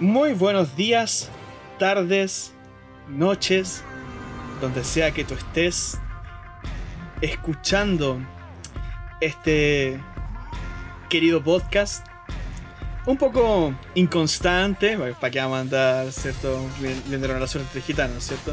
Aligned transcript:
Muy 0.00 0.32
buenos 0.32 0.74
días, 0.74 1.28
tardes, 1.78 2.52
noches, 3.08 3.84
donde 4.60 4.82
sea 4.82 5.12
que 5.12 5.22
tú 5.22 5.34
estés 5.34 5.98
escuchando 7.20 8.18
este 9.20 10.00
querido 11.08 11.44
podcast. 11.44 12.04
Un 13.06 13.16
poco 13.16 13.72
inconstante, 13.94 14.98
para 15.20 15.30
que 15.30 15.38
vamos 15.38 15.58
a 15.58 15.60
andar, 15.60 16.10
¿cierto? 16.10 16.60
Viendo 17.06 17.28
la 17.28 17.46
suerte 17.46 17.78
de 17.78 17.82
gitanos, 17.82 18.24
¿cierto? 18.24 18.52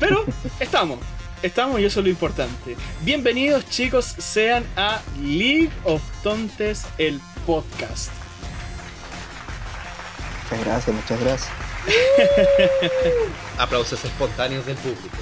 Pero 0.00 0.24
estamos, 0.58 0.98
estamos 1.40 1.78
y 1.78 1.84
eso 1.84 2.00
es 2.00 2.04
lo 2.04 2.10
importante. 2.10 2.76
Bienvenidos 3.02 3.64
chicos, 3.68 4.06
sean 4.18 4.64
a 4.74 5.00
League 5.22 5.70
of 5.84 6.02
Tontes, 6.24 6.84
el 6.98 7.20
podcast. 7.46 8.10
Muchas 10.50 10.66
gracias, 10.66 10.96
muchas 10.96 11.20
gracias. 11.20 11.50
Aplausos 13.58 14.04
espontáneos 14.04 14.66
del 14.66 14.76
público. 14.76 15.16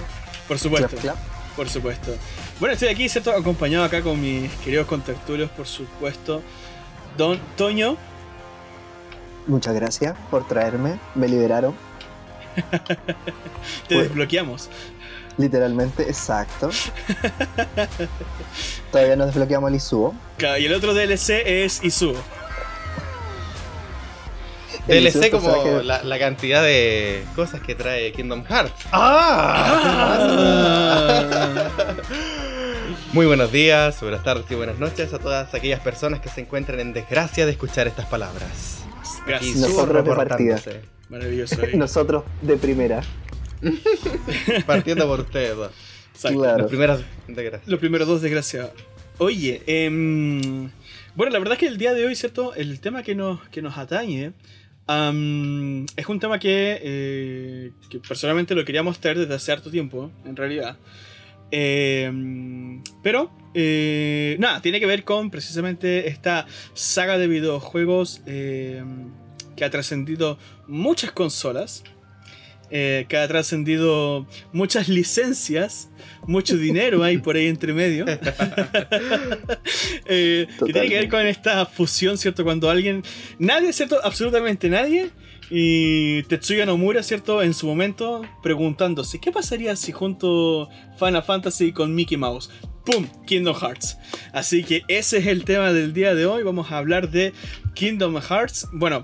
Por 0.46 0.59
supuesto. 0.59 0.88
Clap, 0.88 1.01
clap. 1.02 1.16
Por 1.56 1.68
supuesto. 1.68 2.14
Bueno, 2.60 2.73
estoy 2.74 2.88
aquí, 2.88 3.09
¿cierto? 3.09 3.32
Acompañado 3.32 3.84
acá 3.84 4.01
con 4.02 4.20
mis 4.20 4.51
queridos 4.64 4.87
contacturios, 4.87 5.51
por 5.51 5.66
supuesto. 5.66 6.42
Don 7.16 7.38
Toño. 7.56 7.96
Muchas 9.46 9.74
gracias 9.74 10.14
por 10.30 10.46
traerme. 10.46 10.98
Me 11.14 11.27
liberaron, 11.29 11.74
Te 13.88 13.95
Bueno. 13.95 14.02
desbloqueamos. 14.04 14.68
literalmente, 15.37 16.02
exacto. 16.04 16.70
Todavía 18.92 19.16
no 19.16 19.26
desbloqueamos 19.26 19.68
el 19.70 19.76
Isuo. 19.76 20.15
Y 20.59 20.65
el 20.65 20.73
otro 20.74 20.95
DLC 20.95 21.42
es 21.45 21.82
Izuo. 21.84 22.15
DLC 24.89 25.31
como 25.31 25.83
la, 25.83 26.03
la 26.03 26.19
cantidad 26.19 26.63
de 26.63 27.23
cosas 27.37 27.61
que 27.61 27.75
trae 27.75 28.11
Kingdom 28.13 28.45
Hearts. 28.45 28.87
Ah. 28.93 30.09
Muy 33.13 33.27
buenos 33.27 33.53
días, 33.53 34.01
buenas 34.01 34.25
tardes 34.25 34.45
y 34.51 34.55
buenas 34.55 34.79
noches 34.79 35.13
a 35.13 35.19
todas 35.19 35.55
aquellas 35.55 35.81
personas 35.81 36.21
que 36.21 36.29
se 36.29 36.41
encuentran 36.41 36.81
en 36.81 36.93
desgracia 36.93 37.45
de 37.47 37.53
escuchar 37.53 37.87
estas 37.87 38.07
palabras. 38.07 38.85
Y 39.27 39.29
Gracias. 39.29 39.57
Nosotros 39.57 40.05
de 40.05 40.15
partida. 40.15 40.61
Maravilloso. 41.09 41.63
ahí. 41.63 41.77
Nosotros 41.77 42.25
de 42.43 42.57
primera. 42.57 43.03
Partiendo 44.66 45.07
por 45.07 45.21
ustedes 45.21 45.57
dos. 45.57 45.71
Claro. 46.21 46.66
Primeras 46.66 47.01
desgracias. 47.27 47.69
Los 47.69 47.81
primeros 47.81 48.09
dos, 48.09 48.23
desgraciados. 48.23 48.73
Oye, 49.19 49.63
em, 49.66 50.71
bueno, 51.15 51.33
la 51.33 51.39
verdad 51.39 51.55
es 51.55 51.59
que 51.59 51.66
el 51.66 51.79
día 51.79 51.95
de 51.95 52.07
hoy, 52.07 52.15
¿cierto? 52.15 52.55
El 52.55 52.81
tema 52.81 53.03
que 53.03 53.15
nos, 53.15 53.41
que 53.49 53.63
nos 53.63 53.77
atañe 53.79 54.33
es 54.89 56.09
un 56.09 56.19
tema 56.19 56.39
que, 56.39 56.81
eh, 56.83 57.73
que 57.91 57.99
personalmente 57.99 58.55
lo 58.55 58.65
queríamos 58.65 58.99
traer 58.99 59.19
desde 59.19 59.35
hace 59.35 59.53
harto 59.53 59.71
tiempo, 59.71 60.11
en 60.25 60.35
realidad. 60.35 60.79
Em, 61.51 62.83
pero, 63.03 63.31
eh, 63.55 64.37
nada, 64.39 64.62
tiene 64.62 64.81
que 64.81 64.87
ver 64.87 65.05
con 65.05 65.31
precisamente 65.31 66.09
esta 66.09 66.47
saga 66.75 67.19
de 67.19 67.27
videojuegos 67.27 68.22
em, 68.27 69.11
que 69.56 69.65
ha 69.65 69.71
trascendido 69.71 70.39
muchas 70.66 71.12
consolas. 71.12 71.84
Eh, 72.71 73.06
que 73.09 73.16
ha 73.16 73.27
trascendido 73.27 74.27
muchas 74.53 74.88
licencias, 74.88 75.91
mucho 76.27 76.56
dinero 76.56 77.03
hay 77.03 77.19
por 77.19 77.37
ahí 77.37 77.47
entre 77.47 77.72
medio. 77.72 78.05
Eh, 80.10 80.47
que 80.65 80.72
tiene 80.72 80.88
que 80.88 80.94
ver 80.94 81.09
con 81.10 81.27
esta 81.27 81.66
fusión, 81.66 82.16
¿cierto? 82.16 82.43
Cuando 82.43 82.71
alguien, 82.71 83.03
nadie, 83.38 83.75
¿cierto? 83.75 84.00
Absolutamente 84.03 84.71
nadie. 84.71 85.10
Y 85.50 86.22
Tetsuya 86.25 86.65
Nomura, 86.65 87.03
¿cierto? 87.03 87.43
En 87.43 87.53
su 87.53 87.66
momento 87.66 88.22
preguntándose, 88.43 89.19
¿qué 89.19 89.32
pasaría 89.32 89.76
si 89.76 89.92
junto 89.92 90.69
Final 90.98 91.22
Fantasy 91.22 91.72
con 91.72 91.94
Mickey 91.94 92.16
Mouse? 92.16 92.50
¡Pum! 92.84 93.06
Kingdom 93.26 93.54
Hearts. 93.54 93.98
Así 94.32 94.65
que 94.65 94.82
ese 94.88 95.19
es 95.19 95.26
el 95.26 95.44
tema 95.44 95.72
del 95.72 95.92
día 95.92 96.15
de 96.15 96.25
hoy. 96.25 96.42
Vamos 96.42 96.72
a 96.72 96.78
hablar 96.78 97.10
de 97.10 97.32
Kingdom 97.75 98.19
Hearts. 98.21 98.66
Bueno, 98.72 99.03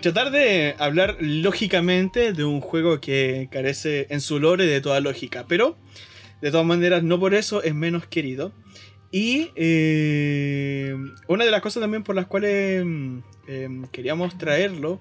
tratar 0.00 0.30
de 0.30 0.74
hablar 0.78 1.16
lógicamente 1.20 2.32
de 2.32 2.44
un 2.44 2.60
juego 2.60 3.00
que 3.00 3.48
carece 3.50 4.06
en 4.10 4.20
su 4.20 4.38
lore 4.38 4.66
de 4.66 4.80
toda 4.80 5.00
lógica, 5.00 5.46
pero 5.48 5.76
de 6.40 6.50
todas 6.50 6.66
maneras 6.66 7.02
no 7.02 7.18
por 7.18 7.34
eso 7.34 7.62
es 7.62 7.74
menos 7.74 8.06
querido. 8.06 8.52
Y 9.10 9.50
eh, 9.56 10.94
una 11.28 11.44
de 11.44 11.50
las 11.50 11.62
cosas 11.62 11.80
también 11.80 12.04
por 12.04 12.14
las 12.14 12.26
cuales 12.26 12.84
mm, 12.84 13.18
em, 13.48 13.84
queríamos 13.86 14.36
traerlo 14.36 15.00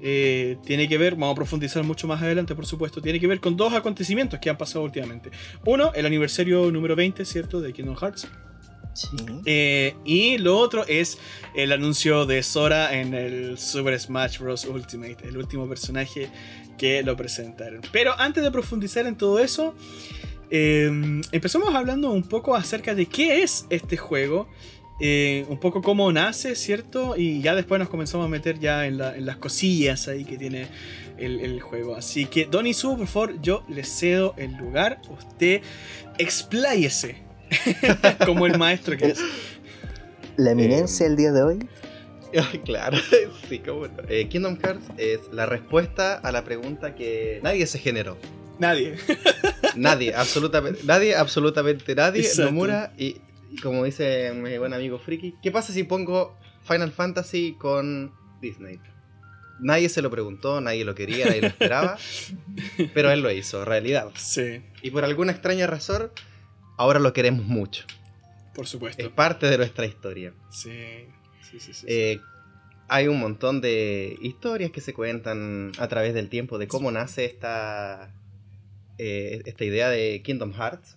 eh, 0.00 0.58
tiene 0.64 0.88
que 0.88 0.98
ver, 0.98 1.14
vamos 1.14 1.32
a 1.32 1.34
profundizar 1.34 1.82
mucho 1.82 2.06
más 2.06 2.22
adelante 2.22 2.54
por 2.54 2.66
supuesto, 2.66 3.00
tiene 3.00 3.18
que 3.18 3.26
ver 3.26 3.40
con 3.40 3.56
dos 3.56 3.72
acontecimientos 3.72 4.38
que 4.38 4.50
han 4.50 4.58
pasado 4.58 4.84
últimamente. 4.84 5.30
Uno, 5.64 5.92
el 5.94 6.06
aniversario 6.06 6.70
número 6.70 6.94
20, 6.94 7.24
¿cierto? 7.24 7.60
De 7.60 7.72
Kingdom 7.72 7.96
Hearts. 7.96 8.28
Eh, 9.44 9.94
y 10.04 10.38
lo 10.38 10.56
otro 10.58 10.84
es 10.86 11.18
el 11.54 11.72
anuncio 11.72 12.26
de 12.26 12.42
Sora 12.42 12.98
en 13.00 13.14
el 13.14 13.58
Super 13.58 13.98
Smash 13.98 14.38
Bros. 14.38 14.64
Ultimate, 14.64 15.28
el 15.28 15.36
último 15.36 15.68
personaje 15.68 16.28
que 16.76 17.02
lo 17.02 17.16
presentaron. 17.16 17.80
Pero 17.92 18.18
antes 18.18 18.42
de 18.44 18.50
profundizar 18.50 19.06
en 19.06 19.16
todo 19.16 19.38
eso, 19.40 19.74
eh, 20.50 20.90
empezamos 21.32 21.74
hablando 21.74 22.10
un 22.10 22.22
poco 22.22 22.54
acerca 22.54 22.94
de 22.94 23.06
qué 23.06 23.42
es 23.42 23.66
este 23.70 23.96
juego. 23.96 24.48
eh, 25.00 25.46
un 25.48 25.60
poco 25.60 25.80
cómo 25.80 26.10
nace, 26.10 26.56
¿cierto? 26.56 27.14
Y 27.16 27.40
ya 27.40 27.54
después 27.54 27.78
nos 27.78 27.88
comenzamos 27.88 28.26
a 28.26 28.28
meter 28.28 28.58
ya 28.58 28.84
en, 28.84 28.98
la- 28.98 29.16
las 29.18 29.36
cosillas 29.36 30.08
ahí 30.08 30.24
que 30.24 30.36
tiene 30.36 30.66
el, 31.18 31.60
juego. 31.60 31.94
Así 31.94 32.26
que, 32.26 32.46
Don 32.46 32.66
Isu, 32.66 32.96
por 32.96 33.06
favor, 33.06 33.40
yo 33.40 33.62
le 33.68 33.84
cedo 33.84 34.34
el 34.36 34.56
lugar. 34.56 35.00
Usted 35.08 35.62
expláyese. 36.18 37.27
Como 38.26 38.46
el 38.46 38.58
maestro 38.58 38.96
que 38.96 39.06
es. 39.06 39.20
La 40.36 40.52
eminencia 40.52 41.06
el 41.06 41.16
día 41.16 41.32
de 41.32 41.42
hoy. 41.42 41.68
Ay, 42.52 42.58
claro, 42.60 42.98
sí, 43.48 43.58
cómo 43.60 43.86
no. 43.86 44.02
Eh, 44.08 44.28
Kingdom 44.28 44.58
Hearts 44.58 44.86
es 44.98 45.20
la 45.32 45.46
respuesta 45.46 46.14
a 46.14 46.32
la 46.32 46.44
pregunta 46.44 46.94
que 46.94 47.40
nadie 47.42 47.66
se 47.66 47.78
generó. 47.78 48.18
Nadie. 48.58 48.96
Nadie, 49.76 50.14
absolutamente, 50.14 50.80
nadie, 50.84 51.14
absolutamente 51.14 51.94
nadie. 51.94 52.22
Exacto. 52.22 52.50
Nomura 52.50 52.92
y, 52.98 53.16
y 53.50 53.56
como 53.62 53.84
dice 53.84 54.32
mi 54.34 54.58
buen 54.58 54.74
amigo 54.74 54.98
Friki, 54.98 55.36
¿qué 55.42 55.52
pasa 55.52 55.72
si 55.72 55.84
pongo 55.84 56.36
Final 56.64 56.90
Fantasy 56.90 57.54
con 57.58 58.12
Disney? 58.42 58.80
Nadie 59.60 59.88
se 59.88 60.02
lo 60.02 60.10
preguntó, 60.10 60.60
nadie 60.60 60.84
lo 60.84 60.94
quería, 60.94 61.26
nadie 61.26 61.40
lo 61.40 61.46
esperaba, 61.48 61.98
pero 62.94 63.10
él 63.10 63.20
lo 63.20 63.30
hizo, 63.30 63.64
realidad. 63.64 64.08
Sí, 64.16 64.62
Y 64.82 64.90
por 64.90 65.04
alguna 65.04 65.32
extraña 65.32 65.66
razón, 65.66 66.10
ahora 66.78 66.98
lo 66.98 67.12
queremos 67.12 67.44
mucho. 67.44 67.84
por 68.54 68.66
supuesto. 68.66 69.02
Es 69.02 69.10
parte 69.10 69.46
de 69.46 69.58
nuestra 69.58 69.84
historia. 69.84 70.32
Sí, 70.50 70.70
sí, 71.42 71.60
sí. 71.60 71.60
sí, 71.60 71.74
sí. 71.74 71.86
Eh, 71.88 72.20
hay 72.88 73.06
un 73.06 73.20
montón 73.20 73.60
de 73.60 74.16
historias 74.22 74.70
que 74.70 74.80
se 74.80 74.94
cuentan 74.94 75.72
a 75.78 75.88
través 75.88 76.14
del 76.14 76.30
tiempo 76.30 76.56
de 76.58 76.68
cómo 76.68 76.90
nace 76.90 77.26
esta, 77.26 78.14
eh, 78.96 79.42
esta 79.44 79.64
idea 79.64 79.90
de 79.90 80.22
Kingdom 80.22 80.54
Hearts. 80.54 80.96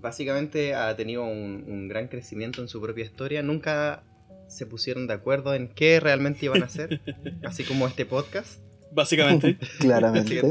Básicamente 0.00 0.74
ha 0.74 0.94
tenido 0.96 1.24
un, 1.24 1.64
un 1.66 1.88
gran 1.88 2.08
crecimiento 2.08 2.62
en 2.62 2.68
su 2.68 2.80
propia 2.80 3.04
historia. 3.04 3.42
Nunca 3.42 4.02
se 4.48 4.66
pusieron 4.66 5.06
de 5.06 5.14
acuerdo 5.14 5.54
en 5.54 5.68
qué 5.68 6.00
realmente 6.00 6.46
iban 6.46 6.62
a 6.62 6.66
hacer, 6.66 7.00
así 7.44 7.64
como 7.64 7.86
este 7.86 8.06
podcast. 8.06 8.60
Básicamente, 8.92 9.58
Claramente. 9.80 10.42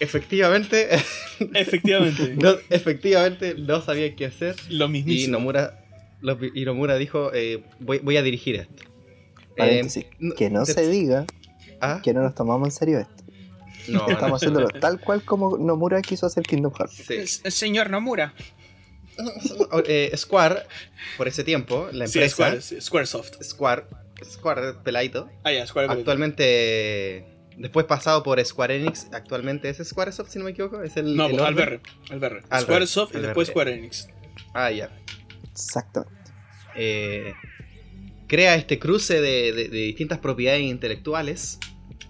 Efectivamente, 0.00 0.88
efectivamente. 1.54 2.34
no, 2.38 2.54
efectivamente 2.70 3.54
no 3.56 3.80
sabía 3.82 4.14
qué 4.16 4.26
hacer. 4.26 4.56
Lo 4.70 4.86
Y 4.86 4.88
mismísimo. 4.88 5.38
Nomura, 5.38 5.84
lo- 6.20 6.38
y 6.42 6.64
Nomura 6.64 6.96
dijo, 6.96 7.30
eh, 7.34 7.62
voy, 7.78 7.98
voy 7.98 8.16
a 8.16 8.22
dirigir 8.22 8.56
esto. 8.56 8.82
Eh, 9.56 9.86
que 10.36 10.48
no 10.50 10.64
te- 10.64 10.72
se 10.72 10.88
diga 10.88 11.26
¿Ah? 11.82 12.00
que 12.02 12.14
no 12.14 12.22
nos 12.22 12.34
tomamos 12.34 12.68
en 12.68 12.72
serio 12.72 12.98
esto. 13.00 13.22
No, 13.88 14.06
no. 14.06 14.08
Estamos 14.10 14.36
haciéndolo 14.40 14.68
tal 14.68 15.00
cual 15.00 15.22
como 15.22 15.56
Nomura 15.58 16.00
quiso 16.02 16.26
hacer 16.26 16.44
Kingdom 16.44 16.72
Hearts. 16.72 16.94
Sí. 17.06 17.50
Señor 17.50 17.90
Nomura. 17.90 18.32
Eh, 19.86 20.10
Square, 20.16 20.62
por 21.18 21.28
ese 21.28 21.44
tiempo, 21.44 21.88
la 21.92 22.06
Sí, 22.06 22.18
empresa 22.20 22.34
Square, 22.60 22.80
Squaresoft. 22.80 23.42
Square, 23.42 23.82
Square 24.24 24.72
Pelaito, 24.82 25.28
Ah, 25.44 25.52
ya, 25.52 25.66
Square. 25.66 25.88
actualmente, 25.92 27.26
después 27.60 27.86
pasado 27.86 28.22
por 28.22 28.44
Square 28.44 28.76
Enix, 28.76 29.08
actualmente 29.12 29.68
es 29.68 29.78
Squaresoft, 29.86 30.30
si 30.30 30.38
no 30.38 30.46
me 30.46 30.50
equivoco, 30.52 30.82
es 30.82 30.96
el, 30.96 31.14
No, 31.16 31.26
el 31.26 31.32
pues. 31.32 31.42
Alberre. 31.42 31.80
Alberre. 32.10 32.40
Alberre, 32.48 32.62
Squaresoft 32.62 33.12
y 33.12 33.16
Alberre. 33.16 33.28
después 33.28 33.48
Square 33.48 33.74
Enix. 33.74 34.08
Ah, 34.54 34.70
ya. 34.70 34.90
Exactamente. 35.52 36.14
Eh, 36.76 37.34
crea 38.26 38.54
este 38.54 38.78
cruce 38.78 39.20
de, 39.20 39.52
de- 39.52 39.68
de 39.68 39.78
distintas 39.78 40.18
propiedades 40.18 40.62
intelectuales 40.62 41.58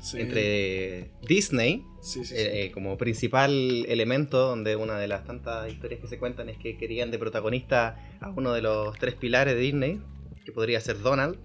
Sí. 0.03 0.19
entre 0.21 1.11
Disney 1.29 1.85
Sí, 2.01 2.21
sí, 2.21 2.25
sí. 2.27 2.35
eh, 2.35 2.65
eh, 2.65 2.71
como 2.71 2.97
principal 2.97 3.85
elemento, 3.87 4.39
donde 4.49 4.75
una 4.77 4.99
de 4.99 5.07
las 5.09 5.25
tantas 5.27 5.71
historias 5.71 6.01
que 6.01 6.09
se 6.09 6.19
cuentan 6.19 6.49
es 6.49 6.57
que 6.57 6.79
querían 6.79 7.11
de 7.11 7.19
protagonista 7.19 7.99
a 8.21 8.31
uno 8.31 8.53
de 8.55 8.63
los 8.63 8.97
tres 8.99 9.15
pilares 9.15 9.55
de 9.55 9.61
Disney, 9.61 10.01
que 10.47 10.53
podría 10.53 10.81
ser 10.81 11.01
Donald, 11.01 11.37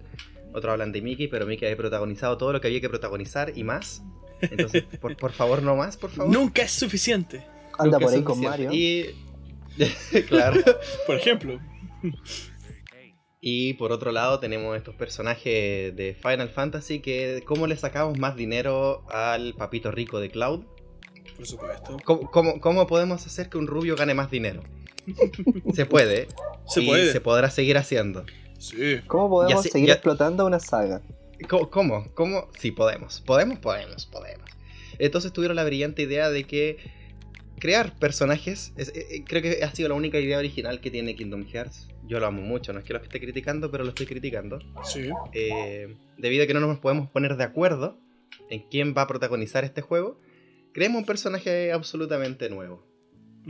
otros 0.56 0.72
hablan 0.72 0.92
de 0.92 1.02
Mickey, 1.02 1.28
pero 1.28 1.46
Mickey 1.46 1.66
había 1.66 1.76
protagonizado 1.76 2.36
todo 2.38 2.52
lo 2.52 2.60
que 2.60 2.68
había 2.68 2.80
que 2.80 2.88
protagonizar 2.88 3.52
y 3.56 3.64
más. 3.64 4.02
Entonces, 4.40 4.84
por, 5.00 5.16
por 5.16 5.32
favor, 5.32 5.62
no 5.62 5.76
más, 5.76 5.96
por 5.96 6.10
favor. 6.10 6.32
Nunca 6.32 6.62
es 6.62 6.72
suficiente. 6.72 7.46
Anda 7.78 7.98
Nunca 7.98 7.98
por 7.98 8.08
es 8.08 8.14
ahí 8.14 8.22
con 8.22 8.36
suficiente. 8.36 8.66
Mario. 8.66 8.72
Y. 8.72 10.22
claro. 10.28 10.60
Por 11.06 11.16
ejemplo. 11.16 11.60
Y 13.42 13.74
por 13.74 13.92
otro 13.92 14.10
lado 14.10 14.40
tenemos 14.40 14.74
estos 14.74 14.94
personajes 14.94 15.94
de 15.94 16.16
Final 16.20 16.48
Fantasy 16.48 17.00
que 17.00 17.42
cómo 17.44 17.66
le 17.66 17.76
sacamos 17.76 18.18
más 18.18 18.36
dinero 18.36 19.04
al 19.10 19.52
papito 19.52 19.90
rico 19.90 20.18
de 20.18 20.30
Cloud. 20.30 20.64
Por 21.36 21.46
supuesto. 21.46 21.98
¿Cómo, 22.06 22.30
cómo, 22.30 22.60
cómo 22.60 22.86
podemos 22.86 23.26
hacer 23.26 23.50
que 23.50 23.58
un 23.58 23.66
rubio 23.66 23.96
gane 23.96 24.14
más 24.14 24.30
dinero? 24.30 24.62
Se 25.74 25.84
puede. 25.84 26.28
Se 26.66 26.82
y 26.82 26.86
puede. 26.86 27.12
se 27.12 27.20
podrá 27.20 27.50
seguir 27.50 27.76
haciendo. 27.76 28.24
Sí. 28.58 29.00
¿Cómo 29.06 29.28
podemos 29.28 29.62
seguir 29.64 29.88
ya- 29.88 29.94
explotando 29.94 30.46
una 30.46 30.58
saga? 30.60 31.02
¿Cómo? 31.48 31.70
¿Cómo? 31.70 32.06
¿Cómo? 32.14 32.48
Sí, 32.58 32.70
podemos. 32.70 33.20
Podemos, 33.20 33.58
podemos, 33.58 34.06
podemos. 34.06 34.48
Entonces 34.98 35.32
tuvieron 35.32 35.56
la 35.56 35.64
brillante 35.64 36.02
idea 36.02 36.30
de 36.30 36.44
que 36.44 36.78
crear 37.58 37.98
personajes, 37.98 38.72
es- 38.76 38.88
eh, 38.94 39.06
eh, 39.10 39.24
creo 39.26 39.42
que 39.42 39.62
ha 39.62 39.70
sido 39.74 39.88
la 39.90 39.94
única 39.94 40.18
idea 40.18 40.38
original 40.38 40.80
que 40.80 40.90
tiene 40.90 41.14
Kingdom 41.14 41.44
Hearts. 41.46 41.88
Yo 42.06 42.20
lo 42.20 42.26
amo 42.26 42.40
mucho, 42.42 42.72
no 42.72 42.78
es 42.78 42.84
que 42.84 42.92
lo 42.92 43.02
esté 43.02 43.20
criticando, 43.20 43.70
pero 43.70 43.82
lo 43.84 43.90
estoy 43.90 44.06
criticando. 44.06 44.58
Sí. 44.84 45.10
Eh, 45.32 45.96
debido 46.16 46.44
a 46.44 46.46
que 46.46 46.54
no 46.54 46.60
nos 46.60 46.78
podemos 46.78 47.10
poner 47.10 47.36
de 47.36 47.44
acuerdo 47.44 47.98
en 48.48 48.60
quién 48.70 48.94
va 48.96 49.02
a 49.02 49.06
protagonizar 49.06 49.64
este 49.64 49.82
juego, 49.82 50.18
creemos 50.72 51.00
un 51.00 51.06
personaje 51.06 51.72
absolutamente 51.72 52.48
nuevo. 52.48 52.86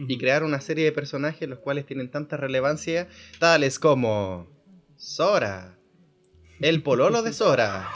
Y 0.08 0.18
crear 0.18 0.44
una 0.44 0.60
serie 0.60 0.84
de 0.84 0.92
personajes 0.92 1.48
los 1.48 1.58
cuales 1.60 1.86
tienen 1.86 2.10
tanta 2.10 2.36
relevancia, 2.36 3.08
tales 3.38 3.78
como 3.78 4.46
Sora, 4.96 5.78
el 6.60 6.82
pololo 6.82 7.22
de 7.22 7.32
Sora, 7.32 7.88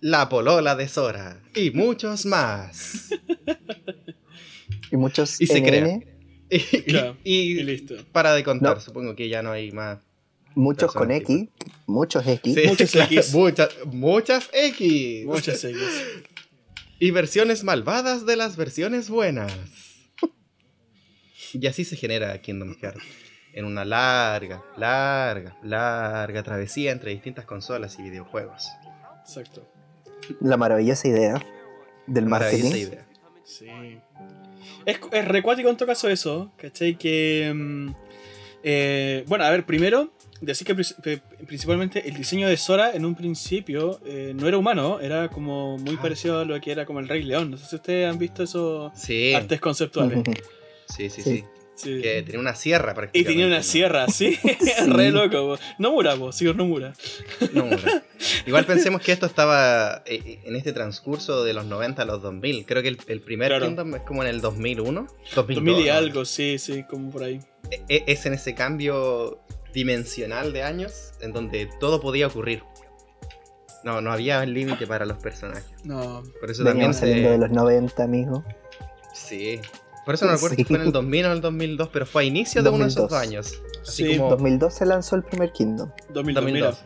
la 0.00 0.28
polola 0.28 0.74
de 0.76 0.88
Sora 0.88 1.42
y 1.54 1.70
muchos 1.70 2.26
más. 2.26 3.10
Y 4.90 4.96
muchos 4.96 5.40
Y 5.40 5.46
se 5.46 5.58
NN, 5.60 5.66
crea. 5.66 6.00
Y, 6.48 6.82
Claro, 6.82 7.16
y- 7.24 7.58
Y 7.58 7.62
listo. 7.64 7.94
para 8.12 8.34
de 8.34 8.44
contar, 8.44 8.76
No. 8.76 8.80
supongo 8.80 9.16
que 9.16 9.28
ya 9.28 9.42
no 9.42 9.50
hay 9.52 9.72
más. 9.72 9.98
muchos 10.54 10.92
con. 10.92 11.10
X, 11.10 11.48
muchos 11.86 12.26
X. 12.26 12.54
Sí, 12.54 12.62
Muchas 12.66 12.94
X. 13.10 13.32
muchas, 13.34 13.70
muchas 13.86 14.48
X. 14.52 15.26
Muchas 15.26 15.62
X. 15.64 15.78
Y 16.98 17.10
versiones 17.10 17.62
malvadas 17.64 18.24
de 18.24 18.36
las 18.36 18.56
versiones 18.56 19.10
buenas. 19.10 19.52
Y 21.52 21.66
así 21.66 21.84
se 21.84 21.96
genera 21.96 22.40
Kingdom 22.40 22.74
Hearts. 22.80 23.02
En 23.56 23.64
una 23.64 23.84
larga, 23.84 24.62
larga, 24.76 25.56
larga 25.64 26.42
travesía 26.44 26.92
entre 26.92 27.10
distintas 27.10 27.44
consolas 27.46 27.98
y 27.98 28.02
videojuegos. 28.02 28.68
Exacto. 29.22 29.66
La 30.40 30.56
maravillosa 30.56 31.08
idea 31.08 31.42
del 32.06 32.26
Maravillosa 32.26 32.68
marketing. 32.68 32.88
idea. 32.92 33.06
Sí. 33.44 33.66
Es, 34.84 35.00
es 35.10 35.24
recuático 35.26 35.68
en 35.68 35.76
todo 35.76 35.88
caso 35.88 36.08
eso, 36.08 36.52
¿cachai? 36.56 36.96
Que. 36.96 37.52
mm, 37.54 37.88
eh, 38.62 39.24
bueno, 39.26 39.44
a 39.44 39.50
ver, 39.50 39.64
primero, 39.64 40.10
decir 40.40 40.66
que 40.66 40.74
pri- 40.74 40.94
pri- 41.02 41.22
principalmente 41.46 42.08
el 42.08 42.14
diseño 42.16 42.48
de 42.48 42.56
Sora 42.56 42.92
en 42.92 43.04
un 43.04 43.14
principio 43.14 44.00
eh, 44.04 44.32
no 44.34 44.46
era 44.48 44.58
humano, 44.58 45.00
era 45.00 45.28
como 45.28 45.78
muy 45.78 45.96
Ah. 45.96 46.02
parecido 46.02 46.40
a 46.40 46.44
lo 46.44 46.60
que 46.60 46.72
era 46.72 46.84
como 46.84 47.00
el 47.00 47.08
Rey 47.08 47.22
León. 47.22 47.50
No 47.52 47.56
sé 47.56 47.66
si 47.66 47.76
ustedes 47.76 48.10
han 48.10 48.18
visto 48.18 48.42
esos 48.42 48.92
Sí, 48.98 49.32
artes 49.34 49.60
conceptuales. 49.60 50.22
Sí, 50.88 51.08
sí, 51.10 51.22
Sí. 51.22 51.22
sí. 51.22 51.44
Sí. 51.76 52.00
Que 52.00 52.22
tenía 52.22 52.40
una 52.40 52.54
sierra 52.54 52.92
Y 52.92 52.94
prácticamente. 52.94 53.30
tenía 53.32 53.46
una 53.46 53.56
¿no? 53.58 53.62
sierra, 53.62 54.06
sí. 54.08 54.38
Re 54.88 55.10
loco. 55.10 55.58
No 55.78 55.92
mura, 55.92 56.16
señor. 56.32 56.56
No, 56.56 56.64
no. 56.64 56.86
Igual 58.46 58.64
pensemos 58.64 59.02
que 59.02 59.12
esto 59.12 59.26
estaba 59.26 60.02
eh, 60.06 60.40
en 60.44 60.56
este 60.56 60.72
transcurso 60.72 61.44
de 61.44 61.52
los 61.52 61.66
90 61.66 62.02
a 62.02 62.04
los 62.06 62.22
2000. 62.22 62.64
Creo 62.66 62.82
que 62.82 62.88
el, 62.88 62.98
el 63.08 63.20
primer 63.20 63.48
Claro. 63.48 63.66
Kingdom 63.66 63.94
es 63.94 64.02
como 64.02 64.22
en 64.22 64.30
el 64.30 64.40
2001. 64.40 65.06
2002, 65.34 65.54
2000 65.64 65.78
y 65.84 65.88
¿no? 65.88 65.94
algo, 65.94 66.24
sí, 66.24 66.58
sí, 66.58 66.84
como 66.88 67.10
por 67.10 67.24
ahí. 67.24 67.40
E- 67.88 68.04
es 68.06 68.24
en 68.26 68.32
ese 68.34 68.54
cambio 68.54 69.40
dimensional 69.74 70.54
de 70.54 70.62
años 70.62 71.12
en 71.20 71.32
donde 71.34 71.68
todo 71.78 72.00
podía 72.00 72.26
ocurrir. 72.28 72.62
No, 73.84 74.00
no 74.00 74.10
había 74.12 74.44
límite 74.46 74.86
para 74.86 75.04
los 75.04 75.18
personajes. 75.18 75.66
No. 75.84 76.22
Por 76.40 76.50
eso 76.50 76.64
también 76.64 76.90
Veníamos 76.90 76.96
saliendo 76.96 77.28
de 77.28 77.34
se... 77.36 77.40
los 77.40 77.50
90, 77.50 78.02
amigo. 78.02 78.44
Sí. 79.14 79.60
Por 80.06 80.14
eso 80.14 80.24
no 80.24 80.32
recuerdo 80.32 80.54
Sí. 80.56 80.62
si 80.62 80.68
fue 80.68 80.76
en 80.76 80.82
el 80.84 80.92
2000 80.92 81.24
o 81.24 81.26
en 81.28 81.32
el 81.34 81.40
2002, 81.42 81.88
pero 81.92 82.06
fue 82.06 82.22
a 82.22 82.24
inicio 82.24 82.62
de 82.62 82.70
uno 82.70 82.84
de 82.84 82.90
esos 82.90 83.10
2002. 83.10 83.10
dos 83.10 83.20
años. 83.60 83.62
Así 83.82 84.04
Sí, 84.06 84.16
como 84.16 84.30
2002 84.30 84.72
se 84.74 84.86
lanzó 84.86 85.16
el 85.16 85.24
primer 85.24 85.52
Kingdom. 85.52 85.90
2000, 86.10 86.34
2002. 86.36 86.84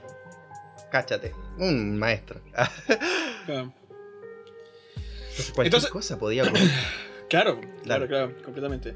Cáchate. 0.90 1.32
Un 1.58 1.96
maestro. 1.99 2.40
Claro. 3.46 3.72
Entonces 4.96 5.52
cualquier 5.55 5.67
Entonces- 5.67 5.90
cosa 5.90 6.19
podía 6.19 6.43
ocurrir. 6.49 6.70
Claro, 7.28 7.61
claro, 7.61 7.62
Claro. 7.84 8.08
claro, 8.08 8.34
completamente. 8.44 8.94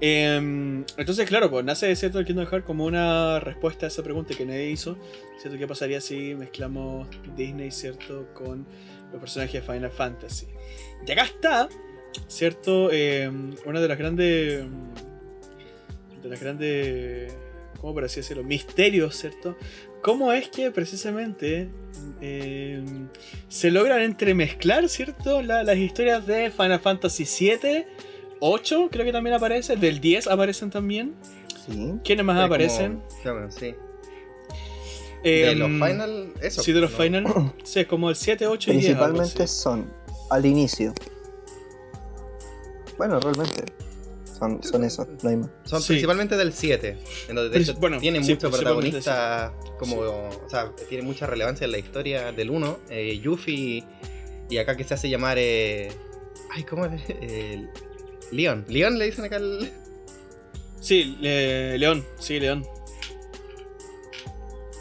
Em, 0.00 0.84
entonces, 0.98 1.26
claro, 1.26 1.50
pues 1.50 1.64
nace 1.64 1.94
cierto 1.96 2.18
el 2.18 2.26
Kingdom 2.26 2.46
Hearts 2.46 2.66
como 2.66 2.84
una 2.84 3.40
respuesta 3.40 3.86
a 3.86 3.88
esa 3.88 4.02
pregunta 4.02 4.34
que 4.34 4.44
nadie 4.44 4.70
hizo. 4.70 4.96
¿Cierto? 5.40 5.58
¿Qué 5.58 5.66
pasaría 5.66 6.00
si 6.02 6.34
mezclamos 6.34 7.08
Disney, 7.34 7.70
cierto, 7.70 8.26
con 8.34 8.66
los 9.12 9.20
personajes 9.20 9.54
de 9.66 9.72
Final 9.74 9.90
Fantasy? 9.90 10.46
Y 11.06 11.10
acá 11.12 11.22
está, 11.24 11.68
cierto, 12.28 12.90
Em, 12.92 13.54
una 13.64 13.80
de 13.80 13.88
las 13.88 13.98
grandes. 13.98 14.64
de 16.22 16.28
las 16.28 16.40
grandes. 16.40 17.34
¿Cómo 17.80 17.94
por 17.94 18.04
así 18.04 18.20
decirlo? 18.20 18.42
Misterios, 18.42 19.16
¿cierto? 19.16 19.56
¿Cómo 20.02 20.32
es 20.32 20.48
que 20.48 20.70
precisamente 20.70 21.68
em, 22.20 23.08
se 23.48 23.70
logran 23.70 24.00
entremezclar, 24.02 24.88
¿cierto? 24.88 25.42
La- 25.42 25.62
las 25.62 25.76
historias 25.76 26.26
de 26.26 26.50
Final 26.50 26.80
Fantasy 26.80 27.24
VII, 27.24 27.84
8 28.40 28.88
creo 28.90 29.04
que 29.04 29.12
también 29.12 29.34
aparece, 29.34 29.76
del 29.76 30.00
10 30.00 30.26
aparecen 30.26 30.70
también. 30.70 31.14
Sí. 31.66 31.94
¿Quiénes 32.04 32.24
más 32.24 32.38
aparecen? 32.44 32.96
como- 33.00 33.22
claro, 33.22 33.50
sí. 33.50 33.74
De 35.22 35.50
Em, 35.50 35.58
los 35.58 35.68
final, 35.90 36.32
eso. 36.40 36.62
Sí, 36.62 36.72
de 36.72 36.80
los 36.80 36.90
¿no? 36.92 36.96
Final. 36.98 37.24
Sí, 37.64 37.80
es 37.80 37.86
como 37.86 38.10
el 38.10 38.16
7, 38.16 38.46
8 38.46 38.70
y 38.72 38.76
10. 38.76 38.90
algo 38.96 39.04
Principalmente 39.18 39.46
son 39.48 39.90
al 40.30 40.46
inicio. 40.46 40.92
Bueno, 42.98 43.20
realmente. 43.20 43.64
Son, 44.38 44.62
son 44.62 44.84
eso, 44.84 45.06
no 45.22 45.30
hay 45.30 45.36
más. 45.36 45.48
Son 45.64 45.80
Sí. 45.80 45.88
principalmente 45.88 46.36
del 46.36 46.52
7, 46.52 46.98
en 47.28 47.34
donde 47.36 47.50
de 47.56 47.62
hecho 47.62 47.74
bueno, 47.76 47.98
tiene 47.98 48.22
sí, 48.22 48.32
mucho 48.34 48.50
protagonista, 48.50 49.54
como, 49.78 49.96
o 50.00 50.48
sea, 50.50 50.72
tiene 50.90 51.02
mucha 51.04 51.26
relevancia 51.26 51.64
en 51.64 51.72
la 51.72 51.78
historia 51.78 52.32
del 52.32 52.50
1, 52.50 52.78
eh, 52.90 53.18
Yuffie, 53.18 53.82
y 54.50 54.58
acá 54.58 54.76
que 54.76 54.84
se 54.84 54.92
hace 54.92 55.08
llamar, 55.08 55.38
eh, 55.40 55.90
ay, 56.54 56.64
¿cómo 56.64 56.84
es? 56.84 57.00
Eh, 57.08 57.66
Leon, 58.30 58.64
Leon 58.68 58.98
le 58.98 59.06
dicen 59.06 59.24
acá 59.24 59.36
el... 59.36 59.70
Sí, 60.80 61.16
le- 61.20 61.78
León, 61.78 62.04
sí, 62.18 62.38
León. 62.38 62.66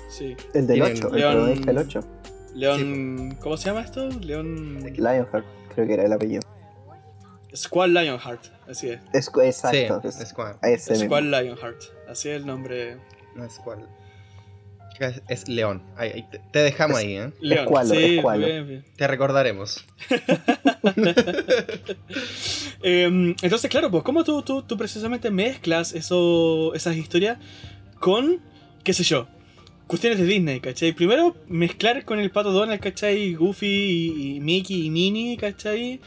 Sí, 0.10 0.36
El 0.54 0.68
del 0.68 0.78
Tienen 0.82 0.98
8, 0.98 1.08
el 1.08 1.16
León- 1.16 1.32
protagonista 1.34 1.66
del 1.68 1.78
8. 1.78 2.00
León. 2.56 3.38
¿Cómo 3.42 3.58
se 3.58 3.66
llama 3.70 3.82
esto? 3.82 4.10
León. 4.10 4.80
Lionheart, 4.96 5.46
creo 5.74 5.88
que 5.88 5.94
era 5.94 6.06
el 6.06 6.14
apellido. 6.14 6.42
Squall 7.56 7.94
Lionheart, 7.94 8.46
así 8.70 8.90
es. 8.90 9.00
Es, 9.14 9.28
exacto. 9.44 10.02
Sí, 10.02 10.08
es- 10.10 10.90
mismo. 10.90 11.06
Squall 11.06 11.32
Lionheart, 11.32 11.82
así 12.10 12.30
es 12.30 12.36
el 12.38 12.46
nombre. 12.46 12.98
no 13.36 13.46
es 13.46 13.54
cual. 13.60 13.88
Es, 15.00 15.22
es 15.28 15.50
León, 15.50 15.84
ahí, 15.98 16.10
ahí 16.16 16.26
te, 16.52 16.60
dejamos 16.60 17.00
Es- 17.00 17.06
ahí, 17.06 17.16
¿eh? 17.18 17.32
León, 17.42 17.66
Escualo, 17.66 17.94
sí, 17.96 18.16
escualo. 18.16 18.46
bien, 18.46 18.68
bien. 18.68 18.86
Te 18.96 19.08
recordaremos. 19.08 19.86
Em, 22.84 23.36
entonces, 23.42 23.70
claro, 23.70 23.90
pues, 23.92 24.04
¿cómo 24.04 24.24
tú, 24.24 24.42
tú, 24.42 24.62
tú 24.62 24.78
precisamente 24.78 25.32
mezclas 25.32 25.94
eso, 25.94 26.74
esas 26.76 26.96
historias 26.96 27.38
con, 28.00 28.42
qué 28.84 28.94
sé 28.94 29.04
yo, 29.04 29.28
cuestiones 29.88 30.20
de 30.20 30.26
Disney, 30.26 30.60
¿cachai? 30.60 30.94
Primero, 30.94 31.36
mezclar 31.48 32.06
con 32.06 32.20
el 32.20 32.32
pato 32.32 32.52
Donald, 32.52 32.80
¿cachai? 32.80 33.34
Goofy 33.34 33.66
y, 33.68 34.36
y 34.36 34.40
Mickey 34.40 34.86
y 34.86 34.90
Minnie, 34.92 35.38
¿cachai? 35.38 36.00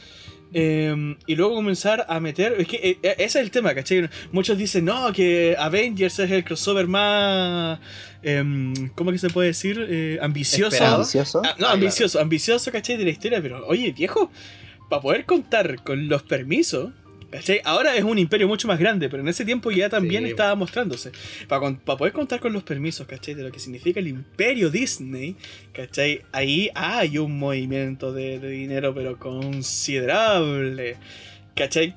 Em, 0.52 1.17
y 1.26 1.35
luego 1.35 1.55
comenzar 1.55 2.07
a 2.09 2.21
meter. 2.21 2.55
Es 2.59 2.67
que 2.69 2.76
eh, 2.76 2.99
eh, 3.02 3.14
ese 3.19 3.38
es 3.38 3.45
el 3.45 3.50
tema, 3.50 3.75
¿cachai? 3.75 4.09
Muchos 4.33 4.57
dicen, 4.57 4.85
no, 4.87 5.12
que 5.12 5.55
Avengers 5.59 6.19
es 6.19 6.31
el 6.31 6.45
crossover 6.45 6.87
más. 6.87 7.78
em, 8.23 8.73
¿Cómo 8.95 9.12
que 9.12 9.19
se 9.19 9.28
puede 9.31 9.49
decir? 9.49 9.87
Eh, 9.88 10.19
ambicioso. 10.23 10.83
Ambicioso. 10.85 11.43
Ah, 11.45 11.55
no, 11.59 11.67
Ah, 11.69 11.73
ambicioso, 11.73 12.19
ambicioso, 12.21 12.73
¿cachai? 12.73 12.97
De 12.97 13.05
la 13.05 13.11
historia, 13.11 13.40
pero 13.43 13.67
oye, 13.67 13.93
viejo, 13.93 14.31
para 14.88 15.02
poder 15.02 15.25
contar 15.26 15.83
con 15.85 16.09
los 16.09 16.23
permisos, 16.23 16.90
¿cachai? 17.31 17.61
Ahora 17.65 17.95
es 17.97 18.05
un 18.05 18.19
imperio 18.19 18.49
mucho 18.49 18.67
más 18.69 18.79
grande, 18.79 19.09
pero 19.09 19.23
en 19.23 19.29
ese 19.29 19.45
tiempo 19.45 19.71
ya 19.71 19.89
también 19.89 20.25
Sí. 20.25 20.31
estaba 20.31 20.55
mostrándose. 20.55 21.13
Para 21.49 21.61
poder 21.97 22.13
contar 22.13 22.41
con 22.41 22.53
los 22.53 22.63
permisos, 22.63 23.07
¿cachai? 23.07 23.35
De 23.35 23.43
lo 23.43 23.51
que 23.53 23.59
significa 23.59 24.01
el 24.01 24.09
imperio 24.09 24.71
Disney, 24.71 25.37
¿cachai? 25.73 26.23
Ahí 26.33 26.71
hay 26.75 27.19
un 27.19 27.39
movimiento 27.39 28.13
de, 28.13 28.39
de 28.39 28.49
dinero, 28.51 28.95
pero 28.95 29.19
considerable, 29.19 30.97
¿cachai? 31.55 31.95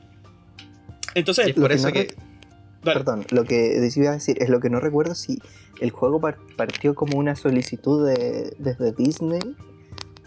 Entonces, 1.15 1.47
es 1.47 1.53
por 1.55 1.71
eso 1.71 1.87
no 1.87 1.93
que... 1.93 2.15
Perdón, 2.83 3.25
lo 3.29 3.43
que 3.43 3.77
iba 3.95 4.09
a 4.09 4.13
decir 4.13 4.37
es 4.41 4.49
lo 4.49 4.59
que 4.59 4.69
no 4.71 4.79
recuerdo 4.79 5.13
si 5.13 5.39
el 5.81 5.91
juego 5.91 6.19
par- 6.19 6.37
partió 6.55 6.95
como 6.95 7.17
una 7.19 7.35
solicitud 7.35 8.07
de, 8.07 8.55
desde 8.57 8.91
Disney 8.91 9.39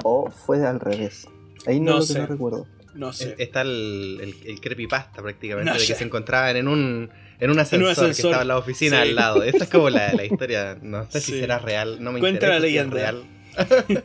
o 0.05 0.31
fue 0.31 0.65
al 0.65 0.79
revés. 0.79 1.27
Ahí 1.67 1.81
no, 1.81 1.93
No 1.93 1.99
lo 1.99 2.07
que 2.07 2.13
sé. 2.13 2.19
no 2.21 2.27
recuerdo. 2.27 2.67
No 2.95 3.13
sé. 3.13 3.31
Eh, 3.31 3.35
Está 3.39 3.63
el, 3.63 4.19
el, 4.23 4.35
el 4.51 4.61
creepypasta 4.61 5.21
prácticamente 5.23 5.73
No 5.73 5.79
de 5.79 5.87
que 5.87 5.95
se 5.95 6.05
encontraban 6.05 6.57
en 6.57 6.69
un, 6.69 7.11
en 7.41 7.51
un 7.51 7.59
ascensor, 7.59 7.87
que 7.89 7.93
ascensor. 8.01 8.27
estaba 8.31 8.43
en 8.43 8.49
la 8.49 8.59
oficina 8.59 9.03
Sí. 9.03 9.09
al 9.11 9.15
lado. 9.17 9.43
Esta 9.43 9.65
es 9.65 9.71
como 9.71 9.91
la, 9.91 10.13
la 10.13 10.25
historia, 10.31 10.79
no 10.81 11.11
sé 11.11 11.21
si 11.21 11.33
será 11.39 11.59
real, 11.59 12.03
no 12.03 12.13
me 12.13 12.21
Cuenta 12.21 12.49
la 12.49 12.67
interesa 12.67 12.87
si 12.93 12.97
leyenda. 12.97 12.97
es 12.97 13.69
real. 13.69 14.05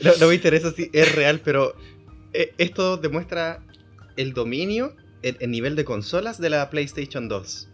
no, 0.00 0.10
no 0.20 0.26
me 0.28 0.34
interesa 0.34 0.72
si 0.72 0.90
es 0.92 1.14
real, 1.14 1.40
pero 1.44 1.74
eh, 2.32 2.52
esto 2.58 2.96
demuestra 2.96 3.60
el 4.16 4.32
dominio, 4.32 4.94
el, 5.22 5.36
el 5.40 5.50
nivel 5.50 5.76
de 5.76 5.84
consolas 5.84 6.40
de 6.40 6.50
la 6.50 6.68
PlayStation 6.70 7.28
2. 7.28 7.68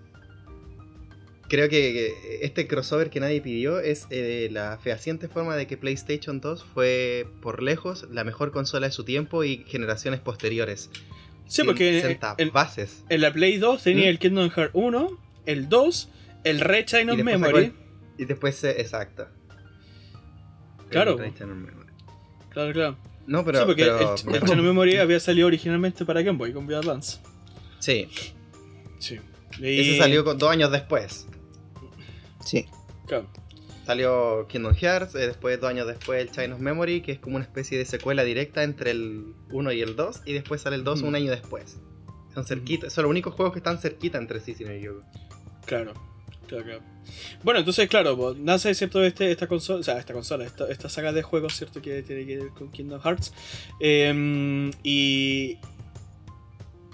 Creo 1.48 1.68
que 1.68 2.40
este 2.42 2.66
crossover 2.66 3.08
que 3.08 3.20
nadie 3.20 3.40
pidió 3.40 3.78
es 3.78 4.06
eh, 4.10 4.48
la 4.50 4.78
fehaciente 4.78 5.28
forma 5.28 5.54
de 5.56 5.66
que 5.68 5.76
PlayStation 5.76 6.40
2 6.40 6.64
fue 6.74 7.28
por 7.40 7.62
lejos 7.62 8.06
la 8.10 8.24
mejor 8.24 8.50
consola 8.50 8.86
de 8.88 8.92
su 8.92 9.04
tiempo 9.04 9.44
y 9.44 9.64
generaciones 9.68 10.18
posteriores. 10.20 10.90
Sí, 11.46 11.62
porque 11.62 12.18
en, 12.38 12.50
bases. 12.52 13.04
en 13.08 13.20
la 13.20 13.32
Play 13.32 13.58
2 13.58 13.80
tenía 13.82 14.06
¿Mm? 14.06 14.08
el 14.08 14.18
Kingdom 14.18 14.50
Hearts 14.50 14.72
1, 14.74 15.20
el 15.46 15.68
2, 15.68 16.08
el 16.42 16.60
Red 16.60 16.84
Chain 16.86 17.10
of 17.10 17.18
Memory. 17.22 17.72
Y 18.18 18.24
después, 18.24 18.64
eh, 18.64 18.80
exacto. 18.80 19.28
Claro. 20.90 21.22
El. 21.22 21.32
Claro, 22.50 22.72
claro. 22.72 22.96
No, 23.26 23.44
pero. 23.44 23.60
sí, 23.60 23.64
porque 23.66 23.84
pero- 23.84 24.14
el, 24.16 24.34
el 24.34 24.40
Chain 24.42 24.58
of 24.58 24.64
Memory 24.64 24.96
había 24.96 25.20
salido 25.20 25.46
originalmente 25.46 26.04
para 26.04 26.22
Game 26.22 26.38
Boy 26.38 26.52
con 26.52 26.66
Boy 26.66 26.74
Advance. 26.74 27.18
Sí, 27.78 28.08
Sí. 28.98 29.20
ese 29.62 29.98
salió 29.98 30.22
dos 30.22 30.50
años 30.50 30.72
después. 30.72 31.26
Sí. 32.46 32.64
Claro. 33.06 33.26
Salió 33.84 34.46
Kingdom 34.48 34.74
Hearts, 34.74 35.14
eh, 35.14 35.26
después 35.28 35.60
dos 35.60 35.70
años 35.70 35.86
después 35.86 36.20
el 36.20 36.30
Chain 36.32 36.52
of 36.52 36.60
Memory, 36.60 37.02
que 37.02 37.12
es 37.12 37.18
como 37.20 37.36
una 37.36 37.44
especie 37.44 37.76
de 37.78 37.84
secuela 37.84 38.24
directa 38.24 38.62
entre 38.64 38.90
el 38.92 39.34
1 39.52 39.70
y 39.72 39.80
el 39.82 39.94
2, 39.94 40.22
y 40.24 40.32
después 40.32 40.60
sale 40.62 40.74
el 40.76 40.82
2 40.82 41.02
Mm. 41.02 41.06
un 41.06 41.14
año 41.14 41.30
después. 41.30 41.76
Son 42.34 42.44
cerquita, 42.44 42.90
son 42.90 43.04
los 43.04 43.10
únicos 43.10 43.34
juegos 43.34 43.52
que 43.52 43.60
están 43.60 43.78
cerquita 43.78 44.18
entre 44.18 44.40
sí, 44.40 44.54
si 44.54 44.64
no 44.64 44.70
equivoco. 44.72 45.06
Claro, 45.66 45.94
claro, 46.48 46.64
claro. 46.64 46.80
Bueno, 47.44 47.60
entonces, 47.60 47.88
claro, 47.88 48.34
nace, 48.36 48.74
¿cierto? 48.74 49.04
Este, 49.04 49.30
esta 49.30 49.46
consola, 49.46 49.78
o 49.78 49.82
sea, 49.84 49.98
esta 49.98 50.12
consola, 50.12 50.44
esta, 50.44 50.68
esta 50.68 50.88
saga 50.88 51.12
de 51.12 51.22
juegos, 51.22 51.54
¿cierto? 51.56 51.80
Que 51.80 52.02
tiene 52.02 52.26
que 52.26 52.38
ver 52.38 52.48
con 52.48 52.70
Kingdom 52.72 53.00
Hearts. 53.00 53.32
Eh, 53.80 54.70
y. 54.82 55.58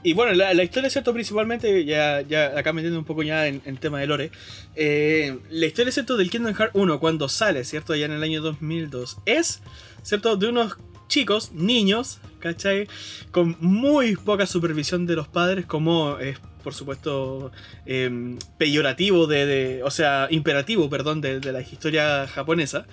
Y 0.04 0.14
bueno, 0.14 0.32
la, 0.32 0.52
la 0.52 0.64
historia, 0.64 0.90
¿cierto? 0.90 1.12
Principalmente, 1.12 1.84
ya, 1.84 2.22
ya 2.22 2.58
acá 2.58 2.72
metiendo 2.72 2.98
un 2.98 3.04
poco 3.04 3.22
ya 3.22 3.46
en, 3.46 3.62
en 3.64 3.76
tema 3.76 4.00
de 4.00 4.06
lore. 4.08 4.30
eh, 4.74 5.38
la 5.50 5.66
historia, 5.66 5.92
¿cierto? 5.92 6.16
Del 6.16 6.28
Kingdom 6.30 6.54
Hearts 6.54 6.74
1, 6.74 6.98
cuando 6.98 7.28
sale, 7.28 7.64
¿cierto? 7.64 7.94
Ya 7.94 8.06
en 8.06 8.12
el 8.12 8.22
año 8.22 8.40
2002, 8.42 9.18
es, 9.26 9.62
¿cierto? 10.02 10.36
De 10.36 10.48
unos 10.48 10.76
chicos, 11.08 11.52
niños, 11.52 12.20
¿cachai? 12.40 12.88
Con 13.30 13.56
muy 13.60 14.16
poca 14.16 14.46
supervisión 14.46 15.06
de 15.06 15.14
los 15.14 15.28
padres, 15.28 15.66
como 15.66 16.18
es, 16.18 16.38
por 16.64 16.74
supuesto, 16.74 17.52
em, 17.86 18.38
peyorativo 18.58 19.26
de, 19.26 19.82
o 19.84 19.90
sea, 19.90 20.26
imperativo, 20.30 20.88
perdón, 20.90 21.20
de, 21.20 21.38
de 21.38 21.52
la 21.52 21.60
historia 21.60 22.26
japonesa, 22.26 22.86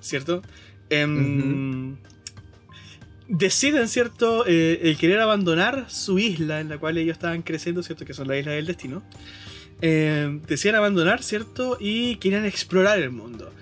¿cierto? 0.00 0.42
Em, 0.90 1.96
Deciden, 3.32 3.86
¿cierto?, 3.86 4.44
eh, 4.44 4.80
el 4.82 4.96
querer 4.96 5.20
abandonar 5.20 5.86
su 5.88 6.18
isla 6.18 6.58
en 6.60 6.68
la 6.68 6.78
cual 6.78 6.98
ellos 6.98 7.12
estaban 7.12 7.42
creciendo, 7.42 7.80
¿cierto?, 7.80 8.04
que 8.04 8.12
son 8.12 8.26
la 8.26 8.36
isla 8.36 8.50
del 8.50 8.66
destino. 8.66 9.04
Em, 9.80 10.42
deciden 10.42 10.74
abandonar, 10.74 11.22
¿cierto?, 11.22 11.78
y 11.78 12.16
querían 12.16 12.44
explorar 12.44 12.98
el 12.98 13.12
mundo. 13.12 13.52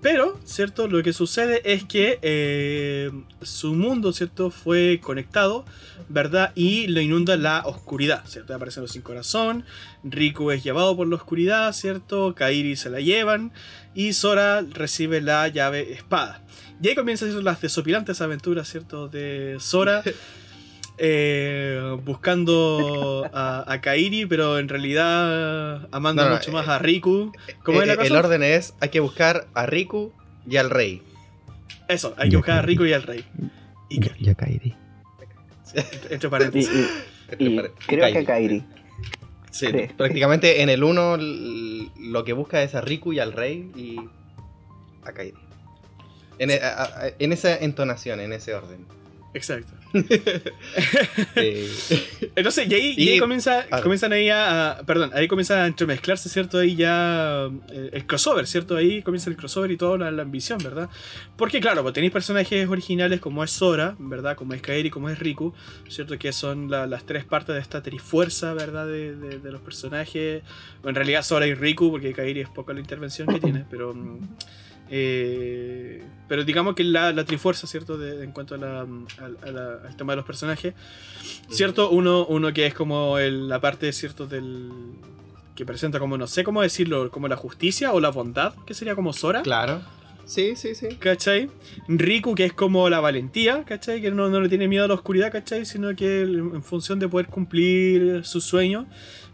Pero, 0.00 0.38
¿cierto? 0.44 0.86
Lo 0.86 1.02
que 1.02 1.12
sucede 1.12 1.60
es 1.64 1.84
que 1.84 2.20
eh, 2.22 3.10
su 3.42 3.74
mundo, 3.74 4.12
¿cierto? 4.12 4.50
Fue 4.50 5.00
conectado, 5.02 5.64
¿verdad? 6.08 6.52
Y 6.54 6.86
lo 6.86 7.00
inunda 7.00 7.36
la 7.36 7.62
oscuridad, 7.66 8.24
¿cierto? 8.26 8.54
Aparecen 8.54 8.82
los 8.82 8.92
sin 8.92 9.02
corazón, 9.02 9.64
Riku 10.04 10.52
es 10.52 10.62
llevado 10.62 10.96
por 10.96 11.08
la 11.08 11.16
oscuridad, 11.16 11.72
¿cierto? 11.72 12.34
Kairi 12.36 12.76
se 12.76 12.90
la 12.90 13.00
llevan 13.00 13.52
y 13.92 14.12
Sora 14.12 14.62
recibe 14.62 15.20
la 15.20 15.48
llave 15.48 15.92
espada. 15.92 16.44
Y 16.80 16.88
ahí 16.88 16.94
comienzan 16.94 17.42
las 17.42 17.60
desopilantes 17.60 18.20
aventuras, 18.20 18.68
¿cierto? 18.68 19.08
De 19.08 19.56
Sora. 19.58 20.04
eh, 20.98 21.96
buscando 22.04 23.28
a, 23.32 23.64
a 23.72 23.80
Kairi, 23.80 24.26
pero 24.26 24.58
en 24.58 24.68
realidad 24.68 25.88
amando 25.92 26.22
No, 26.24 26.30
no, 26.30 26.34
mucho 26.36 26.52
más 26.52 26.66
eh, 26.66 26.70
a 26.72 26.78
Riku. 26.78 27.32
¿Cómo 27.62 27.78
Eh, 27.80 27.82
es 27.82 27.86
la 27.88 27.94
eh, 27.94 27.96
El 28.02 28.08
cosa? 28.08 28.18
orden 28.20 28.42
es: 28.42 28.74
hay 28.80 28.88
que 28.90 29.00
buscar 29.00 29.46
a 29.54 29.66
Riku 29.66 30.12
y 30.46 30.56
al 30.56 30.70
rey. 30.70 31.02
Eso, 31.88 32.14
hay 32.18 32.28
que 32.30 32.36
buscar 32.36 32.58
a 32.58 32.62
Rico 32.62 32.84
y 32.84 32.92
al 32.92 33.02
rey. 33.02 33.24
Y 33.88 34.00
Ya 34.20 34.34
Kairi. 34.34 34.74
entre 36.10 36.28
paréntesis. 36.30 36.70
y- 37.38 37.44
y 37.46 37.60
creo 37.86 38.12
que 38.12 38.18
a 38.18 38.24
Kairi. 38.24 38.64
Sí, 39.50 39.66
prácticamente 39.96 40.62
en 40.62 40.68
el 40.68 40.84
1 40.84 41.16
lo 41.18 42.24
que 42.24 42.32
busca 42.32 42.62
es 42.62 42.74
a 42.74 42.80
Riku 42.80 43.12
y 43.12 43.18
al 43.18 43.32
rey 43.32 43.70
y 43.76 43.96
a 45.04 45.12
Kairi. 45.12 45.34
En, 46.38 46.50
a- 46.50 46.54
a- 46.82 47.08
en 47.18 47.32
esa 47.32 47.56
entonación, 47.56 48.20
en 48.20 48.32
ese 48.32 48.54
orden. 48.54 48.86
Exacto. 49.34 49.72
Eh, 51.36 51.68
Entonces, 52.36 52.68
y 52.70 52.74
ahí, 52.74 52.94
y 52.96 53.04
Y- 53.04 53.08
ahí 53.10 53.18
comienza, 53.18 53.66
ah. 53.70 53.80
comienzan 53.80 54.12
ahí 54.12 54.28
a, 54.28 54.70
a- 54.72 54.82
Perdón, 54.82 55.10
ahí 55.14 55.28
comienza 55.28 55.62
a 55.62 55.66
entremezclarse, 55.66 56.28
¿cierto? 56.28 56.58
Ahí 56.58 56.76
ya. 56.76 57.48
eh, 57.70 57.90
el 57.92 58.06
crossover, 58.06 58.46
¿cierto? 58.46 58.76
Ahí 58.76 59.02
comienza 59.02 59.30
el 59.30 59.36
crossover 59.36 59.70
y 59.70 59.76
toda 59.76 59.98
la, 59.98 60.10
la 60.10 60.22
ambición, 60.22 60.58
¿verdad? 60.62 60.88
Porque, 61.36 61.60
claro, 61.60 61.82
pues 61.82 61.94
tenéis 61.94 62.12
personajes 62.12 62.68
originales 62.68 63.20
como 63.20 63.42
es 63.44 63.50
Sora, 63.50 63.96
¿verdad? 63.98 64.36
Como 64.36 64.54
es 64.54 64.62
Kairi, 64.62 64.90
como 64.90 65.08
es 65.10 65.18
Riku, 65.18 65.54
¿cierto? 65.88 66.18
Que 66.18 66.32
son 66.32 66.70
la- 66.70 66.86
las 66.86 67.04
tres 67.04 67.24
partes 67.24 67.54
de 67.54 67.60
esta 67.60 67.82
trifuerza, 67.82 68.54
¿verdad? 68.54 68.86
De, 68.86 69.14
de- 69.16 69.38
de 69.38 69.52
los 69.52 69.60
personajes. 69.60 70.42
O 70.82 70.88
en 70.88 70.94
realidad 70.94 71.22
Sora 71.22 71.46
y 71.46 71.54
Riku, 71.54 71.90
porque 71.90 72.12
Kairi 72.12 72.40
es 72.40 72.48
poca 72.48 72.72
la 72.72 72.80
intervención 72.80 73.28
que 73.28 73.40
tiene, 73.40 73.64
pero. 73.70 73.94
Eh, 74.90 76.02
pero 76.28 76.44
digamos 76.44 76.74
que 76.74 76.84
la, 76.84 77.12
la 77.12 77.24
trifuerza, 77.24 77.66
¿cierto? 77.66 77.96
De, 77.96 78.22
en 78.24 78.32
cuanto 78.32 78.54
a 78.54 78.58
la- 78.58 78.80
a- 78.80 79.46
a 79.48 79.50
la- 79.50 79.78
al 79.88 79.96
tema 79.96 80.12
de 80.12 80.16
los 80.16 80.24
personajes. 80.26 80.74
¿Cierto? 81.50 81.90
Uno, 81.90 82.26
uno 82.26 82.52
que 82.52 82.66
es 82.66 82.74
como 82.74 83.18
el- 83.18 83.48
la 83.48 83.60
parte, 83.60 83.92
¿cierto? 83.92 84.26
Del. 84.26 84.70
que 85.54 85.66
presenta 85.66 85.98
como, 85.98 86.16
no 86.16 86.28
sé 86.28 86.44
cómo 86.44 86.62
decirlo, 86.62 87.10
como 87.10 87.26
la 87.26 87.34
justicia 87.36 87.92
o 87.92 87.98
la 87.98 88.10
bondad, 88.10 88.54
que 88.64 88.74
sería 88.74 88.94
como 88.94 89.12
Sora. 89.12 89.42
claro. 89.42 89.80
Sí, 90.24 90.56
sí, 90.56 90.74
sí. 90.74 90.88
¿Cachai? 91.00 91.48
Riku, 91.88 92.34
que 92.34 92.44
es 92.44 92.52
como 92.52 92.90
la 92.90 93.00
valentía, 93.00 93.64
¿cachai? 93.64 94.02
Que 94.02 94.10
no, 94.10 94.28
no 94.28 94.40
le 94.42 94.50
tiene 94.50 94.68
miedo 94.68 94.84
a 94.84 94.88
la 94.88 94.92
oscuridad, 94.92 95.32
¿cachai? 95.32 95.64
Sino 95.64 95.96
que 95.96 96.20
él, 96.20 96.38
en 96.54 96.62
función 96.62 96.98
de 96.98 97.08
poder 97.08 97.28
cumplir 97.28 98.26
sus 98.26 98.44
sueños, 98.44 98.84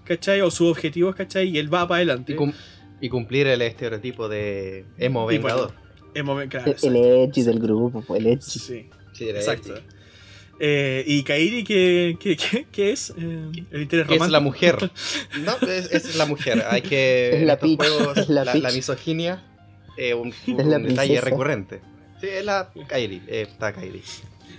¿cachai? 0.05 0.41
O 0.41 0.53
sus 0.53 0.71
objetivos, 0.71 1.17
¿cachai? 1.17 1.49
Y 1.49 1.59
él 1.59 1.67
va 1.75 1.87
para 1.89 1.97
adelante. 1.97 2.35
Y, 2.35 2.37
cum- 2.37 2.53
y 3.05 3.09
cumplir 3.11 3.47
el 3.49 3.61
estereotipo 3.63 4.29
de 4.29 4.85
emo 4.99 5.27
vengador. 5.27 5.73
En 6.15 6.25
momen- 6.27 6.49
claro, 6.49 6.73
El, 6.83 6.97
el 6.97 7.05
edgy 7.29 7.43
del 7.43 7.59
grupo, 7.59 8.03
pues, 8.07 8.21
el 8.21 8.27
edgy. 8.29 8.41
Sí, 8.59 8.89
exacto. 9.29 9.75
Edgy. 9.75 9.83
Eh, 10.61 11.05
y 11.07 11.23
Kairi, 11.25 11.65
que, 11.65 12.17
que, 12.21 12.37
que- 12.37 12.65
que 12.71 12.93
es 12.93 13.11
eh, 13.19 13.51
el 13.73 13.83
interés 13.83 14.07
Que 14.07 14.15
es 14.15 14.21
la 14.31 14.39
romántico. 14.39 14.41
mujer. 14.43 14.91
No, 15.45 15.69
es, 15.69 15.91
es 15.93 16.15
la 16.17 16.27
mujer. 16.27 16.65
Hay 16.71 16.81
que. 16.83 17.31
Es 17.35 17.43
la 17.43 17.55
estos 17.55 17.77
juegos, 17.77 18.17
es 18.17 18.29
la 18.29 18.45
la, 18.45 18.53
Peach. 18.53 18.63
la 18.63 18.71
misoginia. 18.71 19.43
eh, 19.99 20.15
un, 20.15 20.29
Es 20.29 20.37
un 20.49 20.71
la 20.71 20.79
detalle 20.79 20.95
princesa. 20.95 21.21
recurrente. 21.23 21.81
Sí, 22.21 22.29
es 22.29 22.45
la 22.45 22.71
Kairi. 22.89 23.21
eh, 23.27 23.47
está 23.51 23.73
Kairi. 23.73 24.01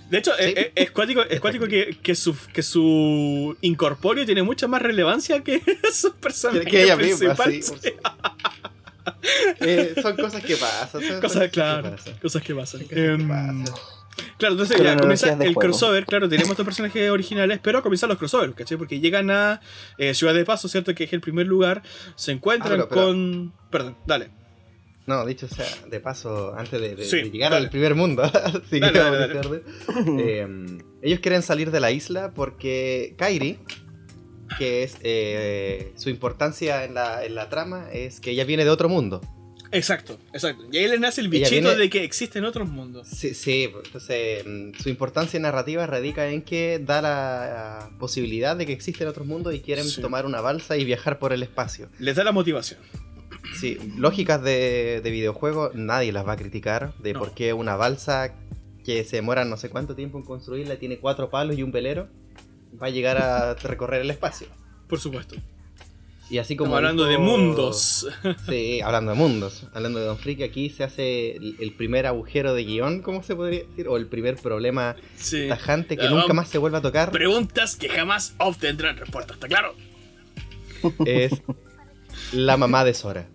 De 0.10 0.18
hecho, 0.20 0.32
Sí. 0.38 0.44
es, 0.46 0.58
es- 0.58 0.72
es 0.76 0.92
cuático, 0.92 1.22
es 1.24 1.40
cuático 1.40 1.68
que, 1.68 1.98
que 2.02 2.16
su, 2.16 2.36
que 2.54 2.62
su 2.64 3.58
incorpóreo 3.62 4.26
tiene 4.26 4.44
mucha 4.44 4.68
más 4.68 4.82
relevancia 4.82 5.44
que 5.44 5.62
su 5.94 6.14
personaje 6.16 6.62
Que- 6.66 6.72
que 6.72 6.84
ella 6.84 6.96
misma, 6.96 7.36
principal. 7.36 7.54
sí, 7.82 7.90
Sí. 7.90 7.94
Eh, 9.60 9.94
son 10.02 10.16
cosas 10.16 10.44
que 10.44 10.56
pasan. 10.58 11.02
son 11.02 11.22
Cosas, 11.22 11.44
que 11.44 11.50
claro, 11.50 11.92
pasan. 11.92 12.14
cosas 12.20 12.42
que 12.44 12.56
pasan. 12.56 12.82
Cosas 12.82 12.96
que 12.96 13.06
Em, 13.06 13.28
pasan. 13.28 13.64
Claro, 14.38 14.54
entonces 14.54 14.82
ya 14.82 14.98
comienza 14.98 15.30
el 15.34 15.38
juego. 15.38 15.60
crossover, 15.60 16.06
claro, 16.06 16.28
tenemos 16.30 16.52
estos 16.52 16.66
personajes 16.66 17.10
originales, 17.10 17.60
pero 17.62 17.84
comienzan 17.84 18.10
los 18.10 18.18
crossovers, 18.18 18.56
¿cachai? 18.56 18.78
Porque 18.78 19.00
llegan 19.00 19.30
a 19.30 19.60
eh, 19.98 20.14
Ciudad 20.14 20.34
de 20.34 20.46
Paso, 20.46 20.68
¿cierto? 20.70 20.96
Que 20.96 21.04
es 21.04 21.14
el 21.14 21.22
primer 21.22 21.46
lugar, 21.48 21.84
se 22.16 22.32
encuentran 22.32 22.80
Ah, 22.82 22.86
pero- 22.88 22.90
pero- 22.90 23.02
con... 23.08 23.54
Perdón, 23.70 23.98
dale. 24.08 24.30
No, 25.08 25.24
dicho 25.26 25.48
sea, 25.48 25.68
de 25.90 26.00
paso, 26.00 26.56
antes 26.58 26.82
de, 26.82 26.96
de- 26.96 27.06
Sí, 27.06 27.18
de 27.18 27.30
llegar 27.30 27.52
dale. 27.52 27.66
al 27.66 27.70
primer 27.70 27.94
mundo, 27.96 28.24
así 28.44 28.80
Dale, 28.80 29.00
orden, 29.02 29.64
eh, 30.20 30.48
ellos 31.04 31.20
quieren 31.20 31.42
salir 31.44 31.70
de 31.72 31.80
la 31.80 31.92
isla 31.92 32.34
porque 32.34 33.14
Kairi, 33.18 33.60
que 34.58 34.84
es 34.84 34.98
eh, 35.02 35.94
su 35.96 36.10
importancia 36.10 36.84
en 36.86 36.96
la, 36.96 37.24
en 37.24 37.36
la 37.36 37.50
trama, 37.50 37.88
es 37.92 38.20
que 38.20 38.32
ella 38.32 38.46
viene 38.46 38.64
de 38.64 38.70
otro 38.72 38.90
mundo. 38.90 39.22
Exacto, 39.72 40.18
exacto. 40.34 40.64
Y 40.72 40.78
ahí 40.78 40.88
le 40.88 41.00
nace 41.00 41.20
el 41.22 41.28
bichito 41.28 41.50
viene- 41.52 41.76
de 41.76 41.90
que 41.90 42.04
existen 42.04 42.46
otros 42.46 42.70
mundos. 42.70 43.08
Sí, 43.08 43.34
sí, 43.34 43.70
entonces 43.86 44.44
mm, 44.46 44.72
su 44.82 44.90
importancia 44.90 45.40
narrativa 45.40 45.86
radica 45.86 46.28
en 46.30 46.44
que 46.44 46.80
da 46.84 47.02
la 47.02 47.90
posibilidad 48.00 48.56
de 48.56 48.66
que 48.66 48.74
existen 48.74 49.08
otros 49.08 49.28
mundos 49.28 49.54
y 49.54 49.60
quieren 49.60 49.86
Sí. 49.86 50.02
tomar 50.02 50.26
una 50.26 50.40
balsa 50.40 50.78
y 50.78 50.86
viajar 50.86 51.20
por 51.20 51.34
el 51.34 51.44
espacio. 51.44 51.90
Les 52.00 52.16
da 52.16 52.24
la 52.24 52.32
motivación. 52.32 52.80
Sí, 53.60 53.78
lógicas 53.98 54.42
de, 54.44 55.02
de 55.04 55.12
videojuego 55.12 55.72
nadie 55.74 56.12
las 56.12 56.28
va 56.28 56.34
a 56.34 56.38
criticar 56.38 56.94
de 57.00 57.14
No. 57.14 57.20
por 57.20 57.34
qué 57.34 57.54
una 57.54 57.76
balsa 57.76 58.34
que 58.84 59.04
se 59.04 59.16
demora 59.18 59.46
no 59.46 59.58
sé 59.58 59.70
cuánto 59.70 59.96
tiempo 59.96 60.18
en 60.18 60.24
construirla 60.26 60.76
tiene 60.78 60.98
cuatro 61.00 61.30
palos 61.30 61.58
y 61.58 61.64
un 61.64 61.72
velero 61.72 62.08
va 62.82 62.88
a 62.88 62.90
llegar 62.90 63.18
a 63.18 63.54
recorrer 63.64 64.02
el 64.02 64.12
espacio. 64.12 64.48
Por 64.88 65.00
supuesto. 65.00 65.36
Y 66.28 66.40
así 66.40 66.56
como 66.56 66.76
Estamos 66.76 66.78
hablando 66.90 67.06
de 67.06 67.18
mundos. 67.20 68.08
Sí, 68.50 68.82
hablando 68.82 69.12
de 69.12 69.18
mundos. 69.18 69.68
Hablando 69.74 70.00
de 70.00 70.06
Don 70.08 70.18
Friki, 70.18 70.42
aquí 70.44 70.70
se 70.72 70.84
hace 70.84 71.36
el, 71.36 71.56
el 71.60 71.72
primer 71.74 72.08
agujero 72.08 72.54
de 72.56 72.64
guion, 72.64 73.02
¿cómo 73.04 73.22
se 73.22 73.36
podría 73.36 73.60
decir? 73.64 73.88
O 73.88 73.96
el 73.98 74.08
primer 74.08 74.36
problema 74.36 74.96
Sí. 75.16 75.48
tajante 75.48 75.96
que 75.98 76.08
Ah, 76.08 76.10
nunca 76.10 76.34
más 76.34 76.50
se 76.50 76.58
vuelve 76.58 76.78
a 76.78 76.82
tocar. 76.82 77.12
Preguntas 77.12 77.76
que 77.76 77.90
jamás 77.90 78.34
obtendrán 78.40 78.98
respuesta, 78.98 79.34
¿está 79.36 79.48
claro? 79.48 79.76
Es 81.06 81.32
la 82.34 82.58
mamá 82.58 82.84
de 82.84 82.94
Sora. 82.96 83.28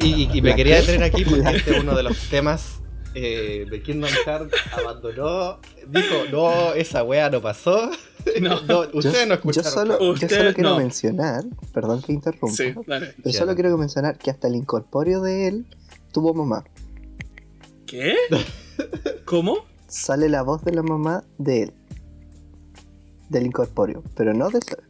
Y, 0.00 0.06
y- 0.06 0.30
y 0.34 0.42
me 0.42 0.50
¿La 0.50 0.56
quería 0.56 0.74
qué? 0.76 0.80
detener 0.86 1.04
aquí 1.04 1.24
porque 1.24 1.56
este 1.56 1.76
es 1.76 1.80
uno 1.82 1.94
de 1.96 2.02
los 2.02 2.18
temas 2.30 2.80
eh, 3.14 3.66
de 3.70 3.82
Kingdom 3.82 4.10
Hearts. 4.24 4.54
Abandonó, 4.72 5.60
dijo, 5.88 6.14
no, 6.32 6.72
esa 6.74 7.02
wea 7.04 7.30
no 7.30 7.40
pasó. 7.40 7.90
No. 8.40 8.56
ustedes 8.92 9.28
no 9.28 9.34
yo 9.34 9.34
escucharon. 9.34 9.72
solo, 9.72 10.14
yo 10.16 10.28
solo 10.28 10.52
quiero 10.52 10.70
no. 10.70 10.78
mencionar, 10.78 11.44
perdón 11.72 12.02
que 12.02 12.12
interrumpa, 12.12 12.56
Sí, 12.56 12.74
dale. 12.84 13.14
pero 13.22 13.30
Ya. 13.30 13.38
solo 13.38 13.54
quiero 13.54 13.78
mencionar 13.78 14.18
que 14.18 14.32
hasta 14.32 14.48
el 14.48 14.56
incorpóreo 14.56 15.20
de 15.22 15.46
él 15.46 15.66
tuvo 16.10 16.34
mamá. 16.34 16.64
¿Qué? 17.86 18.16
¿Cómo? 19.24 19.58
Sale 19.86 20.28
la 20.28 20.42
voz 20.42 20.64
de 20.64 20.72
la 20.72 20.82
mamá 20.82 21.22
de 21.38 21.62
él. 21.62 21.72
Del 23.28 23.46
incorpóreo, 23.46 24.02
pero 24.16 24.34
no 24.34 24.50
de 24.50 24.60
Sora. 24.60 24.82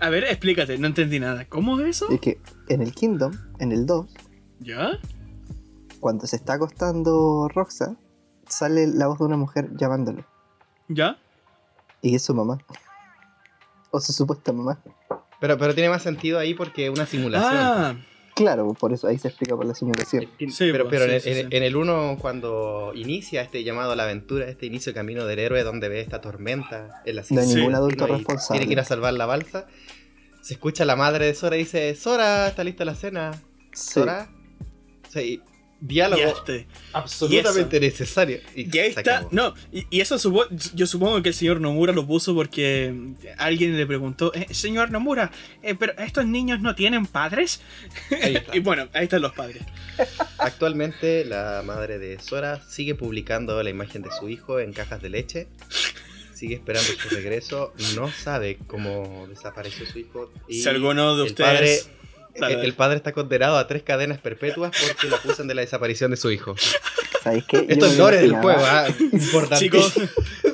A 0.00 0.08
ver, 0.08 0.24
explícate, 0.24 0.78
no 0.78 0.86
entendí 0.86 1.20
nada. 1.20 1.44
¿Cómo 1.44 1.78
es 1.80 1.88
eso? 1.88 2.10
Es 2.10 2.20
que 2.20 2.40
en 2.68 2.80
el 2.82 2.92
Kingdom, 2.94 3.32
en 3.58 3.72
el 3.72 3.84
2, 3.86 4.06
¿Ya? 4.60 4.98
cuando 6.00 6.26
se 6.26 6.36
está 6.36 6.54
acostando 6.54 7.48
Roxa, 7.48 7.96
sale 8.48 8.86
la 8.86 9.06
voz 9.08 9.18
de 9.18 9.24
una 9.26 9.36
mujer 9.36 9.70
llamándolo. 9.76 10.24
¿Ya? 10.88 11.18
Y 12.00 12.14
es 12.14 12.22
su 12.22 12.34
mamá. 12.34 12.58
O 13.90 14.00
su 14.00 14.12
supuesta 14.12 14.52
mamá. 14.52 14.80
Pero, 15.40 15.58
pero 15.58 15.74
tiene 15.74 15.90
más 15.90 16.02
sentido 16.02 16.38
ahí 16.38 16.54
porque 16.54 16.86
es 16.86 16.90
una 16.90 17.06
simulación. 17.06 17.52
Ah, 17.54 17.96
Claro, 18.34 18.74
por 18.74 18.92
eso 18.92 19.06
ahí 19.08 19.18
se 19.18 19.28
explica 19.28 19.56
por 19.56 19.66
la 19.66 19.74
simulación. 19.74 20.26
Sí, 20.38 20.70
pero 20.72 20.88
pues, 20.88 21.00
pero 21.00 21.06
sí, 21.06 21.14
en, 21.16 21.20
sí, 21.20 21.40
en- 21.40 21.50
sí. 21.50 21.56
en 21.56 21.62
el 21.62 21.76
1, 21.76 22.16
cuando 22.20 22.92
inicia 22.94 23.42
este 23.42 23.62
llamado 23.64 23.92
a 23.92 23.96
la 23.96 24.04
aventura, 24.04 24.48
este 24.48 24.66
inicio 24.66 24.92
de 24.92 24.94
camino 24.94 25.26
del 25.26 25.38
héroe, 25.38 25.62
donde 25.62 25.88
ve 25.88 26.00
esta 26.00 26.20
tormenta 26.20 27.02
en 27.04 27.16
la 27.16 27.24
No 27.30 27.40
hay 27.40 27.46
Sí. 27.46 27.54
ningún 27.56 27.74
adulto 27.74 28.06
y 28.06 28.10
responsable. 28.12 28.58
Tiene 28.60 28.66
que 28.66 28.72
ir 28.72 28.80
a 28.80 28.84
salvar 28.84 29.12
la 29.14 29.26
balsa. 29.26 29.66
Se 30.42 30.54
escucha 30.54 30.84
la 30.84 30.96
madre 30.96 31.26
de 31.26 31.34
Sora 31.34 31.56
y 31.56 31.60
dice: 31.60 31.94
Sora, 31.94 32.48
está 32.48 32.64
lista 32.64 32.84
la 32.84 32.94
cena. 32.94 33.32
Sí. 33.72 33.94
Sora. 33.94 34.28
Y 35.16 35.40
diálogo 35.80 36.20
ya 36.22 36.28
este. 36.28 36.66
absolutamente 36.92 37.80
necesario. 37.80 38.38
Y 38.54 38.74
Y 38.74 38.78
ahí 38.80 38.92
se 38.92 39.00
está. 39.00 39.26
No, 39.30 39.54
y, 39.72 39.86
y 39.90 40.00
eso 40.00 40.16
supo- 40.18 40.46
yo 40.74 40.86
supongo 40.86 41.22
que 41.22 41.30
el 41.30 41.34
señor 41.34 41.60
Nomura 41.60 41.92
lo 41.92 42.06
puso 42.06 42.34
porque 42.34 42.94
alguien 43.38 43.76
le 43.76 43.86
preguntó, 43.86 44.32
"Eh, 44.34 44.46
señor 44.52 44.90
Nomura, 44.90 45.30
eh, 45.62 45.74
pero 45.74 45.92
estos 45.98 46.26
niños 46.26 46.60
no 46.60 46.74
tienen 46.74 47.06
padres. 47.06 47.60
Y 48.52 48.60
bueno, 48.60 48.88
ahí 48.92 49.04
están 49.04 49.22
los 49.22 49.32
padres. 49.32 49.62
Actualmente, 50.38 51.24
la 51.24 51.62
madre 51.64 51.98
de 51.98 52.18
Sora 52.20 52.60
sigue 52.68 52.94
publicando 52.94 53.62
la 53.62 53.70
imagen 53.70 54.02
de 54.02 54.10
su 54.18 54.28
hijo 54.28 54.60
en 54.60 54.72
cajas 54.72 55.00
de 55.02 55.10
leche. 55.10 55.48
Sigue 56.34 56.54
esperando 56.54 56.88
su 56.92 57.08
regreso. 57.14 57.74
No 57.94 58.10
sabe 58.10 58.58
cómo 58.66 59.26
desapareció 59.28 59.84
su 59.86 59.98
hijo. 59.98 60.32
Y 60.48 60.62
si 60.62 60.68
alguno 60.68 61.16
de 61.16 61.30
padre, 61.34 61.58
ustedes. 61.76 61.90
El, 62.34 62.40
dale. 62.40 62.64
el 62.64 62.74
padre 62.74 62.96
está 62.96 63.12
condenado 63.12 63.56
a 63.58 63.66
tres 63.66 63.82
cadenas 63.82 64.18
perpetuas 64.18 64.72
porque 64.86 65.08
lo 65.08 65.16
acusan 65.16 65.48
de 65.48 65.54
la 65.54 65.60
desaparición 65.62 66.10
de 66.10 66.16
su 66.16 66.30
hijo. 66.30 66.54
¿Sabéis 67.22 67.44
qué? 67.46 67.58
Yo 67.58 67.64
Esto 67.68 67.86
es 67.86 67.98
lore 67.98 68.18
del 68.22 68.32
juego, 68.36 68.60
¿ah? 68.64 68.86
Importante. 69.12 69.64
Chicos, 69.64 69.94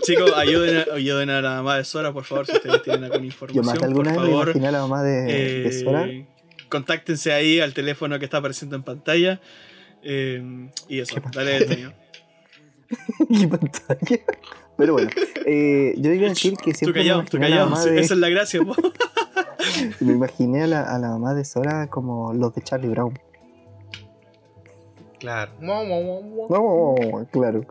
chicos, 0.02 0.32
ayuden 0.36 0.78
a, 0.90 0.94
ayuden 0.94 1.30
a 1.30 1.40
la 1.40 1.50
mamá 1.56 1.76
de 1.78 1.84
Sora, 1.84 2.12
por 2.12 2.24
favor, 2.24 2.46
si 2.46 2.52
ustedes 2.52 2.82
tienen 2.82 3.04
alguna 3.04 3.20
Yo 3.22 3.26
información. 3.26 3.64
más 3.66 3.74
de 3.74 3.78
por 3.80 3.88
alguna 3.88 4.10
vez 4.10 4.20
me 4.20 4.26
favor, 4.26 4.66
a 4.66 4.70
la 4.72 4.80
mamá 4.80 5.02
de, 5.02 5.22
de 5.22 5.68
eh, 5.68 5.72
Sora. 5.84 6.08
contáctense 6.68 7.32
ahí 7.32 7.60
al 7.60 7.72
teléfono 7.72 8.18
que 8.18 8.24
está 8.24 8.38
apareciendo 8.38 8.74
en 8.76 8.82
pantalla. 8.82 9.40
eh, 10.02 10.68
y 10.88 10.98
eso, 11.00 11.14
¿Qué 11.14 11.22
dale, 11.32 11.56
Antonio. 11.58 11.92
¿Qué 13.40 13.48
pantalla? 13.48 14.20
Pero 14.76 14.92
bueno, 14.92 15.10
eh, 15.46 15.94
yo 15.96 16.12
iba 16.12 16.26
a 16.26 16.28
decir 16.30 16.54
que 16.56 16.72
Tú 16.72 16.78
siempre 16.78 17.02
me 17.02 17.08
callado, 17.08 17.24
tú 17.30 17.38
callado. 17.38 17.74
Esa 17.96 18.14
es 18.14 18.20
la 18.20 18.28
gracia, 18.28 18.60
po. 18.62 18.74
Me 20.00 20.12
imaginé 20.12 20.62
a 20.64 20.66
la, 20.66 20.82
a 20.82 20.98
la 20.98 21.08
mamá 21.08 21.34
de 21.34 21.44
Sora 21.44 21.86
como 21.88 22.32
los 22.34 22.54
de 22.54 22.62
Charlie 22.62 22.88
Brown. 22.88 23.18
Claro. 25.18 25.52
No, 26.48 27.26
claro. 27.32 27.64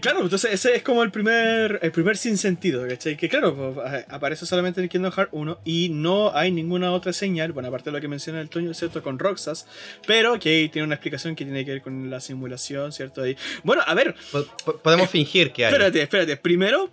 Claro, 0.00 0.22
entonces 0.22 0.52
ese 0.54 0.76
es 0.76 0.82
como 0.82 1.02
el 1.02 1.10
primer 1.10 1.78
el 1.82 1.92
primer 1.92 2.16
sinsentido, 2.16 2.88
¿cachai? 2.88 3.18
Que 3.18 3.28
claro, 3.28 3.54
pues, 3.74 4.04
aparece 4.08 4.46
solamente 4.46 4.80
en 4.80 4.84
el 4.84 4.88
Kingdom 4.90 5.12
Hearts 5.12 5.30
1 5.34 5.58
y 5.64 5.90
no 5.90 6.34
hay 6.34 6.50
ninguna 6.50 6.92
otra 6.92 7.12
señal, 7.12 7.52
bueno, 7.52 7.68
aparte 7.68 7.90
de 7.90 7.96
lo 7.96 8.00
que 8.00 8.08
menciona 8.08 8.40
el 8.40 8.48
Toño, 8.48 8.72
¿cierto? 8.72 9.02
Con 9.02 9.18
Roxas, 9.18 9.66
pero 10.06 10.38
que 10.38 10.48
ahí 10.48 10.68
tiene 10.70 10.86
una 10.86 10.94
explicación 10.94 11.34
que 11.36 11.44
tiene 11.44 11.66
que 11.66 11.72
ver 11.72 11.82
con 11.82 12.08
la 12.08 12.20
simulación, 12.20 12.92
¿cierto? 12.92 13.20
Ahí. 13.22 13.36
Bueno, 13.62 13.82
a 13.86 13.94
ver, 13.94 14.14
Po- 14.32 14.44
po- 14.64 14.78
Podemos 14.78 15.10
fingir 15.10 15.52
que 15.52 15.66
hay. 15.66 15.72
espérate, 15.72 16.00
espérate. 16.02 16.36
Primero, 16.38 16.88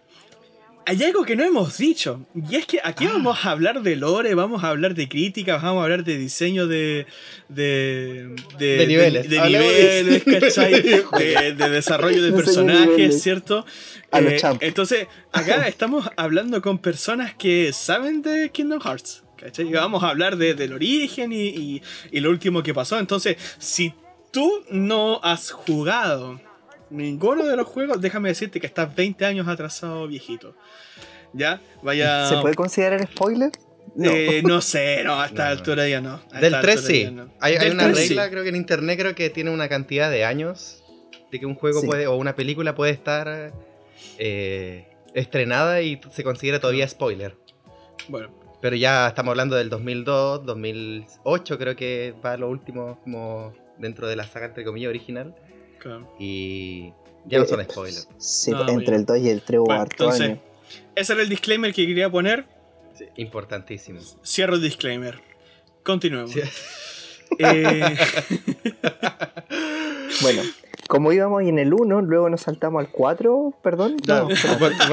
hay 0.86 1.04
algo 1.04 1.24
que 1.26 1.36
no 1.36 1.44
hemos 1.44 1.78
dicho, 1.78 2.26
y 2.50 2.56
es 2.56 2.66
que 2.68 2.80
aquí 2.84 3.08
vamos 3.08 3.44
a 3.46 3.52
hablar 3.52 3.82
de 3.82 3.96
lore, 3.96 4.36
vamos 4.36 4.64
a 4.64 4.70
hablar 4.70 4.94
de 4.94 5.08
críticas, 5.10 5.62
vamos 5.62 5.82
a 5.82 5.84
hablar 5.86 6.04
de 6.04 6.18
diseño 6.18 6.68
de... 6.68 7.08
De, 7.50 8.36
de, 8.58 8.78
De 8.78 8.88
niveles. 8.88 9.30
de, 9.30 9.42
niveles, 9.42 10.24
¿cachai? 10.40 10.82
de 10.82 11.70
desarrollo 11.70 12.22
de 12.24 12.32
personajes. 12.32 13.22
¿cierto? 13.22 13.66
A 14.12 14.22
los 14.22 14.34
Eh, 14.34 14.40
entonces, 14.62 15.08
acá 15.32 15.68
estamos 15.68 16.08
hablando 16.18 16.62
con 16.62 16.78
personas 16.80 17.34
que 17.36 17.72
saben 17.74 18.22
de 18.22 18.50
Kingdom 18.52 18.80
Hearts. 18.82 19.24
¿cachai? 19.38 19.68
Y 19.68 19.72
vamos 19.74 20.04
a 20.04 20.10
hablar 20.10 20.38
de- 20.38 20.54
del 20.54 20.74
origen 20.74 21.32
y, 21.34 21.48
y- 21.48 21.82
y 22.12 22.20
lo 22.20 22.30
último 22.30 22.64
que 22.64 22.74
pasó. 22.74 22.98
Entonces, 23.00 23.38
si 23.60 23.94
tú 24.32 24.52
no 24.70 25.20
has 25.24 25.52
jugado 25.52 26.40
ninguno 26.90 27.46
de 27.46 27.56
los 27.56 27.68
juegos, 27.68 28.00
déjame 28.02 28.30
decirte 28.30 28.60
que 28.60 28.68
estás 28.68 28.94
20 28.96 29.26
años 29.26 29.48
atrasado, 29.48 30.08
viejito. 30.08 30.56
¿Ya? 31.34 31.62
Vaya. 31.84 32.28
¿Se 32.30 32.38
puede 32.38 32.56
considerar 32.56 33.06
spoiler? 33.08 33.52
No. 33.96 34.10
Eh, 34.12 34.42
no 34.46 34.62
sé, 34.62 35.04
no, 35.04 35.20
a 35.22 35.26
esta 35.28 35.44
No, 35.44 35.50
no. 35.54 35.58
altura 35.60 35.88
ya 35.88 36.02
no. 36.02 36.22
a 36.32 36.40
Del 36.40 36.46
esta 36.54 36.62
3 36.62 36.76
altura 36.78 36.94
sí. 36.96 37.12
no. 37.12 37.30
Hay, 37.40 37.56
una 37.72 37.84
3 37.86 37.98
sí. 37.98 38.08
regla, 38.10 38.30
creo 38.30 38.44
que 38.44 38.50
en 38.50 38.56
internet 38.56 39.00
creo 39.00 39.16
que 39.16 39.30
tiene 39.30 39.52
una 39.52 39.68
cantidad 39.70 40.10
de 40.10 40.26
años 40.26 40.84
de 41.32 41.40
que 41.40 41.46
un 41.46 41.56
juego 41.56 41.82
Sí. 41.82 41.88
puede 41.88 42.08
o 42.08 42.16
una 42.16 42.36
película 42.36 42.76
puede 42.76 42.92
estar 42.94 43.52
eh, 44.18 44.88
estrenada 45.14 45.82
y 45.82 46.00
se 46.12 46.24
considera 46.24 46.60
todavía 46.60 46.88
spoiler. 46.88 47.36
Bueno, 48.08 48.30
Pero 48.62 48.76
ya 48.76 49.08
estamos 49.08 49.32
hablando 49.32 49.56
del 49.56 49.70
2002, 49.70 50.46
2008 50.46 51.58
creo 51.58 51.76
que 51.76 52.14
va 52.24 52.38
lo 52.38 52.50
último 52.50 53.00
como 53.04 53.54
dentro 53.78 54.08
de 54.08 54.16
la 54.16 54.24
saga 54.26 54.46
entre 54.48 54.64
comillas 54.64 54.90
original 54.90 55.36
claro. 55.86 56.16
y 56.20 56.92
ya 57.26 57.38
no 57.40 57.46
son 57.46 57.62
Eh, 57.62 57.66
spoilers. 57.70 58.08
Sí, 58.18 58.52
No, 58.52 58.68
entre 58.70 58.96
el 58.96 59.06
2 59.06 59.18
y 59.20 59.30
el 59.30 59.42
3 59.44 59.60
hubo 59.60 59.66
Bueno, 59.68 59.84
entonces, 59.84 60.22
año. 60.22 60.40
ese 60.96 61.14
era 61.14 61.22
el 61.22 61.30
disclaimer 61.30 61.74
que 61.74 61.86
quería 61.86 62.10
poner. 62.10 62.46
Sí, 62.98 63.06
importantísimo. 63.18 64.00
Cierro 64.26 64.56
el 64.56 64.62
disclaimer. 64.62 65.20
Continuemos. 65.84 66.32
Sí. 66.32 66.42
Eh, 67.40 67.82
Bueno, 70.22 70.42
como 70.88 71.12
íbamos 71.12 71.42
en 71.44 71.60
el 71.60 71.74
1, 71.74 72.02
luego 72.04 72.30
nos 72.30 72.42
saltamos 72.42 72.80
al 72.80 72.90
4, 72.92 73.54
perdón. 73.62 73.98
No, 74.08 74.30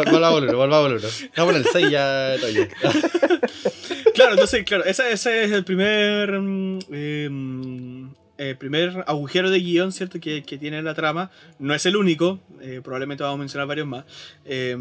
volvamos 0.07 0.39
al 0.41 0.45
uno, 0.49 0.57
volvamos 0.57 0.91
al 0.91 0.97
uno. 0.99 1.07
Estamos 1.09 1.55
en 1.55 1.61
el 1.61 1.67
6 1.71 1.91
ya, 1.91 2.35
claro, 4.15 4.33
entonces, 4.33 4.65
claro, 4.65 4.85
ese, 4.85 5.13
ese 5.13 5.45
es 5.45 5.53
el 5.53 5.65
primer. 5.65 6.41
mm, 6.41 8.12
eh, 8.39 8.51
el 8.51 8.57
primer 8.57 9.05
agujero 9.07 9.51
de 9.51 9.61
guion, 9.61 9.93
¿cierto? 9.93 10.21
Que, 10.21 10.43
que 10.43 10.59
tiene 10.59 10.83
la 10.83 10.95
trama. 10.95 11.31
No 11.59 11.75
es 11.75 11.85
el 11.87 11.97
único, 11.97 12.41
eh, 12.61 12.81
probablemente 12.83 13.23
vamos 13.23 13.37
a 13.37 13.39
mencionar 13.41 13.67
varios 13.69 13.87
más. 13.87 14.05
eh, 14.45 14.77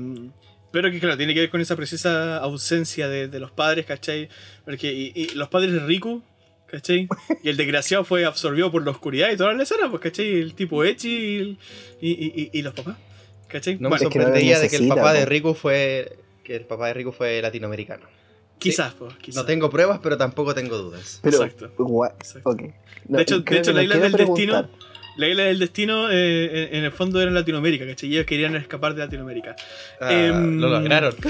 pero 0.72 0.90
que, 0.90 1.02
claro, 1.02 1.18
tiene 1.18 1.34
que 1.34 1.42
ver 1.42 1.50
con 1.50 1.60
esa 1.60 1.76
precisa 1.76 2.38
ausencia 2.38 3.10
de, 3.10 3.28
de 3.28 3.40
los 3.42 3.52
padres, 3.52 3.86
¿cachai? 3.86 4.30
Porque 4.64 4.94
y, 4.94 5.12
y 5.14 5.36
los 5.36 5.50
padres 5.50 5.74
de 5.74 5.80
Riku, 5.82 6.24
¿cachai? 6.68 7.10
Y 7.44 7.50
el 7.50 7.58
desgraciado 7.58 8.06
fue 8.06 8.24
absorbido 8.24 8.72
por 8.72 8.82
la 8.86 8.92
oscuridad 8.92 9.30
y 9.34 9.36
toda 9.36 9.52
la 9.54 9.64
escena, 9.64 9.90
pues, 9.90 10.02
¿cachai? 10.02 10.40
El 10.40 10.54
tipo 10.54 10.86
Echi 10.86 11.10
y, 11.10 11.58
y, 12.00 12.10
y- 12.42 12.50
y 12.54 12.62
los 12.62 12.74
papás, 12.74 12.96
¿cachai? 13.50 13.78
No 13.82 13.90
me 13.90 13.98
es 13.98 14.02
que 14.04 14.06
no 14.06 14.10
lo 14.10 14.14
sorprendería 14.28 14.60
de 14.60 14.70
que 14.70 14.78
el 14.78 14.88
papá 14.88 15.12
de. 15.12 15.26
Riku 15.26 15.54
fue. 15.56 16.18
que 16.46 16.56
el 16.56 16.64
papá 16.66 16.88
de 16.88 16.94
Riku 16.94 17.12
fue 17.12 17.42
latinoamericano. 17.42 18.06
Quizás, 18.70 18.94
pues, 18.94 19.14
quizás. 19.18 19.36
No 19.42 19.46
tengo 19.46 19.70
pruebas, 19.70 20.00
pero 20.02 20.18
tampoco 20.18 20.54
tengo 20.54 20.78
dudas. 20.78 21.20
Pero, 21.24 21.38
Exacto. 21.44 21.72
No, 23.08 23.18
De 23.18 23.24
hecho- 23.24 23.40
de 23.40 23.58
hecho, 23.58 23.74
la 23.74 23.84
isla 23.84 23.98
del 23.98 24.12
destino-. 24.14 24.70
La 25.18 25.28
isla 25.28 25.44
del 25.44 25.60
destino, 25.60 26.10
eh, 26.10 26.70
en, 26.70 26.76
en 26.78 26.84
el 26.86 26.92
fondo, 26.94 27.20
era 27.20 27.28
en 27.28 27.36
Latinoamérica, 27.36 27.86
¿cachai? 27.86 28.08
Y 28.10 28.14
Ellos 28.14 28.26
querían 28.26 28.56
escapar 28.56 28.94
de 28.96 29.00
Latinoamérica. 29.04 29.56
Ah, 30.00 30.10
Em, 30.14 30.58
lo 30.60 30.70
lograron. 30.70 31.14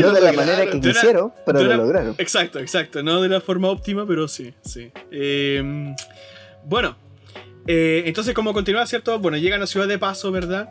No 0.00 0.12
de 0.12 0.20
la 0.20 0.32
manera 0.32 0.64
que 0.64 0.70
De 0.72 0.76
una- 0.78 0.92
quisieron, 0.92 1.32
pero 1.44 1.58
de 1.58 1.64
lo 1.66 1.76
lograron. 1.76 2.14
Exacto, 2.18 2.58
exacto. 2.60 3.02
No 3.02 3.20
de 3.20 3.28
la 3.28 3.40
forma 3.40 3.68
óptima, 3.68 4.06
pero 4.06 4.28
sí, 4.28 4.54
sí. 4.64 4.90
Eh, 5.10 5.94
bueno, 6.64 6.96
eh, 7.66 8.04
entonces, 8.06 8.32
como 8.34 8.52
continúa, 8.52 8.86
¿cierto? 8.86 9.18
Bueno, 9.18 9.36
llegan 9.36 9.60
a 9.62 9.66
Ciudad 9.66 9.86
de 9.88 9.98
Paso, 9.98 10.30
¿verdad? 10.30 10.68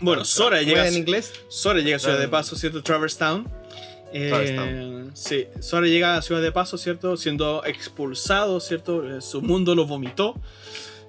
Bueno, 0.00 0.24
Sora 0.24 0.58
¿Cómo 0.58 0.68
llega, 0.68 0.88
en 0.88 0.94
inglés? 0.96 1.32
Sora 1.48 1.80
llega 1.80 1.96
a 1.96 1.98
Ciudad 2.00 2.18
de 2.18 2.24
Ah. 2.26 2.30
Paso, 2.30 2.56
¿cierto? 2.56 2.82
Traverse 2.82 3.18
Town. 3.18 3.48
Eh, 4.12 4.28
Traverse 4.28 5.10
sí, 5.14 5.46
Sora 5.60 5.86
llega 5.86 6.16
a 6.16 6.22
Ciudad 6.22 6.40
de 6.40 6.52
Paso, 6.52 6.78
¿cierto? 6.78 7.16
Siendo 7.16 7.64
expulsado, 7.64 8.60
¿cierto? 8.60 9.18
Eh, 9.18 9.20
Su 9.20 9.42
mundo 9.42 9.74
lo 9.74 9.86
vomitó 9.86 10.34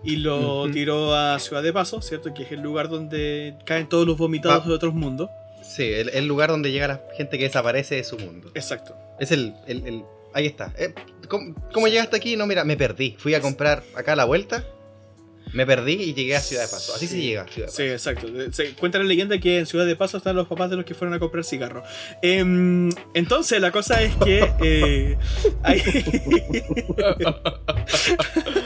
y 0.04 0.18
lo 0.18 0.64
Ujú. 0.64 0.72
tiró 0.72 1.16
a 1.16 1.40
Ciudad 1.40 1.62
de 1.64 1.72
Paso, 1.74 2.02
¿cierto? 2.02 2.34
Que 2.34 2.44
es 2.44 2.52
el 2.52 2.62
lugar 2.62 2.90
donde 2.90 3.56
caen 3.66 3.88
todos 3.88 4.06
los 4.08 4.18
vomitados 4.18 4.64
Va. 4.64 4.68
de 4.70 4.74
otros 4.74 4.94
mundos. 4.94 5.30
Sí, 5.64 5.84
el, 5.84 6.10
el 6.10 6.26
lugar 6.26 6.50
donde 6.50 6.72
llega 6.72 6.88
la 6.88 7.02
gente 7.16 7.38
que 7.38 7.44
desaparece 7.46 7.96
de 7.96 8.04
su 8.04 8.18
mundo. 8.18 8.50
Exacto. 8.56 8.96
Es 9.20 9.32
el. 9.32 9.54
el- 9.68 9.86
el- 9.86 10.04
ahí 10.34 10.46
está. 10.48 10.74
Eh, 10.78 10.94
¿cómo, 11.28 11.54
cómo 11.74 11.88
llegaste 11.88 12.16
aquí? 12.18 12.36
No, 12.36 12.48
mira, 12.48 12.64
me 12.64 12.76
perdí. 12.76 13.16
Fui 13.20 13.34
a 13.36 13.42
comprar 13.42 13.84
acá 13.96 14.14
a 14.14 14.16
la 14.16 14.26
vuelta. 14.26 14.66
Me 15.54 15.66
perdí 15.66 15.94
y 15.94 16.14
llegué 16.14 16.36
a 16.36 16.40
Ciudad 16.42 16.64
de 16.64 16.70
Paso. 16.70 16.94
Así 16.96 17.08
se 17.08 17.16
Sí. 17.16 17.22
llega 17.22 17.42
a 17.44 17.48
Ciudad 17.48 17.68
de 17.70 17.74
Sí, 17.74 17.84
exacto. 17.84 18.28
Se 18.52 18.74
cuenta 18.76 18.98
la 19.00 19.04
leyenda 19.06 19.40
que 19.40 19.60
en 19.60 19.66
Ciudad 19.66 19.86
de 19.86 19.96
Paso 19.96 20.18
están 20.18 20.36
los 20.36 20.48
papás 20.48 20.70
de 20.70 20.76
los 20.76 20.86
que 20.86 20.94
fueron 20.94 21.14
a 21.16 21.20
comprar 21.20 21.44
cigarros. 21.44 21.84
Em, 22.22 22.90
entonces, 23.14 23.60
la 23.62 23.72
cosa 23.72 24.02
es 24.04 24.16
que. 24.18 24.48
eh, 24.62 25.18
hay- 25.64 25.82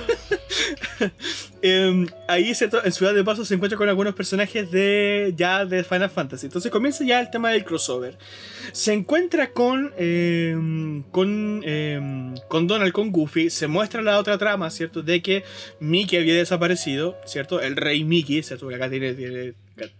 Em, 1.65 2.07
ahí, 2.27 2.53
¿cierto? 2.55 2.83
En 2.83 2.91
Ciudad 2.91 3.13
de 3.13 3.23
Paso 3.23 3.45
se 3.45 3.55
encuentra 3.55 3.77
con 3.77 3.87
algunos 3.87 4.13
personajes 4.13 4.69
de 4.69 5.33
ya 5.37 5.65
de 5.65 5.85
Final 5.85 6.09
Fantasy. 6.09 6.47
Entonces 6.47 6.69
comienza 6.69 7.05
ya 7.05 7.21
el 7.21 7.29
tema 7.29 7.51
del 7.51 7.63
crossover. 7.63 8.17
Se 8.73 8.91
encuentra 8.91 9.51
con. 9.51 9.93
em, 9.97 11.03
con. 11.03 11.61
em, 11.65 12.35
con 12.49 12.67
Donald, 12.67 12.91
con 12.91 13.11
Goofy. 13.11 13.49
Se 13.49 13.67
muestra 13.67 14.01
la 14.01 14.19
otra 14.19 14.37
trama, 14.37 14.69
¿cierto? 14.71 15.01
De 15.03 15.21
que 15.21 15.43
Mickey 15.79 16.19
había 16.19 16.35
desaparecido, 16.35 17.17
¿cierto? 17.25 17.61
El 17.61 17.77
rey 17.77 18.03
Mickey, 18.03 18.43
¿cierto? 18.43 18.67
Que 18.67 18.75
acá 18.75 18.89
tiene, 18.89 19.13
tiene 19.13 19.53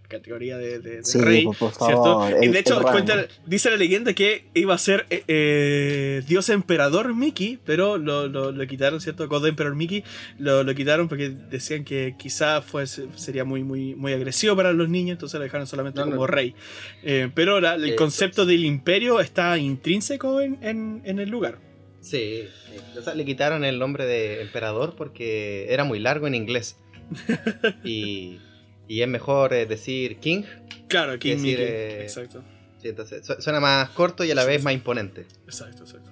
categoría 0.07 0.57
de, 0.57 0.79
de- 0.79 0.97
de 0.97 1.03
Sí, 1.03 1.19
rey. 1.19 1.43
por, 1.45 1.57
por 1.57 1.71
¿Cierto? 1.73 2.03
favor. 2.03 2.33
y 2.41 2.45
el- 2.45 2.51
de 2.53 2.59
hecho, 2.59 2.77
el 2.77 2.83
cuenta, 2.85 3.25
dice 3.47 3.71
la 3.71 3.77
leyenda 3.77 4.13
que 4.13 4.45
iba 4.53 4.75
a 4.75 4.77
ser 4.77 5.05
eh, 5.09 5.23
eh, 5.27 6.21
Dios 6.27 6.49
Emperador 6.49 7.15
Mickey, 7.15 7.57
pero 7.65 7.97
lo, 7.97 8.27
lo- 8.27 8.51
lo 8.51 8.67
quitaron, 8.67 9.01
¿cierto? 9.01 9.27
God 9.27 9.47
Emperor 9.47 9.75
Mickey 9.75 10.03
lo, 10.37 10.63
lo 10.63 10.75
quitaron 10.75 11.07
porque 11.09 11.29
decían 11.29 11.83
que 11.83 12.15
quizá 12.19 12.61
fuese, 12.61 13.07
sería 13.15 13.43
muy, 13.45 13.63
muy, 13.63 13.95
muy 13.95 14.13
agresivo 14.13 14.55
para 14.55 14.73
los 14.73 14.89
niños, 14.89 15.13
entonces 15.13 15.39
lo 15.39 15.43
dejaron 15.43 15.65
solamente 15.65 15.99
No, 16.01 16.05
no. 16.05 16.11
como 16.11 16.27
rey. 16.27 16.53
Eh, 17.01 17.29
pero 17.33 17.59
la- 17.59 17.75
el 17.75 17.89
Eh, 17.91 17.95
concepto 17.95 18.45
del 18.45 18.65
imperio 18.65 19.19
está 19.19 19.57
intrínseco 19.57 20.39
en, 20.41 20.59
en- 20.61 21.01
en 21.05 21.19
el 21.19 21.29
lugar. 21.29 21.57
Sí, 21.99 22.43
sí. 22.69 22.99
O 22.99 23.01
sea, 23.01 23.15
le 23.15 23.25
quitaron 23.25 23.63
el 23.65 23.79
nombre 23.79 24.05
de 24.05 24.41
emperador 24.41 24.93
porque 24.95 25.65
era 25.73 25.83
muy 25.83 25.99
largo 25.99 26.27
en 26.27 26.35
inglés. 26.35 26.77
y, 27.83 28.39
y 28.87 29.01
es 29.01 29.07
mejor 29.07 29.53
eh, 29.53 29.65
decir 29.65 30.17
king. 30.17 30.43
Claro, 30.87 31.17
King 31.19 31.37
decir, 31.37 31.57
Mickey. 31.59 31.65
eh, 31.65 32.01
Exacto, 32.03 32.43
Sí, 32.81 32.89
entonces 32.89 33.25
su- 33.25 33.41
suena 33.41 33.59
más 33.59 33.89
corto 33.89 34.23
y 34.23 34.31
a 34.31 34.35
la 34.35 34.45
vez 34.45 34.61
más 34.63 34.73
imponente. 34.73 35.25
exacto, 35.45 35.83
exacto. 35.83 36.11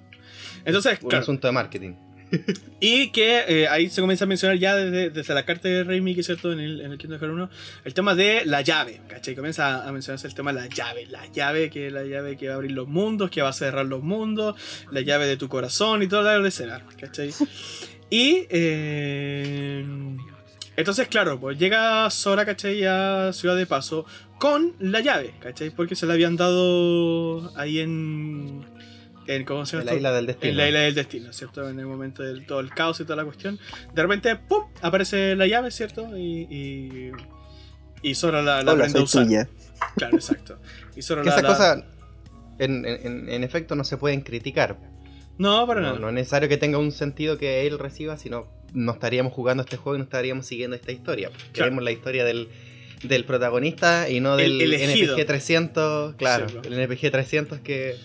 Entonces, 0.64 0.98
Un 1.02 1.08
claro, 1.10 1.22
asunto 1.22 1.46
de 1.48 1.52
marketing. 1.52 1.92
Y 2.80 3.10
que 3.12 3.44
eh, 3.46 3.68
ahí 3.68 3.90
se 3.90 4.00
comienza 4.00 4.24
a 4.24 4.26
mencionar 4.26 4.56
ya 4.58 4.74
desde, 4.74 5.10
desde 5.10 5.34
la 5.34 5.44
carta 5.44 5.68
de 5.68 5.84
Rey 5.84 6.00
Mickey, 6.00 6.22
¿cierto? 6.22 6.50
En 6.52 6.60
el, 6.60 6.80
en 6.80 6.92
el 6.92 6.98
Kingdom 6.98 7.20
Hearts 7.20 7.34
1, 7.34 7.50
el 7.84 7.94
tema 7.94 8.14
de 8.14 8.44
la 8.46 8.62
llave, 8.62 9.02
¿cachai? 9.06 9.34
Comienza 9.36 9.86
a, 9.86 9.92
mencionarse 9.92 10.26
el 10.26 10.34
tema 10.34 10.52
de 10.54 10.60
la 10.62 10.66
llave, 10.66 11.06
la 11.06 11.26
llave 11.26 11.68
que 11.68 11.90
la 11.90 12.04
llave 12.04 12.36
que 12.38 12.46
va 12.48 12.54
a 12.54 12.56
abrir 12.56 12.72
los 12.72 12.88
mundos, 12.88 13.30
que 13.30 13.42
va 13.42 13.50
a 13.50 13.52
cerrar 13.52 13.84
los 13.86 14.02
mundos, 14.02 14.56
la 14.90 15.02
llave 15.02 15.26
de 15.26 15.36
tu 15.36 15.48
corazón 15.48 16.02
y 16.02 16.06
toda 16.08 16.38
la 16.38 16.48
escena, 16.48 16.82
¿cachai? 16.98 17.30
Y 18.10 18.46
eh, 18.50 19.84
entonces, 20.76 21.08
claro, 21.08 21.38
pues 21.40 21.58
llega 21.58 22.08
Sora, 22.10 22.44
¿cachai? 22.46 22.84
A 22.86 23.32
Ciudad 23.32 23.56
de 23.56 23.66
Paso 23.66 24.06
con 24.38 24.74
la 24.80 25.00
llave, 25.00 25.34
¿cachai? 25.40 25.70
Porque 25.70 25.94
se 25.94 26.06
la 26.06 26.14
habían 26.14 26.36
dado 26.36 27.56
ahí 27.58 27.78
en... 27.80 28.64
en 29.26 29.44
¿Cómo 29.44 29.64
se 29.66 29.76
llama? 29.76 29.82
En 29.82 29.86
la 29.88 29.94
isla 29.96 30.12
del 30.12 30.26
destino. 30.26 30.50
En 30.50 30.56
la 30.56 30.66
isla 30.68 30.80
del 30.80 30.94
destino, 30.94 31.32
¿cierto? 31.32 31.68
En 31.68 31.78
el 31.78 31.86
momento 31.86 32.22
del 32.22 32.46
todo 32.46 32.60
el 32.60 32.70
caos 32.70 32.98
y 33.00 33.04
toda 33.04 33.16
la 33.16 33.24
cuestión. 33.24 33.58
De 33.94 34.02
repente, 34.02 34.34
¡pum! 34.36 34.64
Aparece 34.80 35.36
la 35.36 35.46
llave, 35.46 35.70
¿cierto? 35.70 36.16
Y. 36.16 36.46
Y, 36.50 37.12
y 38.02 38.14
Sora 38.16 38.42
la, 38.42 38.62
la 38.62 38.72
Hola, 38.72 38.84
aprende 38.84 38.98
a 38.98 39.02
usar. 39.02 39.24
tuya. 39.26 39.48
Claro, 39.96 40.16
exacto. 40.16 40.58
Y 40.96 41.02
Sora 41.02 41.22
Que 41.22 41.28
la. 41.28 41.34
esas 41.36 41.42
la- 41.44 41.48
cosas, 41.48 41.84
en, 42.58 42.84
en- 42.84 43.28
en 43.28 43.44
efecto, 43.44 43.74
no 43.76 43.84
se 43.84 43.96
pueden 43.96 44.22
criticar. 44.22 44.76
No, 45.38 45.66
para 45.66 45.80
No, 45.80 45.86
nada. 45.88 45.98
no 46.00 46.08
es 46.08 46.14
necesario 46.14 46.48
que 46.48 46.56
tenga 46.56 46.78
un 46.78 46.90
sentido 46.92 47.38
que 47.38 47.66
él 47.66 47.78
reciba, 47.78 48.16
sino 48.16 48.48
no 48.72 48.92
estaríamos 48.92 49.32
jugando 49.32 49.62
este 49.62 49.76
juego 49.76 49.96
y 49.96 49.98
no 49.98 50.04
estaríamos 50.04 50.46
siguiendo 50.46 50.76
esta 50.76 50.92
historia. 50.92 51.30
Queremos 51.52 51.82
la 51.84 51.92
historia 51.92 52.24
del, 52.24 52.48
del 53.02 53.24
protagonista 53.24 54.08
y 54.08 54.20
no 54.20 54.38
El 54.38 54.58
del 54.58 54.72
elegido. 54.74 55.14
NPG 55.16 55.26
300. 55.26 56.14
Claro, 56.16 56.48
Sí, 56.48 56.56
el 56.64 56.72
NPG 56.74 57.10
300 57.10 57.60
que 57.60 57.96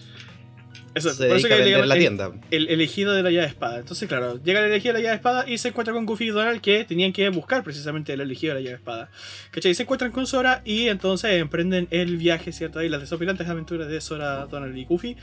Eso, 0.95 1.11
se 1.13 1.27
por 1.27 1.37
eso 1.37 1.45
a 1.45 1.49
que 1.51 1.55
le 1.57 1.63
vender 1.65 1.85
la 1.87 1.93
el- 1.93 1.99
tienda. 1.99 2.31
el 2.49 2.67
elegido 2.69 3.13
de 3.13 3.21
la 3.21 3.29
llave 3.29 3.43
de 3.43 3.49
espada. 3.49 3.77
Entonces, 3.77 4.07
claro, 4.07 4.41
llega 4.43 4.59
el 4.61 4.65
elegido 4.71 4.93
de 4.95 4.99
la 4.99 5.03
llave 5.03 5.11
de 5.11 5.15
espada 5.17 5.45
y 5.47 5.57
se 5.59 5.67
encuentra 5.67 5.93
con 5.93 6.05
Goofy 6.07 6.25
y 6.25 6.29
Donald 6.29 6.59
que 6.59 6.83
tenían 6.85 7.13
que 7.13 7.29
buscar 7.29 7.63
precisamente 7.63 8.13
el 8.13 8.21
elegido 8.21 8.55
de 8.55 8.61
la 8.61 8.63
llave 8.63 8.71
de 8.73 8.77
espada. 8.79 9.11
¿Cachai? 9.51 9.75
Se 9.75 9.83
encuentran 9.83 10.11
con 10.11 10.25
Sora 10.25 10.63
y 10.65 10.87
entonces 10.87 11.39
emprenden 11.39 11.87
el 11.91 12.17
viaje, 12.17 12.51
¿cierto? 12.51 12.81
Y 12.81 12.89
las 12.89 13.01
desopilantes 13.01 13.47
aventuras 13.47 13.87
de 13.89 14.01
Sora, 14.01 14.47
Donald 14.47 14.75
y 14.75 14.85
Goofy 14.85 15.15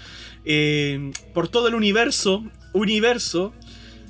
eh, 0.44 1.10
por 1.32 1.48
todo 1.48 1.66
el 1.66 1.74
universo, 1.74 2.44
universo, 2.72 3.52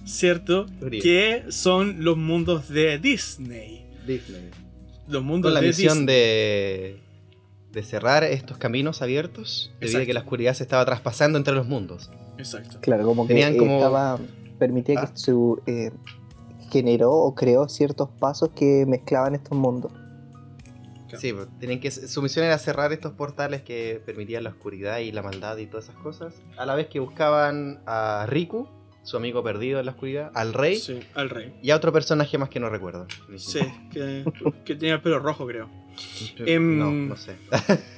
¿cierto? 0.05 0.67
Que 1.03 1.45
son 1.51 2.05
los 2.05 2.17
mundos 2.17 2.69
de 2.69 2.99
Disney. 2.99 3.87
Disney. 4.07 4.51
Los 5.09 5.23
mundos 5.23 5.51
Con 5.51 5.55
la 5.55 5.61
de 5.61 5.67
misión 5.69 5.99
Disney. 5.99 6.07
de, 6.14 7.01
de 7.73 7.83
cerrar 7.83 8.25
estos 8.25 8.57
caminos 8.59 9.03
abiertos 9.03 9.71
debido 9.81 9.83
a 9.83 9.87
Exacto. 10.03 10.07
que 10.07 10.14
la 10.14 10.21
oscuridad 10.21 10.55
se 10.55 10.62
estaba 10.62 10.85
traspasando 10.85 11.38
entre 11.38 11.55
los 11.55 11.67
mundos. 11.67 12.11
Exacto. 12.38 12.79
Claro, 12.81 13.05
como 13.05 13.27
que 13.27 13.35
Tenían 13.35 13.57
como- 13.57 13.77
estaba. 13.77 14.19
Permitía 14.59 15.01
Ah. 15.01 15.11
que 15.12 15.19
su. 15.19 15.61
eh, 15.67 15.90
generó 16.71 17.12
o 17.12 17.35
creó 17.35 17.69
ciertos 17.69 18.09
pasos 18.19 18.51
que 18.57 18.85
mezclaban 18.87 19.35
estos 19.35 19.57
mundos. 19.57 19.93
Claro. 21.09 21.21
Sí, 21.21 21.33
pues, 21.33 21.47
tenían 21.61 21.79
que, 21.81 21.90
su 21.90 22.23
misión 22.23 22.45
era 22.45 22.59
cerrar 22.59 22.93
estos 22.93 23.12
portales 23.12 23.62
que 23.62 24.03
permitían 24.05 24.43
la 24.45 24.51
oscuridad 24.51 24.99
y 24.99 25.12
la 25.12 25.23
maldad 25.23 25.57
y 25.59 25.67
todas 25.67 25.85
esas 25.85 25.97
cosas. 26.03 26.35
A 26.57 26.67
la 26.67 26.75
vez 26.75 26.88
que 26.88 26.99
buscaban 26.99 27.81
a 27.87 28.27
Riku, 28.29 28.67
su 29.05 29.17
amigo 29.17 29.43
perdido 29.45 29.79
en 29.79 29.87
la 29.87 29.93
oscuridad, 29.93 30.33
al 30.35 30.53
rey 30.53 30.77
Sí, 30.77 30.99
al 31.14 31.31
rey. 31.31 31.53
y 31.62 31.71
a 31.71 31.77
otro 31.77 31.93
personaje 31.93 32.37
más 32.38 32.49
que 32.49 32.59
no 32.59 32.69
recuerdo. 32.71 33.07
Sí, 33.37 33.61
que, 33.93 34.25
que 34.64 34.75
tenía 34.75 34.95
el 34.95 35.01
pelo 35.03 35.21
rojo, 35.21 35.47
creo. 35.47 35.69
Em, 36.38 36.79
No, 36.79 36.90
no 36.90 37.17
sé. 37.17 37.37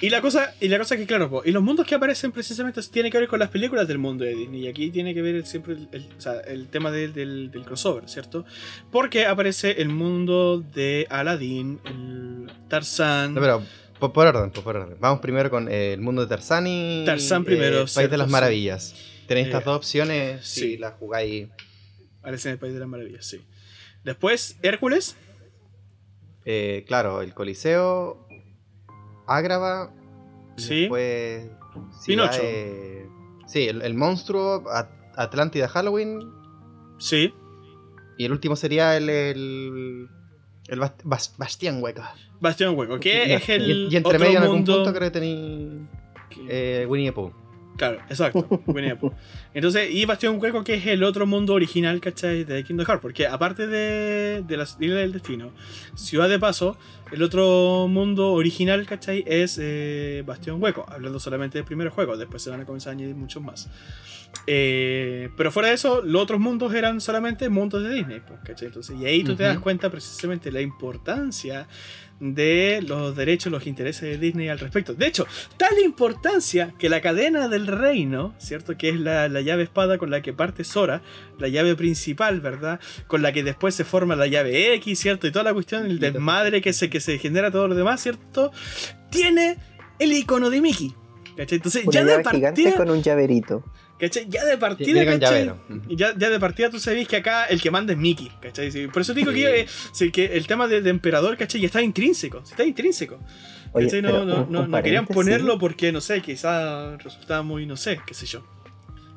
Y 0.00 0.10
la 0.10 0.20
cosa, 0.20 0.54
y 0.60 0.68
la 0.68 0.78
cosa 0.78 0.96
que, 0.96 1.06
claro, 1.06 1.28
po, 1.28 1.42
y 1.44 1.50
los 1.50 1.60
mundos 1.60 1.84
que 1.84 1.96
aparecen 1.96 2.30
precisamente 2.30 2.80
tienen 2.82 3.10
que 3.10 3.18
ver 3.18 3.26
con 3.26 3.40
las 3.40 3.48
películas 3.48 3.88
del 3.88 3.98
mundo 3.98 4.22
de 4.24 4.32
Disney. 4.32 4.60
Y 4.64 4.68
aquí 4.68 4.90
tiene 4.90 5.12
que 5.12 5.22
ver 5.22 5.44
siempre 5.44 5.72
el, 5.74 5.88
el- 5.90 6.06
o 6.16 6.20
sea, 6.20 6.34
el 6.38 6.68
tema 6.68 6.92
del, 6.92 7.12
del- 7.12 7.50
del 7.50 7.64
crossover, 7.64 8.08
¿cierto? 8.08 8.44
Porque 8.92 9.26
aparece 9.26 9.82
el 9.82 9.88
mundo 9.88 10.62
de 10.72 11.08
Aladdin, 11.10 11.80
el 11.84 12.46
Tarzán. 12.68 13.34
No, 13.34 13.40
pero 13.40 13.62
por, 13.98 14.12
por 14.12 14.28
orden, 14.28 14.52
por, 14.52 14.62
por 14.62 14.76
orden. 14.76 14.96
Vamos 15.00 15.18
primero 15.18 15.50
con 15.50 15.68
eh, 15.68 15.94
el 15.94 16.00
mundo 16.00 16.22
de 16.22 16.28
Tarzán 16.28 16.68
y 16.68 17.04
primero, 17.44 17.80
eh, 17.82 17.86
País 17.92 18.08
de 18.08 18.16
las. 18.18 18.30
Maravillas. 18.30 18.94
Tenéis 19.28 19.46
estas 19.48 19.62
Eh, 19.62 19.64
dos 19.66 19.76
opciones 19.76 20.44
sí. 20.46 20.60
si 20.60 20.76
las 20.78 20.94
jugáis. 20.94 21.48
Aparece 22.20 22.48
en 22.48 22.52
el 22.54 22.58
País 22.58 22.72
de 22.74 22.80
las 22.80 22.88
Maravillas, 22.88 23.24
sí. 23.24 23.40
Después, 24.04 24.58
Hércules. 24.62 25.16
eh, 26.44 26.84
claro, 26.88 27.22
el 27.22 27.34
Coliseo, 27.34 28.26
Ágrava, 29.26 29.92
Sí. 30.56 30.80
después 30.82 31.50
Pinocho. 32.06 32.40
sí, 33.46 33.68
el, 33.68 33.82
el 33.82 33.94
monstruo, 33.94 34.64
At- 34.70 34.88
Atlántida 35.16 35.68
Halloween, 35.68 36.20
Sí. 36.98 37.32
y 38.16 38.24
el 38.24 38.32
último 38.32 38.56
sería 38.56 38.96
el, 38.96 39.08
el, 39.10 40.08
el 40.68 40.80
Bast- 40.80 41.02
Bas- 41.04 41.34
Bastián 41.36 41.82
Hueca. 41.82 42.14
Bastión 42.40 42.76
Hueco, 42.78 42.98
que 43.00 43.26
Y- 43.28 43.32
es 43.32 43.48
el. 43.48 43.70
y, 43.70 43.88
y 43.92 43.96
entre 43.96 44.18
medio 44.18 44.38
en 44.38 44.42
algún 44.44 44.56
mundo 44.58 44.74
punto 44.76 44.92
creo 44.94 45.08
que 45.12 45.18
tenéis 45.20 45.80
eh, 46.48 46.86
Winnie 46.88 47.08
the 47.10 47.12
Pooh. 47.14 47.32
Claro, 47.78 48.00
exacto. 48.08 48.44
The 48.66 48.96
Pooh. 48.96 49.12
Entonces, 49.54 49.88
y 49.92 50.04
Bastión 50.04 50.38
Hueco, 50.40 50.64
que 50.64 50.74
es 50.74 50.86
el 50.86 51.04
otro 51.04 51.26
mundo 51.26 51.54
original, 51.54 52.00
¿cachai? 52.00 52.42
De 52.42 52.64
Kingdom 52.64 52.84
Hearts. 52.84 53.00
Porque 53.00 53.28
aparte 53.28 53.68
de, 53.68 54.42
de 54.42 54.56
la 54.56 54.64
Isla 54.64 54.96
del 54.96 55.12
Destino, 55.12 55.52
Ciudad 55.94 56.28
de 56.28 56.40
Paso, 56.40 56.76
el 57.12 57.22
otro 57.22 57.86
mundo 57.88 58.32
original, 58.32 58.84
¿cachai? 58.84 59.22
Es 59.28 59.58
eh, 59.62 60.24
Bastión 60.26 60.60
Hueco. 60.60 60.86
Hablando 60.88 61.20
solamente 61.20 61.56
del 61.56 61.64
primer 61.64 61.90
juego. 61.90 62.16
Después 62.16 62.42
se 62.42 62.50
van 62.50 62.60
a 62.60 62.66
comenzar 62.66 62.90
a 62.90 62.96
añadir 62.96 63.14
muchos 63.14 63.42
más. 63.42 63.70
Eh, 64.46 65.28
pero 65.36 65.52
fuera 65.52 65.68
de 65.68 65.74
eso, 65.74 66.00
los 66.02 66.22
otros 66.22 66.40
mundos 66.40 66.72
eran 66.74 67.02
solamente 67.02 67.48
mundos 67.50 67.82
de 67.82 67.94
Disney, 67.94 68.20
pues, 68.26 68.40
¿cachai? 68.44 68.68
Entonces, 68.68 68.96
y 68.98 69.04
ahí 69.04 69.22
tú 69.22 69.36
te 69.36 69.42
das 69.42 69.58
cuenta 69.58 69.90
precisamente 69.90 70.50
la 70.50 70.62
importancia 70.62 71.68
de 72.20 72.82
los 72.86 73.14
derechos, 73.14 73.52
los 73.52 73.66
intereses 73.66 74.02
de 74.02 74.18
Disney 74.18 74.48
al 74.48 74.58
respecto. 74.58 74.94
De 74.94 75.06
hecho, 75.06 75.26
tal 75.56 75.78
importancia 75.84 76.74
que 76.78 76.88
la 76.88 77.00
cadena 77.00 77.48
del 77.48 77.66
reino, 77.66 78.34
¿cierto? 78.38 78.76
Que 78.76 78.88
es 78.88 78.98
la, 78.98 79.28
la 79.28 79.40
llave 79.40 79.64
espada 79.64 79.98
con 79.98 80.10
la 80.10 80.22
que 80.22 80.32
parte 80.32 80.64
Sora, 80.64 81.02
la 81.38 81.48
llave 81.48 81.76
principal, 81.76 82.40
¿verdad? 82.40 82.80
Con 83.06 83.22
la 83.22 83.32
que 83.32 83.42
después 83.44 83.74
se 83.74 83.84
forma 83.84 84.16
la 84.16 84.26
llave 84.26 84.74
X, 84.74 84.98
¿cierto? 84.98 85.26
Y 85.26 85.30
toda 85.30 85.44
la 85.44 85.52
cuestión, 85.52 85.86
el 85.86 86.00
desmadre 86.00 86.60
que 86.60 86.72
se, 86.72 86.90
que 86.90 87.00
se 87.00 87.18
genera 87.18 87.50
todo 87.50 87.68
lo 87.68 87.74
demás, 87.74 88.02
¿cierto? 88.02 88.50
Tiene 89.10 89.58
el 89.98 90.12
icono 90.12 90.50
de 90.50 90.60
Mickey. 90.60 90.94
¿Cachai? 91.36 91.56
Entonces, 91.56 91.84
Una 91.84 91.92
ya 91.92 92.04
de 92.04 92.10
llave 92.10 92.24
gigante 92.24 92.62
partida, 92.62 92.76
con 92.76 92.90
un 92.90 93.02
llaverito. 93.02 93.64
¿Cachai? 93.98 94.26
Ya 94.28 94.44
de 94.44 94.56
partida, 94.58 95.04
¿cachai? 95.04 95.52
Ya, 95.88 96.14
ya 96.16 96.30
de 96.30 96.38
partida 96.40 96.70
tú 96.70 96.78
sabes 96.78 97.06
que 97.08 97.16
acá 97.16 97.46
el 97.46 97.60
que 97.60 97.70
manda 97.70 97.92
es 97.92 97.98
Mickey, 97.98 98.30
¿cachai? 98.40 98.70
Sí, 98.70 98.86
Por 98.88 99.02
eso 99.02 99.14
digo 99.14 99.32
Sí. 99.32 99.38
que, 99.38 99.60
eh, 100.06 100.12
que 100.12 100.24
el 100.36 100.46
tema 100.46 100.66
de, 100.68 100.80
de 100.82 100.90
emperador, 100.90 101.36
¿cachai? 101.36 101.60
Ya 101.60 101.66
está 101.66 101.82
intrínseco, 101.82 102.38
está 102.38 102.64
intrínseco. 102.64 103.18
No, 103.74 103.80
no, 103.80 104.22
un- 104.44 104.52
no, 104.52 104.60
un 104.62 104.70
no 104.70 104.82
querían 104.82 105.06
ponerlo 105.06 105.58
porque, 105.58 105.92
no 105.92 106.00
sé, 106.00 106.22
quizá 106.22 106.96
resultaba 106.96 107.42
muy, 107.42 107.66
no 107.66 107.76
sé, 107.76 108.00
qué 108.06 108.14
sé 108.14 108.26
yo. 108.26 108.42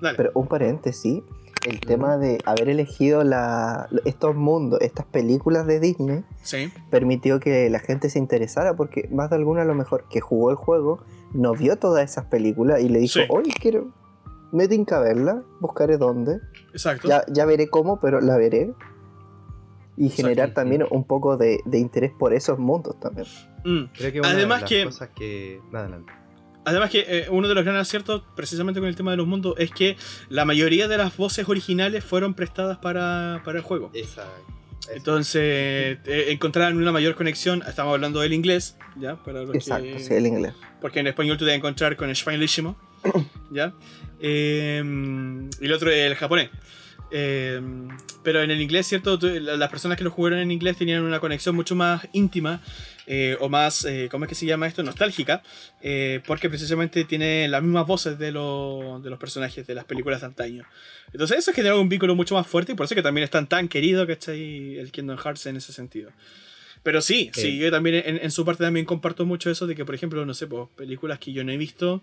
Dale. 0.01 0.17
Pero 0.17 0.31
un 0.33 0.47
paréntesis, 0.47 1.21
el 1.65 1.79
tema 1.79 2.17
de 2.17 2.37
haber 2.45 2.67
elegido 2.69 3.23
la, 3.23 3.87
estos 4.03 4.35
mundos, 4.35 4.81
estas 4.81 5.05
películas 5.05 5.67
de 5.67 5.79
Disney, 5.79 6.23
sí, 6.41 6.69
permitió 6.89 7.39
que 7.39 7.69
la 7.69 7.79
gente 7.79 8.09
se 8.09 8.19
interesara 8.19 8.75
porque 8.75 9.07
más 9.11 9.29
de 9.29 9.37
alguna 9.37 9.61
a 9.61 9.65
lo 9.65 9.75
mejor 9.75 10.05
que 10.09 10.19
jugó 10.21 10.49
el 10.49 10.55
juego 10.57 11.03
no 11.33 11.53
vio 11.53 11.77
todas 11.77 12.09
esas 12.11 12.25
películas 12.25 12.81
y 12.81 12.89
le 12.89 12.99
dijo, 12.99 13.19
Sí. 13.19 13.25
oye, 13.29 13.53
quiero, 13.57 13.91
me 14.51 14.67
tinca 14.67 14.99
verla, 14.99 15.43
buscaré 15.59 15.97
dónde, 15.97 16.39
exacto. 16.73 17.07
ya, 17.07 17.23
ya 17.27 17.45
veré 17.45 17.69
cómo, 17.69 17.99
pero 17.99 18.19
la 18.21 18.37
veré. 18.37 18.73
Y 19.97 20.09
generar 20.09 20.49
Exacto. 20.49 20.61
también 20.61 20.85
un 20.89 21.03
poco 21.05 21.37
de, 21.37 21.59
de 21.65 21.77
interés 21.77 22.11
por 22.17 22.33
esos 22.33 22.57
mundos 22.57 22.99
también. 22.99 23.27
Mm. 23.65 23.83
Creo 23.93 24.11
que 24.13 24.19
una 24.21 24.29
Además 24.29 24.57
de 24.59 24.61
las 24.61 24.69
que- 24.69 24.85
cosas 24.85 25.09
que. 25.15 25.59
Adelante. 25.73 26.11
Además 26.63 26.89
que 26.91 27.05
eh, 27.07 27.27
uno 27.29 27.47
de 27.47 27.55
los 27.55 27.63
grandes 27.63 27.81
aciertos, 27.87 28.23
precisamente 28.35 28.79
con 28.79 28.87
el 28.87 28.95
tema 28.95 29.11
de 29.11 29.17
los 29.17 29.27
mundos, 29.27 29.55
es 29.57 29.69
que 29.71 29.97
la 30.29 30.45
mayoría 30.45 30.87
de 30.87 30.97
las 30.97 31.15
voces 31.17 31.47
originales 31.49 32.03
fueron 32.05 32.33
prestadas 32.35 32.77
para, 32.77 33.41
para 33.43 33.57
el 33.57 33.63
juego. 33.63 33.89
Esa. 33.93 34.25
Entonces, 34.93 35.99
eh, 36.05 36.25
encontraron 36.29 36.77
una 36.77 36.91
mayor 36.91 37.15
conexión, 37.15 37.61
estamos 37.67 37.93
hablando 37.93 38.19
del 38.21 38.33
inglés, 38.33 38.77
¿ya? 38.99 39.15
Para 39.23 39.41
Exacto, 39.43 39.83
que- 39.83 39.99
sí, 39.99 40.13
el 40.13 40.25
inglés. 40.25 40.53
porque 40.81 40.99
en 40.99 41.07
español 41.07 41.37
tú 41.37 41.45
te 41.45 41.49
vas 41.51 41.53
a 41.53 41.57
encontrar 41.57 41.95
con 41.97 42.09
el 42.09 42.15
Schweinlichimo, 42.15 42.75
¿ya? 43.51 43.73
Eh, 44.21 44.81
y 45.59 45.65
el 45.65 45.73
otro 45.73 45.89
es 45.91 45.97
el 46.11 46.15
japonés. 46.15 46.49
Eh, 47.13 47.59
pero 48.23 48.41
en 48.41 48.51
el 48.51 48.61
inglés, 48.61 48.87
¿cierto? 48.87 49.17
Las 49.21 49.69
personas 49.69 49.97
que 49.97 50.03
lo 50.05 50.11
jugaron 50.11 50.39
en 50.39 50.49
inglés 50.51 50.77
tenían 50.77 51.03
una 51.03 51.19
conexión 51.19 51.55
mucho 51.55 51.75
más 51.75 52.07
íntima 52.13 52.61
eh, 53.05 53.35
o 53.41 53.49
más, 53.49 53.83
eh, 53.83 54.07
¿cómo 54.09 54.23
es 54.23 54.29
que 54.29 54.35
se 54.35 54.45
llama 54.45 54.65
esto? 54.67 54.81
Nostálgica, 54.81 55.43
eh, 55.81 56.21
porque 56.25 56.47
precisamente 56.47 57.03
tiene 57.03 57.49
las 57.49 57.61
mismas 57.63 57.85
voces 57.85 58.17
de, 58.17 58.31
lo- 58.31 59.01
de 59.03 59.09
los 59.09 59.19
personajes 59.19 59.67
de 59.67 59.75
las 59.75 59.83
películas 59.83 60.21
de 60.21 60.27
antaño. 60.27 60.63
Entonces 61.11 61.39
eso 61.39 61.51
genera 61.51 61.75
un 61.75 61.89
vínculo 61.89 62.15
mucho 62.15 62.35
más 62.35 62.47
fuerte 62.47 62.71
y 62.71 62.75
por 62.75 62.85
eso 62.85 62.95
que 62.95 63.01
también 63.01 63.25
es 63.25 63.31
tan, 63.31 63.47
tan 63.47 63.67
querido, 63.67 64.07
¿cachai? 64.07 64.77
El 64.77 64.91
Kingdom 64.91 65.17
Hearts 65.17 65.47
en 65.47 65.57
ese 65.57 65.73
sentido. 65.73 66.11
Pero 66.83 67.01
sí, 67.01 67.29
sí, 67.33 67.41
Sí. 67.41 67.57
yo 67.57 67.69
también 67.71 68.01
en, 68.05 68.19
en 68.23 68.31
su 68.31 68.45
parte 68.45 68.63
también 68.63 68.85
comparto 68.85 69.25
mucho 69.25 69.51
eso 69.51 69.67
de 69.67 69.75
que, 69.75 69.83
por 69.83 69.95
ejemplo, 69.95 70.25
no 70.25 70.33
sé, 70.33 70.47
pues, 70.47 70.69
películas 70.77 71.19
que 71.19 71.33
yo 71.33 71.43
no 71.43 71.51
he 71.51 71.57
visto, 71.57 72.01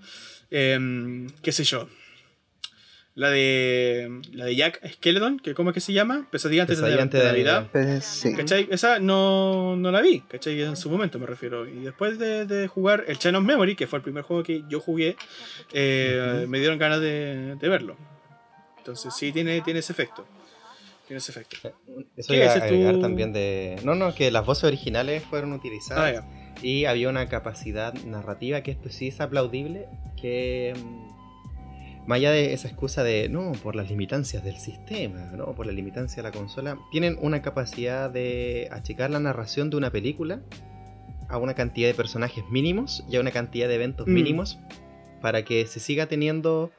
em, 0.51 1.29
qué 1.43 1.51
sé 1.53 1.65
yo. 1.65 1.89
La 3.19 3.31
de 3.31 4.21
la 4.33 4.45
de 4.45 4.55
Jack 4.55 4.81
Skeleton, 4.95 5.41
que 5.41 5.53
¿cómo 5.53 5.71
es 5.71 5.75
que 5.75 5.81
se 5.81 5.93
llama? 5.93 6.29
Pesadilla 6.31 6.63
antes 6.63 6.79
de, 6.79 6.83
Pesadilla 6.85 7.03
antes 7.03 7.19
de 7.21 7.27
de 7.27 7.33
Navidad. 7.33 7.53
Navidad. 7.53 7.71
Pues, 7.73 8.05
sí. 8.05 8.33
¿Cachai? 8.37 8.69
Esa 8.71 9.01
no, 9.01 9.75
no 9.75 9.91
la 9.91 10.01
vi, 10.01 10.21
¿cachai? 10.21 10.63
En 10.63 10.77
su 10.77 10.89
momento 10.89 11.19
me 11.19 11.27
refiero. 11.27 11.67
Y 11.69 11.81
después 11.81 12.21
de, 12.21 12.47
de 12.47 12.69
jugar 12.69 13.05
el 13.09 13.19
Chain 13.19 13.35
of 13.35 13.43
Memory, 13.45 13.75
que 13.75 13.89
fue 13.89 13.97
el 13.99 14.05
primer 14.05 14.23
juego 14.23 14.45
que 14.45 14.63
yo 14.69 14.79
jugué, 14.79 15.17
eh, 15.73 16.45
me 16.49 16.61
dieron 16.61 16.79
ganas 16.79 17.01
de, 17.01 17.57
de 17.57 17.69
verlo. 17.69 17.97
Entonces 18.79 19.13
sí 19.17 19.33
tiene, 19.33 19.61
tiene 19.63 19.81
ese 19.81 19.93
efecto. 19.93 20.25
Tiene 21.09 21.19
ese 21.19 21.33
efecto. 21.33 21.57
Eso 22.17 22.29
¿Qué 22.33 22.37
iba 22.37 22.53
a 22.53 22.93
tú? 22.93 23.01
también 23.01 23.33
de. 23.33 23.81
No, 23.83 23.97
no, 23.97 24.15
que 24.15 24.31
las 24.31 24.47
voces 24.47 24.63
originales 24.65 25.25
fueron 25.25 25.53
Ah, 25.53 25.57
utilizadas 25.57 26.13
ya. 26.15 26.29
y 26.63 26.85
había 26.85 27.09
una 27.09 27.29
capacidad 27.29 27.93
narrativa 28.05 28.63
que 28.63 28.71
esto 28.71 28.91
sí 28.91 29.09
es 29.09 29.21
aplaudible. 29.21 29.87
Que. 30.21 30.75
Más 32.09 32.17
allá 32.17 32.31
de 32.33 32.55
esa 32.55 32.69
excusa 32.69 33.05
de 33.05 33.29
no, 33.29 33.53
por 33.63 33.77
las 33.77 33.91
limitancias 33.91 34.43
del 34.43 34.57
sistema, 34.57 35.31
no, 35.37 35.53
por 35.55 35.67
la 35.67 35.73
limitancia 35.73 36.23
de 36.23 36.29
la 36.31 36.33
consola, 36.33 36.79
tienen 36.91 37.19
una 37.21 37.43
capacidad 37.43 38.09
de 38.09 38.67
achicar 38.73 39.11
la 39.11 39.21
narración 39.21 39.69
de 39.69 39.77
una 39.77 39.91
película 39.91 40.41
a 41.29 41.37
una 41.37 41.53
cantidad 41.53 41.87
de 41.87 41.93
personajes 41.93 42.43
mínimos 42.51 43.05
y 43.11 43.17
a 43.17 43.21
una 43.21 43.31
cantidad 43.31 43.69
de 43.69 43.75
eventos 43.75 44.07
Mm. 44.07 44.15
mínimos 44.15 44.59
para 45.21 45.45
que 45.45 45.67
se 45.67 45.81
siga 45.81 46.07
teniendo 46.07 46.71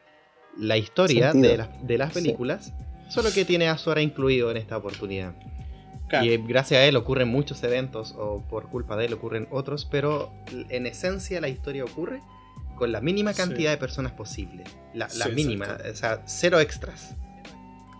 la 0.57 0.77
historia 0.77 1.31
de 1.31 1.57
las, 1.57 1.69
de 1.87 1.97
las 1.99 2.11
Sí. 2.11 2.21
películas, 2.23 2.73
solo 3.09 3.29
que 3.31 3.45
tiene 3.45 3.67
a 3.67 3.77
Sora 3.77 4.01
incluido 4.01 4.49
en 4.49 4.57
esta 4.57 4.77
oportunidad. 4.77 5.35
Claro. 6.07 6.25
Y 6.25 6.29
eh, 6.33 6.43
gracias 6.43 6.79
a 6.79 6.85
él 6.85 6.95
ocurren 6.95 7.27
muchos 7.27 7.61
eventos, 7.61 8.15
o 8.17 8.41
por 8.49 8.67
culpa 8.69 8.97
de 8.97 9.05
él 9.05 9.13
ocurren 9.13 9.47
otros, 9.51 9.85
pero 9.85 10.31
en 10.69 10.87
esencia 10.87 11.39
la 11.39 11.49
historia 11.49 11.83
ocurre 11.85 12.19
con 12.79 12.91
la 12.91 12.99
mínima 13.01 13.33
Sí. 13.33 13.37
cantidad 13.41 13.69
de 13.71 13.77
personas 13.77 14.13
posible. 14.13 14.63
La, 14.95 15.07
la 15.17 15.25
Sí, 15.25 15.31
mínima, 15.33 15.65
exacto. 15.65 15.89
o 15.91 15.95
sea, 15.95 16.23
cero 16.25 16.59
extras. 16.59 17.15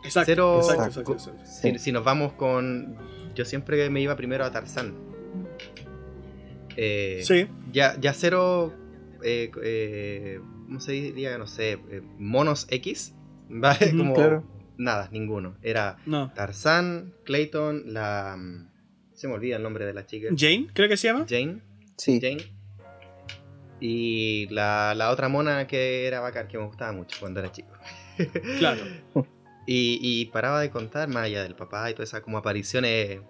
Exacto, 0.04 0.26
cero- 0.26 0.60
exacto, 0.62 0.86
exacto, 1.02 1.12
exacto. 1.14 1.46
Si, 1.46 1.78
si 1.78 1.92
nos 1.92 2.04
vamos 2.04 2.34
con... 2.34 2.98
Yo 3.36 3.46
siempre 3.46 3.90
me 3.92 4.02
iba 4.02 4.16
primero 4.16 4.44
a 4.46 4.52
Tarzán. 4.52 4.96
Eh, 6.78 7.22
Sí, 7.24 7.48
ya, 7.72 8.00
ya 8.00 8.14
cero... 8.14 8.74
eh, 9.24 9.52
eh, 9.64 10.40
¿Cómo 10.66 10.80
se 10.80 10.92
diría? 10.94 11.38
No 11.38 11.48
sé. 11.48 11.74
eh, 11.74 12.02
monos 12.18 12.68
X. 12.70 13.14
¿Vale? 13.50 13.92
Como 13.92 14.14
claro. 14.14 14.44
nada, 14.78 15.10
ninguno. 15.12 15.58
Era 15.62 15.98
no. 16.06 16.32
Tarzán, 16.34 17.14
Clayton, 17.26 17.94
la... 17.94 18.38
Se 19.14 19.28
me 19.28 19.34
olvida 19.34 19.58
el 19.58 19.64
nombre 19.64 19.86
de 19.86 19.94
la 19.94 20.06
chica. 20.06 20.30
Jane, 20.36 20.68
creo 20.74 20.88
que 20.88 20.96
se 20.96 21.08
llama. 21.08 21.26
Jane. 21.28 21.62
Sí. 21.98 22.20
Jane. 22.22 22.44
Y 23.80 24.48
la, 24.50 24.94
la 24.96 25.10
otra 25.12 25.30
mona 25.30 25.66
que 25.68 26.06
era 26.08 26.20
bacán, 26.20 26.48
que 26.48 26.58
me 26.58 26.66
gustaba 26.66 26.92
mucho 26.92 27.18
cuando 27.20 27.40
era 27.40 27.52
chico. 27.52 27.70
Claro. 28.60 28.82
Y, 29.66 30.00
y 30.02 30.26
paraba 30.26 30.60
de 30.60 30.70
contar, 30.70 31.08
más 31.08 31.24
allá 31.24 31.44
del 31.44 31.56
papá 31.56 31.90
y 31.90 31.94
todas 31.94 32.10
esas 32.10 32.22
como 32.22 32.38
apariciones 32.38 33.22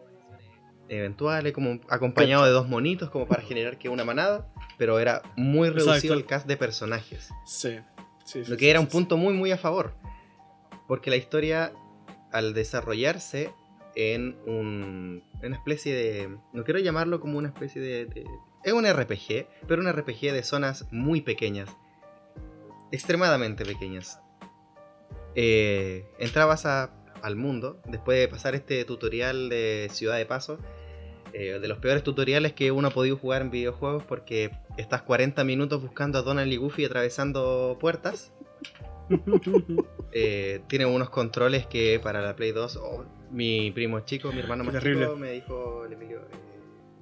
eventuales, 0.87 1.53
como 1.53 1.79
acompañado 1.89 2.45
de 2.45 2.51
dos 2.51 2.67
monitos, 2.67 3.09
como 3.09 3.27
para 3.27 3.41
generar 3.43 3.77
que 3.77 3.89
una 3.89 4.03
manada, 4.03 4.47
pero 4.77 4.99
era 4.99 5.21
muy 5.35 5.69
reducido 5.69 5.93
Exacto. 5.95 6.13
el 6.15 6.25
cast 6.25 6.47
de 6.47 6.57
personajes. 6.57 7.29
Sí. 7.45 7.77
sí, 8.25 8.43
sí, 8.43 8.49
Lo 8.49 8.57
que 8.57 8.65
sí, 8.65 8.69
era 8.69 8.79
sí, 8.79 8.85
un 8.85 8.89
punto 8.91 9.17
muy, 9.17 9.33
muy 9.33 9.51
a 9.51 9.57
favor. 9.57 9.93
Porque 10.87 11.09
la 11.11 11.17
historia, 11.17 11.71
al 12.31 12.53
desarrollarse 12.55 13.51
en 13.95 14.35
un, 14.47 15.23
una 15.43 15.55
especie 15.55 15.93
de... 15.93 16.35
No 16.53 16.63
quiero 16.63 16.79
llamarlo 16.79 17.19
como 17.19 17.37
una 17.37 17.49
especie 17.49 17.81
de... 17.81 18.05
de- 18.05 18.25
es 18.63 18.73
un 18.73 18.85
RPG, 18.85 19.47
pero 19.67 19.81
un 19.81 19.91
RPG 19.91 20.31
de 20.33 20.43
zonas 20.43 20.85
muy 20.91 21.21
pequeñas. 21.21 21.69
Extremadamente 22.91 23.65
pequeñas. 23.65 24.19
Eh, 25.35 26.05
entrabas 26.19 26.65
a- 26.65 26.91
al 27.21 27.35
mundo, 27.35 27.81
después 27.85 28.17
de 28.19 28.27
pasar 28.27 28.55
este 28.55 28.83
tutorial 28.85 29.49
de 29.49 29.89
Ciudad 29.91 30.17
de 30.17 30.25
Paso, 30.25 30.57
eh, 31.33 31.59
de 31.59 31.67
los 31.67 31.77
peores 31.77 32.03
tutoriales 32.03 32.53
que 32.53 32.71
uno 32.71 32.87
ha 32.87 32.91
podido 32.91 33.15
jugar 33.17 33.41
en 33.43 33.51
videojuegos 33.51 34.03
porque 34.03 34.51
estás 34.77 35.03
40 35.03 35.43
minutos 35.43 35.81
buscando 35.81 36.17
a 36.17 36.21
Donald 36.23 36.51
y 36.51 36.57
Goofy 36.57 36.85
atravesando 36.85 37.77
puertas. 37.79 38.33
Eh, 40.11 40.61
tiene 40.67 40.87
unos 40.87 41.11
controles 41.11 41.67
que 41.67 41.99
para 42.01 42.19
la 42.19 42.35
Play 42.35 42.51
2, 42.51 42.77
oh, 42.77 43.05
mi 43.29 43.69
primo 43.69 43.99
chico, 43.99 44.31
mi 44.31 44.39
hermano 44.39 44.63
más 44.63 44.73
chico, 44.83 45.15
me 45.17 45.33
dijo, 45.33 45.85
el 45.85 45.93
Emilio, 45.93 46.21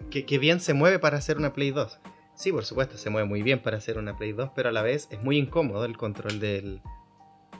que, 0.09 0.25
que 0.25 0.37
bien 0.39 0.59
se 0.59 0.73
mueve 0.73 0.99
para 0.99 1.17
hacer 1.17 1.37
una 1.37 1.53
Play 1.53 1.71
2. 1.71 1.99
Sí, 2.35 2.51
por 2.51 2.65
supuesto, 2.65 2.97
se 2.97 3.09
mueve 3.09 3.27
muy 3.27 3.41
bien 3.41 3.61
para 3.61 3.77
hacer 3.77 3.97
una 3.97 4.15
Play 4.15 4.31
2, 4.33 4.51
pero 4.55 4.69
a 4.69 4.71
la 4.71 4.81
vez 4.83 5.07
es 5.11 5.21
muy 5.23 5.37
incómodo 5.37 5.85
el 5.85 5.97
control 5.97 6.39
del, 6.39 6.81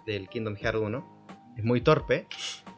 del 0.06 0.30
Kingdom 0.30 0.56
Hearts 0.56 0.80
1. 0.80 1.18
Es 1.58 1.64
muy 1.64 1.82
torpe 1.82 2.28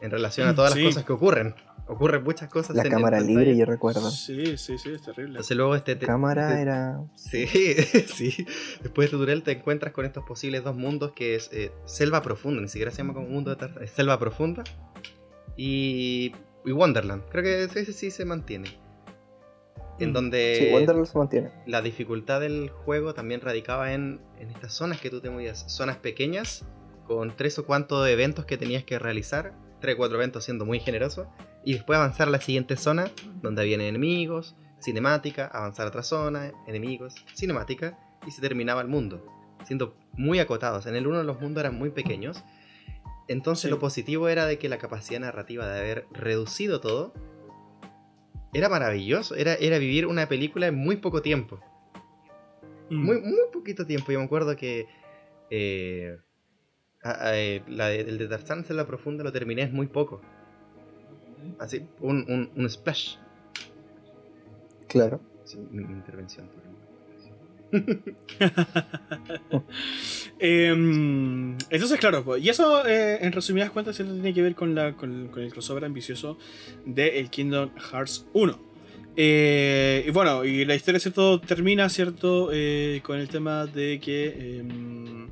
en 0.00 0.10
relación 0.10 0.48
a 0.48 0.54
todas 0.54 0.72
Sí. 0.72 0.78
las 0.82 0.88
cosas 0.94 1.04
que 1.04 1.12
ocurren. 1.12 1.54
ocurren 1.86 2.22
muchas 2.24 2.48
cosas. 2.48 2.74
La 2.76 2.84
en- 2.84 2.90
cámara 2.90 3.18
pantalla. 3.18 3.38
libre, 3.40 3.56
yo 3.58 3.66
recuerdo. 3.66 4.10
Sí, 4.10 4.56
sí, 4.56 4.78
sí, 4.78 4.90
es 4.92 5.02
terrible. 5.02 5.32
Entonces 5.32 5.56
luego 5.56 5.74
este... 5.76 5.96
te- 5.96 6.06
Cámara 6.06 6.48
este- 6.50 6.62
era. 6.62 7.00
Sí, 7.16 7.46
sí. 8.14 8.46
Después 8.80 8.94
de 8.96 9.04
este 9.04 9.10
tutorial 9.16 9.42
te 9.42 9.52
encuentras 9.52 9.92
con 9.92 10.06
estos 10.06 10.24
posibles 10.24 10.64
dos 10.64 10.74
mundos 10.76 11.12
que 11.14 11.34
es 11.34 11.50
eh, 11.52 11.70
selva 11.84 12.22
profunda, 12.22 12.62
ni 12.62 12.68
siquiera 12.68 12.90
se 12.90 12.98
llama 12.98 13.12
como 13.12 13.28
mundo 13.28 13.54
de 13.54 13.84
es 13.84 13.90
selva 13.90 14.18
profunda 14.18 14.64
y, 15.56 16.32
y 16.64 16.72
Wonderland. 16.72 17.24
Creo 17.30 17.42
que 17.44 17.64
ese 17.64 17.84
sí, 17.84 17.92
sí 17.92 18.10
se 18.10 18.24
mantiene. 18.24 18.70
En 20.04 20.10
Mm. 20.10 20.14
donde 20.14 20.56
Sí, 20.58 20.72
Wonderland 20.72 21.06
se 21.06 21.18
mantiene. 21.18 21.50
la 21.66 21.82
dificultad 21.82 22.40
del 22.40 22.70
juego 22.70 23.14
también 23.14 23.40
radicaba 23.40 23.92
en, 23.92 24.20
en 24.38 24.50
estas 24.50 24.72
zonas 24.72 25.00
que 25.00 25.10
tú 25.10 25.20
te 25.20 25.30
movías. 25.30 25.64
Zonas 25.68 25.96
pequeñas, 25.98 26.64
con 27.06 27.36
tres 27.36 27.58
o 27.58 27.66
cuantos 27.66 28.08
eventos 28.08 28.44
que 28.46 28.56
tenías 28.56 28.84
que 28.84 28.98
realizar. 28.98 29.52
Tres 29.80 29.94
o 29.94 29.98
cuatro 29.98 30.16
eventos 30.16 30.44
siendo 30.44 30.64
muy 30.64 30.80
generoso. 30.80 31.28
Y 31.64 31.74
después 31.74 31.96
avanzar 31.98 32.28
a 32.28 32.30
la 32.30 32.40
siguiente 32.40 32.76
zona, 32.76 33.10
donde 33.42 33.62
habían 33.62 33.80
enemigos, 33.80 34.56
cinemática, 34.80 35.46
avanzar 35.46 35.86
a 35.86 35.88
otra 35.88 36.02
zona, 36.02 36.52
enemigos, 36.66 37.14
cinemática, 37.34 37.98
y 38.26 38.30
se 38.30 38.40
terminaba 38.40 38.80
el 38.80 38.88
mundo. 38.88 39.24
Siendo 39.64 39.94
muy 40.14 40.38
acotados. 40.38 40.86
En 40.86 40.96
el 40.96 41.06
uno 41.06 41.22
los 41.22 41.40
mundos 41.40 41.60
eran 41.62 41.76
muy 41.76 41.90
pequeños. 41.90 42.42
Entonces 43.28 43.64
Sí. 43.64 43.70
lo 43.70 43.78
positivo 43.78 44.28
era 44.28 44.46
de 44.46 44.58
que 44.58 44.68
la 44.68 44.78
capacidad 44.78 45.20
narrativa 45.20 45.66
de 45.68 45.78
haber 45.78 46.06
reducido 46.12 46.80
todo 46.80 47.12
era 48.52 48.68
maravilloso. 48.68 49.34
Era, 49.34 49.54
era 49.54 49.78
vivir 49.78 50.06
una 50.06 50.28
película 50.28 50.66
en 50.66 50.74
muy 50.76 50.96
poco 50.96 51.22
tiempo. 51.22 51.60
Mm. 52.90 53.04
Muy, 53.04 53.20
muy 53.20 53.38
poquito 53.52 53.86
tiempo. 53.86 54.10
Yo 54.12 54.18
me 54.18 54.24
acuerdo 54.24 54.56
que 54.56 54.86
eh, 55.50 56.18
a- 57.02 57.28
a- 57.28 57.38
eh, 57.38 57.62
la 57.68 57.88
de- 57.88 58.00
el 58.00 58.18
de 58.18 58.28
Tarzán 58.28 58.64
en 58.68 58.76
la 58.76 58.86
profunda 58.86 59.22
lo 59.24 59.32
terminé 59.32 59.62
en 59.62 59.72
muy 59.72 59.86
poco. 59.86 60.20
Así, 61.58 61.86
un, 62.00 62.24
un, 62.28 62.50
un 62.56 62.70
splash. 62.70 63.16
Claro. 64.88 65.20
Sí, 65.44 65.58
mi, 65.70 65.84
mi 65.84 65.92
intervención. 65.94 66.48
Em, 70.42 71.58
entonces, 71.68 72.00
claro, 72.00 72.38
y 72.38 72.48
eso 72.48 72.86
eh, 72.86 73.18
en 73.20 73.32
resumidas 73.32 73.70
cuentas 73.70 73.96
tiene 73.96 74.32
que 74.32 74.40
ver 74.40 74.54
con 74.54 74.78
el 74.78 75.50
crossover 75.52 75.84
ambicioso 75.84 76.38
de 76.86 77.18
el 77.20 77.28
Kingdom 77.28 77.70
Hearts 77.76 78.26
1. 78.32 78.70
Eh, 79.16 80.04
y 80.06 80.10
bueno, 80.12 80.44
y 80.44 80.64
la 80.64 80.74
historia 80.74 81.00
¿cierto? 81.00 81.40
termina 81.40 81.88
¿cierto? 81.88 82.50
Eh, 82.52 83.00
con 83.04 83.18
el 83.18 83.28
tema 83.28 83.66
de 83.66 84.00
que 84.00 84.60
em, 84.60 85.28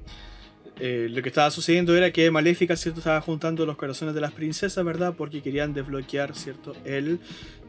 eh, 0.81 1.09
lo 1.11 1.23
que 1.23 1.29
estaba 1.29 1.51
sucediendo 1.51 1.97
era 1.97 2.11
que 2.13 2.31
Maléfica 2.31 2.77
¿cierto? 2.77 3.01
estaba 3.01 3.21
juntando 3.21 3.67
los 3.67 3.77
corazones 3.77 4.15
de 4.15 4.21
las 4.21 4.33
princesas, 4.33 4.85
¿verdad? 4.85 5.15
Porque 5.17 5.43
querían 5.43 5.75
desbloquear 5.75 6.35
¿cierto? 6.37 6.75
el 6.85 7.19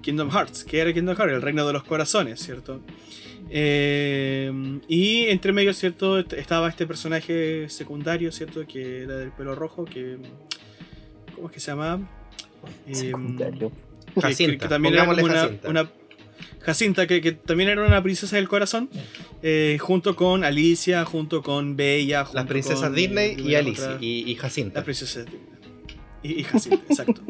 Kingdom 0.02 0.30
Hearts. 0.32 0.64
que 0.64 0.80
era 0.80 0.90
el 0.90 0.94
Kingdom 0.96 1.16
Hearts? 1.16 1.34
El 1.34 1.42
reino 1.42 1.66
de 1.66 1.74
los 1.74 1.84
corazones, 1.84 2.40
¿cierto? 2.40 2.82
Eh, 3.50 4.52
y 4.88 5.26
entre 5.26 5.52
medio, 5.52 5.74
¿cierto? 5.74 6.20
Est- 6.20 6.34
Estaba 6.34 6.70
este 6.70 6.86
personaje 6.86 7.68
secundario, 7.70 8.32
¿cierto? 8.32 8.66
Que 8.68 9.04
era 9.04 9.18
del 9.18 9.32
pelo 9.32 9.56
rojo, 9.56 9.86
que... 9.86 10.18
¿Cómo 11.36 11.48
es 11.48 11.54
que 11.54 11.60
se 11.60 11.72
llama? 11.72 12.08
Eh, 12.88 12.94
Secundario. 12.96 13.72
que- 13.72 14.14
que- 14.14 14.22
Jacinta, 14.22 14.66
que 14.66 14.70
también 14.70 14.94
era 14.94 15.06
pongámosle 15.06 15.22
como 15.24 15.34
una, 15.34 15.42
Jacinta. 15.44 15.70
una- 15.70 15.90
Jacinta, 16.62 17.08
que, 17.08 17.22
que 17.22 17.32
también 17.32 17.70
era 17.70 17.86
una 17.86 18.04
princesa 18.04 18.36
del 18.36 18.48
corazón, 18.50 18.90
eh, 19.42 19.78
junto 19.80 20.16
con 20.16 20.44
Alicia, 20.44 21.06
junto 21.06 21.42
con 21.42 21.76
Bella, 21.78 22.26
junto 22.26 22.36
Las 22.40 22.48
princesas 22.48 22.82
con, 22.90 22.96
Disney 22.96 23.32
eh, 23.32 23.36
y 23.40 23.52
las 23.52 23.62
Alicia. 23.62 23.98
Y, 24.02 24.30
y 24.32 24.36
Jacinta. 24.36 24.80
las 24.80 24.84
princesas 24.86 25.26
Disney. 25.26 25.42
Y, 26.22 26.40
y 26.42 26.44
Jacinta, 26.44 26.84
exacto. 26.90 27.22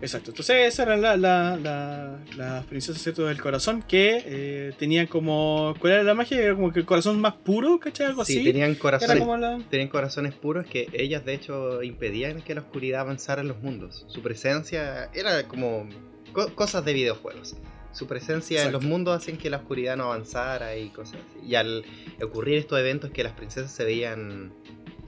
Exacto. 0.00 0.30
Entonces 0.30 0.56
esas 0.68 0.86
eran 0.86 1.00
la- 1.02 1.16
la- 1.16 1.56
la- 1.56 2.18
las 2.36 2.64
princesas 2.66 3.02
¿cierto? 3.02 3.26
del 3.26 3.40
corazón 3.40 3.82
que 3.82 4.22
eh, 4.24 4.72
tenían 4.78 5.08
como... 5.08 5.74
¿Cuál 5.80 5.94
era 5.94 6.02
la 6.04 6.14
magia? 6.14 6.40
Era 6.40 6.54
como 6.54 6.72
que 6.72 6.78
el 6.78 6.86
corazón 6.86 7.20
más 7.20 7.34
puro, 7.34 7.80
¿cachai? 7.80 8.06
Algo 8.06 8.24
Sí, 8.24 8.34
así. 8.36 8.44
tenían 8.44 8.76
corazones, 8.76 9.24
tenían 9.70 9.88
corazones 9.88 10.34
puros 10.34 10.66
que 10.66 10.88
ellas 10.92 11.24
de 11.24 11.34
hecho 11.34 11.82
impedían 11.82 12.42
que 12.42 12.54
la 12.54 12.60
oscuridad 12.60 13.00
avanzara 13.00 13.40
en 13.42 13.48
los 13.48 13.60
mundos. 13.60 14.04
Su 14.08 14.22
presencia 14.22 15.10
era 15.14 15.42
como 15.48 15.88
co- 16.32 16.54
cosas 16.54 16.84
de 16.84 16.92
videojuegos. 16.92 17.56
Su 17.98 18.06
presencia 18.06 18.62
en 18.62 18.70
los 18.70 18.84
mundos 18.84 19.16
hacían 19.16 19.38
que 19.38 19.50
la 19.50 19.56
oscuridad 19.56 19.96
no 19.96 20.04
avanzara 20.04 20.76
y 20.76 20.90
cosas 20.90 21.16
así. 21.16 21.44
Y 21.44 21.56
al 21.56 21.84
ocurrir 22.22 22.58
estos 22.58 22.78
eventos 22.78 23.10
que 23.10 23.24
las 23.24 23.32
princesas 23.32 23.72
se 23.72 23.84
veían 23.84 24.52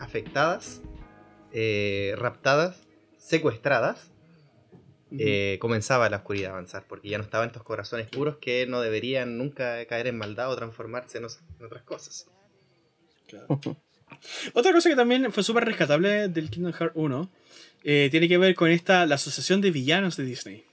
afectadas, 0.00 0.82
eh, 1.52 2.14
raptadas, 2.16 2.88
secuestradas, 3.16 4.10
eh, 5.16 5.58
comenzaba 5.60 6.10
la 6.10 6.16
oscuridad 6.16 6.50
a 6.50 6.54
avanzar, 6.54 6.84
porque 6.88 7.08
ya 7.08 7.18
no 7.18 7.22
estaban 7.22 7.46
estos 7.46 7.62
corazones 7.62 8.08
puros 8.08 8.38
que 8.40 8.66
no 8.66 8.80
deberían 8.80 9.38
nunca 9.38 9.86
caer 9.86 10.08
en 10.08 10.18
maldad 10.18 10.50
o 10.50 10.56
transformarse 10.56 11.18
en, 11.18 11.26
otras 11.64 11.84
cosas. 11.84 12.26
Claro. 13.28 13.46
Otra 14.54 14.72
cosa 14.72 14.90
que 14.90 14.96
también 14.96 15.30
fue 15.30 15.44
súper 15.44 15.64
rescatable 15.64 16.26
del 16.26 16.50
Kingdom 16.50 16.72
Hearts 16.72 16.96
1 16.96 17.30
eh, 17.84 18.08
tiene 18.10 18.26
que 18.28 18.36
ver 18.36 18.56
con 18.56 18.68
esta, 18.68 19.06
la 19.06 19.14
asociación 19.14 19.60
de 19.60 19.70
villanos 19.70 20.16
de 20.16 20.24
Disney. 20.24 20.64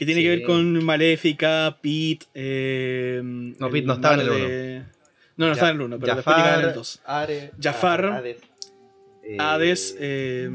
Que 0.00 0.06
tiene 0.06 0.22
que 0.22 0.30
ver 0.30 0.42
con 0.44 0.82
Maléfica, 0.82 1.76
Pete. 1.82 2.24
Eh, 2.32 3.20
No, 3.22 3.68
Pete 3.68 3.86
no 3.86 3.92
estaba 3.92 4.14
en 4.14 4.20
el 4.20 4.26
malo 4.28 4.38
de- 4.48 4.82
No, 5.36 5.46
no 5.46 5.52
estaba 5.52 5.70
en 5.72 5.76
el 5.76 5.82
1, 5.82 5.98
pero 6.00 6.14
después 6.14 6.36
llegaba 6.38 6.62
en 6.62 6.68
el 6.68 6.74
2. 6.74 7.02
Are- 7.04 7.50
Jafar, 7.60 8.04
ah, 8.06 8.16
Hades. 8.16 8.38
eh, 9.22 9.36
Hades. 9.38 9.96
eh, 10.00 10.48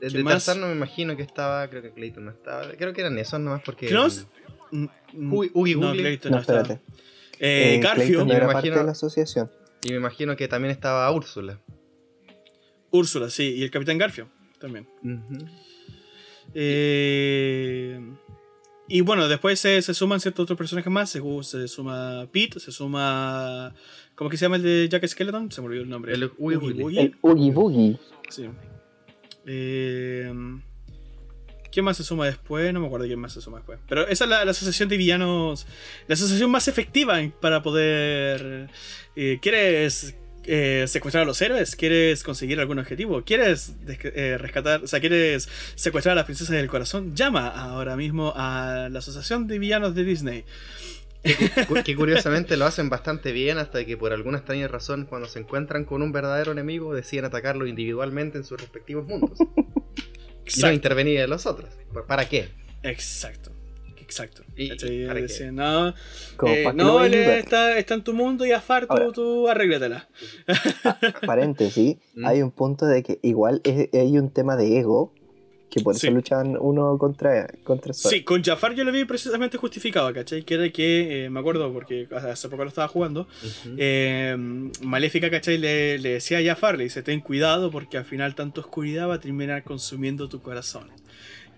de 0.00 0.08
no 0.56 0.66
me 0.66 0.72
imagino 0.72 1.16
que 1.16 1.22
estaba, 1.22 1.68
creo 1.70 1.80
que 1.82 1.92
Clayton 1.92 2.24
no 2.24 2.32
estaba. 2.32 2.72
Creo 2.72 2.92
que 2.92 3.00
eran 3.02 3.16
esos 3.18 3.38
nomás 3.38 3.62
porque. 3.64 3.88
Mm, 4.72 4.86
mm, 5.12 5.32
Uy, 5.54 5.74
no. 5.76 5.92
Clayton 5.92 6.32
No, 6.32 6.36
no 6.38 6.40
estaba. 6.40 6.74
Eh, 7.38 7.76
Eh, 7.76 7.80
Garfio, 7.80 8.26
me 8.26 8.34
era 8.34 8.46
imagino- 8.46 8.52
parte 8.52 8.70
de 8.80 8.84
la 8.84 8.90
asociación. 8.92 9.48
Y 9.84 9.90
me 9.90 9.96
imagino 9.98 10.34
que 10.34 10.48
también 10.48 10.72
estaba 10.72 11.08
Úrsula. 11.12 11.60
Úrsula, 12.90 13.30
sí, 13.30 13.54
y 13.58 13.62
el 13.62 13.70
Capitán 13.70 13.96
Garfio 13.96 14.28
también. 14.58 14.88
Eh, 16.54 18.00
y 18.88 19.00
bueno, 19.00 19.28
después 19.28 19.58
se, 19.58 19.82
se 19.82 19.94
suman 19.94 20.20
ciertos 20.20 20.44
otros 20.44 20.56
personajes 20.56 20.92
más. 20.92 21.10
Se, 21.10 21.20
se 21.42 21.68
suma 21.68 22.26
Pete, 22.32 22.60
se 22.60 22.72
suma. 22.72 23.74
¿Cómo 24.14 24.30
que 24.30 24.36
se 24.36 24.44
llama 24.44 24.56
el 24.56 24.62
de 24.62 24.88
Jack 24.88 25.06
Skeleton? 25.06 25.50
Se 25.50 25.60
me 25.60 25.66
olvidó 25.66 25.82
el 25.82 25.88
nombre. 25.88 26.14
El 26.14 26.30
Oogie 26.38 26.56
Boogie. 26.56 27.00
El 27.02 27.16
Oogie 27.20 27.50
Boogie. 27.50 27.98
Sí. 28.30 28.46
Eh, 29.46 30.32
¿Quién 31.70 31.84
más 31.84 31.96
se 31.98 32.04
suma 32.04 32.26
después? 32.26 32.72
No 32.72 32.80
me 32.80 32.86
acuerdo 32.86 33.06
quién 33.06 33.18
más 33.18 33.32
se 33.34 33.40
suma 33.42 33.58
después. 33.58 33.78
Pero 33.88 34.06
esa 34.08 34.24
es 34.24 34.30
la, 34.30 34.44
la 34.44 34.52
asociación 34.52 34.88
de 34.88 34.96
villanos. 34.96 35.66
La 36.06 36.14
asociación 36.14 36.50
más 36.50 36.68
efectiva 36.68 37.18
para 37.40 37.62
poder. 37.62 38.70
eh, 39.14 39.38
¿Quieres 39.42 40.16
eh, 40.46 40.84
secuestrar 40.86 41.22
a 41.22 41.26
los 41.26 41.40
héroes? 41.42 41.76
¿Quieres 41.76 42.22
conseguir 42.22 42.60
algún 42.60 42.78
objetivo? 42.78 43.22
¿Quieres 43.24 43.74
eh, 43.86 44.36
rescatar? 44.38 44.84
O 44.84 44.86
sea, 44.86 45.00
¿quieres 45.00 45.48
secuestrar 45.74 46.12
a 46.12 46.16
las 46.16 46.24
princesas 46.24 46.54
del 46.56 46.68
corazón? 46.68 47.14
Llama 47.14 47.48
ahora 47.48 47.96
mismo 47.96 48.32
a 48.36 48.88
la 48.90 48.98
asociación 48.98 49.46
de 49.46 49.58
villanos 49.58 49.94
de 49.94 50.04
Disney. 50.04 50.44
Que 51.84 51.96
curiosamente 51.96 52.56
lo 52.56 52.66
hacen 52.66 52.88
bastante 52.88 53.32
bien 53.32 53.58
hasta 53.58 53.84
que 53.84 53.96
por 53.96 54.12
alguna 54.12 54.38
extraña 54.38 54.68
razón 54.68 55.06
cuando 55.06 55.26
se 55.26 55.40
encuentran 55.40 55.84
con 55.84 56.02
un 56.02 56.12
verdadero 56.12 56.52
enemigo 56.52 56.94
deciden 56.94 57.24
atacarlo 57.24 57.66
individualmente 57.66 58.38
en 58.38 58.44
sus 58.44 58.60
respectivos 58.60 59.06
mundos. 59.06 59.38
y 60.46 60.60
no 60.60 60.70
intervenir 60.70 61.20
en 61.20 61.30
los 61.30 61.46
otros. 61.46 61.70
¿Para 62.06 62.28
qué? 62.28 62.48
Exacto. 62.82 63.55
Exacto. 64.06 64.42
¿Y- 64.56 64.64
y 64.64 64.68
¿Cachai? 64.70 65.06
para 65.06 65.20
no, 65.52 65.88
Eh, 66.46 66.72
no, 66.74 67.04
él 67.04 67.14
está, 67.14 67.76
está 67.76 67.94
en 67.94 68.04
tu 68.04 68.14
mundo 68.14 68.46
y 68.46 68.52
Afar, 68.52 68.86
tú, 68.86 68.92
Ahora. 68.92 69.12
tú 69.12 69.48
arréglatela. 69.48 70.08
Paréntesis, 71.26 71.96
Mm. 72.14 72.24
hay 72.26 72.42
un 72.42 72.50
punto 72.50 72.86
de 72.86 73.02
que 73.02 73.18
igual 73.22 73.60
es- 73.64 73.88
hay 73.92 74.16
un 74.18 74.30
tema 74.30 74.56
de 74.56 74.78
ego, 74.78 75.12
que 75.70 75.80
por 75.82 75.96
Sí. 75.96 76.06
eso 76.06 76.14
luchan 76.14 76.56
uno 76.58 76.96
contra, 76.96 77.48
contra 77.64 77.92
Sora. 77.92 78.14
Sí, 78.14 78.22
con 78.22 78.42
Jafar 78.42 78.74
yo 78.74 78.84
lo 78.84 78.92
vi 78.92 79.04
precisamente 79.04 79.58
justificado, 79.58 80.12
¿cachai? 80.14 80.42
Que 80.44 80.54
era 80.54 80.70
que, 80.70 81.24
eh, 81.26 81.30
me 81.30 81.40
acuerdo 81.40 81.70
porque 81.72 82.06
hace 82.12 82.48
poco 82.48 82.62
lo 82.62 82.68
estaba 82.68 82.86
jugando, 82.88 83.22
Ujú. 83.22 83.74
eh, 83.76 84.36
Maléfica, 84.82 85.28
¿cachai? 85.28 85.58
Le, 85.58 85.98
le 85.98 86.10
decía 86.10 86.38
a 86.38 86.42
Jafar, 86.44 86.78
le 86.78 86.84
dice, 86.84 87.02
ten 87.02 87.20
cuidado 87.20 87.70
porque 87.72 87.98
al 87.98 88.04
final 88.04 88.34
tanta 88.36 88.60
oscuridad 88.60 89.08
va 89.08 89.14
a 89.14 89.20
terminar 89.20 89.64
consumiendo 89.64 90.28
tu 90.28 90.40
corazón. 90.40 90.88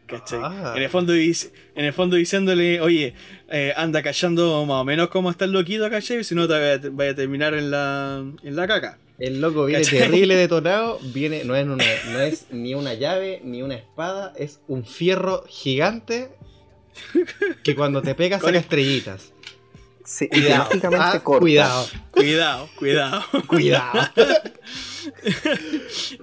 ¿Cachai? 0.08 0.40
Ah. 0.42 0.72
En, 0.76 0.82
el 0.82 0.88
fondo, 0.88 1.12
en 1.14 1.84
el 1.84 1.92
fondo 1.92 2.16
diciéndole, 2.16 2.80
oye, 2.80 3.14
eh, 3.50 3.72
anda 3.76 4.02
callando 4.02 4.64
más 4.64 4.80
o 4.80 4.84
menos 4.84 5.08
como 5.08 5.30
está 5.30 5.44
el 5.44 5.52
loquito, 5.52 5.88
¿cachai? 5.90 6.24
Si 6.24 6.34
no 6.34 6.48
te 6.48 6.54
vaya, 6.54 6.72
a- 6.74 6.90
vaya 6.90 7.10
a 7.10 7.14
terminar 7.14 7.54
en 7.54 7.70
la, 7.70 8.24
en 8.42 8.56
la 8.56 8.66
caca. 8.66 8.98
El 9.18 9.40
loco 9.40 9.66
viene 9.66 9.82
¿Cachai? 9.84 9.98
terrible 9.98 10.36
detonado, 10.44 10.98
viene, 11.12 11.44
no 11.44 11.54
es, 11.56 11.66
una, 11.66 11.84
no 12.12 12.20
es 12.20 12.46
ni 12.50 12.74
una 12.74 12.94
llave 12.94 13.40
ni 13.44 13.62
una 13.62 13.74
espada, 13.74 14.32
es 14.36 14.60
un 14.68 14.84
fierro 14.84 15.44
gigante 15.48 16.30
que 17.62 17.74
cuando 17.74 18.00
te 18.02 18.14
pega 18.14 18.38
saca 18.40 18.58
estrellitas. 18.58 19.32
Sí, 20.10 20.26
Cuidado, 20.28 20.48
ideológicamente 20.70 21.06
ah, 21.06 21.20
corta. 21.22 21.40
cuidado, 21.40 21.86
Cuidado, 22.12 22.68
cuidado. 22.78 23.22
cuidado. 23.46 24.00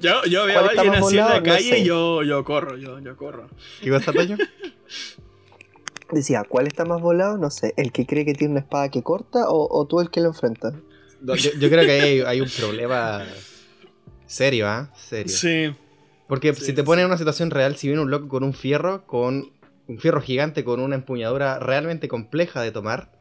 Yo, 0.01 0.23
yo 0.25 0.45
veo 0.45 0.59
a 0.59 0.63
¿Cuál 0.63 0.69
está 0.69 0.81
alguien 0.81 1.03
así 1.03 1.17
en 1.17 1.25
la? 1.25 1.37
No 1.37 1.43
calle 1.43 1.69
sé. 1.69 1.79
y 1.79 1.83
yo, 1.85 2.23
yo 2.23 2.43
corro, 2.43 2.77
yo, 2.77 2.99
yo 2.99 3.15
corro. 3.15 3.47
¿Qué 3.81 3.89
cosa, 3.89 4.13
Toño? 4.13 4.37
Decía, 6.11 6.43
¿cuál 6.47 6.67
está 6.67 6.85
más 6.85 7.01
volado? 7.01 7.37
No 7.37 7.49
sé, 7.49 7.73
¿el 7.77 7.91
que 7.91 8.05
cree 8.05 8.25
que 8.25 8.33
tiene 8.33 8.51
una 8.53 8.59
espada 8.61 8.89
que 8.89 9.01
corta 9.03 9.49
o, 9.49 9.67
o 9.69 9.87
tú 9.87 10.01
el 10.01 10.09
que 10.09 10.21
lo 10.21 10.27
enfrenta? 10.27 10.73
No, 11.21 11.35
yo, 11.35 11.51
yo 11.59 11.69
creo 11.69 11.85
que 11.85 12.01
hay, 12.01 12.19
hay 12.21 12.41
un 12.41 12.49
problema 12.49 13.23
serio, 14.27 14.67
¿ah? 14.67 14.91
Serio. 14.95 15.33
Sí. 15.35 15.75
Porque 16.27 16.53
Sí, 16.53 16.65
si 16.65 16.73
te 16.73 16.81
sí. 16.81 16.85
pones 16.85 17.01
en 17.03 17.07
una 17.07 17.17
situación 17.17 17.49
real, 17.51 17.75
si 17.75 17.87
viene 17.87 18.01
un 18.01 18.11
loco 18.11 18.27
con 18.27 18.43
un 18.43 18.53
fierro, 18.53 19.05
con 19.07 19.51
un 19.87 19.99
fierro 19.99 20.21
gigante 20.21 20.63
con 20.63 20.79
una 20.79 20.95
empuñadura 20.95 21.59
realmente 21.59 22.07
compleja 22.07 22.61
de 22.61 22.71
tomar, 22.71 23.11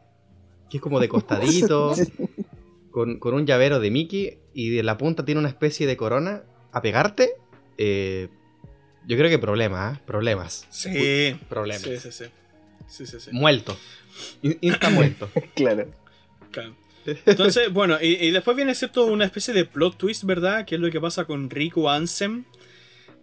que 0.75 0.79
es 0.79 0.83
como 0.83 0.99
de 0.99 1.09
costadito, 1.09 1.95
con, 2.91 3.21
con 3.21 3.35
un 3.35 3.47
llavero 3.47 3.79
de 3.79 3.93
Mickey 3.93 4.39
y 4.55 4.71
de 4.71 4.83
la 4.83 4.99
punta 4.99 5.25
tiene 5.25 5.39
una 5.39 5.49
especie 5.49 5.87
de 5.87 5.97
corona, 5.97 6.43
a 6.73 6.83
pegarte, 6.83 7.35
eh, 7.79 8.29
yo 9.07 9.17
creo 9.17 9.31
que 9.31 9.39
problemas, 9.39 9.95
¿ah? 9.97 10.01
Problemas. 10.05 10.67
Sí. 10.71 11.37
Problemas. 11.49 11.83
Sí, 11.83 11.97
sí, 11.99 12.11
sí. 12.11 12.25
Sí, 12.89 13.07
sí, 13.07 13.21
sí. 13.21 13.31
Muerto. 13.33 13.77
In- 14.43 14.59
Insta 14.63 14.91
muerto. 14.91 15.31
claro. 15.55 15.87
Claro. 16.51 16.75
Entonces, 17.25 17.73
bueno, 17.73 17.99
y, 18.03 18.15
y 18.27 18.31
después 18.33 18.57
viene 18.57 18.75
cierto 18.75 19.07
una 19.07 19.27
especie 19.27 19.55
de 19.55 19.65
plot 19.65 19.97
twist, 19.97 20.25
¿verdad? 20.25 20.65
Que 20.65 20.75
es 20.75 20.81
lo 20.81 20.91
que 20.91 21.01
pasa 21.01 21.25
con 21.25 21.51
Riku 21.51 21.89
Ansem. 21.89 22.45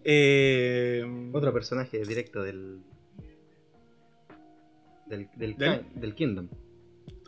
Eh, 0.05 1.03
Otro 1.33 1.51
personaje 1.51 2.05
directo 2.05 2.43
del. 2.43 2.79
Del, 5.07 5.27
del, 5.35 5.57
¿Del? 5.57 5.79
Ki- 5.79 5.85
del 5.99 6.15
Kingdom. 6.15 6.47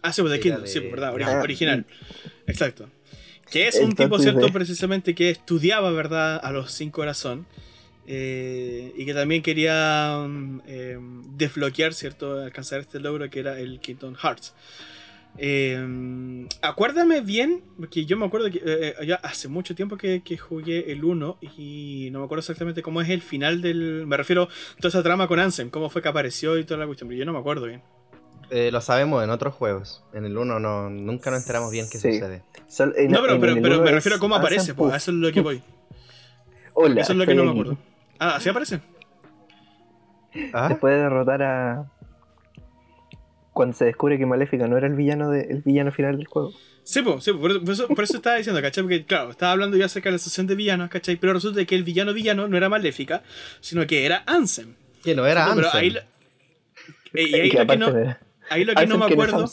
Ah, 0.03 0.13
sí, 0.13 0.21
pues 0.21 0.31
de 0.31 0.35
Era 0.37 0.43
Kingdom, 0.43 0.61
de- 0.63 0.67
sí, 0.69 0.79
¿verdad? 0.79 1.13
Ori- 1.15 1.23
Ah, 1.25 1.41
original. 1.41 1.85
Exacto. 2.45 2.89
Que 3.49 3.67
es 3.67 3.75
un 3.79 3.93
tipo, 3.95 4.17
¿cierto? 4.19 4.45
de- 4.45 4.51
Precisamente 4.51 5.15
que 5.15 5.29
estudiaba, 5.31 5.91
¿verdad? 5.91 6.39
A 6.43 6.51
los 6.51 6.71
sin 6.71 6.91
corazón. 6.91 7.45
eh, 8.05 8.91
y 8.97 9.05
que 9.05 9.13
también 9.13 9.41
quería 9.41 10.25
mm, 10.27 10.61
eh, 10.67 10.97
desbloquear, 11.37 11.93
¿cierto? 11.93 12.41
Alcanzar 12.41 12.81
este 12.81 12.99
logro 12.99 13.29
que 13.29 13.39
era 13.39 13.57
el 13.57 13.79
Kingdom 13.79 14.15
Hearts. 14.15 14.53
Eh, 15.37 16.47
acuérdame 16.61 17.21
bien, 17.21 17.63
porque 17.79 18.05
yo 18.05 18.17
me 18.17 18.25
acuerdo 18.25 18.51
que 18.51 18.57
eh, 18.59 18.95
eh, 18.99 19.05
ya 19.07 19.15
hace 19.15 19.47
mucho 19.47 19.73
tiempo 19.73 19.97
que, 19.97 20.21
que 20.21 20.37
jugué 20.37 20.91
el 20.91 21.03
1 21.03 21.37
y 21.57 22.09
no 22.11 22.19
me 22.19 22.25
acuerdo 22.25 22.41
exactamente 22.41 22.81
cómo 22.81 23.01
es 23.01 23.09
el 23.09 23.21
final 23.21 23.61
del... 23.61 24.05
Me 24.05 24.15
refiero 24.17 24.43
a 24.43 24.75
toda 24.77 24.89
esa 24.89 25.01
trama 25.01 25.27
con 25.27 25.39
Ansem, 25.39 25.69
cómo 25.69 25.89
fue 25.89 26.01
que 26.01 26.09
apareció 26.09 26.57
y 26.57 26.65
toda 26.65 26.81
la 26.81 26.85
cuestión, 26.85 27.07
pero 27.07 27.17
yo 27.19 27.25
no 27.25 27.33
me 27.33 27.39
acuerdo 27.39 27.65
bien. 27.67 27.81
Eh, 28.55 28.69
lo 28.71 28.81
sabemos 28.81 29.23
en 29.23 29.31
otros 29.31 29.55
juegos. 29.55 30.03
En 30.13 30.25
el 30.25 30.37
1 30.37 30.59
no, 30.59 30.89
nunca 30.89 31.31
nos 31.31 31.39
enteramos 31.41 31.71
bien 31.71 31.87
qué 31.91 31.97
Sí. 31.97 32.13
sucede. 32.13 32.43
Sol- 32.67 32.93
en- 32.97 33.11
No, 33.11 33.21
pero, 33.21 33.33
en 33.33 33.41
pero, 33.41 33.55
pero 33.61 33.81
me 33.81 33.91
refiero 33.91 34.17
a 34.17 34.19
cómo 34.19 34.35
aparece, 34.35 34.75
pues, 34.75 34.93
a 34.93 34.97
eso 34.97 35.09
es 35.11 35.17
lo 35.17 35.31
que 35.31 35.41
voy. 35.41 35.63
Hola, 36.75 37.01
Eso 37.01 37.13
es 37.13 37.17
lo 37.17 37.25
que 37.25 37.33
no 37.33 37.45
me 37.45 37.51
acuerdo. 37.51 37.77
Ah, 38.19 38.35
¿así 38.35 38.49
aparece? 38.49 38.79
¿Ah? 40.53 40.67
Después 40.69 40.93
de 40.93 40.99
derrotar 41.01 41.41
a. 41.43 41.91
Cuando 43.53 43.75
se 43.75 43.85
descubre 43.85 44.17
que 44.17 44.25
Maléfica 44.25 44.67
no 44.67 44.77
era 44.77 44.87
el 44.87 44.95
villano, 44.95 45.29
de, 45.29 45.41
el 45.43 45.61
villano 45.61 45.91
final 45.91 46.17
del 46.17 46.25
juego. 46.27 46.51
Sí, 46.83 47.01
sí, 47.19 47.31
po, 47.33 47.39
por, 47.39 47.63
por 47.63 47.73
eso, 47.73 47.87
por 47.87 48.03
eso 48.03 48.17
estaba 48.17 48.35
diciendo, 48.37 48.61
¿cachai? 48.61 48.83
Porque, 48.83 49.05
claro, 49.05 49.29
estaba 49.31 49.51
hablando 49.51 49.77
yo 49.77 49.85
acerca 49.85 50.09
de 50.09 50.13
la 50.13 50.15
asociación 50.17 50.47
de 50.47 50.55
villanos, 50.55 50.89
¿cachai? 50.89 51.15
Pero 51.17 51.33
resulta 51.33 51.63
que 51.65 51.75
el 51.75 51.83
villano 51.83 52.13
villano 52.13 52.47
no 52.47 52.57
era 52.57 52.67
Maléfica, 52.69 53.21
sino 53.61 53.85
que 53.87 54.05
era 54.05 54.23
Ansem. 54.25 54.73
Que 55.03 55.15
no 55.15 55.25
era 55.25 55.45
Pero 55.53 55.67
Ansem. 55.67 55.81
ahí, 55.81 55.89
lo- 55.91 56.01
Eh, 57.13 57.27
y 57.29 57.35
ahí 57.35 57.51
lo 57.51 57.67
que 57.67 57.77
no, 57.77 58.15
ahí 58.49 58.65
lo 58.65 58.73
que 58.73 58.85
no 58.87 58.97
me 58.97 59.07
no 59.07 59.13
acuerdo... 59.13 59.47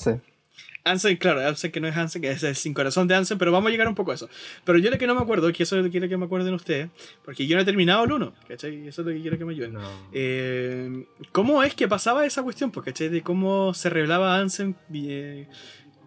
Ansem, 0.85 1.17
claro, 1.17 1.47
Ansem 1.47 1.71
que 1.71 1.81
no 1.81 1.89
es 1.89 1.97
Ansem, 1.97 2.23
que 2.23 2.31
es 2.31 2.43
el 2.43 2.57
sin 2.57 2.73
corazón 2.73 3.07
de 3.07 3.15
Ansem, 3.15 3.39
pero 3.39 3.53
vamos 3.53 3.69
a 3.69 3.71
llegar 3.71 3.87
un 3.89 3.95
poco 3.95 4.13
a 4.13 4.15
eso. 4.15 4.29
Pero 4.65 4.79
yo 4.79 4.91
lo 4.91 4.99
que 4.99 5.07
no 5.07 5.15
me 5.15 5.21
acuerdo, 5.21 5.53
que 5.53 5.63
eso 5.63 5.77
es 5.77 5.83
lo 5.83 5.85
que 5.85 5.91
quiero 5.91 6.09
que 6.09 6.17
me 6.17 6.25
acuerden 6.25 6.55
ustedes, 6.55 6.89
porque 7.25 7.47
yo 7.47 7.57
no 7.57 7.63
he 7.63 7.65
terminado 7.65 8.05
el 8.05 8.13
1, 8.13 8.33
¿cachai? 8.49 8.89
Eso 8.89 9.03
es 9.03 9.07
lo 9.07 9.13
que 9.13 9.21
quiero 9.21 9.39
que 9.39 9.45
me 9.45 9.53
ayuden. 9.53 9.75
No. 9.75 9.81
Eh, 10.13 11.07
¿Cómo 11.33 11.63
es 11.63 11.75
que 11.75 11.87
pasaba 11.87 12.25
esa 12.25 12.43
cuestión? 12.43 12.71
Pues, 12.71 12.87
¿cachai? 12.87 13.09
De 13.09 13.23
cómo 13.23 13.75
se 13.75 13.91
revelaba 13.91 14.39
Ansem 14.39 14.75
eh, 14.95 15.49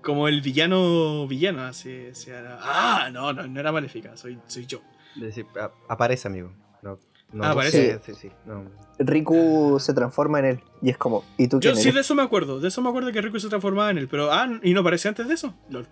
como 0.01 0.27
el 0.27 0.41
villano 0.41 1.27
villano. 1.27 1.61
Así, 1.63 2.07
así 2.11 2.31
era, 2.31 2.57
ah, 2.61 3.09
no, 3.11 3.31
no, 3.31 3.45
no 3.47 3.59
era 3.59 3.71
maléfica, 3.71 4.17
soy, 4.17 4.39
soy 4.47 4.65
yo. 4.65 4.81
Decir, 5.15 5.45
aparece, 5.87 6.27
amigo. 6.27 6.51
No, 6.81 6.97
no, 7.33 7.43
Ah, 7.43 7.51
aparece. 7.51 7.99
Sí, 8.05 8.13
sí, 8.13 8.29
sí. 8.29 8.31
No. 8.45 8.63
Riku 8.99 9.77
se 9.79 9.93
transforma 9.93 10.39
en 10.39 10.45
él 10.45 10.63
y 10.81 10.89
es 10.91 10.97
como, 10.97 11.23
¿y 11.37 11.47
tú 11.47 11.59
Yo 11.59 11.71
quién 11.71 11.75
sí 11.75 11.81
eres? 11.89 11.95
de 11.95 12.01
eso 12.01 12.15
me 12.15 12.21
acuerdo, 12.21 12.59
de 12.59 12.67
eso 12.69 12.81
me 12.81 12.89
acuerdo 12.89 13.11
que 13.11 13.21
Riku 13.21 13.39
se 13.39 13.49
transformaba 13.49 13.89
en 13.91 13.97
él, 13.97 14.07
pero 14.07 14.31
ah, 14.31 14.47
¿y 14.61 14.73
no 14.73 14.81
aparece 14.81 15.07
antes 15.09 15.27
de 15.27 15.33
eso? 15.33 15.53
Lol. 15.69 15.87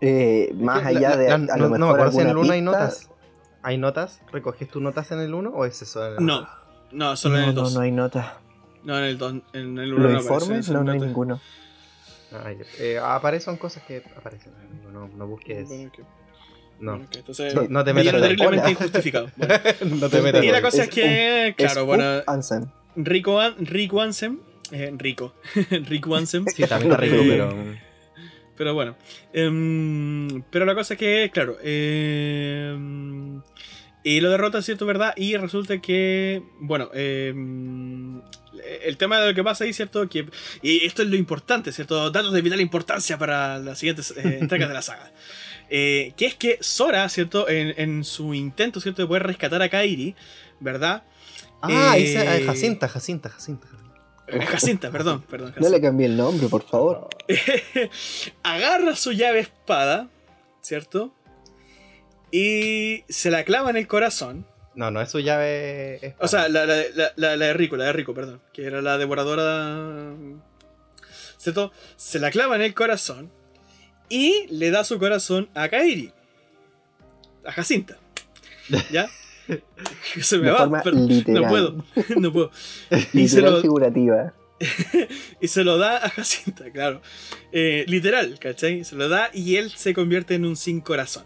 Eh, 0.00 0.52
más 0.58 0.84
allá 0.86 1.10
la- 1.10 1.16
de 1.16 1.28
la- 1.28 1.34
a 1.34 1.38
no, 1.38 1.46
lo 1.56 1.56
no 1.56 1.68
me 1.70 1.78
mejor 1.78 1.94
acuerdo 2.00 2.12
si 2.12 2.18
en 2.20 2.26
el 2.28 2.32
1 2.36 2.40
alguna 2.40 2.54
hay 2.54 2.62
notas. 2.62 3.10
¿Hay 3.62 3.78
notas? 3.78 4.20
¿Recoges 4.32 4.68
tus 4.68 4.80
notas 4.80 5.10
en 5.12 5.20
el 5.20 5.34
1 5.34 5.50
o 5.50 5.64
es 5.64 5.82
eso? 5.82 6.06
en 6.06 6.18
el- 6.18 6.24
No, 6.26 6.48
no, 6.92 7.16
solo 7.16 7.36
No, 7.36 7.42
en 7.42 7.48
el 7.50 7.54
no, 7.54 7.62
2. 7.62 7.74
no 7.74 7.80
hay 7.80 7.90
nota. 7.90 8.38
No, 8.84 8.96
en 8.96 9.04
el 9.04 9.18
2, 9.18 9.32
en 9.52 9.78
el 9.78 9.92
1 9.92 10.02
¿Los 10.04 10.12
no 10.12 10.18
aparece. 10.18 10.34
informes? 10.34 10.70
No, 10.70 10.84
no 10.84 10.92
hay 10.92 11.00
ninguno. 11.00 11.40
Ah, 12.32 12.52
ya. 12.52 12.64
Eh, 12.78 12.98
aparecen 12.98 13.56
cosas 13.56 13.82
que 13.84 14.02
aparecen. 14.16 14.52
amigo, 14.54 14.90
No, 14.92 15.08
no 15.08 15.26
busques. 15.26 15.66
Bueno, 15.68 15.88
ok, 15.88 15.98
No. 16.80 17.00
Entonces, 17.14 17.54
No, 17.54 17.66
no 17.68 17.84
te 17.84 17.92
metas 17.92 18.20
terriblemente 18.20 18.60
Hola. 18.66 18.70
injustificado. 18.70 19.30
Bueno, 19.36 19.96
no 19.96 20.08
te 20.08 20.22
metas 20.22 20.44
y 20.44 20.48
la 20.50 20.62
cosa 20.62 20.82
Es 20.84 20.88
es 20.88 20.94
que, 20.94 21.54
claro, 21.56 21.80
es 21.80 21.86
bueno, 21.86 22.04
Ansem. 22.26 22.66
Rico, 22.96 23.40
An- 23.40 23.54
Rico 23.58 24.00
Ansem, 24.00 24.38
eh, 24.72 24.92
Rico, 24.96 25.34
Rico 25.88 26.14
Ansem, 26.16 26.44
Sí, 26.46 26.64
también 26.64 26.92
está 26.92 27.00
rico, 27.02 27.16
Eh, 27.16 27.26
pero. 27.28 27.54
pero 28.56 28.74
bueno. 28.74 28.96
Em, 29.32 30.42
pero 30.50 30.64
la 30.66 30.74
cosa 30.74 30.94
es 30.94 30.98
que, 30.98 31.30
claro, 31.32 31.56
em, 31.62 33.40
y 34.04 34.20
lo 34.20 34.30
derrota, 34.30 34.62
¿cierto? 34.62 34.86
¿Verdad? 34.86 35.12
Y 35.16 35.36
resulta 35.36 35.78
que, 35.78 36.42
bueno, 36.60 36.88
em, 36.94 38.20
el 38.84 38.96
tema 38.96 39.20
de 39.20 39.28
lo 39.28 39.34
que 39.34 39.44
pasa 39.44 39.64
ahí, 39.64 39.72
¿cierto? 39.72 40.08
Que, 40.08 40.26
y 40.62 40.84
esto 40.84 41.02
es 41.02 41.08
lo 41.08 41.16
importante, 41.16 41.72
¿cierto? 41.72 42.10
Datos 42.10 42.32
de 42.32 42.42
vital 42.42 42.60
importancia 42.60 43.18
para 43.18 43.58
las 43.58 43.78
siguientes 43.78 44.12
eh, 44.16 44.38
entregas 44.40 44.68
de 44.68 44.74
la 44.74 44.82
saga. 44.82 45.10
Eh, 45.70 46.12
que 46.16 46.26
es 46.26 46.34
que 46.34 46.58
Sora, 46.60 47.08
¿cierto? 47.08 47.48
En, 47.48 47.74
en 47.76 48.04
su 48.04 48.34
intento, 48.34 48.80
¿cierto? 48.80 49.02
De 49.02 49.08
poder 49.08 49.24
rescatar 49.24 49.60
a 49.62 49.68
Kairi, 49.68 50.14
¿verdad? 50.60 51.02
Ah, 51.60 51.96
Eh, 51.96 52.04
esa 52.04 52.36
es 52.36 52.46
Jacinta, 52.46 52.88
Jacinta, 52.88 53.28
Jacinta. 53.28 53.66
Eh, 54.28 54.44
Jacinta, 54.44 54.90
perdón, 54.90 55.22
perdón. 55.22 55.54
No 55.58 55.68
le 55.68 55.80
cambié 55.80 56.06
el 56.06 56.16
nombre, 56.16 56.48
por 56.48 56.62
favor. 56.62 57.08
agarra 58.42 58.94
su 58.94 59.12
llave 59.12 59.40
espada, 59.40 60.08
¿cierto? 60.60 61.12
Y 62.30 63.04
se 63.08 63.30
la 63.30 63.44
clava 63.44 63.70
en 63.70 63.76
el 63.76 63.86
corazón. 63.86 64.46
No, 64.78 64.92
no 64.92 65.00
es 65.00 65.10
su 65.10 65.18
llave. 65.18 65.96
es- 66.06 66.14
O 66.20 66.28
sea, 66.28 66.48
la, 66.48 66.64
la- 66.64 67.12
la- 67.16 67.36
de 67.36 67.52
Rico, 67.52 67.76
la 67.76 67.86
de 67.86 67.92
Rico, 67.92 68.14
perdón. 68.14 68.40
Que 68.52 68.64
era 68.64 68.80
la 68.80 68.96
devoradora. 68.96 70.14
¿Cierto? 71.36 71.72
Se 71.96 72.20
la 72.20 72.30
clava 72.30 72.54
en 72.54 72.62
el 72.62 72.74
corazón. 72.74 73.28
Y 74.08 74.46
le 74.50 74.70
da 74.70 74.84
su 74.84 75.00
corazón 75.00 75.48
a 75.54 75.68
Kairi. 75.68 76.12
A 77.44 77.50
Jacinta. 77.50 77.98
¿Ya? 78.92 79.08
Se 80.20 80.38
me 80.38 80.44
De 80.46 80.50
va, 80.52 80.58
forma 80.58 80.80
pero 80.84 80.96
literal. 80.96 81.42
no 81.42 81.48
puedo. 81.48 81.84
No 82.20 82.32
puedo. 82.32 82.50
Y 83.12 83.26
se 83.26 83.38
Literal 83.38 83.54
lo, 83.54 83.60
figurativa. 83.62 84.32
y 85.40 85.48
se 85.48 85.64
lo 85.64 85.76
da 85.78 85.96
a 86.04 86.08
Jacinta, 86.08 86.70
claro. 86.70 87.00
Eh, 87.50 87.84
literal, 87.88 88.38
¿cachai? 88.38 88.84
Se 88.84 88.94
lo 88.94 89.08
da 89.08 89.30
y 89.34 89.56
él 89.56 89.70
se 89.72 89.92
convierte 89.92 90.34
en 90.36 90.44
un 90.44 90.54
sin 90.56 90.80
corazón. 90.80 91.24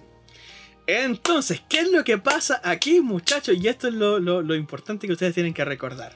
Entonces, 0.94 1.62
¿qué 1.70 1.80
es 1.80 1.90
lo 1.90 2.04
que 2.04 2.18
pasa 2.18 2.60
aquí, 2.62 3.00
muchachos? 3.00 3.56
Y 3.58 3.66
esto 3.66 3.88
es 3.88 3.94
lo, 3.94 4.54
importante 4.54 5.06
que 5.06 5.14
ustedes 5.14 5.32
tienen 5.32 5.54
que 5.54 5.64
recordar. 5.64 6.12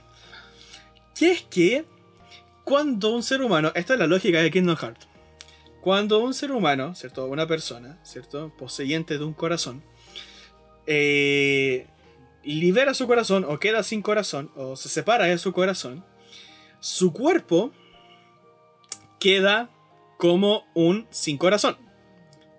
Que 1.15 1.31
es 1.31 1.43
que 1.43 1.87
cuando 2.63 3.15
un 3.15 3.23
ser 3.23 3.41
humano, 3.41 3.73
esta 3.75 3.95
es 3.95 3.99
la 3.99 4.07
lógica 4.07 4.43
de 4.43 4.51
Kingdom 4.51 4.77
Hearts, 4.77 5.09
cuando 5.81 6.19
un 6.19 6.35
ser 6.35 6.53
humano, 6.53 6.95
¿cierto? 6.95 7.25
Una 7.25 7.47
persona, 7.47 7.99
¿cierto? 8.03 8.53
Poseyente 8.59 9.17
de 9.17 9.25
un 9.25 9.33
corazón, 9.33 9.83
eh, 10.87 11.87
libera 12.45 12.93
su 12.93 13.07
corazón 13.07 13.47
o 13.49 13.59
queda 13.59 13.83
sin 13.83 14.03
corazón 14.03 14.51
o 14.57 14.77
se 14.77 14.91
separa 14.91 15.25
de 15.25 15.39
su 15.39 15.55
corazón, 15.55 16.05
su 16.81 17.15
cuerpo 17.15 17.73
queda 19.19 19.71
como 20.19 20.67
un 20.75 21.07
sin 21.09 21.39
corazón. 21.39 21.79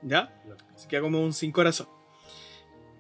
¿Ya? 0.01 0.33
Se 0.75 0.87
queda 0.87 1.01
como 1.01 1.21
un 1.21 1.31
sin 1.31 1.51
corazón. 1.51 1.96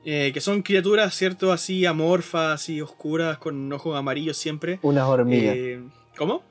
Eh, 0.09 0.31
que 0.33 0.39
son 0.39 0.61
criaturas, 0.61 1.13
¿cierto? 1.13 1.51
Así 1.51 1.85
amorfas, 1.85 2.61
así 2.61 2.79
oscuras, 2.79 3.37
con 3.39 3.69
ojos 3.73 3.97
amarillos 3.97 4.37
siempre. 4.37 4.79
Unas 4.81 5.05
hormigas. 5.05 5.53
Eh, 5.57 5.81
¿Cómo? 6.17 6.43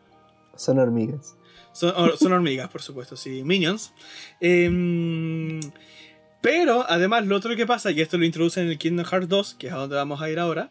Son 0.57 0.79
hormigas. 0.79 1.37
Son, 1.73 1.95
or- 1.97 2.19
son 2.19 2.33
hormigas, 2.33 2.69
por 2.69 2.83
supuesto, 2.83 3.17
sí, 3.17 3.43
minions. 3.45 3.95
Em, 4.41 5.61
pero 6.43 6.85
además 6.87 7.27
lo 7.27 7.35
otro 7.37 7.57
que 7.57 7.65
pasa, 7.67 7.91
y 7.93 8.03
esto 8.03 8.19
lo 8.19 8.27
introduce 8.27 8.61
en 8.61 8.69
el 8.69 8.77
Kingdom 8.77 9.07
Hearts 9.07 9.29
2, 9.29 9.55
que 9.55 9.69
es 9.69 9.73
a 9.73 9.77
donde 9.77 9.97
vamos 9.97 10.21
a 10.21 10.29
ir 10.31 10.39
ahora. 10.39 10.71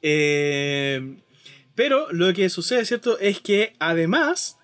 em, 0.00 1.20
pero 1.74 2.10
lo 2.12 2.32
que 2.32 2.48
sucede, 2.48 2.84
¿cierto? 2.86 3.18
Es 3.18 3.40
que 3.40 3.74
además 3.80 4.58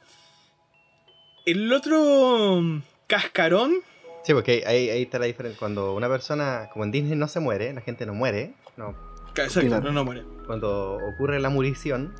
el 1.46 1.70
otro 1.72 2.82
cascarón 3.06 3.74
Sí, 4.22 4.34
porque 4.34 4.64
ahí, 4.66 4.90
ahí 4.90 5.02
está 5.02 5.18
la 5.18 5.26
diferencia. 5.26 5.58
Cuando 5.58 5.94
una 5.94 6.08
persona, 6.08 6.68
como 6.72 6.84
en 6.84 6.90
Disney, 6.90 7.16
no 7.16 7.28
se 7.28 7.40
muere, 7.40 7.72
la 7.72 7.80
gente 7.80 8.06
no 8.06 8.14
muere, 8.14 8.54
no. 8.76 8.94
Exacto, 9.36 9.92
no 9.92 10.04
muere. 10.04 10.24
Cuando 10.46 10.96
ocurre 10.96 11.40
la 11.40 11.50
murición 11.50 12.14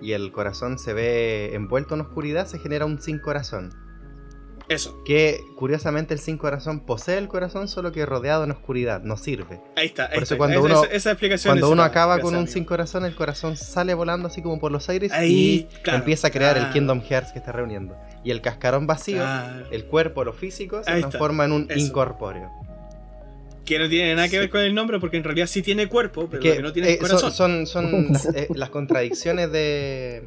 y 0.00 0.12
el 0.12 0.32
corazón 0.32 0.78
se 0.78 0.92
ve 0.92 1.54
envuelto 1.54 1.94
en 1.94 2.00
oscuridad, 2.00 2.46
se 2.46 2.58
genera 2.58 2.86
un 2.86 3.00
sin 3.00 3.18
corazón. 3.18 3.83
Eso, 4.68 5.02
Que 5.04 5.40
curiosamente 5.56 6.14
el 6.14 6.20
sin 6.20 6.38
corazón 6.38 6.80
posee 6.80 7.18
el 7.18 7.28
corazón, 7.28 7.68
solo 7.68 7.92
que 7.92 8.06
rodeado 8.06 8.44
en 8.44 8.50
oscuridad, 8.50 9.02
no 9.02 9.18
sirve. 9.18 9.60
ahí 9.76 9.86
está. 9.86 10.04
Ahí 10.06 10.14
Por 10.14 10.22
eso 10.22 10.34
está. 10.34 10.36
cuando 10.38 10.58
esa, 10.60 10.66
uno- 10.66 10.84
esa- 10.84 10.92
esa 10.94 11.10
explicación 11.10 11.50
Cuando 11.52 11.66
es 11.66 11.72
uno 11.72 11.82
acaba 11.82 12.14
gracias, 12.14 12.22
con 12.24 12.34
un 12.34 12.38
amigo. 12.40 12.52
sin 12.54 12.64
corazón, 12.64 13.04
el 13.04 13.14
corazón 13.14 13.56
sale 13.58 13.92
volando 13.92 14.28
así 14.28 14.40
como 14.40 14.58
por 14.58 14.72
los 14.72 14.88
aires 14.88 15.12
Ahí, 15.12 15.68
y 15.70 15.80
claro, 15.82 15.98
empieza 15.98 16.28
a 16.28 16.30
crear 16.30 16.56
el. 16.56 16.70
Kingdom 16.70 17.02
Hearts 17.02 17.32
que 17.32 17.38
está 17.40 17.52
reuniendo. 17.52 17.94
Y 18.24 18.30
el 18.30 18.40
cascarón 18.40 18.86
vacío, 18.86 19.18
Claro. 19.18 19.66
el 19.70 19.84
cuerpo, 19.84 20.24
lo 20.24 20.32
físico, 20.32 20.82
se 20.82 20.90
Ahí 20.90 21.00
está, 21.00 21.10
transforma 21.10 21.44
en 21.44 21.52
un 21.52 21.66
eso. 21.68 21.78
incorpóreo. 21.78 22.50
Que 23.66 23.78
no 23.78 23.88
tiene 23.88 24.14
nada 24.14 24.28
que 24.28 24.38
ver 24.38 24.50
con 24.50 24.60
el 24.62 24.74
nombre, 24.74 24.98
porque 24.98 25.16
en 25.18 25.24
realidad 25.24 25.46
sí 25.46 25.62
tiene 25.62 25.88
cuerpo, 25.88 26.28
pero 26.30 26.42
Que, 26.42 26.60
no 26.62 26.72
tiene 26.72 26.90
eh, 26.92 26.98
corazón. 26.98 27.32
son 27.32 27.66
son, 27.66 27.66
son 27.66 28.12
las, 28.12 28.26
eh, 28.34 28.48
las 28.54 28.70
contradicciones 28.70 29.52
de. 29.52 30.22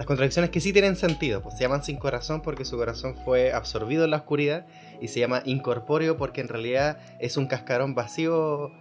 Las 0.00 0.06
contradicciones 0.06 0.48
que 0.48 0.62
sí 0.62 0.72
tienen 0.72 0.96
sentido. 0.96 1.42
Pues 1.42 1.58
se 1.58 1.60
llaman 1.60 1.84
sin 1.84 1.98
corazón 1.98 2.40
porque 2.40 2.64
su 2.64 2.78
corazón 2.78 3.14
fue 3.22 3.52
absorbido 3.52 4.04
en 4.04 4.12
la 4.12 4.16
oscuridad. 4.16 4.66
Y 4.98 5.08
se 5.08 5.20
llama 5.20 5.42
incorpóreo 5.44 6.16
porque 6.16 6.40
en 6.40 6.48
realidad 6.48 6.96
es 7.20 7.36
un 7.36 7.46
cascarón 7.46 7.94
vacío 7.94 8.72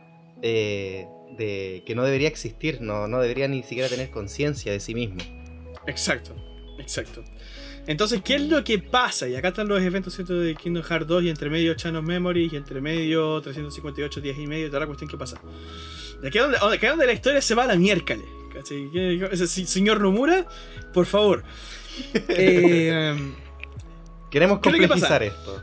eh, 0.41 1.09
de, 1.37 1.83
que 1.85 1.93
no 1.93 2.05
debería 2.05 2.29
existir. 2.29 2.79
No, 2.79 3.09
no 3.09 3.19
debería 3.19 3.49
ni 3.49 3.63
siquiera 3.63 3.89
tener 3.89 4.11
conciencia 4.11 4.71
de 4.71 4.79
sí 4.79 4.95
mismo. 4.95 5.17
Exacto, 5.87 6.33
exacto. 6.79 7.21
Entonces, 7.85 8.21
¿qué 8.23 8.35
es 8.35 8.43
lo 8.43 8.63
que 8.63 8.79
pasa? 8.79 9.27
Y 9.27 9.35
acá 9.35 9.49
están 9.49 9.67
los 9.67 9.81
eventos 9.81 10.13
¿cierto? 10.13 10.39
de 10.39 10.55
Kingdom 10.55 10.83
Hearts 10.83 11.05
2 11.05 11.23
y 11.25 11.29
entre 11.31 11.49
medio 11.49 11.73
Channel 11.73 12.01
Memory 12.01 12.49
y 12.49 12.55
entre 12.55 12.79
medio 12.79 13.41
358 13.41 14.21
días 14.21 14.37
y 14.37 14.47
medio, 14.47 14.67
toda 14.67 14.79
la 14.79 14.85
cuestión 14.85 15.09
que 15.09 15.17
pasa. 15.17 15.37
De 16.21 16.29
aquí 16.29 16.37
es 16.37 16.45
donde, 16.45 16.87
donde 16.87 17.05
la 17.05 17.11
historia 17.11 17.41
se 17.41 17.55
va 17.55 17.63
a 17.63 17.67
la 17.67 17.75
miércoles. 17.75 18.23
¿Cachai? 18.53 18.89
¿Qué- 18.91 19.29
ese 19.31 19.47
si- 19.47 19.65
Señor 19.65 20.01
Nomura, 20.01 20.45
por 20.93 21.05
favor. 21.05 21.43
Eh, 22.29 23.15
Queremos 24.29 24.59
¿Qué 24.59 24.69
es 24.69 24.75
lo 24.75 24.79
que 24.81 24.87
complejizar 24.87 25.23
esto. 25.23 25.61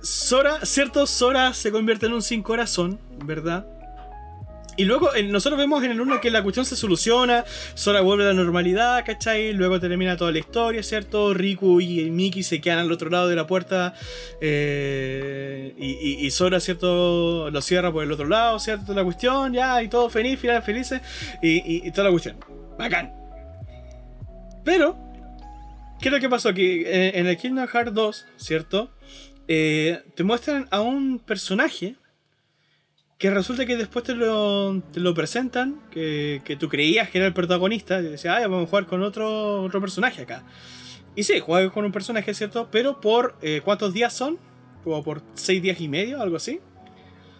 Sora, 0.00 0.64
cierto, 0.64 1.06
Sora 1.06 1.52
se 1.52 1.72
convierte 1.72 2.06
en 2.06 2.12
un 2.12 2.22
sin 2.22 2.42
corazón, 2.42 3.00
¿verdad? 3.24 3.66
Y 4.76 4.84
luego 4.84 5.10
nosotros 5.26 5.58
vemos 5.58 5.84
en 5.84 5.92
el 5.92 6.00
1 6.00 6.20
que 6.20 6.30
la 6.30 6.42
cuestión 6.42 6.64
se 6.66 6.74
soluciona, 6.76 7.44
Sora 7.74 8.00
vuelve 8.00 8.24
a 8.24 8.28
la 8.28 8.34
normalidad, 8.34 9.04
¿cachai? 9.06 9.52
Luego 9.52 9.78
termina 9.78 10.16
toda 10.16 10.32
la 10.32 10.38
historia, 10.40 10.82
¿cierto? 10.82 11.32
Riku 11.32 11.80
y 11.80 12.10
Miki 12.10 12.42
se 12.42 12.60
quedan 12.60 12.80
al 12.80 12.90
otro 12.92 13.08
lado 13.10 13.28
de 13.28 13.36
la 13.36 13.46
puerta 13.46 13.94
eh, 14.40 15.74
y, 15.78 16.26
y- 16.26 16.30
Sora, 16.30 16.58
¿cierto? 16.60 17.50
Lo 17.50 17.60
cierra 17.62 17.92
por 17.92 18.02
el 18.02 18.10
otro 18.10 18.26
lado, 18.26 18.58
¿cierto? 18.58 18.92
La 18.94 19.04
cuestión, 19.04 19.52
ya, 19.52 19.82
y 19.82 19.88
todo 19.88 20.10
feliz, 20.10 20.38
final, 20.40 20.62
felices 20.62 21.00
y 21.42 21.90
toda 21.92 22.04
la 22.04 22.10
cuestión. 22.10 22.36
Bacán. 22.78 23.12
Pero, 24.64 24.96
¿qué 26.00 26.08
es 26.08 26.12
lo 26.12 26.20
que 26.20 26.28
pasó? 26.28 26.52
Que 26.54 26.82
eh, 26.82 27.12
en 27.18 27.26
el 27.26 27.36
Kingdom 27.36 27.66
Hearts 27.68 27.94
2, 27.94 28.26
¿cierto? 28.36 28.90
Eh, 29.46 30.00
te 30.16 30.24
muestran 30.24 30.66
a 30.70 30.80
un 30.80 31.18
personaje 31.18 31.96
que 33.24 33.30
resulta 33.30 33.64
que 33.64 33.78
después 33.78 34.04
te 34.04 34.14
lo, 34.14 34.82
te 34.92 35.00
lo 35.00 35.14
presentan, 35.14 35.80
que, 35.90 36.42
que 36.44 36.56
tú 36.56 36.68
creías 36.68 37.08
que 37.08 37.16
era 37.16 37.26
el 37.26 37.32
protagonista, 37.32 37.98
y 38.00 38.02
decías, 38.02 38.34
ah, 38.36 38.40
ya 38.40 38.48
vamos 38.48 38.66
a 38.66 38.68
jugar 38.68 38.84
con 38.84 39.02
otro, 39.02 39.62
otro 39.62 39.80
personaje 39.80 40.20
acá. 40.20 40.42
Y 41.16 41.22
sí, 41.22 41.40
juegas 41.40 41.72
con 41.72 41.86
un 41.86 41.90
personaje, 41.92 42.34
¿cierto? 42.34 42.68
Pero 42.70 43.00
por, 43.00 43.36
eh, 43.40 43.62
¿cuántos 43.64 43.94
días 43.94 44.12
son? 44.12 44.36
Como 44.82 45.02
por 45.02 45.22
seis 45.32 45.62
días 45.62 45.80
y 45.80 45.88
medio, 45.88 46.20
algo 46.20 46.36
así. 46.36 46.60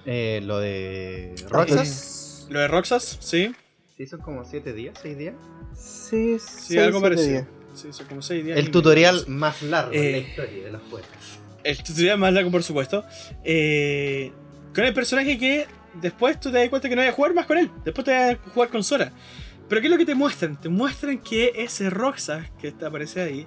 Eh, 0.06 0.40
lo 0.42 0.58
de 0.58 1.34
Roxas. 1.50 2.46
Lo 2.48 2.60
de 2.60 2.68
Roxas, 2.68 3.18
sí. 3.20 3.52
Sí, 3.98 4.06
son 4.06 4.20
como 4.22 4.42
7 4.42 4.72
días, 4.72 4.98
6 5.02 5.18
días. 5.18 5.34
Sí, 5.76 6.38
Sí, 6.38 6.46
seis, 6.48 6.80
algo 6.80 7.00
siete 7.00 7.02
parecido. 7.02 7.30
días. 7.32 7.46
Sí, 7.74 7.88
son 7.92 8.06
como 8.06 8.22
seis 8.22 8.42
días. 8.42 8.56
El 8.58 8.70
tutorial 8.70 9.24
más 9.28 9.60
largo 9.60 9.90
de 9.90 9.98
la 10.12 10.16
Eh, 10.16 10.20
historia 10.30 10.64
de 10.64 10.70
los 10.72 10.80
juegos. 10.88 11.08
El 11.62 11.82
tutorial 11.82 12.16
más 12.18 12.32
largo, 12.32 12.50
por 12.50 12.62
supuesto. 12.62 13.04
Eh, 13.44 14.32
con 14.74 14.84
el 14.84 14.92
personaje 14.92 15.38
que 15.38 15.66
después 16.00 16.40
tú 16.40 16.50
te 16.50 16.58
das 16.58 16.68
cuenta 16.68 16.88
que 16.88 16.96
no 16.96 17.02
vas 17.02 17.10
a 17.10 17.14
jugar 17.14 17.34
más 17.34 17.46
con 17.46 17.58
él. 17.58 17.70
Después 17.84 18.04
te 18.04 18.12
vas 18.12 18.34
a 18.34 18.50
jugar 18.50 18.68
con 18.70 18.82
Sora. 18.82 19.12
Pero 19.68 19.80
¿qué 19.80 19.86
es 19.86 19.90
lo 19.90 19.98
que 19.98 20.04
te 20.04 20.14
muestran? 20.14 20.60
Te 20.60 20.68
muestran 20.68 21.18
que 21.18 21.52
ese 21.56 21.88
Roxas 21.90 22.50
que 22.60 22.74
aparece 22.84 23.22
ahí 23.22 23.46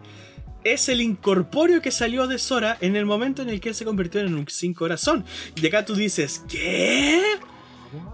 es 0.64 0.90
el 0.90 1.02
incorpóreo 1.02 1.82
que 1.82 1.92
salió 1.92 2.28
de 2.28 2.40
Sora 2.40 2.78
en 2.82 2.96
el 2.96 3.06
momento 3.06 3.42
en 3.42 3.50
el 3.50 3.60
que 3.60 3.70
él 3.70 3.76
se 3.76 3.86
convirtió 3.86 4.22
en 4.22 4.34
un 4.34 4.48
sin 4.48 4.74
corazón. 4.74 5.26
Y 5.56 5.66
acá 5.68 5.86
tú 5.86 5.96
dices, 5.96 6.44
¿qué? 6.50 7.22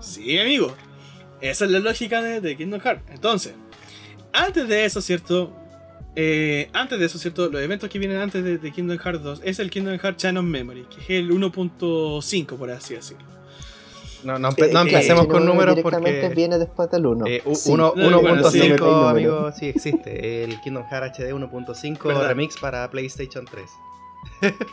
Sí, 0.01 0.37
amigo. 0.37 0.75
Esa 1.41 1.65
es 1.65 1.71
la 1.71 1.79
lógica 1.79 2.21
de, 2.21 2.41
de 2.41 2.57
Kingdom 2.57 2.81
Hearts. 2.81 3.03
Entonces, 3.09 3.53
antes 4.31 4.67
de 4.67 4.85
eso, 4.85 5.01
¿cierto? 5.01 5.62
Eh, 6.15 6.69
antes 6.73 6.99
de 6.99 7.05
eso, 7.07 7.17
¿cierto? 7.17 7.49
Los 7.49 7.61
eventos 7.61 7.89
que 7.89 7.97
vienen 7.99 8.17
antes 8.17 8.43
de, 8.43 8.57
de 8.59 8.71
Kingdom 8.71 8.97
Hearts 8.99 9.23
2 9.23 9.41
es 9.43 9.59
el 9.59 9.69
Kingdom 9.71 9.97
Hearts 9.97 10.17
Channel 10.21 10.43
Memory, 10.43 10.83
que 10.85 11.01
es 11.01 11.09
el 11.09 11.31
1.5, 11.31 12.55
por 12.57 12.69
así 12.69 12.93
decirlo. 12.95 13.23
No, 14.23 14.39
no, 14.39 14.51
empe- 14.51 14.71
no 14.71 14.79
Eh, 14.79 14.83
empecemos 14.83 15.27
con 15.27 15.45
números 15.45 15.75
directamente 15.75 16.21
porque. 16.21 16.35
viene 16.35 16.57
después 16.57 16.89
del 16.91 17.05
1. 17.07 17.25
eh, 17.27 17.41
u- 17.45 17.55
Sí. 17.55 17.71
uno- 17.71 17.93
No, 17.95 18.21
bueno, 18.21 18.49
sí. 18.49 18.59
1.5, 18.59 19.09
amigo, 19.09 19.51
sí 19.51 19.65
existe. 19.67 20.43
El 20.45 20.61
Kingdom 20.61 20.85
Hearts 20.89 21.19
HD 21.19 21.33
1.5 21.33 22.07
¿Verdad? 22.07 22.27
remix 22.29 22.57
para 22.57 22.89
PlayStation 22.89 23.43
3. 23.45 23.69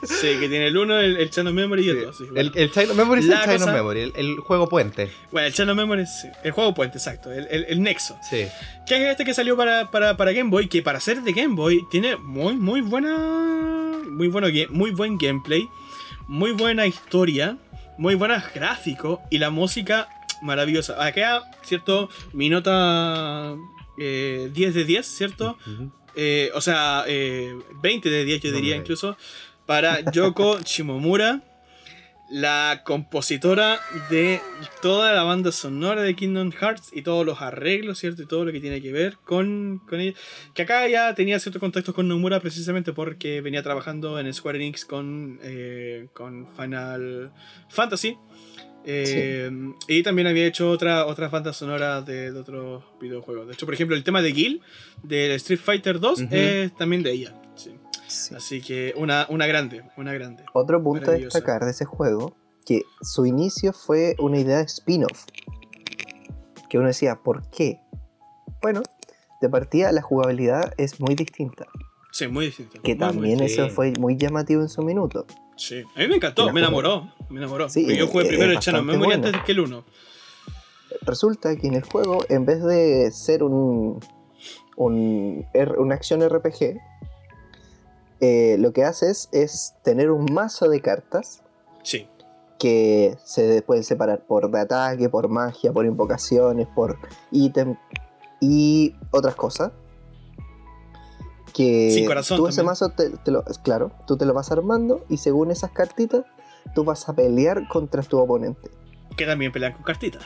Sí, 0.03 0.27
que 0.41 0.49
tiene 0.49 0.67
el 0.69 0.77
1, 0.77 1.01
el, 1.01 1.17
el 1.17 1.31
Channel 1.31 1.53
Memory 1.55 1.87
y 1.87 1.89
el 1.91 1.97
Sí. 1.99 2.05
2. 2.05 2.17
sí, 2.17 2.25
El, 2.25 2.31
bueno. 2.31 2.51
el 2.55 2.71
Child 2.71 2.91
of 2.91 2.97
Memory 2.97 3.21
es 3.21 3.27
el 3.27 3.33
of 3.33 3.47
cosa- 3.47 3.73
Memory, 3.73 4.01
el, 4.01 4.13
el 4.17 4.37
juego 4.39 4.69
puente. 4.69 5.11
Bueno, 5.31 5.47
el 5.47 5.53
Channel 5.55 5.75
Memory 5.77 6.03
es 6.03 6.27
el 6.43 6.51
juego 6.53 6.75
puente, 6.75 6.99
exacto, 6.99 7.33
el, 7.33 7.47
el- 7.51 7.67
el 7.69 7.83
Nexo. 7.83 8.17
Sí. 8.29 8.47
Que 8.87 8.97
es 8.97 9.11
este 9.13 9.25
que 9.25 9.35
salió 9.35 9.57
para, 9.57 9.91
para, 9.91 10.17
para 10.17 10.33
Game 10.33 10.51
Boy, 10.51 10.69
que 10.69 10.83
para 10.83 11.01
ser 11.01 11.23
de 11.23 11.33
Game 11.33 11.55
Boy 11.55 11.85
tiene 11.91 12.17
muy, 12.17 12.55
muy 12.57 12.81
buena. 12.81 13.17
Muy, 14.11 14.29
bueno, 14.29 14.49
muy 14.71 14.91
buen 14.91 15.17
gameplay, 15.19 15.69
muy 16.27 16.51
buena 16.53 16.87
historia, 16.87 17.57
muy 17.97 18.15
buenos 18.17 18.43
gráficos 18.55 19.21
y 19.31 19.39
la 19.39 19.51
música 19.51 20.09
maravillosa. 20.43 21.05
Acá, 21.05 21.43
¿cierto? 21.63 22.09
Mi 22.33 22.49
nota 22.49 23.55
eh, 23.99 24.51
10 24.53 24.75
de 24.75 24.85
10, 24.85 25.07
¿cierto? 25.07 25.57
Ujú. 25.67 25.93
Eh, 26.17 26.51
o 26.55 26.61
sea, 26.61 27.05
eh, 27.07 27.55
20 27.83 28.11
de 28.11 28.25
10 28.25 28.41
yo 28.43 28.53
diría 28.53 28.75
incluso, 28.75 29.17
para 29.71 30.01
Yoko 30.11 30.59
Shimomura, 30.65 31.43
la 32.29 32.83
compositora 32.85 33.79
de 34.11 34.41
toda 34.83 35.13
la 35.13 35.23
banda 35.23 35.53
sonora 35.53 36.03
de 36.03 36.17
Kingdom 36.17 36.51
Hearts 36.51 36.91
y 36.93 37.03
todos 37.03 37.25
los 37.25 37.41
arreglos, 37.41 38.01
¿cierto? 38.01 38.23
Y 38.23 38.27
todo 38.27 38.45
lo 38.45 38.51
que 38.51 38.59
tiene 38.59 38.83
que 38.83 38.91
ver 38.91 39.17
con, 39.25 39.81
con 39.89 40.01
ella. 40.01 40.17
Que 40.55 40.63
acá 40.63 40.89
ya 40.89 41.15
tenía 41.15 41.39
ciertos 41.39 41.61
contactos 41.61 41.95
con 41.95 42.09
Nomura 42.09 42.41
precisamente 42.41 42.93
porque 42.93 43.41
venía 43.43 43.63
trabajando 43.63 44.19
en 44.19 44.35
Square 44.35 44.59
Enix 44.59 44.85
con, 44.85 45.39
eh, 45.45 46.09
con 46.15 46.49
Final 46.57 47.31
Fantasy. 47.69 48.17
Eh, 48.85 49.51
Y 49.87 50.03
también 50.03 50.27
había 50.27 50.47
hecho 50.47 50.69
otra, 50.69 51.07
otras 51.07 51.31
bandas 51.31 51.57
sonoras 51.57 52.05
de, 52.07 52.33
de 52.33 52.39
otros 52.41 52.83
videojuegos. 53.01 53.47
De 53.47 53.53
hecho, 53.53 53.67
por 53.67 53.75
ejemplo, 53.75 53.95
el 53.95 54.03
tema 54.03 54.21
de 54.21 54.33
Gil, 54.33 54.63
del 55.05 55.31
Street 55.33 55.61
Fighter 55.61 56.01
2, 56.01 56.23
Ujú. 56.23 56.29
es 56.35 56.75
también 56.77 57.05
de 57.05 57.13
ella. 57.13 57.35
Sí. 58.11 58.29
Sí. 58.29 58.35
Así 58.35 58.61
que 58.61 58.93
una, 58.97 59.27
una 59.31 59.47
grande, 59.47 59.83
una 59.97 60.13
grande. 60.13 60.45
Otro 60.53 60.83
punto 60.83 61.11
a 61.11 61.15
destacar 61.15 61.65
de 61.65 61.71
ese 61.71 61.85
juego, 61.85 62.35
que 62.67 62.83
su 63.01 63.25
inicio 63.27 63.73
fue 63.73 64.15
una 64.19 64.39
idea 64.39 64.59
de 64.59 64.65
spin-off. 64.65 65.25
Que 66.69 66.79
uno 66.79 66.89
decía, 66.89 67.17
¿por 67.17 67.49
qué? 67.51 67.81
Bueno, 68.63 68.83
de 69.41 69.49
partida 69.49 69.91
la 69.93 70.03
jugabilidad 70.03 70.73
es 70.77 71.01
muy 71.01 71.15
distinta. 71.15 71.67
Sí, 72.13 72.29
muy 72.29 72.47
distinto. 72.47 72.81
Que 72.83 72.93
Muy, 72.95 72.99
también 72.99 73.41
eso 73.41 73.69
fue 73.71 73.93
muy 73.99 74.17
llamativo 74.17 74.63
en 74.63 74.69
su 74.69 74.83
minuto. 74.83 75.27
Sí, 75.57 75.83
a 75.95 75.99
mí 76.01 76.09
me 76.09 76.17
encantó, 76.17 76.47
me 76.47 76.53
juego- 76.53 76.67
enamoró, 76.67 77.13
me 77.29 77.39
enamoró. 77.39 77.69
Sí, 77.69 77.83
Porque 77.83 77.99
yo 77.99 78.07
jugué 78.09 78.25
es 78.25 78.29
primero 78.31 78.53
el 78.53 78.59
Channel 78.59 78.81
bastante 78.83 78.99
Memory 78.99 79.19
bueno. 79.21 79.27
antes 79.29 79.45
que 79.45 79.53
el 79.53 79.61
1. 79.61 79.85
Resulta 81.03 81.57
que 81.57 81.67
en 81.69 81.75
el 81.75 81.83
juego, 81.83 82.25
en 82.29 82.45
vez 82.47 82.63
de 82.65 83.11
ser 83.13 83.43
un, 83.43 84.01
un 84.77 85.47
una 85.79 85.95
acción 85.95 86.21
RPG, 86.29 86.79
eh, 88.21 88.57
lo 88.59 88.73
que 88.73 88.85
haces 88.85 89.29
es 89.33 89.75
tener 89.83 90.11
un 90.11 90.33
mazo 90.33 90.69
de 90.69 90.81
cartas 90.81 91.43
Sí, 91.83 92.07
que 92.59 93.17
se 93.25 93.63
pueden 93.63 93.85
separar 93.85 94.21
por 94.27 94.51
de 94.51 94.61
ataque, 94.61 95.09
por 95.09 95.29
magia, 95.29 95.73
por 95.73 95.87
invocaciones, 95.87 96.69
por 96.69 96.99
ítem 97.31 97.77
y 98.41 98.95
otras 99.11 99.35
cosas. 99.35 99.73
Que 101.55 101.91
Sin 101.91 102.07
corazón 102.07 102.37
tú 102.37 102.47
ese 102.47 102.63
mazo, 102.63 102.91
te, 102.91 103.11
te 103.11 103.31
lo, 103.31 103.43
claro, 103.65 103.91
tú 104.07 104.17
te 104.17 104.25
lo 104.27 104.35
vas 104.35 104.53
armando 104.53 105.05
y 105.09 105.17
según 105.17 105.51
esas 105.51 105.71
cartitas, 105.73 106.25
tú 106.75 106.85
vas 106.85 107.09
a 107.09 107.15
pelear 107.15 107.67
contra 107.69 108.03
tu 108.03 108.19
oponente, 108.19 108.71
que 109.17 109.27
también 109.27 109.51
pelean 109.51 109.73
con 109.73 109.83
cartitas. 109.83 110.23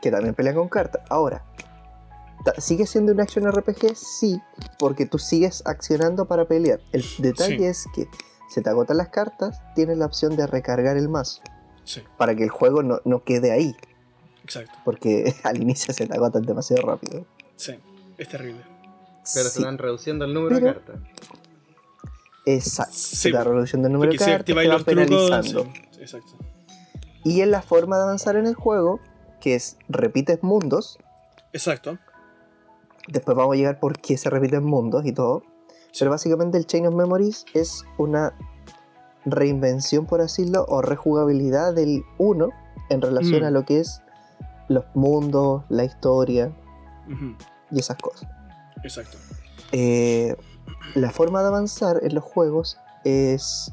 que 0.00 0.10
también 0.10 0.34
pelea 0.34 0.54
con 0.54 0.68
cartas. 0.68 1.02
Ahora, 1.08 1.44
¿sigue 2.58 2.86
siendo 2.86 3.12
una 3.12 3.22
acción 3.24 3.50
RPG? 3.50 3.94
Sí, 3.96 4.40
porque 4.78 5.06
tú 5.06 5.18
sigues 5.18 5.62
accionando 5.66 6.26
para 6.26 6.46
pelear. 6.46 6.80
El 6.92 7.04
detalle 7.18 7.56
Sí. 7.58 7.64
es 7.64 7.84
que 7.94 8.08
se 8.48 8.62
te 8.62 8.70
agotan 8.70 8.96
las 8.96 9.08
cartas, 9.08 9.60
tienes 9.74 9.98
la 9.98 10.06
opción 10.06 10.36
de 10.36 10.46
recargar 10.46 10.96
el 10.96 11.08
mazo. 11.08 11.42
Sí, 11.84 12.02
Para 12.18 12.34
que 12.34 12.44
el 12.44 12.50
juego 12.50 12.82
no, 12.82 13.00
no 13.04 13.24
quede 13.24 13.50
ahí. 13.52 13.74
exacto. 14.44 14.72
Porque 14.84 15.34
al 15.44 15.60
inicio 15.60 15.92
se 15.94 16.06
te 16.06 16.14
agotan 16.14 16.42
demasiado 16.42 16.82
rápido. 16.86 17.24
Sí, 17.56 17.74
es 18.18 18.28
terrible. 18.28 18.62
Pero 19.34 19.48
Sí, 19.48 19.60
se 19.60 19.64
van 19.64 19.78
reduciendo 19.78 20.24
el 20.24 20.32
número 20.34 20.56
de 20.56 20.62
cartas. 20.72 20.96
Exacto. 22.46 22.92
Sí, 22.94 23.30
la 23.30 23.44
reducción 23.44 23.82
del 23.82 23.92
número 23.92 24.10
Porque 24.12 24.24
de 24.24 24.30
cartas 24.30 24.46
te 24.46 24.54
va 24.54 24.62
los 24.64 24.84
trucos. 24.84 25.04
penalizando. 25.06 25.64
sí, 25.90 26.00
exacto. 26.00 26.32
Y 27.22 27.42
es 27.42 27.48
la 27.48 27.60
forma 27.60 27.96
de 27.98 28.02
avanzar 28.04 28.36
en 28.36 28.46
el 28.46 28.54
juego, 28.54 28.98
que 29.40 29.54
es 29.54 29.76
repites 29.88 30.42
mundos. 30.42 30.98
Exacto. 31.52 31.98
Después 33.12 33.36
vamos 33.36 33.54
a 33.54 33.56
llegar 33.56 33.80
por 33.80 33.98
qué 33.98 34.16
se 34.16 34.30
repiten 34.30 34.64
mundos 34.64 35.04
y 35.04 35.12
todo. 35.12 35.42
Pero 35.98 36.10
básicamente 36.10 36.56
el 36.58 36.66
Chain 36.66 36.86
of 36.86 36.94
Memories 36.94 37.44
es 37.54 37.84
una 37.98 38.32
reinvención, 39.24 40.06
por 40.06 40.20
así 40.20 40.42
decirlo, 40.42 40.64
o 40.68 40.82
rejugabilidad 40.82 41.74
del 41.74 42.04
1 42.18 42.48
en 42.88 43.02
relación 43.02 43.42
Mm. 43.42 43.44
a 43.46 43.50
lo 43.50 43.64
que 43.64 43.80
es 43.80 44.00
los 44.68 44.84
mundos, 44.94 45.64
la 45.68 45.84
historia 45.84 46.52
y 47.70 47.78
esas 47.80 47.96
cosas. 47.98 48.28
Exacto. 48.84 49.18
Eh, 49.72 50.36
la 50.94 51.10
forma 51.10 51.42
de 51.42 51.48
avanzar 51.48 52.00
en 52.02 52.14
los 52.14 52.22
juegos 52.24 52.78
es 53.04 53.72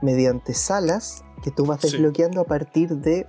mediante 0.00 0.54
salas 0.54 1.24
que 1.42 1.50
tú 1.50 1.66
vas 1.66 1.80
Sí. 1.80 1.90
desbloqueando 1.90 2.40
a 2.40 2.44
partir 2.44 2.96
de 2.98 3.26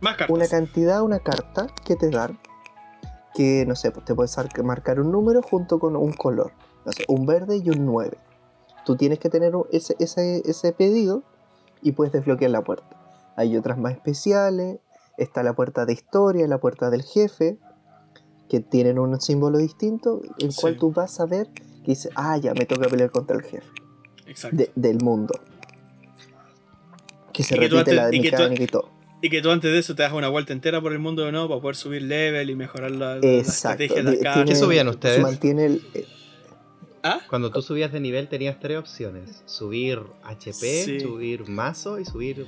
Más 0.00 0.16
una 0.28 0.48
cantidad, 0.48 1.02
una 1.02 1.20
carta 1.20 1.68
que 1.84 1.94
te 1.96 2.10
dan, 2.10 2.38
que 3.34 3.64
no 3.66 3.74
sé, 3.76 3.90
pues 3.90 4.04
te 4.04 4.14
puedes 4.14 4.36
ar- 4.38 4.62
marcar 4.64 5.00
un 5.00 5.10
número 5.10 5.42
junto 5.42 5.78
con 5.78 5.96
un 5.96 6.12
color, 6.12 6.52
no 6.84 6.92
sé, 6.92 7.04
un 7.08 7.26
verde 7.26 7.56
y 7.56 7.70
un 7.70 7.86
9. 7.86 8.18
Tú 8.84 8.96
tienes 8.96 9.18
que 9.18 9.28
tener 9.30 9.52
ese, 9.70 9.94
ese, 9.98 10.42
ese 10.44 10.72
pedido 10.72 11.22
y 11.82 11.92
puedes 11.92 12.12
desbloquear 12.12 12.50
la 12.50 12.62
puerta. 12.62 12.96
Hay 13.36 13.56
otras 13.56 13.78
más 13.78 13.92
especiales, 13.94 14.78
está 15.16 15.42
la 15.42 15.54
puerta 15.54 15.86
de 15.86 15.92
historia, 15.92 16.46
la 16.48 16.58
puerta 16.58 16.90
del 16.90 17.02
jefe, 17.02 17.58
que 18.48 18.60
tienen 18.60 18.98
un 18.98 19.18
símbolo 19.20 19.58
distinto, 19.58 20.20
el 20.38 20.52
Sí. 20.52 20.60
cual 20.60 20.76
tú 20.76 20.92
vas 20.92 21.20
a 21.20 21.26
ver 21.26 21.48
que 21.50 21.62
dice, 21.86 22.10
ah, 22.16 22.36
ya 22.36 22.52
me 22.54 22.66
toca 22.66 22.88
pelear 22.88 23.10
contra 23.10 23.36
el 23.36 23.42
jefe 23.42 23.66
Exacto. 24.26 24.56
de- 24.56 24.70
del 24.74 25.02
mundo. 25.02 25.34
Que 27.32 27.42
se 27.42 27.56
Y 27.56 27.60
que 27.60 27.68
tú 27.68 27.76
repite 27.76 27.94
la 27.94 28.04
antes- 28.06 28.20
y 28.24 28.30
tú- 28.30 28.62
y 28.62 28.66
todo. 28.66 28.88
Y 29.24 29.30
que 29.30 29.40
tú 29.40 29.50
antes 29.52 29.70
de 29.70 29.78
eso 29.78 29.94
te 29.94 30.02
das 30.02 30.12
una 30.12 30.28
vuelta 30.28 30.52
entera 30.52 30.80
por 30.80 30.92
el 30.92 30.98
mundo 30.98 31.24
de 31.24 31.30
nuevo 31.32 31.48
para 31.48 31.60
poder 31.62 31.76
subir 31.76 32.02
level 32.02 32.50
y 32.50 32.56
mejorar 32.56 32.90
la, 32.90 33.16
la 33.16 33.20
Exacto. 33.24 33.84
estrategia 33.84 34.02
de 34.10 34.18
cartas. 34.18 34.44
¿Qué 34.48 34.56
subían 34.56 34.88
ustedes? 34.88 35.16
Se 35.16 35.22
mantiene 35.22 35.66
el. 35.66 35.82
eh, 35.94 36.06
¿Ah? 37.04 37.20
Cuando 37.30 37.50
tú 37.50 37.62
subías 37.62 37.92
de 37.92 38.00
nivel 38.00 38.28
tenías 38.28 38.58
tres 38.60 38.78
opciones. 38.78 39.42
Subir 39.46 40.00
HP, 40.24 40.84
Sí. 40.84 41.00
subir 41.00 41.48
mazo 41.48 41.98
y 42.00 42.04
subir 42.04 42.46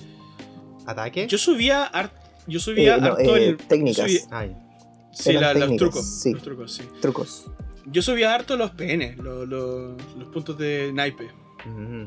ataque. 0.87 1.27
Yo 1.29 1.39
subía 1.39 1.85
har- 1.85 2.13
yo 2.47 2.59
subía 2.61 2.97
Eh, 2.97 3.01
no, 3.01 3.07
harto 3.07 3.37
eh, 3.37 3.47
el 3.51 3.57
técnicas. 3.57 4.29
Ay, 4.31 4.57
sí, 5.13 5.33
los 5.33 5.77
trucos, 5.77 6.21
sí. 6.23 6.33
los 6.33 6.43
trucos, 6.43 6.73
sí. 6.75 6.83
trucos. 7.01 7.45
Yo 7.87 8.03
subía 8.03 8.35
harto 8.35 8.57
los 8.57 8.71
PN, 8.73 9.17
los, 9.23 9.47
los, 9.49 9.95
los 10.19 10.29
puntos 10.31 10.59
de 10.59 10.91
naipe. 10.93 11.25
ujú. 11.67 12.05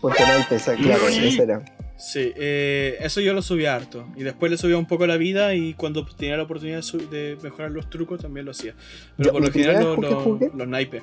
Ponte 0.00 0.22
naipe, 0.22 0.54
esa- 0.56 0.76
claro, 0.76 1.08
ese 1.08 1.42
era. 1.42 1.64
Sí, 1.96 2.32
eh, 2.36 2.96
eso 3.00 3.20
yo 3.20 3.32
lo 3.34 3.40
subía 3.42 3.74
harto. 3.74 4.06
Y 4.16 4.24
después 4.24 4.50
le 4.50 4.58
subía 4.58 4.76
un 4.76 4.86
poco 4.86 5.06
la 5.06 5.16
vida 5.16 5.54
y 5.54 5.74
cuando 5.74 6.04
tenía 6.04 6.36
la 6.36 6.42
oportunidad 6.42 6.82
de, 7.10 7.38
mejorar 7.42 7.70
los 7.70 7.88
trucos 7.88 8.20
también 8.20 8.44
lo 8.46 8.50
hacía. 8.50 8.74
Pero 9.16 9.28
Yo, 9.28 9.32
por 9.32 9.42
lo 9.42 9.52
general 9.52 9.84
lo- 9.84 9.96
lo- 9.96 10.50
los 10.54 10.68
naipes. 10.68 11.02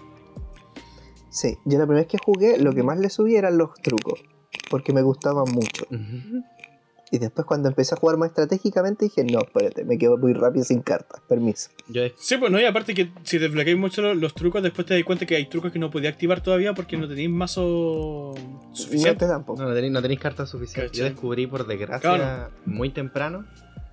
Sí, 1.29 1.57
yo 1.65 1.77
la 1.79 1.85
primera 1.85 2.01
vez 2.01 2.07
que 2.07 2.17
jugué, 2.17 2.57
lo 2.57 2.73
que 2.73 2.83
más 2.83 2.99
le 2.99 3.09
subí 3.09 3.35
eran 3.35 3.57
los 3.57 3.73
trucos. 3.81 4.21
Porque 4.69 4.91
me 4.93 5.01
gustaban 5.01 5.45
mucho. 5.53 5.85
Y 7.13 7.19
después, 7.19 7.45
cuando 7.45 7.67
empecé 7.67 7.93
a 7.93 7.97
jugar 7.97 8.15
más 8.17 8.29
estratégicamente, 8.29 9.03
dije: 9.05 9.25
No, 9.25 9.39
espérate, 9.41 9.83
me 9.83 9.97
quedo 9.97 10.17
muy 10.17 10.31
rápido 10.33 10.63
sin 10.63 10.81
cartas. 10.81 11.21
Permiso. 11.27 11.69
Sí, 12.17 12.37
pues 12.37 12.49
no, 12.51 12.59
y 12.59 12.63
aparte 12.63 12.93
que 12.93 13.11
si 13.23 13.37
desbloqueáis 13.37 13.77
mucho 13.77 14.01
los, 14.01 14.15
los 14.15 14.33
trucos, 14.33 14.63
después 14.63 14.87
te 14.87 14.93
das 14.95 15.03
cuenta 15.03 15.25
que 15.25 15.35
hay 15.35 15.47
trucos 15.49 15.73
que 15.73 15.79
no 15.79 15.91
podía 15.91 16.09
activar 16.09 16.41
todavía 16.41 16.73
porque 16.73 16.95
no 16.95 17.07
tenéis 17.09 17.29
mazo 17.29 18.33
No 18.33 18.75
suficiente. 18.75 19.25
te 19.25 19.27
dan 19.27 19.43
po. 19.43 19.57
no, 19.57 19.67
no 19.67 19.73
tenéis, 19.75 19.91
no 19.91 20.01
tenéis 20.01 20.21
cartas 20.21 20.49
suficientes. 20.49 20.97
Yo 20.97 21.03
descubrí 21.03 21.47
por 21.47 21.67
desgracia 21.67 21.99
Claro. 22.15 22.49
muy 22.65 22.89
temprano. 22.91 23.45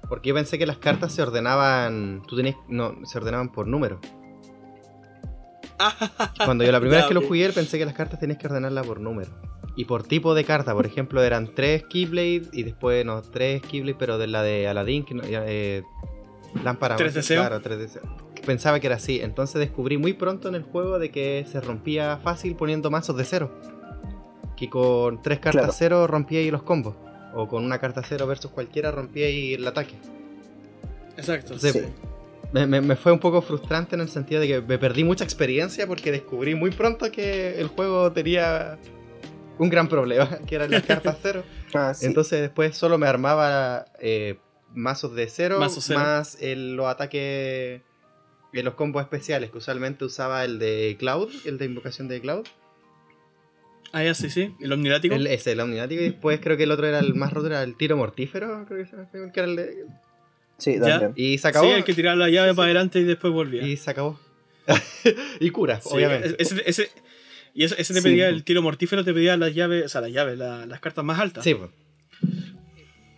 Porque 0.08 0.28
yo 0.30 0.34
pensé 0.36 0.56
que 0.56 0.64
las 0.66 0.78
cartas 0.78 1.12
se 1.12 1.20
ordenaban. 1.20 2.22
Tú 2.28 2.36
tenías. 2.36 2.54
No, 2.68 2.94
se 3.04 3.18
ordenaban 3.18 3.50
por 3.52 3.66
número. 3.66 4.00
Cuando 6.44 6.64
yo 6.64 6.72
la 6.72 6.80
primera 6.80 7.00
Ya, 7.02 7.04
vez 7.04 7.08
que 7.08 7.14
lo 7.14 7.26
jugué 7.26 7.50
pensé 7.52 7.78
que 7.78 7.84
las 7.84 7.94
cartas 7.94 8.18
tenías 8.20 8.38
que 8.38 8.46
ordenarlas 8.46 8.86
por 8.86 9.00
número. 9.00 9.30
Y 9.78 9.84
por 9.84 10.02
tipo 10.02 10.34
de 10.34 10.42
carta, 10.44 10.74
por 10.74 10.86
ejemplo, 10.86 11.22
eran 11.22 11.54
tres 11.54 11.84
Keyblade 11.88 12.42
y 12.52 12.64
después, 12.64 13.04
no, 13.06 13.22
tres 13.22 13.62
Keyblade, 13.62 13.96
pero 13.96 14.18
de 14.18 14.26
la 14.26 14.42
de 14.42 14.66
Aladdin, 14.66 15.04
que 15.04 15.14
eh, 15.22 15.82
lámpara. 16.64 16.96
¿Tres 16.96 17.14
deseos? 17.14 17.46
Claro, 17.46 17.62
tres 17.62 17.78
deseos. 17.78 18.04
Pensaba 18.44 18.80
que 18.80 18.88
era 18.88 18.96
así. 18.96 19.20
Entonces 19.20 19.60
descubrí 19.60 19.96
muy 19.96 20.14
pronto 20.14 20.48
en 20.48 20.56
el 20.56 20.64
juego 20.64 20.98
de 20.98 21.10
que 21.10 21.46
se 21.50 21.60
rompía 21.60 22.18
fácil 22.24 22.56
poniendo 22.56 22.90
mazos 22.90 23.16
de 23.16 23.24
cero. 23.24 23.52
Que 24.56 24.68
con 24.68 25.22
tres 25.22 25.38
cartas 25.38 25.60
Claro. 25.62 25.72
cero 25.78 26.06
rompía 26.08 26.40
ahí 26.40 26.50
los 26.50 26.64
combos. 26.64 26.96
O 27.34 27.46
con 27.46 27.64
una 27.64 27.78
carta 27.78 28.02
cero 28.02 28.26
versus 28.26 28.50
cualquiera 28.50 28.90
rompía 28.90 29.26
ahí 29.26 29.54
el 29.54 29.64
ataque. 29.66 29.94
Exacto. 31.16 31.56
Sí. 31.58 31.70
Me, 32.52 32.66
me- 32.66 32.80
me 32.80 32.96
fue 32.96 33.12
un 33.12 33.18
poco 33.20 33.42
frustrante 33.42 33.94
en 33.94 34.00
el 34.00 34.08
sentido 34.08 34.40
de 34.40 34.48
que 34.48 34.60
me 34.62 34.78
perdí 34.78 35.04
mucha 35.04 35.22
experiencia 35.22 35.86
porque 35.86 36.10
descubrí 36.10 36.54
muy 36.54 36.70
pronto 36.70 37.10
que 37.12 37.60
el 37.60 37.68
juego 37.68 38.10
tenía 38.12 38.78
un 39.58 39.68
gran 39.70 39.88
problema, 39.88 40.28
que 40.46 40.54
eran 40.54 40.70
las 40.70 40.82
cartas 40.84 41.18
cero. 41.22 41.44
Ah, 41.74 41.92
sí. 41.94 42.06
Entonces 42.06 42.40
después 42.40 42.76
solo 42.76 42.98
me 42.98 43.06
armaba 43.06 43.86
eh, 44.00 44.38
mazos 44.74 45.14
de 45.14 45.28
cero, 45.28 45.58
Mazo 45.60 45.80
cero. 45.80 46.00
más 46.00 46.40
el- 46.40 46.76
los 46.76 46.86
ataques, 46.86 47.20
eh, 47.20 47.82
los 48.52 48.74
combos 48.74 49.02
especiales, 49.02 49.50
que 49.50 49.58
usualmente 49.58 50.04
usaba 50.04 50.44
el 50.44 50.58
de 50.58 50.96
Cloud, 50.98 51.30
el 51.44 51.58
de 51.58 51.64
invocación 51.66 52.08
de 52.08 52.20
Cloud. 52.20 52.46
Ah, 53.92 54.04
ya 54.04 54.12
sí, 54.14 54.28
sí. 54.28 54.54
El 54.60 54.72
omnilático. 54.72 55.14
El, 55.14 55.26
ese, 55.26 55.52
el 55.52 55.60
omniático, 55.60 56.02
y 56.02 56.10
después 56.10 56.40
creo 56.42 56.56
que 56.58 56.64
el 56.64 56.70
otro 56.70 56.86
era 56.86 56.98
el 56.98 57.14
más 57.14 57.32
roto, 57.32 57.46
era 57.46 57.62
el 57.62 57.74
tiro 57.76 57.96
mortífero, 57.96 58.66
creo 58.68 58.84
que 58.84 59.32
que 59.32 59.40
era 59.40 59.48
el 59.48 59.56
de... 59.56 59.84
Sí, 60.58 60.74
¿Ya? 60.74 61.00
también. 61.00 61.12
Y 61.16 61.38
se 61.38 61.48
acabó. 61.48 61.66
Sí, 61.68 61.72
el 61.72 61.84
que 61.84 61.94
tiraba 61.94 62.16
la 62.16 62.28
llave 62.28 62.48
Sí, 62.48 62.52
sí. 62.52 62.56
para 62.56 62.66
adelante 62.66 62.98
y 62.98 63.04
después 63.04 63.32
volvía. 63.32 63.62
Y 63.62 63.76
se 63.76 63.90
acabó. 63.90 64.18
y 65.40 65.50
cura, 65.50 65.80
Sí, 65.80 65.88
obviamente. 65.92 66.34
Ese, 66.38 66.62
ese- 66.66 66.90
y 67.54 67.64
ese, 67.64 67.80
ese 67.80 67.94
te 67.94 68.00
Sí. 68.00 68.08
pedía 68.08 68.28
el 68.28 68.44
tiro 68.44 68.62
mortífero, 68.62 69.04
te 69.04 69.12
pedía 69.14 69.36
las 69.36 69.54
llaves, 69.54 69.84
o 69.84 69.88
sea, 69.88 70.00
las 70.00 70.10
llaves, 70.12 70.38
la- 70.38 70.66
las 70.66 70.80
cartas 70.80 71.04
más 71.04 71.18
altas. 71.18 71.44
Sí, 71.44 71.54
pues. 71.54 71.70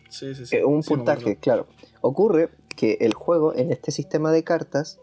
sí, 0.08 0.34
sí. 0.34 0.46
sí. 0.46 0.56
Eh, 0.56 0.64
un 0.64 0.82
Sí, 0.82 0.90
puntaje, 0.94 1.36
claro. 1.36 1.66
Ocurre 2.00 2.50
que 2.76 2.98
el 3.00 3.14
juego, 3.14 3.54
en 3.54 3.70
este 3.70 3.90
sistema 3.92 4.32
de 4.32 4.44
cartas, 4.44 5.00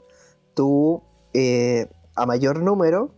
tú 0.53 1.03
eh, 1.33 1.87
a 2.15 2.25
mayor 2.25 2.61
número 2.63 3.13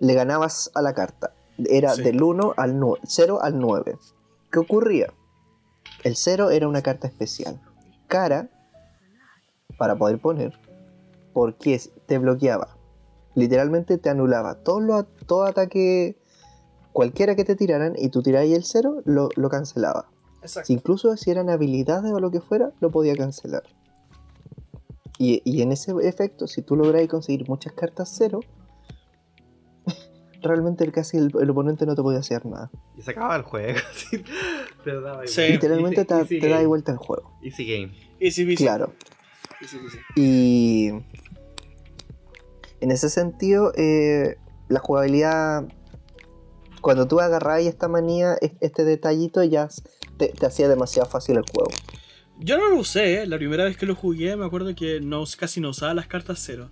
le 0.00 0.14
ganabas 0.14 0.70
a 0.74 0.82
la 0.82 0.92
carta. 0.94 1.34
Era 1.70 1.94
Sí. 1.94 2.02
del 2.02 2.22
1 2.22 2.54
al 2.56 2.78
9, 2.78 3.00
0 3.06 3.38
al 3.42 3.58
9. 3.58 3.96
¿Qué 4.50 4.58
ocurría? 4.58 5.12
El 6.04 6.16
0 6.16 6.50
era 6.50 6.68
una 6.68 6.82
carta 6.82 7.06
especial. 7.06 7.60
Cara, 8.08 8.50
para 9.78 9.96
poder 9.96 10.18
poner, 10.18 10.58
porque 11.32 11.80
te 12.06 12.18
bloqueaba. 12.18 12.76
Literalmente 13.34 13.98
te 13.98 14.10
anulaba 14.10 14.56
todo, 14.62 14.80
lo, 14.80 15.04
todo 15.04 15.44
ataque, 15.44 16.18
cualquiera 16.92 17.34
que 17.36 17.44
te 17.44 17.56
tiraran, 17.56 17.94
y 17.96 18.08
tú 18.10 18.22
tirabas 18.22 18.48
el 18.50 18.64
0, 18.64 19.02
lo, 19.04 19.28
lo 19.36 19.48
cancelaba. 19.48 20.08
Exacto. 20.42 20.66
Si 20.66 20.72
incluso 20.74 21.16
si 21.16 21.30
eran 21.30 21.48
habilidades 21.50 22.12
o 22.12 22.18
lo 22.20 22.30
que 22.30 22.40
fuera, 22.40 22.72
lo 22.80 22.90
podía 22.90 23.14
cancelar. 23.14 23.62
Y, 25.18 25.40
y 25.44 25.62
en 25.62 25.70
ese 25.72 25.92
efecto, 26.02 26.46
si 26.48 26.62
tú 26.62 26.74
logras 26.76 27.06
conseguir 27.08 27.48
muchas 27.48 27.72
cartas 27.74 28.12
cero, 28.16 28.40
realmente 30.42 30.84
el- 30.84 30.92
casi 30.92 31.16
el, 31.16 31.30
el 31.40 31.50
oponente 31.50 31.86
no 31.86 31.94
te 31.94 32.02
podía 32.02 32.18
hacer 32.18 32.44
nada. 32.46 32.70
Y 32.98 33.02
se 33.02 33.12
acababa 33.12 33.36
el 33.36 33.42
juego. 33.42 33.78
Te 34.84 34.92
daba 34.94 35.10
igual. 35.24 35.28
Sí. 35.28 35.42
Literalmente 35.48 36.00
Easy- 36.00 36.06
te, 36.08 36.14
easy 36.18 36.40
te 36.40 36.48
da 36.48 36.66
vuelta 36.66 36.90
el 36.92 36.98
juego. 36.98 37.30
Easy 37.42 37.64
game. 37.64 37.94
Easy 38.18 38.44
peasy. 38.44 38.64
Claro. 38.64 38.92
Easy. 39.60 39.76
Y 40.16 40.90
en 42.82 42.90
ese 42.90 43.08
sentido, 43.08 43.72
eh, 43.76 44.36
la 44.68 44.80
jugabilidad, 44.80 45.64
cuando 46.80 47.06
tú 47.06 47.20
agarrabas 47.20 47.62
esta 47.62 47.88
manía, 47.88 48.34
es- 48.40 48.52
este 48.60 48.84
detallito 48.84 49.42
ya 49.44 49.68
te, 50.16 50.32
hacía 50.44 50.68
demasiado 50.68 51.08
fácil 51.08 51.36
el 51.36 51.44
juego. 51.50 51.70
Yo 52.38 52.58
no 52.58 52.68
lo 52.70 52.76
usé, 52.76 53.22
¿eh? 53.22 53.26
la 53.26 53.36
primera 53.38 53.64
vez 53.64 53.76
que 53.76 53.86
lo 53.86 53.94
jugué 53.94 54.36
me 54.36 54.44
acuerdo 54.44 54.74
que 54.74 55.00
casi 55.38 55.60
no 55.60 55.70
usaba 55.70 55.94
las 55.94 56.06
cartas 56.08 56.40
cero. 56.44 56.70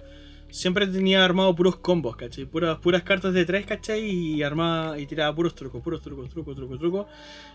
Siempre 0.51 0.89
tenía 0.89 1.25
armado 1.25 1.55
puros 1.55 1.77
combos, 1.77 2.17
¿cachai? 2.17 2.45
Puras, 2.45 2.79
puras 2.79 3.05
cartas 3.05 3.33
de 3.35 3.45
tres, 3.45 3.67
¿cachai? 3.67 4.01
Y 4.05 4.43
armaba 4.43 4.99
y 4.99 5.07
tiraba 5.07 5.33
puros 5.33 5.55
trucos, 5.55 5.81
puros 5.81 6.03
trucos, 6.03 6.29
trucos, 6.29 6.57
trucos, 6.57 6.79
trucos, 6.81 7.07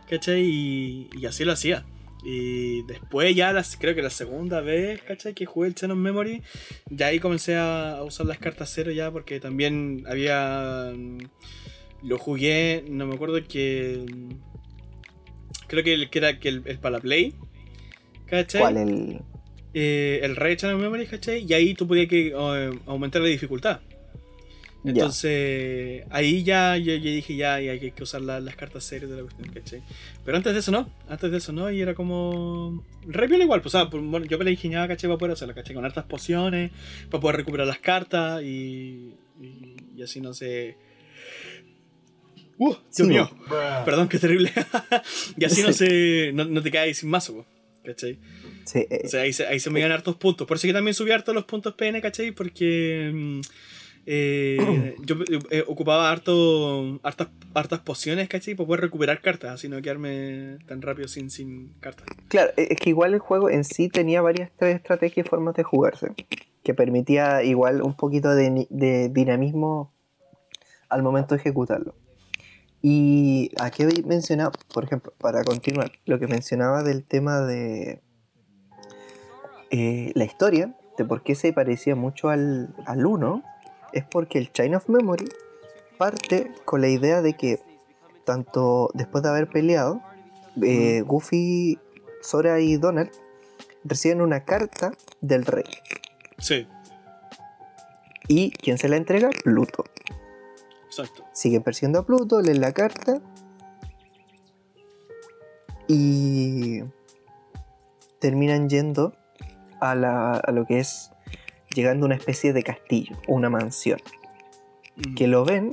¿cachai? 0.09 0.41
Y, 0.43 1.09
y 1.11 1.25
así 1.25 1.43
lo 1.43 1.51
hacía. 1.51 1.83
Y 2.27 2.81
después 2.87 3.35
ya, 3.35 3.53
las, 3.53 3.77
creo 3.77 3.93
que 3.93 4.01
la 4.01 4.09
segunda 4.09 4.59
vez, 4.59 4.99
¿cachai? 5.03 5.35
Que 5.35 5.45
jugué 5.45 5.67
el 5.67 5.75
Channel 5.75 5.95
Memory, 5.95 6.41
ya 6.89 7.07
ahí 7.07 7.19
comencé 7.19 7.55
a, 7.55 7.97
a 7.97 8.03
usar 8.03 8.25
las 8.25 8.39
cartas 8.39 8.71
cero 8.73 8.91
ya 8.91 9.11
porque 9.11 9.39
también 9.39 10.03
había... 10.07 10.91
mm, 10.95 11.19
Lo 12.03 12.17
jugué, 12.17 12.83
no 12.89 13.05
me 13.05 13.13
acuerdo 13.15 13.37
que. 13.47 14.05
Creo 15.67 15.83
que, 15.83 15.93
el- 15.93 16.09
que 16.09 16.19
era 16.19 16.39
que 16.39 16.49
el, 16.49 16.61
el 16.65 16.79
para 16.79 16.97
la 16.97 17.01
Play. 17.01 17.33
¿Cachai? 18.25 18.61
¿Cuál? 18.61 18.77
El... 18.77 19.21
eh, 19.75 20.19
el 20.23 20.57
Channel 20.57 20.77
Memory, 20.77 21.05
¿cachai? 21.05 21.45
Y 21.47 21.53
ahí 21.53 21.73
tú 21.75 21.87
podías 21.87 22.07
que, 22.07 22.29
eh, 22.35 22.71
aumentar 22.87 23.21
la 23.21 23.27
dificultad. 23.27 23.81
Entonces, 24.91 26.03
ahí 26.11 26.43
ya 26.43 26.77
yo, 26.77 26.93
yo 26.95 27.09
dije, 27.11 27.35
ya, 27.35 27.59
ya 27.59 27.71
hay 27.71 27.91
que 27.91 28.03
usar 28.03 28.21
la- 28.21 28.39
las 28.39 28.55
cartas 28.55 28.83
serias 28.83 29.09
de 29.09 29.17
la 29.17 29.23
cuestión, 29.23 29.49
¿cachai? 29.51 29.81
Pero 30.23 30.37
antes 30.37 30.53
de 30.53 30.59
eso 30.59 30.71
no, 30.71 30.89
antes 31.09 31.31
de 31.31 31.37
eso 31.37 31.51
no, 31.51 31.71
y 31.71 31.81
era 31.81 31.93
como... 31.95 32.83
Re 33.07 33.27
piola 33.27 33.43
igual, 33.43 33.61
pues, 33.61 33.73
o 33.73 33.77
sea, 33.79 33.89
por- 33.89 34.01
bueno, 34.01 34.25
yo 34.25 34.37
me 34.37 34.45
la 34.45 34.51
ingeniaba, 34.51 34.87
¿cachai? 34.87 35.09
Para 35.09 35.17
poder 35.17 35.33
hacerlo, 35.33 35.55
¿cachai? 35.55 35.73
Con 35.75 35.85
hartas 35.85 36.05
pociones, 36.05 36.71
para 37.09 37.19
poder 37.21 37.37
recuperar 37.37 37.65
las 37.67 37.79
cartas 37.79 38.43
y... 38.43 39.13
y, 39.41 39.75
y 39.97 40.03
así 40.03 40.21
no 40.21 40.33
sé... 40.33 40.77
¡Uh! 42.57 42.69
Dios 42.73 42.79
Sí, 42.89 43.03
mío. 43.03 43.29
Perdón, 43.83 44.07
qué 44.07 44.17
terrible. 44.19 44.51
y 45.37 45.45
así 45.45 45.61
no 45.61 45.73
se... 45.73 46.31
No, 46.33 46.45
no 46.45 46.61
te 46.61 46.71
caes 46.71 46.99
sin 46.99 47.09
mazo, 47.09 47.33
po, 47.33 47.45
¿cachai? 47.83 48.17
Sí, 48.65 48.79
eh, 48.89 49.01
O 49.05 49.07
sea, 49.09 49.21
ahí 49.23 49.33
se, 49.33 49.45
ahí 49.45 49.59
se 49.59 49.69
me 49.69 49.79
iban 49.79 49.91
hartos 49.91 50.15
puntos. 50.15 50.47
Por 50.47 50.57
eso 50.57 50.67
que 50.67 50.73
también 50.73 50.93
subí 50.93 51.11
hartos 51.11 51.35
los 51.35 51.45
puntos 51.45 51.73
PN, 51.75 52.01
¿cachai? 52.01 52.31
Porque 52.31 53.11
mm, 53.13 53.41
eh, 54.07 54.95
yo 55.03 55.15
eh, 55.49 55.63
ocupaba 55.67 56.11
harto, 56.11 56.99
hartas, 57.03 57.29
hartas 57.53 57.79
pociones, 57.79 58.27
¿cachai? 58.29 58.53
Para 58.55 58.67
poder 58.67 58.81
recuperar 58.81 59.21
cartas, 59.21 59.51
así 59.51 59.67
no 59.69 59.81
quedarme 59.81 60.57
tan 60.67 60.81
rápido 60.81 61.07
sin, 61.07 61.29
sin 61.29 61.73
cartas. 61.79 62.05
Claro, 62.27 62.51
e- 62.57 62.67
es 62.71 62.79
que 62.79 62.89
igual 62.91 63.13
el 63.13 63.19
juego 63.19 63.49
en 63.49 63.63
sí 63.63 63.89
tenía 63.89 64.21
varias 64.21 64.51
tra- 64.59 64.67
estrategias 64.75 65.25
y 65.25 65.29
formas 65.29 65.55
de 65.55 65.63
jugarse, 65.63 66.09
que 66.63 66.73
permitía 66.73 67.43
igual 67.43 67.81
un 67.81 67.95
poquito 67.95 68.35
de, 68.35 68.67
de 68.69 69.09
dinamismo 69.09 69.91
al 70.89 71.01
momento 71.03 71.33
de 71.35 71.41
ejecutarlo. 71.41 71.95
Y 72.83 73.49
aquí 73.57 73.83
mencionaba, 74.05 74.51
por 74.71 74.83
ejemplo, 74.83 75.11
para 75.17 75.43
continuar, 75.43 75.91
lo 76.05 76.19
que 76.19 76.27
mencionaba 76.27 76.83
del 76.83 77.03
tema 77.03 77.39
de 77.41 78.01
eh, 79.71 80.11
la 80.13 80.25
historia, 80.25 80.75
de 80.97 81.05
por 81.05 81.23
qué 81.23 81.35
se 81.35 81.51
parecía 81.53 81.95
mucho 81.95 82.29
al, 82.29 82.73
al 82.85 83.05
1, 83.05 83.43
es 83.93 84.03
porque 84.05 84.37
el 84.39 84.51
Chain 84.51 84.75
of 84.75 84.87
Memory 84.89 85.29
parte 85.97 86.51
con 86.65 86.81
la 86.81 86.87
idea 86.89 87.21
de 87.21 87.33
que 87.33 87.59
tanto 88.25 88.89
después 88.93 89.23
de 89.23 89.29
haber 89.29 89.47
peleado, 89.49 90.01
eh, 90.63 91.01
Goofy, 91.01 91.79
Sora 92.21 92.59
y 92.59 92.77
Donald 92.77 93.11
reciben 93.83 94.21
una 94.21 94.43
carta 94.45 94.91
del 95.21 95.45
rey. 95.45 95.63
Sí, 96.37 96.67
¿Y 98.27 98.49
quién 98.51 98.77
se 98.79 98.89
la 98.89 98.95
entrega? 98.97 99.29
Pluto. 99.43 99.85
exacto. 100.87 101.23
Siguen 101.31 101.61
persiguiendo 101.61 101.99
a 101.99 102.05
Pluto, 102.05 102.41
leen 102.41 102.59
la 102.61 102.71
carta. 102.73 103.21
Y 105.87 106.81
terminan 108.19 108.69
yendo 108.69 109.13
a, 109.79 109.93
la- 109.95 110.37
a 110.37 110.51
lo 110.51 110.65
que 110.65 110.79
es 110.79 111.11
llegando 111.75 112.05
a 112.05 112.07
una 112.07 112.15
especie 112.15 112.53
de 112.53 112.63
castillo 112.63 113.15
o 113.27 113.33
una 113.33 113.49
mansión. 113.49 113.99
Mm. 114.95 115.15
Que 115.15 115.27
lo 115.27 115.45
ven 115.45 115.71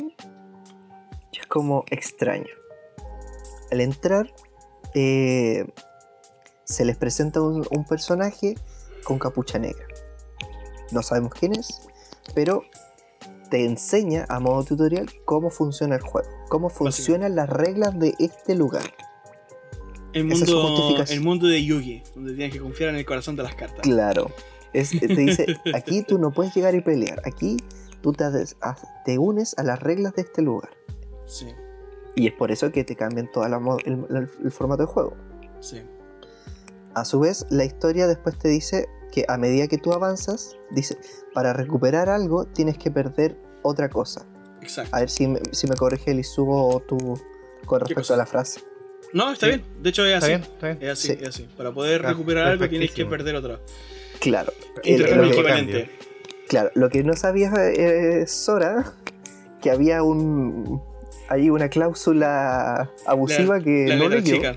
y 1.32 1.38
es 1.38 1.46
como 1.46 1.84
extraño. 1.90 2.50
Al 3.70 3.80
entrar, 3.80 4.30
eh, 4.94 5.64
se 6.64 6.84
les 6.84 6.96
presenta 6.96 7.40
un, 7.40 7.66
un 7.70 7.84
personaje 7.84 8.55
con 9.05 9.18
capucha 9.18 9.59
negra. 9.59 9.86
No 10.90 11.03
sabemos 11.03 11.32
quién 11.32 11.53
es, 11.53 11.88
pero 12.34 12.64
te 13.48 13.64
enseña 13.64 14.26
a 14.28 14.40
modo 14.40 14.64
tutorial 14.64 15.07
cómo 15.24 15.50
funciona 15.50 15.96
el 15.96 16.03
juego, 16.03 16.28
cómo 16.48 16.68
funcionan 16.68 17.34
las 17.34 17.48
reglas 17.48 17.98
de 17.98 18.14
este 18.18 18.55
lugar. 18.55 18.94
El 20.12 20.30
es 20.30 20.38
mundo, 20.38 21.05
el 21.09 21.20
mundo 21.22 21.46
de 21.46 21.64
Yugi, 21.64 22.03
donde 22.14 22.34
tienes 22.34 22.53
que 22.53 22.61
confiar 22.61 22.90
en 22.90 22.96
el 22.96 23.07
corazón 23.07 23.34
de 23.36 23.42
las 23.42 23.55
cartas. 23.55 23.80
Claro. 23.80 24.30
Es- 24.73 24.91
te 24.99 25.07
dice, 25.07 25.57
aquí 25.75 26.03
tú 26.03 26.18
no 26.18 26.31
puedes 26.31 26.55
llegar 26.55 26.75
y 26.75 26.81
pelear, 26.81 27.20
aquí 27.25 27.57
tú 28.01 28.12
te, 28.12 28.25
haces- 28.25 28.57
a- 28.62 28.77
te 29.05 29.18
unes 29.18 29.55
a 29.59 29.62
las 29.62 29.81
reglas 29.81 30.14
de 30.14 30.23
este 30.23 30.43
lugar. 30.43 30.70
Sí, 31.27 31.47
Y 32.14 32.27
es 32.27 32.33
por 32.35 32.51
eso 32.51 32.70
que 32.73 32.85
te 32.85 32.95
cambian 32.97 33.31
todo 33.33 33.45
el, 33.47 33.53
el- 34.11 34.29
el 34.45 34.51
formato 34.53 34.83
de 34.83 34.87
juego. 34.93 35.16
sí. 35.61 35.83
A 36.95 37.07
su 37.07 37.20
vez, 37.20 37.47
la 37.49 37.64
historia 37.64 38.07
después 38.07 38.39
te 38.39 38.49
dice 38.49 38.87
que 39.12 39.25
a 39.27 39.39
medida 39.39 39.66
que 39.66 39.79
tú 39.79 39.95
avanzas, 39.95 40.59
dice, 40.73 40.99
para 41.33 41.55
recuperar 41.55 42.11
algo 42.11 42.45
tienes 42.45 42.77
que 42.77 42.91
perder 42.91 43.35
otra 43.62 43.89
cosa. 43.89 44.27
Exacto. 44.61 44.95
A 44.95 45.01
ver 45.01 45.09
si 45.09 45.27
me, 45.27 45.41
si 45.53 45.66
me 45.66 45.75
corrige 45.75 46.11
el 46.11 46.18
Isubo 46.20 46.68
o 46.68 46.81
tú 46.81 46.99
con 47.64 47.79
¿Qué 47.79 47.85
respecto 47.87 48.12
a 48.12 48.18
la 48.18 48.27
frase. 48.27 48.61
No, 49.14 49.33
está 49.33 49.47
Sí. 49.47 49.53
bien. 49.57 49.83
De 49.83 49.89
hecho, 49.89 50.05
es 50.05 50.12
¿Está 50.14 50.27
así. 50.27 50.29
bien? 50.37 50.43
¿Está 50.43 50.66
bien? 50.66 50.79
Es 50.83 50.91
así, 50.91 51.09
Sí. 51.09 51.18
es 51.23 51.29
así. 51.29 51.49
Para 51.57 51.73
poder 51.73 52.05
Ah, 52.05 52.11
recuperar 52.11 52.47
algo 52.49 52.68
tienes 52.68 52.91
que 52.93 53.07
perder 53.07 53.37
otra. 53.37 53.59
Claro. 54.23 54.53
El- 54.85 54.93
Intercambio 54.93 55.27
el- 55.27 55.33
equivalente. 55.33 55.91
Claro, 56.49 56.70
lo 56.75 56.89
que 56.91 57.03
no 57.03 57.14
sabía 57.14 57.53
eh, 57.75 58.27
Sora, 58.27 58.93
que 59.61 59.70
había 59.70 60.03
un 60.03 60.83
ahí 61.29 61.49
una 61.51 61.68
cláusula 61.68 62.91
abusiva 63.07 63.59
que 63.61 63.87
La 63.89 63.97
no 63.97 64.09
letra 64.09 64.20
leyó, 64.20 64.35
chica. 64.37 64.57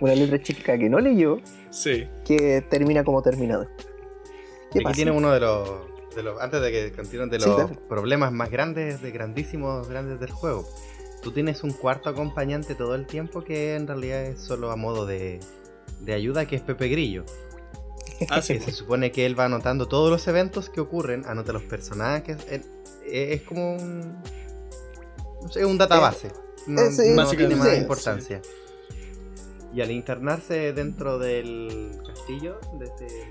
una 0.00 0.14
letra 0.14 0.40
chica 0.42 0.78
que 0.78 0.88
no 0.88 1.00
leyó, 1.00 1.38
Sí. 1.70 2.06
que 2.24 2.62
termina 2.62 3.04
como 3.04 3.20
terminado. 3.22 3.66
¿Qué 4.72 4.78
Aquí 4.78 4.84
pasa? 4.84 4.94
tiene 4.96 5.10
uno 5.10 5.32
de 5.32 5.40
los, 5.40 5.68
de 6.16 6.22
los. 6.22 6.40
Antes 6.40 6.60
de 6.62 6.70
que 6.72 6.92
continúen, 6.92 7.28
de 7.30 7.40
Sí, 7.40 7.48
los 7.48 7.70
problemas 7.88 8.32
más 8.32 8.50
grandes, 8.50 9.02
de 9.02 9.10
grandísimos, 9.10 9.88
grandes 9.88 10.18
del 10.20 10.30
juego. 10.30 10.66
Tú 11.22 11.32
tienes 11.32 11.62
un 11.62 11.72
cuarto 11.72 12.08
acompañante 12.08 12.74
todo 12.74 12.94
el 12.94 13.06
tiempo 13.06 13.42
que 13.42 13.74
en 13.74 13.86
realidad 13.86 14.22
es 14.24 14.40
solo 14.40 14.70
a 14.70 14.76
modo 14.76 15.04
de, 15.04 15.40
de 16.00 16.14
ayuda, 16.14 16.46
que 16.46 16.56
es 16.56 16.62
Pepe 16.62 16.88
Grillo. 16.88 17.24
Ah, 18.30 18.42
sí. 18.42 18.58
Se 18.58 18.72
supone 18.72 19.12
que 19.12 19.26
él 19.26 19.38
va 19.38 19.44
anotando 19.44 19.86
todos 19.86 20.10
los 20.10 20.26
eventos 20.28 20.68
que 20.70 20.80
ocurren, 20.80 21.24
anota 21.26 21.52
los 21.52 21.62
personajes. 21.62 22.36
él- 22.50 22.64
eh, 23.06 23.34
es 23.34 23.42
como 23.42 23.76
un. 23.76 24.20
no 25.42 25.48
sé, 25.50 25.60
Es 25.60 25.66
un 25.66 25.78
database. 25.78 26.32
No, 26.66 26.90
sí, 26.90 27.10
no 27.10 27.16
básicamente, 27.22 27.36
tiene 27.36 27.56
más 27.56 27.68
sí. 27.70 27.76
importancia. 27.76 28.42
Y 29.72 29.80
al 29.80 29.90
internarse 29.90 30.72
dentro 30.72 31.18
del 31.18 31.92
castillo, 32.06 32.58
de 32.78 32.86
este- 32.86 33.30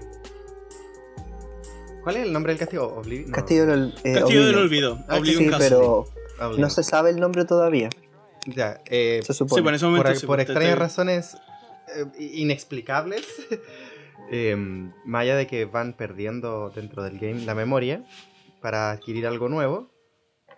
¿Cuál 2.04 2.18
es 2.18 2.24
el 2.24 2.34
nombre 2.34 2.54
del 2.54 2.60
castillo? 2.60 2.96
Obliv- 2.96 3.26
no, 3.28 3.34
Castillo 3.34 3.66
del 3.66 3.94
eh, 4.04 4.14
Castillo 4.14 4.46
del. 4.46 4.56
Olvido. 4.56 5.00
Ah, 5.10 5.18
Oblivion 5.18 5.44
Sí, 5.44 5.50
Castle. 5.50 5.70
pero 5.70 6.06
Oblivion. 6.40 6.62
no 6.62 6.70
se 6.70 6.84
sabe 6.84 7.10
el 7.10 7.20
nombre 7.20 7.44
todavía, 7.46 7.90
Ya, 8.46 8.82
eh, 8.86 9.20
se 9.26 9.34
Sí, 9.34 9.38
supone. 9.40 9.62
bueno, 9.62 9.70
en 9.70 9.76
ese 9.76 9.86
momento. 9.86 10.08
por, 10.08 10.16
sí, 10.18 10.26
por 10.26 10.40
extrañas 10.40 10.70
te- 10.74 10.76
razones 10.76 11.38
eh, 11.96 12.06
inexplicables, 12.18 13.26
eh, 14.32 14.56
más 15.06 15.22
allá 15.22 15.36
de 15.36 15.48
que 15.48 15.66
van 15.66 15.94
perdiendo 15.94 16.70
dentro 16.76 17.04
del 17.04 17.20
game 17.20 17.42
la 17.46 17.56
memoria 17.56 18.04
para 18.62 18.92
adquirir 18.92 19.26
algo 19.28 19.50
nuevo, 19.50 19.92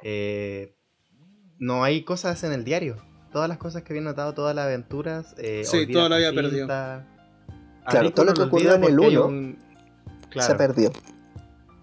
eh, 0.04 0.76
no 1.58 1.84
hay 1.84 2.04
cosas 2.04 2.44
en 2.44 2.52
el 2.54 2.64
diario. 2.64 2.96
Todas 3.32 3.48
las 3.50 3.58
cosas 3.58 3.84
que 3.84 3.94
habían 3.94 4.06
notado, 4.06 4.34
todas 4.34 4.56
las 4.56 4.66
aventuras. 4.66 5.36
eh, 5.38 5.64
Sí, 5.66 5.86
todo 5.88 6.10
lo 6.10 6.16
había 6.16 6.34
perdido. 6.34 6.68
Claro, 6.68 8.12
todo 8.14 8.26
lo 8.26 8.34
que 8.34 8.42
ocurrió 8.44 8.76
en 8.76 8.84
el 8.84 8.96
porque 8.96 9.06
hay 9.08 9.16
uno 9.18 9.28
un- 9.28 9.60
Se 10.22 10.30
Claro. 10.30 10.58
perdió. 10.58 10.92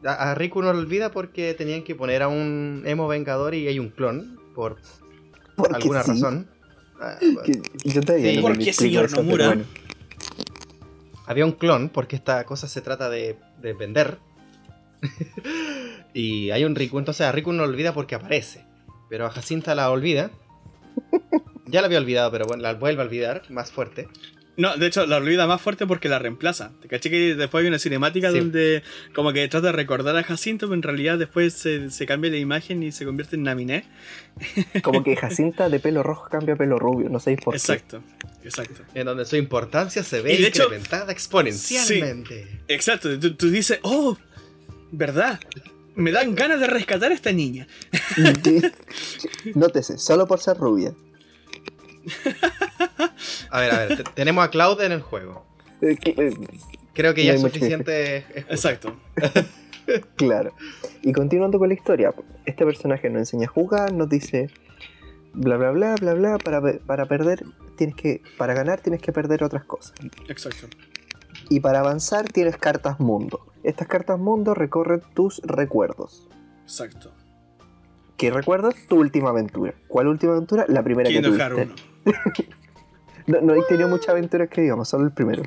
A, 0.05 0.30
a 0.30 0.34
Riku 0.37 0.62
no 0.62 0.72
lo 0.72 0.78
olvida 0.78 1.11
porque 1.11 1.53
tenían 1.55 1.82
que 1.82 1.95
poner 1.97 2.22
a 2.22 2.28
un 2.28 2.82
emo 2.87 3.09
vengador 3.09 3.55
y 3.55 3.66
hay 3.66 3.78
un 3.80 3.89
clon, 3.91 4.39
por 4.55 4.76
Porque 5.57 5.74
alguna 5.76 6.03
sí, 6.03 6.11
razón. 6.12 6.49
Ah, 7.01 7.18
que 7.45 7.61
yo 7.84 8.01
todavía 8.03 8.30
Sí. 8.30 8.37
no 8.37 8.43
¿Por 8.43 8.53
me 8.57 8.64
qué, 8.64 8.70
explico 8.70 9.07
señor 9.07 9.11
Nomura? 9.12 9.47
bueno. 9.49 9.64
Había 11.27 11.45
un 11.45 11.53
clon, 11.53 11.89
porque 11.89 12.16
esta 12.16 12.45
cosa 12.45 12.68
se 12.68 12.81
trata 12.81 13.11
de, 13.11 13.37
de 13.61 13.72
vender. 13.72 14.18
y 16.14 16.51
hay 16.51 16.64
un 16.64 16.74
Riku, 16.74 16.99
entonces 16.99 17.27
a 17.27 17.33
Riku 17.33 17.53
no 17.53 17.64
lo 17.64 17.68
olvida 17.68 17.93
porque 17.93 18.14
aparece. 18.14 18.64
Pero 19.09 19.27
a 19.27 19.31
Jacinta 19.31 19.74
la 19.74 19.91
olvida. 19.91 20.31
Ya 21.66 21.81
la 21.81 21.89
había 21.89 21.99
olvidado, 21.99 22.31
pero 22.31 22.47
bueno, 22.47 22.62
la 22.62 22.74
vuelve 22.74 23.03
a 23.03 23.07
olvidar 23.07 23.43
más 23.51 23.72
fuerte. 23.72 24.09
No, 24.59 24.74
de 24.76 24.86
hecho, 24.86 25.04
la 25.07 25.16
olvida 25.18 25.46
más 25.46 25.61
fuerte 25.61 25.86
porque 25.86 26.09
la 26.09 26.18
reemplaza. 26.18 26.72
¿Te 26.80 26.88
caché 26.88 27.11
que 27.11 27.34
después 27.34 27.62
hay 27.62 27.68
una 27.68 27.78
cinemática 27.78 28.30
Sí. 28.30 28.38
donde 28.38 28.82
como 29.14 29.32
que 29.34 29.46
trata 29.48 29.66
de 29.66 29.72
recordar 29.72 30.16
a 30.16 30.22
Jacinto, 30.22 30.66
pero 30.66 30.74
en 30.74 30.82
realidad 30.82 31.18
después 31.18 31.52
se, 31.52 31.90
se 31.90 32.07
cambia 32.07 32.30
la 32.30 32.38
imagen 32.38 32.82
y 32.82 32.90
se 32.92 33.04
convierte 33.04 33.36
en 33.36 33.42
Naminé? 33.42 33.84
Como 34.82 35.02
que 35.04 35.14
Jacinta 35.16 35.68
de 35.68 35.78
pelo 35.80 36.02
rojo 36.02 36.28
cambia 36.30 36.54
a 36.54 36.57
pelo 36.57 36.78
rubio, 36.78 37.09
no 37.11 37.20
sé 37.20 37.36
por 37.36 37.52
qué. 37.54 37.59
Exacto, 37.59 38.02
exacto. 38.44 38.82
En 38.94 39.04
donde 39.07 39.24
su 39.26 39.36
importancia 39.36 40.02
se 40.02 40.20
ve 40.22 40.34
Y 40.34 40.42
de 40.42 40.48
hecho- 40.48 40.64
incrementada 40.64 41.12
exponencialmente. 41.12 42.61
Exacto, 42.68 43.18
tú, 43.18 43.34
tú 43.34 43.50
dices, 43.50 43.78
oh, 43.82 44.16
¿verdad? 44.90 45.38
Me 45.96 46.12
dan 46.12 46.34
ganas 46.34 46.61
de 46.61 46.66
rescatar 46.66 47.11
a 47.11 47.14
esta 47.14 47.32
niña. 47.32 47.66
Nótese, 49.54 49.98
solo 49.98 50.26
por 50.26 50.40
ser 50.40 50.57
rubia. 50.57 50.94
A 53.51 53.61
ver, 53.61 53.74
a 53.74 53.78
ver, 53.86 53.97
te- 53.97 54.05
tenemos 54.14 54.44
a 54.44 54.51
Cloud 54.51 54.80
en 54.82 54.92
el 54.92 55.01
juego. 55.03 55.44
Eh, 55.80 55.97
que- 55.97 56.11
eh, 56.16 56.34
Creo 56.94 57.12
que 57.14 57.24
ya 57.24 57.34
es 57.34 57.40
suficiente. 57.40 58.24
Exacto. 58.49 58.97
Claro. 60.16 60.53
Y 61.03 61.12
continuando 61.12 61.61
con 61.61 61.68
la 61.68 61.74
historia, 61.74 62.12
este 62.44 62.64
personaje 62.64 63.09
nos 63.09 63.20
enseña 63.20 63.47
a 63.47 63.51
jugar, 63.51 63.92
nos 63.92 64.09
dice, 64.09 64.51
bla 65.32 65.57
bla 65.57 65.70
bla 65.70 65.94
bla 65.94 66.14
bla. 66.14 66.38
Para, 66.38 66.61
para 66.80 67.07
perder 67.07 67.44
tienes 67.76 67.94
que. 67.94 68.20
Para 68.36 68.53
ganar 68.53 68.80
tienes 68.80 69.01
que 69.01 69.12
perder 69.12 69.44
otras 69.44 69.62
cosas. 69.64 69.92
Exacto. 70.28 70.66
Y 71.51 71.61
para 71.61 71.78
avanzar 71.78 72.26
tienes 72.32 72.57
cartas 72.57 72.99
mundo. 72.99 73.47
Estas 73.62 73.86
cartas 73.86 74.18
mundo 74.18 74.55
recorren 74.55 75.03
tus 75.14 75.40
recuerdos. 75.44 76.26
Exacto. 76.64 77.12
¿Qué 78.16 78.32
recuerdas? 78.32 78.74
Tu 78.88 78.97
última 78.99 79.28
aventura. 79.28 79.72
¿Cuál 79.86 80.09
última 80.09 80.32
aventura? 80.32 80.64
La 80.66 80.82
primera 80.82 81.09
que 81.09 81.20
Kingdom 81.22 81.38
tuviste. 81.38 81.74
Hearts 83.27 83.29
1. 83.29 83.41
No, 83.41 83.55
no 83.55 83.55
he 83.61 83.64
tenido 83.66 83.89
muchas 83.89 84.11
aventuras 84.11 84.49
que 84.49 84.62
digamos, 84.62 84.89
solo 84.89 85.05
el 85.07 85.12
primero. 85.12 85.43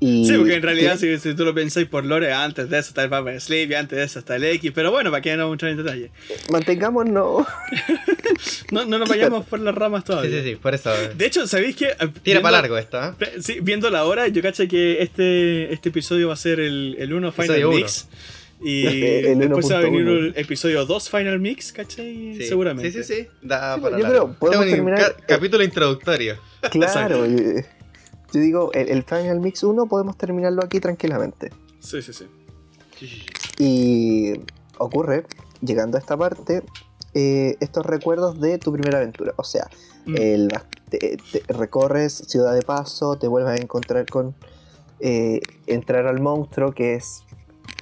Y 0.00 0.24
Sí, 0.26 0.36
porque 0.36 0.54
en 0.56 0.62
realidad, 0.62 0.98
si, 0.98 1.18
si 1.18 1.34
tú 1.34 1.44
lo 1.44 1.54
pensáis 1.54 1.86
por 1.86 2.04
lore, 2.04 2.32
antes 2.32 2.68
de 2.68 2.78
eso 2.78 2.88
está 2.88 3.04
el 3.04 3.10
Papa 3.10 3.38
Sleep 3.40 3.70
y 3.70 3.74
antes 3.74 3.96
de 3.98 4.04
eso 4.04 4.18
está 4.18 4.36
el 4.36 4.44
X. 4.44 4.72
Pero 4.74 4.90
bueno, 4.90 5.10
para 5.10 5.22
que 5.22 5.36
no 5.36 5.50
entrar 5.52 5.70
en 5.70 5.78
detalle. 5.78 6.10
mantengámonos. 6.50 7.46
No, 8.72 8.84
no 8.84 8.98
nos 8.98 9.08
vayamos 9.08 9.46
por 9.46 9.60
las 9.60 9.74
ramas 9.74 10.02
Sí, 10.02 10.06
todavía. 10.08 10.42
sí, 10.42 10.50
sí, 10.50 10.56
por 10.56 10.74
eso. 10.74 10.90
De 11.14 11.26
hecho, 11.26 11.46
¿sabéis 11.46 11.76
qué? 11.76 11.94
Tira 12.22 12.40
para 12.40 12.58
largo 12.58 12.76
esto, 12.76 12.98
¿eh? 13.00 13.12
Sí, 13.40 13.58
viendo 13.62 13.90
la 13.90 14.04
hora, 14.04 14.26
yo 14.26 14.42
caché 14.42 14.66
que 14.66 15.00
este, 15.02 15.72
este 15.72 15.90
episodio 15.90 16.28
va 16.28 16.34
a 16.34 16.36
ser 16.36 16.58
el, 16.58 16.96
el 16.98 17.12
1 17.14 17.30
Final 17.30 17.50
Episodio 17.50 17.70
uno. 17.70 17.86
Y 18.64 18.86
El 19.26 19.38
después 19.40 19.70
va 19.70 19.78
a 19.78 19.80
venir 19.82 20.02
1.1. 20.06 20.08
el 20.18 20.32
episodio 20.36 20.86
2 20.86 21.10
Final 21.10 21.38
Mix, 21.38 21.72
¿cachai? 21.72 22.34
Sí. 22.38 22.44
Seguramente. 22.48 22.90
Sí, 22.90 23.02
sí, 23.04 23.14
sí. 23.14 23.28
Da 23.42 23.74
Sí, 23.76 23.80
para 23.82 23.98
yo 23.98 24.02
largo. 24.04 24.24
creo, 24.26 24.38
podemos 24.38 24.66
terminar- 24.66 25.16
ca- 25.16 25.26
capítulo 25.26 25.62
introductorio. 25.62 26.36
Claro. 26.72 27.24
eh, 27.26 27.66
Yo 28.32 28.40
digo, 28.40 28.72
el, 28.72 28.88
el 28.88 29.02
Final 29.04 29.38
Mix 29.40 29.62
1 29.62 29.86
podemos 29.86 30.16
terminarlo 30.16 30.64
aquí 30.64 30.80
tranquilamente. 30.80 31.50
Sí, 31.80 32.00
sí, 32.02 32.12
sí. 32.12 32.24
Y 33.58 34.32
ocurre, 34.78 35.24
llegando 35.60 35.96
a 35.96 36.00
esta 36.00 36.16
parte, 36.16 36.62
eh, 37.14 37.56
estos 37.60 37.84
recuerdos 37.86 38.40
de 38.40 38.58
tu 38.58 38.72
primera 38.72 38.98
aventura. 38.98 39.34
O 39.36 39.44
sea, 39.44 39.68
Mm. 40.06 40.16
el- 40.16 40.48
te- 40.90 41.16
te- 41.32 41.42
recorres 41.52 42.12
Ciudad 42.26 42.54
de 42.54 42.62
Paso, 42.62 43.16
te 43.16 43.26
vuelves 43.28 43.52
a 43.52 43.56
encontrar 43.62 44.06
con 44.06 44.34
eh, 45.00 45.40
entrar 45.66 46.06
al 46.06 46.20
monstruo 46.20 46.72
que 46.72 46.94
es 46.94 47.24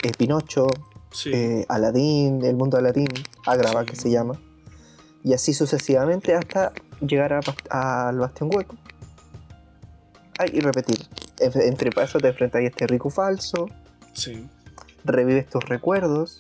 eh, 0.03 0.13
Pinocho, 0.17 0.67
Sí. 1.11 1.31
eh, 1.33 1.67
Aladdin, 1.69 2.45
el 2.45 2.57
mundo 2.57 2.77
de 2.77 2.83
Aladdin, 2.85 3.09
Agrava 3.47 3.81
Sí. 3.83 3.87
que 3.87 3.97
se 3.97 4.11
llama. 4.11 4.35
Y 5.25 5.35
así 5.35 5.53
sucesivamente 5.55 6.35
hasta 6.35 6.73
llegar 7.01 7.39
al 7.71 8.19
Bastión 8.19 8.51
Hueco. 8.53 8.77
Ay, 10.39 10.51
y 10.55 10.61
repetir. 10.61 10.99
En- 11.39 11.61
Entre 11.63 11.91
pasos 11.91 12.21
te 12.23 12.29
enfrentas 12.29 12.61
a 12.61 12.65
este 12.65 12.87
rico 12.87 13.11
falso, 13.11 13.69
sí. 14.15 14.49
revives 15.05 15.49
tus 15.49 15.65
recuerdos. 15.65 16.39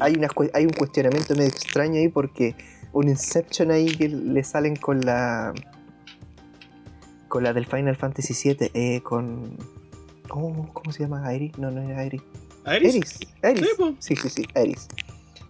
Hay, 0.00 0.14
una 0.14 0.28
hay 0.52 0.64
un 0.66 0.72
cuestionamiento 0.72 1.34
medio 1.34 1.48
extraño 1.48 1.96
ahí 1.98 2.08
porque 2.08 2.54
un 2.92 3.08
Inception 3.08 3.70
ahí 3.70 3.86
que 3.96 4.08
le 4.08 4.44
salen 4.44 4.76
con 4.76 5.00
la. 5.00 5.52
con 7.28 7.44
la 7.44 7.52
del 7.52 7.64
Final 7.66 7.96
Fantasy 7.96 8.34
VII, 8.34 8.70
eh, 8.74 9.00
con. 9.02 9.56
Oh, 10.30 10.68
¿Cómo 10.72 10.92
se 10.92 11.00
llama? 11.04 11.32
¿Iris? 11.34 11.56
No, 11.58 11.70
no 11.70 11.80
era 11.80 12.04
Iris. 12.04 12.22
Eris, 12.76 13.18
Eris. 13.42 13.68
Sí. 13.76 13.96
Sí, 13.98 14.16
sí, 14.16 14.28
sí, 14.30 14.46
Eris. 14.54 14.88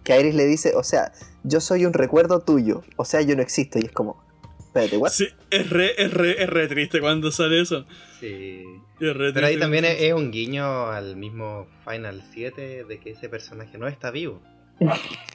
Que 0.03 0.13
a 0.13 0.17
Eris 0.17 0.35
le 0.35 0.45
dice, 0.45 0.73
o 0.75 0.83
sea, 0.83 1.11
yo 1.43 1.59
soy 1.59 1.85
un 1.85 1.93
recuerdo 1.93 2.39
tuyo, 2.41 2.83
o 2.95 3.05
sea, 3.05 3.21
yo 3.21 3.35
no 3.35 3.41
existo. 3.41 3.79
Y 3.79 3.85
es 3.85 3.91
como, 3.91 4.23
espérate, 4.59 4.97
¿what? 4.97 5.11
Sí, 5.11 5.27
es 5.49 5.69
re, 5.69 5.93
es, 6.01 6.13
re, 6.13 6.41
es 6.41 6.49
re 6.49 6.67
triste 6.67 6.99
cuando 6.99 7.31
sale 7.31 7.61
eso. 7.61 7.85
Sí. 8.19 8.63
Es 8.99 9.15
re 9.15 9.33
Pero 9.33 9.47
ahí 9.47 9.57
también 9.57 9.85
es, 9.85 10.01
es 10.01 10.13
un 10.13 10.31
guiño 10.31 10.87
al 10.87 11.15
mismo 11.15 11.67
Final 11.87 12.23
7 12.33 12.85
de 12.85 12.99
que 12.99 13.11
ese 13.11 13.29
personaje 13.29 13.77
no 13.77 13.87
está 13.87 14.11
vivo. 14.11 14.41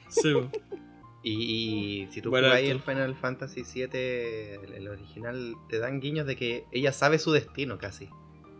Sí. 0.08 0.32
Y, 1.24 1.32
y 2.02 2.08
si 2.12 2.22
tú 2.22 2.30
Bueno, 2.30 2.46
jugáis 2.46 2.70
el 2.70 2.80
Final 2.80 3.16
Fantasy 3.16 3.64
7, 3.64 4.54
el, 4.62 4.72
el 4.74 4.88
original, 4.88 5.54
te 5.68 5.80
dan 5.80 6.00
guiños 6.00 6.28
de 6.28 6.36
que 6.36 6.64
ella 6.70 6.92
sabe 6.92 7.18
su 7.18 7.32
destino 7.32 7.78
casi. 7.78 8.08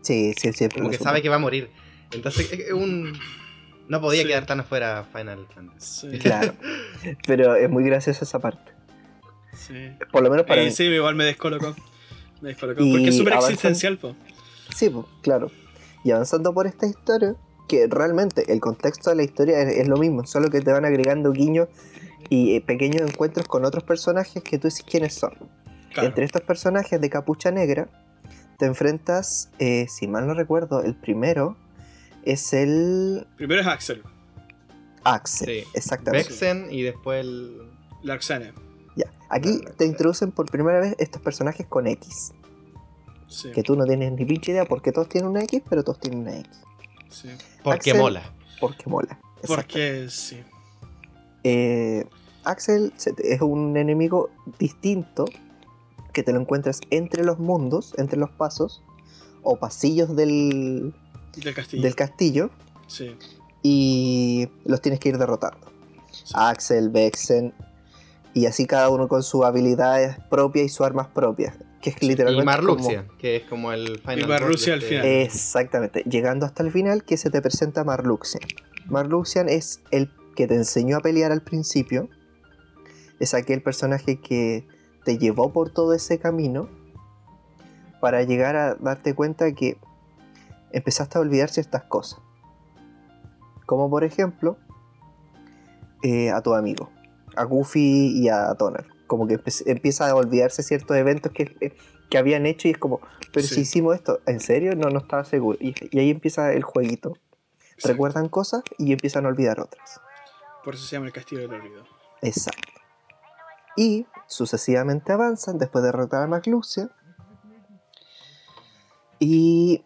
Sí, 0.01 0.33
sí, 0.37 0.51
siempre. 0.51 0.79
Como 0.79 0.89
que 0.89 0.97
supo. 0.97 1.05
sabe 1.05 1.21
que 1.21 1.29
va 1.29 1.37
a 1.37 1.39
morir. 1.39 1.69
Entonces 2.11 2.51
es 2.51 2.71
un... 2.71 3.13
No 3.87 4.01
podía 4.01 4.21
Sí. 4.23 4.27
quedar 4.27 4.45
tan 4.45 4.59
afuera 4.59 5.05
Final 5.13 5.47
Fantasy. 5.53 6.11
Sí. 6.11 6.19
Claro. 6.19 6.53
Pero 7.25 7.55
es 7.55 7.69
muy 7.69 7.83
graciosa 7.85 8.25
esa 8.25 8.39
parte. 8.39 8.71
Sí. 9.55 9.89
Por 10.11 10.23
lo 10.23 10.29
menos 10.29 10.45
para 10.45 10.61
mí. 10.63 10.71
sí, 10.71 10.83
igual 10.83 11.15
me 11.15 11.23
descolocó. 11.25 11.75
Me 12.41 12.49
descolocó. 12.49 12.83
Y 12.83 12.91
Porque 12.91 13.09
es 13.09 13.17
súper 13.17 13.33
existencial, 13.33 13.97
po. 13.97 14.15
Sí, 14.75 14.89
pues, 14.89 15.05
claro. 15.21 15.49
Y 16.03 16.11
avanzando 16.11 16.53
por 16.53 16.67
esta 16.67 16.85
historia, 16.85 17.35
que 17.67 17.87
realmente 17.87 18.51
el 18.51 18.59
contexto 18.59 19.09
de 19.09 19.15
la 19.17 19.23
historia 19.23 19.59
es, 19.61 19.77
es 19.77 19.87
lo 19.87 19.97
mismo, 19.97 20.25
solo 20.25 20.49
que 20.49 20.61
te 20.61 20.71
van 20.71 20.85
agregando 20.85 21.31
guiños 21.31 21.67
y 22.29 22.55
eh, 22.55 22.61
pequeños 22.61 23.01
encuentros 23.09 23.47
con 23.47 23.65
otros 23.65 23.83
personajes 23.83 24.43
que 24.43 24.57
tú 24.57 24.67
dices 24.67 24.83
quiénes 24.89 25.13
son. 25.15 25.33
Claro. 25.93 26.09
Entre 26.09 26.23
estos 26.25 26.41
personajes 26.43 26.99
de 27.01 27.09
capucha 27.09 27.51
negra, 27.51 27.89
te 28.57 28.65
enfrentas, 28.65 29.49
eh, 29.59 29.87
si 29.89 30.07
mal 30.07 30.27
no 30.27 30.33
recuerdo, 30.33 30.83
el 30.83 30.93
primero 30.95 31.57
es 32.31 32.53
el 32.53 33.27
Primero 33.37 33.61
es 33.61 33.67
Axel, 33.67 34.03
Axel. 35.03 35.47
Sí. 35.47 35.69
Exactamente. 35.73 36.29
Vexen 36.29 36.67
y 36.69 36.81
después 36.83 37.21
el... 37.21 37.61
Larxane. 38.03 38.53
Ya. 38.95 39.05
Aquí 39.29 39.61
te 39.77 39.85
introducen 39.85 40.31
por 40.31 40.49
primera 40.49 40.79
vez 40.79 40.95
estos 40.99 41.21
personajes 41.21 41.65
con 41.67 41.87
X. 41.87 42.33
Sí. 43.27 43.51
Que 43.51 43.63
tú 43.63 43.75
no 43.75 43.85
tienes 43.85 44.11
ni 44.13 44.25
pinche 44.25 44.51
idea 44.51 44.65
porque 44.65 44.91
todos 44.91 45.09
tienen 45.09 45.29
una 45.29 45.43
X, 45.43 45.61
pero 45.69 45.83
todos 45.83 45.99
tienen 45.99 46.21
una 46.21 46.37
X. 46.37 46.61
sí. 47.09 47.29
Porque 47.63 47.91
Axel- 47.91 47.97
mola. 48.01 48.33
Porque 48.59 48.89
mola. 48.89 49.19
Porque 49.45 50.07
sí. 50.09 50.43
Eh, 51.43 52.05
Axel 52.43 52.93
es 53.19 53.41
un 53.41 53.77
enemigo 53.77 54.29
distinto 54.57 55.25
que 56.13 56.23
te 56.23 56.31
lo 56.33 56.39
encuentras 56.39 56.79
entre 56.89 57.23
los 57.23 57.39
mundos, 57.39 57.93
entre 57.97 58.17
los 58.17 58.29
pasos 58.31 58.83
o 59.43 59.57
pasillos 59.57 60.15
del, 60.15 60.93
Del 61.35 61.53
castillo. 61.53 61.83
del 61.83 61.95
castillo 61.95 62.49
Sí. 62.87 63.15
y 63.63 64.49
los 64.65 64.81
tienes 64.81 64.99
que 64.99 65.09
ir 65.09 65.17
derrotando. 65.17 65.71
sí. 66.11 66.33
Axel, 66.35 66.89
Vexen 66.89 67.53
y 68.33 68.45
así 68.47 68.65
cada 68.65 68.89
uno 68.89 69.07
con 69.07 69.23
sus 69.23 69.43
habilidades 69.45 70.17
propias 70.29 70.65
y 70.65 70.69
sus 70.69 70.85
armas 70.85 71.07
propias. 71.07 71.55
Que 71.81 71.91
es 71.91 72.01
literalmente 72.01 72.41
Y 72.43 72.45
Marluxia, 72.45 73.05
como- 73.05 73.17
que 73.19 73.35
es 73.37 73.43
como 73.43 73.71
el 73.71 73.99
final. 73.99 74.19
Y 74.19 74.25
Marluxia 74.25 74.73
al 74.73 74.79
este- 74.79 74.89
final. 74.89 75.05
Exactamente, 75.05 76.03
llegando 76.09 76.45
hasta 76.45 76.63
el 76.63 76.71
final 76.71 77.03
que 77.03 77.17
se 77.17 77.29
te 77.29 77.41
presenta 77.41 77.83
Marluxian. 77.83 78.41
Marluxian 78.87 79.47
es 79.47 79.81
el 79.91 80.11
que 80.35 80.47
te 80.47 80.55
enseñó 80.55 80.97
a 80.97 80.99
pelear 81.01 81.31
al 81.31 81.41
principio. 81.43 82.09
Es 83.19 83.33
aquel 83.33 83.61
personaje 83.61 84.19
que 84.19 84.67
te 85.05 85.17
llevó 85.17 85.51
por 85.53 85.69
todo 85.71 85.93
ese 85.93 86.17
camino 86.19 86.67
para 88.01 88.23
llegar 88.23 88.55
a 88.55 88.75
darte 88.75 89.13
cuenta 89.15 89.51
que 89.53 89.77
empezaste 90.71 91.17
a 91.17 91.21
olvidar 91.21 91.49
ciertas 91.49 91.83
cosas. 91.83 92.19
Como 93.65 93.89
por 93.89 94.03
ejemplo 94.03 94.57
eh, 96.03 96.31
a 96.31 96.41
tu 96.41 96.53
amigo, 96.53 96.89
a 97.35 97.43
Goofy 97.43 98.13
y 98.21 98.29
a 98.29 98.53
Donald. 98.53 98.87
Como 99.07 99.27
que 99.27 99.39
empieza 99.65 100.09
a 100.09 100.15
olvidarse 100.15 100.63
ciertos 100.63 100.95
eventos 100.97 101.31
que, 101.31 101.55
eh, 101.61 101.75
que 102.09 102.17
habían 102.17 102.45
hecho 102.45 102.67
y 102.67 102.71
es 102.71 102.77
como, 102.77 102.99
pero 103.33 103.45
Sí. 103.45 103.55
si 103.55 103.61
hicimos 103.61 103.95
esto, 103.95 104.19
¿en 104.25 104.39
serio? 104.39 104.75
No, 104.75 104.89
no 104.89 104.99
estaba 104.99 105.23
seguro. 105.23 105.57
Y, 105.61 105.73
y 105.91 105.99
ahí 105.99 106.09
empieza 106.09 106.51
el 106.53 106.63
jueguito. 106.63 107.13
Exacto. 107.61 107.87
Recuerdan 107.89 108.27
cosas 108.29 108.63
y 108.77 108.91
empiezan 108.91 109.25
a 109.25 109.29
olvidar 109.29 109.59
otras. 109.59 110.01
Por 110.63 110.73
eso 110.75 110.85
se 110.85 110.95
llama 110.95 111.07
el 111.07 111.13
castillo 111.13 111.41
del 111.41 111.53
olvido. 111.53 111.83
Exacto. 112.21 112.73
Y 113.77 114.07
sucesivamente 114.27 115.13
avanzan 115.13 115.57
después 115.57 115.83
de 115.83 115.91
derrotar 115.91 116.23
a 116.23 116.27
McLucia. 116.27 116.89
Y 119.19 119.83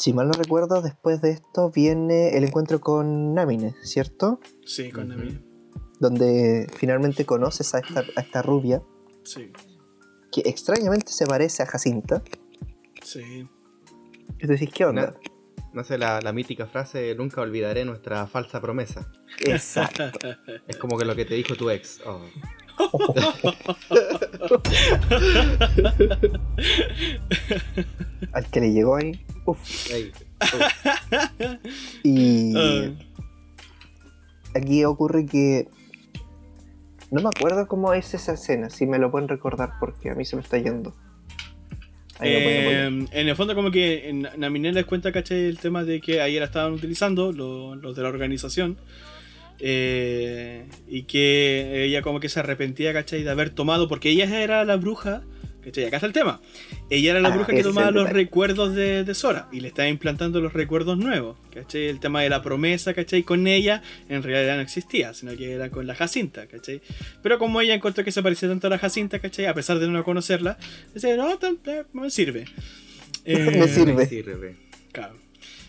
si 0.00 0.12
mal 0.14 0.26
no 0.28 0.32
recuerdo, 0.32 0.80
después 0.82 1.20
de 1.20 1.30
esto 1.32 1.70
viene 1.70 2.36
el 2.36 2.44
encuentro 2.44 2.80
con 2.80 3.34
Namine, 3.34 3.74
¿cierto? 3.82 4.40
Sí, 4.64 4.90
con 4.90 5.10
Ujú. 5.10 5.18
Nami. 5.20 5.38
Donde 6.00 6.66
finalmente 6.76 7.26
conoces 7.26 7.74
a 7.74 7.80
esta, 7.80 8.00
a 8.16 8.20
esta 8.22 8.40
rubia, 8.42 8.82
Sí. 9.24 9.52
que 10.32 10.40
extrañamente 10.46 11.12
se 11.12 11.26
parece 11.26 11.62
a 11.62 11.66
Jacinta. 11.66 12.22
Sí. 13.02 13.46
Y 14.38 14.46
tú 14.46 14.52
decís, 14.52 14.70
¿qué 14.72 14.86
onda? 14.86 15.14
No 15.74 15.84
sé, 15.84 15.98
la, 15.98 16.20
la 16.22 16.32
mítica 16.32 16.66
frase, 16.66 17.14
nunca 17.14 17.42
olvidaré 17.42 17.84
nuestra 17.84 18.26
falsa 18.26 18.60
promesa. 18.62 19.12
Exacto. 19.44 20.04
Es 20.66 20.78
como 20.78 20.96
que 20.96 21.04
lo 21.04 21.14
que 21.14 21.26
te 21.26 21.34
dijo 21.34 21.54
tu 21.54 21.68
ex. 21.68 22.00
Oh. 22.06 22.22
Al 28.32 28.46
que 28.50 28.60
le 28.60 28.72
llegó 28.72 28.96
ahí. 28.96 29.24
Uf. 29.50 29.90
Y 32.02 32.54
Ah. 32.56 32.90
aquí 34.54 34.84
ocurre 34.84 35.26
que. 35.26 35.68
No 37.10 37.20
me 37.22 37.28
acuerdo 37.28 37.66
cómo 37.66 37.92
es 37.92 38.14
esa 38.14 38.34
escena, 38.34 38.70
si 38.70 38.86
me 38.86 38.98
lo 38.98 39.10
pueden 39.10 39.28
recordar, 39.28 39.72
porque 39.80 40.10
a 40.10 40.14
mí 40.14 40.24
se 40.24 40.36
me 40.36 40.42
está 40.42 40.58
yendo. 40.58 40.94
Ahí 42.20 42.32
lo 42.34 42.40
pueden 42.42 42.64
poner. 42.64 43.08
Eh, 43.14 43.20
en 43.20 43.28
el 43.28 43.34
fondo 43.36 43.54
como 43.56 43.70
que 43.70 44.08
en 44.08 44.28
Naminé 44.36 44.72
les 44.72 44.84
cuenta, 44.84 45.10
caché, 45.10 45.48
el 45.48 45.58
tema 45.58 45.82
de 45.84 46.00
que 46.00 46.20
ahí 46.20 46.38
la 46.38 46.44
estaban 46.44 46.72
utilizando 46.72 47.32
lo- 47.32 47.74
los 47.76 47.96
de 47.96 48.02
la 48.02 48.08
organización 48.08 48.78
Eh, 49.62 50.66
y 50.88 51.02
que 51.02 51.84
ella 51.84 52.00
como 52.00 52.18
que 52.18 52.30
se 52.30 52.40
arrepentía, 52.40 52.94
¿cachai? 52.94 53.22
De 53.24 53.28
haber 53.30 53.50
tomado, 53.50 53.88
porque 53.88 54.08
ella 54.08 54.42
era 54.42 54.64
la 54.64 54.76
bruja, 54.76 55.20
¿cachai? 55.62 55.84
Acá 55.86 55.96
está 55.96 56.06
el 56.06 56.12
tema. 56.12 56.40
Ella 56.90 57.12
era 57.12 57.20
la 57.20 57.28
Ah, 57.28 57.34
bruja 57.36 57.52
que 57.52 57.62
tomaba 57.62 57.90
los 57.90 58.08
recuerdos 58.10 58.74
de, 58.74 59.04
de 59.04 59.14
Sora 59.14 59.48
y 59.52 59.60
le 59.60 59.68
estaba 59.68 59.88
implantando 59.88 60.40
los 60.40 60.52
recuerdos 60.52 60.98
nuevos, 60.98 61.36
¿cachai? 61.54 61.86
El 61.88 62.00
tema 62.00 62.22
de 62.22 62.28
la 62.30 62.42
promesa, 62.42 62.94
¿cachai? 62.94 63.22
Con 63.22 63.46
ella 63.46 63.82
en 64.08 64.22
realidad 64.22 64.56
no 64.56 64.62
existía, 64.62 65.14
sino 65.14 65.36
que 65.36 65.52
era 65.52 65.70
con 65.70 65.86
la 65.86 65.94
Jacinta, 65.94 66.46
¿cachai? 66.46 66.80
Pero 67.22 67.38
como 67.38 67.60
ella 67.60 67.74
encontró 67.74 68.04
que 68.04 68.12
se 68.12 68.22
parecía 68.22 68.48
tanto 68.48 68.66
a 68.66 68.70
la 68.70 68.78
Jacinta, 68.78 69.18
¿cachai? 69.18 69.46
A 69.46 69.54
pesar 69.54 69.78
de 69.78 69.88
no 69.88 70.02
conocerla, 70.04 70.58
decía, 70.94 71.16
no, 71.16 71.38
tan- 71.38 71.58
eh, 71.66 71.84
me 71.92 72.10
sirve. 72.10 72.44
Me 73.26 73.34
Eh, 73.64 73.68
sirve. 73.68 73.92
Me 73.92 74.06
sirve. 74.06 74.56
Claro. 74.92 75.14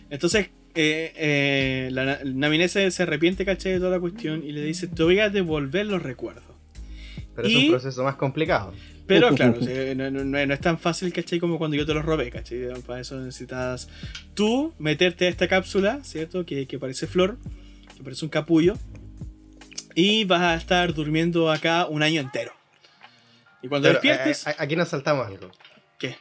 Entonces, 0.10 0.50
eh, 0.74 1.12
eh, 1.18 1.90
la 1.92 2.20
Naminé 2.24 2.70
se, 2.70 2.90
se 2.92 3.04
arrepiente, 3.04 3.44
¿cachai? 3.46 3.74
De 3.74 3.80
toda 3.80 3.92
la 3.92 4.00
cuestión 4.00 4.42
y 4.46 4.54
le 4.54 4.62
dice, 4.64 4.88
te 4.88 5.04
voy 5.04 5.20
a 5.20 5.30
devolver 5.30 5.86
los 5.86 6.02
recuerdos. 6.02 6.44
Pero 7.36 7.48
es 7.48 7.56
un 7.56 7.70
proceso 7.70 8.04
más 8.04 8.16
complicado. 8.16 8.74
Pero 9.20 9.30
claro, 9.36 9.58
o 9.60 9.64
sea, 9.64 9.96
no, 9.96 10.10
no- 10.12 10.24
no- 10.24 10.54
es 10.54 10.60
tan 10.60 10.78
fácil, 10.80 11.12
¿cachai? 11.14 11.40
Como 11.40 11.58
cuando 11.58 11.76
yo 11.78 11.86
te 11.86 11.94
los 11.94 12.04
robé, 12.06 12.30
¿cachai? 12.32 12.68
Para 12.86 13.02
eso 13.02 13.18
necesitas 13.20 13.90
tú 14.34 14.74
meterte 14.80 15.26
a 15.28 15.30
esta 15.30 15.48
cápsula, 15.48 16.00
¿cierto? 16.04 16.46
Que, 16.46 16.68
que 16.68 16.80
parece 16.80 17.08
flor, 17.08 17.38
que 17.98 18.04
parece 18.04 18.26
un 18.26 18.30
capullo. 18.30 18.76
Y 19.94 20.24
vas 20.24 20.42
a 20.42 20.56
estar 20.56 20.94
durmiendo 20.94 21.52
acá 21.52 21.86
un 21.88 22.02
año 22.04 22.22
entero. 22.22 22.54
Y 23.62 23.68
cuando 23.68 23.90
Pero, 23.90 24.00
despiertes... 24.02 24.48
eh, 24.48 24.56
aquí 24.58 24.76
nos 24.76 24.90
saltamos 24.90 25.28
algo. 25.28 25.52
¿Qué? 26.00 26.16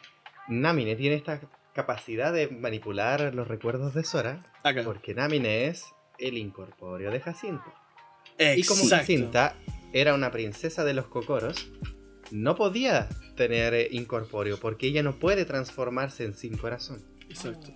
Namine 0.48 0.96
tiene 0.96 1.14
esta 1.16 1.40
capacidad 1.72 2.32
de 2.32 2.48
manipular 2.48 3.32
los 3.34 3.46
recuerdos 3.46 3.94
de 3.94 4.02
Sora 4.02 4.44
Acá. 4.64 4.82
porque 4.84 5.14
Namine 5.14 5.66
es 5.68 5.84
el 6.18 6.36
incorpóreo 6.36 7.10
de 7.12 7.20
Jacinta. 7.20 7.64
Y 8.56 8.64
como 8.64 8.82
Exacto. 8.82 8.96
Jacinta 9.04 9.54
era 9.92 10.14
una 10.14 10.30
princesa 10.32 10.82
de 10.84 10.94
los 10.94 11.06
cocoros, 11.06 11.68
no 12.30 12.56
podía 12.56 13.08
tener 13.36 13.74
eh, 13.74 13.88
incorpóreo 13.90 14.58
porque 14.58 14.86
ella 14.86 15.02
no 15.02 15.18
puede 15.18 15.44
transformarse 15.44 16.24
en 16.24 16.34
sin 16.34 16.56
corazón. 16.56 17.02
Exacto. 17.28 17.72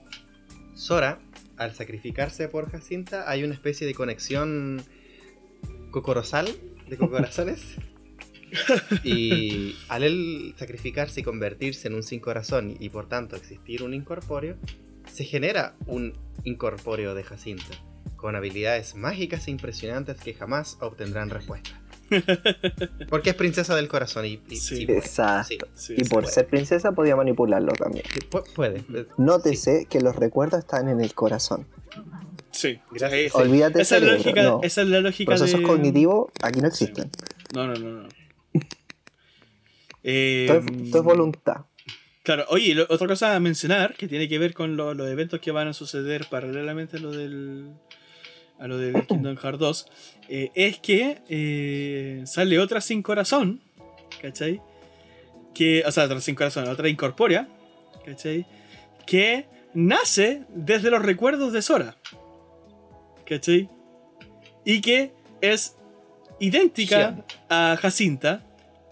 Sora, 0.74 1.20
al 1.56 1.74
sacrificarse 1.74 2.48
por 2.48 2.70
Jacinta, 2.70 3.30
hay 3.30 3.44
una 3.44 3.54
especie 3.54 3.86
de 3.86 3.94
conexión 3.94 4.82
cocorosal 5.90 6.48
de 6.88 6.96
cocorazones. 6.96 7.62
y 9.04 9.76
al 9.88 10.04
él 10.04 10.54
sacrificarse 10.56 11.20
y 11.20 11.22
convertirse 11.24 11.88
en 11.88 11.94
un 11.94 12.02
sin 12.02 12.20
corazón 12.20 12.76
y 12.78 12.88
por 12.88 13.08
tanto 13.08 13.36
existir 13.36 13.82
un 13.82 13.94
incorpóreo, 13.94 14.56
se 15.12 15.24
genera 15.24 15.76
un 15.86 16.12
incorpóreo 16.44 17.14
de 17.14 17.24
Jacinta, 17.24 17.74
con 18.16 18.36
habilidades 18.36 18.94
mágicas 18.94 19.48
e 19.48 19.50
impresionantes 19.50 20.20
que 20.20 20.34
jamás 20.34 20.78
obtendrán 20.80 21.30
respuesta. 21.30 21.83
Porque 23.08 23.30
es 23.30 23.36
princesa 23.36 23.74
del 23.76 23.88
corazón 23.88 24.24
y, 24.26 24.40
y 24.48 24.56
Sí. 24.56 24.76
sí 24.78 24.86
puede, 24.86 24.98
Exacto. 24.98 25.66
sí, 25.74 25.94
Y 25.96 26.04
sí. 26.04 26.10
por 26.10 26.22
puede. 26.22 26.34
ser 26.34 26.46
princesa 26.46 26.92
podía 26.92 27.16
manipularlo 27.16 27.72
también. 27.72 28.04
pu- 28.30 28.44
puede. 28.54 28.84
Nótese 29.16 29.86
que 29.88 30.00
los 30.00 30.16
recuerdos 30.16 30.60
están 30.60 30.88
en 30.88 31.00
el 31.00 31.14
corazón. 31.14 31.66
Sí. 32.50 32.80
Gracias. 32.92 33.32
Sí. 33.32 33.38
Olvídate 33.38 33.82
Esa 33.82 33.96
es, 33.96 34.02
la 34.02 34.08
cerebro, 34.10 34.24
lógica, 34.24 34.42
no. 34.42 34.60
esa 34.62 34.82
es 34.82 34.88
la 34.88 35.00
lógica 35.00 35.30
Procesos 35.30 35.60
de... 35.60 35.66
cognitivos 35.66 36.30
aquí 36.42 36.60
no 36.60 36.68
existen. 36.68 37.10
No, 37.54 37.66
no, 37.66 37.74
no, 37.74 38.02
no. 38.02 38.08
Eh, 40.06 40.44
Todo, 40.48 40.58
es- 40.58 40.90
todo 40.90 40.98
es 41.00 41.04
voluntad. 41.06 41.56
Claro, 42.22 42.44
oye, 42.48 42.64
y 42.68 42.74
lo- 42.74 42.86
otra 42.88 43.06
cosa 43.06 43.34
a 43.34 43.40
mencionar 43.40 43.94
que 43.96 44.06
tiene 44.08 44.28
que 44.28 44.38
ver 44.38 44.54
con 44.54 44.76
lo- 44.76 44.94
los 44.94 45.08
eventos 45.08 45.40
que 45.40 45.50
van 45.50 45.68
a 45.68 45.72
suceder 45.72 46.26
paralelamente 46.30 46.96
a 46.98 47.00
lo 47.00 47.10
del 47.10 47.72
a 48.58 48.66
lo 48.68 48.78
del 48.78 49.06
Kingdom 49.06 49.36
Hearts 49.36 49.58
2 49.58 49.86
eh, 50.28 50.50
es 50.54 50.78
que 50.78 51.18
eh, 51.28 52.22
sale 52.26 52.58
otra 52.58 52.80
sin 52.80 53.02
corazón, 53.02 53.60
¿cachai? 54.22 54.60
Que, 55.54 55.82
o 55.86 55.92
sea, 55.92 56.04
otra 56.04 56.20
sin 56.20 56.34
corazón, 56.34 56.68
otra 56.68 56.88
incorpórea, 56.88 57.48
¿cachai? 58.04 58.46
Que 59.06 59.46
nace 59.74 60.42
desde 60.54 60.90
los 60.90 61.02
recuerdos 61.02 61.52
de 61.52 61.62
Sora, 61.62 61.96
¿cachai? 63.26 63.68
Y 64.64 64.80
que 64.80 65.12
es 65.40 65.76
idéntica 66.40 67.24
a 67.48 67.76
Jacinta, 67.80 68.42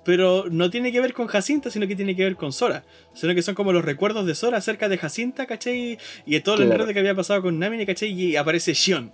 pero 0.04 0.46
no 0.50 0.68
tiene 0.70 0.90
que 0.92 1.00
ver 1.00 1.12
con 1.14 1.26
Jacinta, 1.28 1.70
sino 1.70 1.86
que 1.86 1.96
tiene 1.96 2.14
que 2.16 2.24
ver 2.24 2.36
con 2.36 2.52
Sora. 2.52 2.84
Sino 3.14 3.34
que 3.34 3.42
son 3.42 3.54
como 3.54 3.72
los 3.72 3.84
recuerdos 3.84 4.26
de 4.26 4.34
Sora 4.34 4.58
acerca 4.58 4.88
de 4.88 4.98
Jacinta, 4.98 5.46
¿cachai? 5.46 5.98
Y 6.26 6.32
de 6.32 6.40
todo 6.40 6.56
el 6.56 6.62
Claro. 6.62 6.74
enredo 6.82 6.92
que 6.92 6.98
había 7.00 7.14
pasado 7.14 7.40
con 7.42 7.58
Namine, 7.58 7.86
¿cachai? 7.86 8.10
Y 8.10 8.36
aparece 8.36 8.74
Shion, 8.74 9.12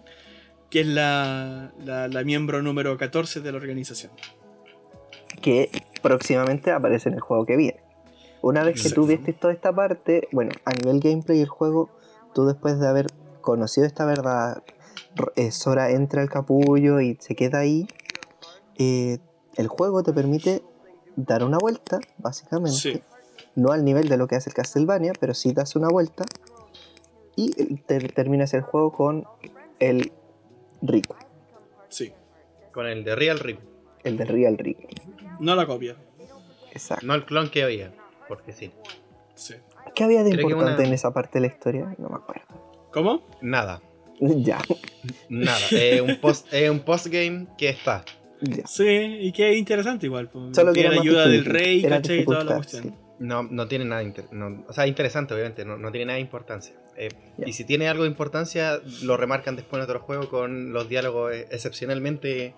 que 0.71 0.81
es 0.81 0.87
la, 0.87 1.73
la, 1.85 2.09
la 2.09 2.25
miembro 2.25 2.63
número 2.63 2.97
14 2.97 3.41
de 3.41 3.53
la 3.53 3.59
organización. 3.59 4.13
Que 5.41 5.71
próximamente 6.03 6.71
aparece 6.73 7.09
en 7.09 7.15
el 7.15 7.21
juego 7.21 7.47
que 7.47 7.57
viene. 7.57 7.81
Una 8.43 8.63
vez 8.63 8.83
que 8.83 8.91
tú 8.91 9.07
viste 9.07 9.33
toda 9.33 9.53
esta 9.53 9.75
parte, 9.75 10.29
bueno, 10.33 10.53
a 10.65 10.73
nivel 10.73 11.01
gameplay 11.01 11.41
el 11.41 11.49
juego, 11.49 11.91
tú 12.35 12.47
después 12.47 12.79
de 12.79 12.87
haber 12.87 13.07
conocido 13.41 13.87
esta 13.87 14.05
verdad, 14.05 14.63
eh, 15.37 15.51
Sora 15.51 15.91
entra 15.91 16.23
al 16.23 16.31
capullo 16.31 17.01
y 17.01 17.17
se 17.21 17.35
queda 17.35 17.59
ahí. 17.61 17.89
eh, 18.79 19.19
el 19.57 19.67
juego 19.67 20.05
te 20.05 20.13
permite 20.13 20.63
dar 21.17 21.43
una 21.43 21.59
vuelta, 21.59 21.99
básicamente. 22.19 22.79
Sí. 22.79 23.03
No 23.57 23.73
al 23.73 23.85
nivel 23.85 24.09
de 24.09 24.17
lo 24.17 24.29
que 24.29 24.37
hace 24.37 24.51
el 24.51 24.55
Castlevania, 24.55 25.13
pero 25.19 25.35
sí 25.35 25.53
das 25.53 25.75
una 25.75 25.89
vuelta. 25.89 26.25
Y 27.35 27.51
te 27.79 27.99
terminas 28.09 28.55
el 28.55 28.63
juego 28.63 28.93
con 28.93 29.25
el 29.81 30.13
Rico, 30.83 31.17
Sí. 31.89 32.13
Con 32.73 32.87
el 32.87 33.03
de 33.05 33.15
Real 33.17 33.39
Rick. 33.39 33.59
el 34.05 34.17
de 34.17 34.25
Real 34.25 34.57
Rico. 34.59 34.83
No 35.41 35.55
la 35.55 35.67
copia. 35.67 35.97
Exacto. 36.73 37.07
No 37.07 37.15
el 37.15 37.25
clon 37.25 37.49
que 37.51 37.65
oía. 37.65 37.93
Porque 38.29 38.53
sí. 38.53 38.71
Sí. 39.35 39.55
¿Qué 39.95 40.05
había 40.05 40.23
de 40.23 40.31
Creo 40.33 40.49
importante 40.51 40.81
una- 40.83 40.89
en 40.89 40.95
esa 40.95 41.13
parte 41.13 41.39
de 41.41 41.41
la 41.41 41.47
historia? 41.53 41.95
No 41.99 42.09
me 42.09 42.17
acuerdo. 42.17 42.89
¿Cómo? 42.93 43.27
Nada. 43.41 43.81
ya, 44.21 44.59
Nada. 45.29 45.59
Es 45.73 46.01
un 46.01 46.17
post, 46.21 46.53
es 46.53 46.71
un 46.71 46.81
postgame 46.81 47.47
que 47.57 47.69
está. 47.71 48.05
ya. 48.41 48.67
Sí, 48.67 48.85
y 48.87 49.33
que 49.33 49.57
interesante 49.57 50.07
igual. 50.07 50.31
Solo 50.53 50.73
que 50.73 50.81
Tiene 50.81 50.95
la 50.97 51.01
ayuda 51.03 51.27
del 51.29 51.45
rey, 51.45 51.83
¿cachai? 51.83 52.21
Y 52.21 52.25
toda 52.25 52.45
la 52.45 52.57
cuestión. 52.57 52.95
No, 53.19 53.43
no 53.43 53.67
tiene 53.67 53.85
nada. 53.85 54.03
no- 54.33 54.65
o 54.69 54.73
sea, 54.73 54.87
interesante, 54.87 55.35
obviamente. 55.35 55.65
No, 55.65 55.77
no 55.77 55.91
tiene 55.91 56.07
nada 56.07 56.17
de 56.17 56.21
importancia. 56.23 56.75
Eh, 56.99 57.11
y 57.47 57.53
si 57.53 57.65
tiene 57.65 57.89
algo 57.89 58.03
de 58.03 58.11
importancia, 58.11 58.81
lo 59.03 59.17
remarcan 59.17 59.57
después 59.57 59.79
en 59.79 59.85
otro 59.85 60.01
juego 60.01 60.29
con 60.29 60.73
los 60.73 60.89
diálogos 60.89 61.33
eh, 61.33 61.47
excepcionalmente 61.51 62.55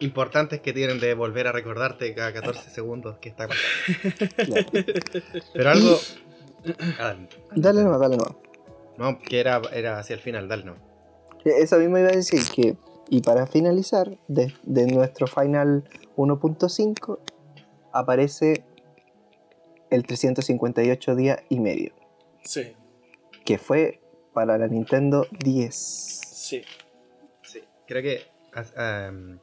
importantes 0.00 0.60
que 0.60 0.72
tienen 0.72 0.98
de 0.98 1.14
volver 1.14 1.46
a 1.46 1.52
recordarte 1.52 2.12
cada 2.14 2.32
14 2.32 2.70
segundos 2.74 3.18
que 3.18 3.28
está 3.28 3.48
pasando. 3.48 4.70
Pero 5.52 5.70
algo. 5.70 5.98
Dale 7.54 7.84
no, 7.84 7.98
dale 7.98 8.16
no. 8.16 8.40
No, 8.96 9.18
que 9.20 9.40
era, 9.40 9.60
era 9.72 9.98
hacia 9.98 10.14
el 10.14 10.20
final, 10.20 10.48
dale 10.48 10.64
no. 10.64 10.76
Eso 11.44 11.78
mismo 11.78 11.98
iba 11.98 12.08
a 12.08 12.16
decir 12.16 12.40
que, 12.54 12.76
y 13.10 13.20
para 13.20 13.46
finalizar, 13.46 14.18
de, 14.28 14.52
de 14.62 14.86
nuestro 14.86 15.26
final 15.26 15.84
1.5 16.16 17.18
aparece 17.92 18.64
el 19.90 20.04
358 20.04 21.14
días 21.14 21.38
y 21.48 21.60
medio, 21.60 21.92
Sí, 22.42 22.74
que 23.44 23.58
fue 23.58 24.00
para 24.32 24.58
la 24.58 24.66
Nintendo 24.68 25.26
10. 25.30 25.74
sí. 25.74 26.62
Sí, 27.42 27.60
creo 27.86 28.02
que 28.02 28.22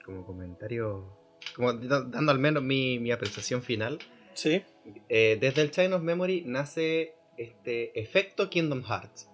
como 0.05 0.25
comentario, 0.25 1.17
como 1.55 1.73
da- 1.73 2.01
dando 2.01 2.31
al 2.31 2.39
menos 2.39 2.63
mi, 2.63 2.99
mi 2.99 3.11
apreciación 3.11 3.61
final, 3.61 3.99
Sí. 4.33 4.63
eh, 5.09 5.37
desde 5.39 5.61
el 5.61 5.71
Chain 5.71 5.93
of 5.93 6.01
Memory 6.01 6.43
nace 6.45 7.13
este 7.37 7.99
efecto 7.99 8.49
Kingdom 8.49 8.83
Hearts, 8.83 9.29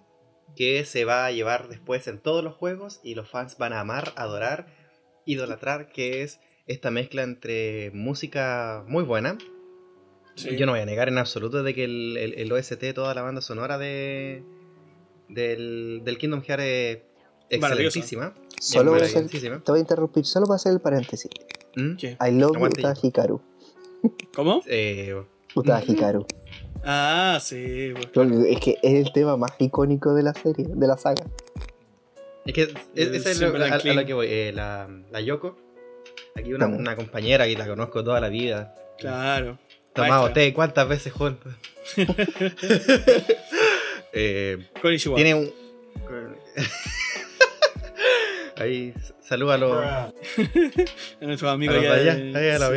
que 0.56 0.84
se 0.84 1.04
va 1.04 1.26
a 1.26 1.30
llevar 1.32 1.68
después 1.68 2.06
en 2.08 2.18
todos 2.18 2.42
los 2.42 2.54
juegos 2.54 3.00
y 3.02 3.14
los 3.14 3.28
fans 3.28 3.56
van 3.58 3.72
a 3.72 3.80
amar, 3.80 4.12
adorar, 4.16 4.66
idolatrar, 5.24 5.92
que 5.92 6.22
es 6.22 6.40
esta 6.66 6.90
mezcla 6.90 7.22
entre 7.22 7.90
música 7.92 8.84
muy 8.86 9.04
buena. 9.04 9.38
sí. 10.34 10.56
Yo 10.56 10.66
no 10.66 10.72
voy 10.72 10.80
a 10.80 10.86
negar 10.86 11.08
en 11.08 11.18
absoluto 11.18 11.62
de 11.62 11.74
que 11.74 11.84
el, 11.84 12.16
el- 12.16 12.34
el 12.38 12.52
OST, 12.52 12.92
toda 12.94 13.14
la 13.14 13.22
banda 13.22 13.40
sonora 13.40 13.78
de 13.78 14.42
del, 15.28 16.02
del 16.04 16.18
Kingdom 16.18 16.42
Hearts 16.42 17.02
es 17.50 17.60
Maravillosa. 17.60 17.98
excelentísima. 17.98 18.34
Solo 18.60 18.90
voy 18.92 19.00
hacer, 19.00 19.14
maravillosísima. 19.14 19.60
te 19.64 19.72
voy 19.72 19.78
a 19.78 19.80
interrumpir, 19.80 20.24
solo 20.26 20.46
para 20.46 20.56
hacer 20.56 20.72
el 20.72 20.80
paréntesis. 20.80 21.30
¿Mm? 21.76 21.92
I 22.00 22.30
love 22.32 22.56
Aguante 22.56 22.80
Uta 22.80 22.94
Hikaru. 23.00 23.40
¿Cómo? 24.34 24.62
Eh, 24.66 25.14
Uta 25.54 25.82
Hikaru. 25.86 26.26
Ah, 26.84 27.38
sí. 27.42 27.92
pues. 28.12 28.30
Es 28.48 28.60
que 28.60 28.78
es 28.82 29.06
el 29.06 29.12
tema 29.12 29.36
más 29.36 29.52
icónico 29.58 30.14
de 30.14 30.22
la 30.22 30.32
serie, 30.34 30.66
de 30.68 30.86
la 30.86 30.96
saga. 30.96 31.24
Es 32.46 32.52
que 32.54 32.62
es, 32.62 32.70
El 32.94 33.14
esa 33.14 33.30
es 33.30 33.40
lo- 33.40 33.48
Simple 33.48 33.64
a, 33.64 33.66
and 33.66 33.74
a 33.74 33.78
Clean. 33.80 33.96
lo 33.96 34.06
que 34.06 34.14
voy. 34.14 34.26
eh, 34.30 34.52
la, 34.54 34.88
la 35.10 35.20
Yoko, 35.20 35.56
aquí 36.34 36.52
una, 36.54 36.96
compañera 36.96 37.46
que 37.46 37.56
la 37.56 37.66
conozco 37.66 38.02
toda 38.04 38.20
la 38.20 38.28
vida. 38.28 38.74
Claro. 38.98 39.58
Tomado 39.92 40.32
té, 40.32 40.52
¿cuántas 40.54 40.88
veces 40.88 41.12
juntos? 41.12 41.52
eh, 44.12 44.58
tiene 45.14 45.34
un. 45.34 45.52
Ahí 48.56 48.92
saluda 49.20 49.54
a 49.54 49.58
los, 49.58 49.72
A 49.84 50.12
nuestros 51.20 51.52
amigos 51.52 51.80
de 51.80 51.88
allá. 51.88 52.14
de- 52.16 52.36
Ahí 52.36 52.50
a 52.50 52.58
los 52.58 52.70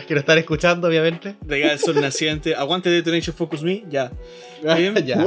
sí. 0.00 0.06
Que 0.06 0.14
lo 0.14 0.20
están 0.20 0.38
escuchando, 0.38 0.86
obviamente. 0.86 1.34
De 1.40 1.56
allá 1.56 1.70
del 1.70 1.80
sol 1.80 2.00
naciente. 2.00 2.54
Aguante 2.54 2.88
Detonation 2.88 3.34
Focus 3.34 3.62
Me, 3.64 3.82
ya. 3.90 4.12
Bien. 4.76 4.94
ya. 5.04 5.16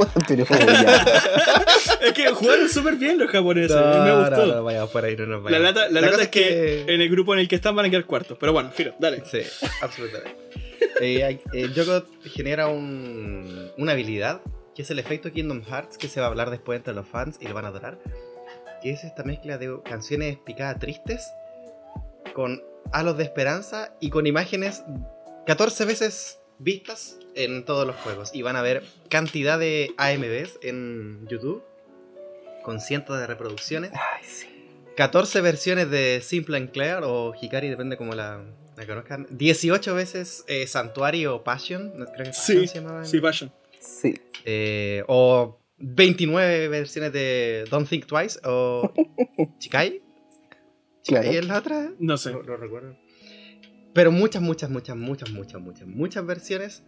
Es 2.00 2.12
que 2.12 2.28
jugaron 2.30 2.68
súper 2.68 2.94
bien 2.96 3.18
los 3.18 3.28
japoneses. 3.30 3.76
No, 3.76 4.04
me 4.04 4.14
gustó. 4.16 4.46
No, 4.46 4.54
no, 4.56 4.64
vayamos 4.64 4.90
por 4.90 5.04
ahí, 5.04 5.16
no 5.16 5.26
nos 5.26 5.50
La 5.50 5.58
lata, 5.58 5.88
la 5.90 6.00
lata 6.00 6.12
cosa 6.12 6.22
es 6.24 6.28
que, 6.30 6.82
en 6.88 7.00
el 7.00 7.08
grupo 7.10 7.34
en 7.34 7.40
el 7.40 7.48
que 7.48 7.56
están 7.56 7.74
van 7.76 7.86
a 7.86 7.90
quedar 7.90 8.04
cuartos. 8.06 8.38
Pero 8.40 8.52
bueno, 8.52 8.70
filo, 8.70 8.94
dale. 8.98 9.22
Sí, 9.30 9.40
absolutamente. 9.82 10.36
Eh, 11.00 11.38
eh, 11.52 11.68
Yoko 11.74 12.04
genera 12.34 12.68
un- 12.68 13.70
una 13.76 13.92
habilidad 13.92 14.40
que 14.78 14.82
es 14.82 14.90
el 14.92 15.00
efecto 15.00 15.32
Kingdom 15.32 15.64
Hearts 15.64 15.98
que 15.98 16.06
se 16.06 16.20
va 16.20 16.26
a 16.26 16.28
hablar 16.28 16.50
después 16.50 16.76
entre 16.76 16.94
los 16.94 17.04
fans 17.08 17.36
y 17.40 17.48
lo 17.48 17.54
van 17.54 17.64
a 17.64 17.68
adorar. 17.68 17.98
Que 18.80 18.92
es 18.92 19.02
esta 19.02 19.24
mezcla 19.24 19.58
de 19.58 19.76
canciones 19.84 20.38
picadas 20.38 20.78
tristes 20.78 21.32
con 22.32 22.62
halos 22.92 23.16
de 23.18 23.24
esperanza 23.24 23.92
y 23.98 24.10
con 24.10 24.28
imágenes 24.28 24.84
14 25.46 25.84
veces 25.84 26.38
vistas 26.60 27.16
en 27.34 27.64
todos 27.64 27.88
los 27.88 27.96
juegos. 27.96 28.30
Y 28.32 28.42
van 28.42 28.54
a 28.54 28.62
ver 28.62 28.84
cantidad 29.08 29.58
de 29.58 29.90
AMVs 29.96 30.60
en 30.62 31.26
YouTube 31.26 31.64
con 32.62 32.80
cientos 32.80 33.18
de 33.18 33.26
reproducciones. 33.26 33.90
Ay, 33.94 34.24
sí. 34.24 34.46
14 34.96 35.40
versiones 35.40 35.90
de 35.90 36.20
Simple 36.22 36.56
and 36.56 36.70
Clear 36.70 37.02
o 37.04 37.34
Hikari, 37.34 37.68
depende 37.68 37.96
como 37.96 38.14
la, 38.14 38.44
la 38.76 38.86
conozcan. 38.86 39.26
18 39.30 39.92
veces 39.96 40.44
eh, 40.46 40.68
Santuario 40.68 41.34
o 41.34 41.42
Passion, 41.42 41.90
creo 41.90 42.06
que 42.06 42.30
Passion 42.30 42.32
Sí, 42.60 42.66
se 42.68 42.74
llamaba. 42.76 43.00
en- 43.00 43.06
sí, 43.06 43.20
Passion. 43.20 43.52
Sí. 43.80 44.14
Eh, 44.44 45.02
o 45.08 45.60
29 45.78 46.68
versiones 46.68 47.12
de 47.12 47.64
Don't 47.70 47.88
Think 47.88 48.06
Twice 48.06 48.38
o 48.44 48.92
Chikai. 49.58 50.02
Claro. 51.04 51.24
Chikai 51.24 51.36
es 51.36 51.46
la 51.46 51.58
otra. 51.58 51.92
No 51.98 52.16
sé. 52.16 52.32
No, 52.32 52.42
no 52.42 52.56
recuerdo. 52.56 52.96
Pero 53.94 54.12
muchas, 54.12 54.42
muchas, 54.42 54.70
muchas, 54.70 54.96
muchas, 54.96 55.30
muchas, 55.30 55.60
muchas, 55.60 55.88
muchas 55.88 56.26
versiones 56.26 56.84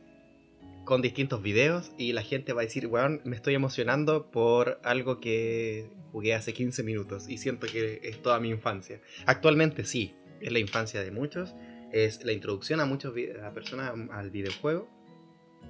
con 0.85 1.03
distintos 1.03 1.43
videos 1.43 1.93
y 1.99 2.13
la 2.13 2.23
gente 2.23 2.53
va 2.53 2.63
a 2.63 2.65
decir, 2.65 2.87
weón, 2.87 3.21
me 3.25 3.37
estoy 3.37 3.55
emocionando 3.55 4.31
por 4.31 4.81
algo 4.83 5.21
que 5.21 5.91
jugué 6.13 6.35
hace 6.35 6.53
15 6.53 6.83
minutos 6.83 7.29
y 7.29 7.39
siento 7.39 7.67
que 7.67 8.01
es 8.03 8.23
toda 8.23 8.41
mi 8.41 8.49
infancia. 8.49 9.01
Actualmente 9.27 9.85
sí, 9.85 10.15
es 10.41 10.53
la 10.53 10.59
infancia 10.59 11.03
de 11.03 11.11
muchos, 11.11 11.55
es 11.93 12.25
la 12.25 12.33
introducción 12.33 12.81
a 12.81 12.85
a 12.85 13.55
personas 13.55 13.93
al 14.13 14.31
videojuego, 14.31 14.89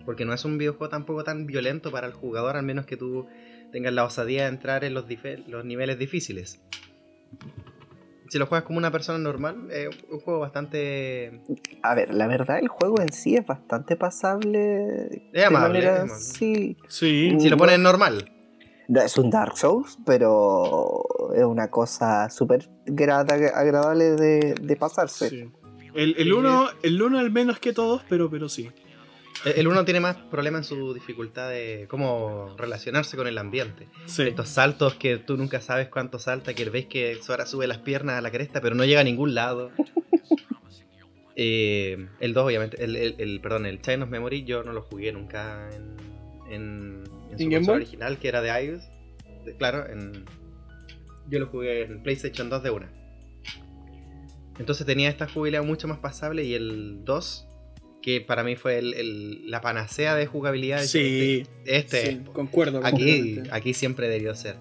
porque 0.05 0.25
no 0.25 0.33
es 0.33 0.45
un 0.45 0.59
videojuego 0.59 0.89
tampoco 0.89 1.25
tan 1.25 1.47
violento 1.47 1.91
para 1.91 2.07
el 2.07 2.13
jugador, 2.13 2.57
al 2.57 2.65
menos 2.65 2.87
que 2.87 2.97
tú 2.97 3.27
tengas 3.73 3.93
la 3.93 4.05
osadía 4.05 4.43
de 4.43 4.49
entrar 4.49 4.85
en 4.85 4.95
los, 4.95 5.07
niveles 5.65 5.99
difíciles. 5.99 6.61
Si 8.29 8.39
lo 8.39 8.47
juegas 8.47 8.65
como 8.65 8.79
una 8.79 8.93
persona 8.93 9.19
normal, 9.19 9.69
es 9.73 9.89
un 10.09 10.21
juego 10.21 10.41
bastante 10.41 11.41
A 11.83 11.95
ver, 11.95 12.15
la 12.15 12.29
verdad, 12.29 12.59
el 12.61 12.69
juego 12.69 13.01
en 13.01 13.13
sí 13.13 13.35
es 13.35 13.45
bastante 13.45 13.97
pasable. 13.97 15.31
Es 15.33 15.45
amable, 15.47 15.81
de 15.81 15.87
manera- 15.87 15.97
es 15.97 16.03
amable. 16.03 16.25
Sí. 16.25 16.77
Sí. 16.89 17.37
Si 17.41 17.49
lo 17.49 17.57
pones 17.57 17.79
normal. 17.79 18.33
No 18.87 19.01
es 19.01 19.17
un 19.19 19.31
Dark 19.31 19.57
Souls, 19.57 19.99
pero 20.05 21.05
es 21.37 21.45
una 21.45 21.71
cosa 21.71 22.29
súper 22.29 22.69
grata, 22.87 23.35
agradable 23.35 24.13
de, 24.17 24.55
de 24.61 24.77
pasarse. 24.77 25.29
sí. 25.29 25.51
El, 25.95 26.15
el 26.19 26.33
uno, 26.33 26.69
el 26.83 27.03
uno 27.03 27.19
al 27.19 27.31
menos 27.31 27.59
que 27.59 27.73
todos, 27.73 28.03
pero, 28.09 28.31
pero 28.31 28.49
sí. 28.49 28.71
Eh, 29.45 29.55
El 29.57 29.69
uno 29.69 29.85
tiene 29.85 30.01
más 30.01 30.17
problema 30.17 30.59
en 30.59 30.65
su 30.65 30.93
dificultad 30.95 31.49
de 31.51 31.87
cómo 31.89 32.55
relacionarse 32.59 33.17
con 33.17 33.27
el 33.27 33.39
ambiente. 33.39 33.89
Sí. 34.07 34.23
Estos 34.23 34.49
saltos 34.49 34.95
que 34.95 35.17
tú 35.19 35.37
nunca 35.37 35.61
sabes 35.61 35.89
cuánto 35.89 36.19
salta, 36.19 36.53
que 36.55 36.69
ves 36.69 36.87
que 36.87 37.17
Sora 37.23 37.47
sube 37.47 37.67
las 37.67 37.79
piernas 37.79 38.17
a 38.17 38.21
la 38.21 38.31
cresta, 38.31 38.61
pero 38.61 38.75
no 38.75 38.85
llega 38.85 39.01
a 39.01 39.05
ningún 39.05 39.35
lado. 39.35 39.71
Eh, 41.43 42.07
el 42.19 42.35
2, 42.35 42.45
obviamente, 42.45 42.85
el, 42.85 42.97
el- 42.97 43.15
el- 43.19 43.41
perdón, 43.41 43.65
el 43.65 43.81
Chain 43.81 44.03
of 44.03 44.11
Memory, 44.11 44.45
yo 44.45 44.63
no 44.63 44.75
lo 44.75 44.83
jugué 44.83 45.11
nunca 45.11 45.71
en, 45.75 45.97
en, 46.53 47.05
en 47.31 47.39
su 47.39 47.45
¿En 47.57 47.65
Boy? 47.65 47.77
original, 47.77 48.19
que 48.19 48.29
era 48.29 48.43
de 48.43 48.63
iOS. 48.65 48.83
De- 49.47 49.57
claro, 49.57 49.89
en, 49.89 50.27
yo 51.31 51.39
lo 51.39 51.47
jugué 51.47 51.85
en 51.85 52.03
PlayStation 52.03 52.51
2 52.51 52.63
de 52.63 52.71
una. 52.71 52.93
Entonces 54.59 54.85
tenía 54.85 55.09
esta 55.09 55.27
jugabilidad 55.29 55.63
mucho 55.65 55.89
más 55.89 55.99
pasable 55.99 56.45
y 56.45 56.53
el 56.53 57.05
2, 57.07 57.47
que 58.03 58.21
para 58.21 58.43
mí 58.45 58.57
fue 58.57 58.79
el- 58.79 58.95
el- 58.95 59.51
la 59.51 59.61
panacea 59.61 60.15
de 60.15 60.27
jugabilidad. 60.27 60.83
Sí. 60.83 61.45
Este, 61.67 62.07
Sí, 62.07 62.21
concuerdo. 62.33 62.81
Aquí, 62.85 63.41
aquí 63.51 63.75
siempre 63.75 64.09
debió 64.09 64.35
ser. 64.35 64.57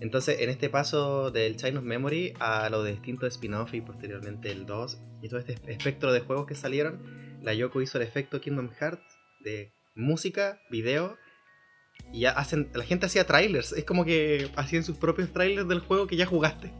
Entonces, 0.00 0.40
en 0.40 0.50
este 0.50 0.68
paso 0.68 1.30
del 1.30 1.56
Chain 1.56 1.76
of 1.78 1.84
Memory 1.84 2.34
a 2.38 2.68
lo 2.68 2.82
de 2.82 2.92
distintos 2.92 3.32
spin-off 3.34 3.72
y 3.74 3.80
posteriormente 3.80 4.50
el 4.50 4.66
2 4.66 4.98
y 5.22 5.28
todo 5.28 5.40
este 5.40 5.54
espectro 5.72 6.12
de 6.12 6.20
juegos 6.20 6.46
que 6.46 6.54
salieron, 6.54 7.00
la 7.42 7.54
Yoko 7.54 7.80
hizo 7.80 7.98
el 7.98 8.04
efecto 8.04 8.40
Kingdom 8.40 8.70
Hearts 8.78 9.02
de 9.40 9.72
música, 9.94 10.60
video 10.70 11.16
y 12.12 12.20
ya 12.20 12.30
hacen, 12.32 12.68
la 12.74 12.84
gente 12.84 13.06
hacía 13.06 13.24
trailers, 13.26 13.72
es 13.72 13.84
como 13.84 14.04
que 14.04 14.50
hacían 14.56 14.84
sus 14.84 14.96
propios 14.98 15.32
trailers 15.32 15.68
del 15.68 15.78
juego 15.80 16.06
que 16.06 16.16
ya 16.16 16.26
jugaste 16.26 16.72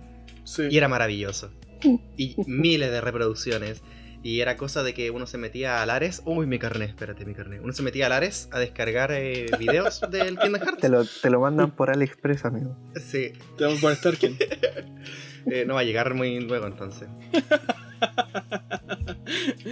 Sí. 0.44 0.64
y 0.70 0.76
era 0.76 0.88
maravilloso. 0.88 1.50
Y 2.16 2.34
miles 2.46 2.90
de 2.90 3.00
reproducciones. 3.00 3.82
Y 4.25 4.41
era 4.41 4.57
cosa 4.57 4.83
de 4.83 4.95
que 4.95 5.11
uno 5.11 5.27
se 5.27 5.37
metía 5.39 5.83
a 5.83 5.87
Lares. 5.87 6.22
Uy, 6.25 6.47
mi 6.47 6.59
carnet, 6.59 6.89
espérate, 6.89 7.25
mi 7.27 7.35
carnet. 7.35 7.61
Uno 7.62 7.72
se 7.75 7.83
metía 7.83 8.07
a 8.07 8.09
Lares 8.09 8.49
a 8.53 8.59
descargar 8.59 9.12
eh, 9.12 9.47
videos 9.59 10.01
del 10.11 10.39
Kingdom 10.39 10.62
Hearts. 10.62 10.81
Te 10.81 10.89
lo, 10.89 11.05
te 11.05 11.29
lo 11.31 11.41
mandan 11.41 11.70
por 11.72 11.91
AliExpress, 11.91 12.47
amigo. 12.47 12.75
Sí, 12.97 13.33
Te 13.59 13.64
vamos 13.64 13.81
por 13.81 13.95
Starken. 13.95 14.37
eh, 15.51 15.64
no 15.66 15.75
va 15.75 15.81
a 15.81 15.85
llegar 15.85 16.14
muy 16.14 16.41
luego 16.41 16.66
entonces. 16.66 17.07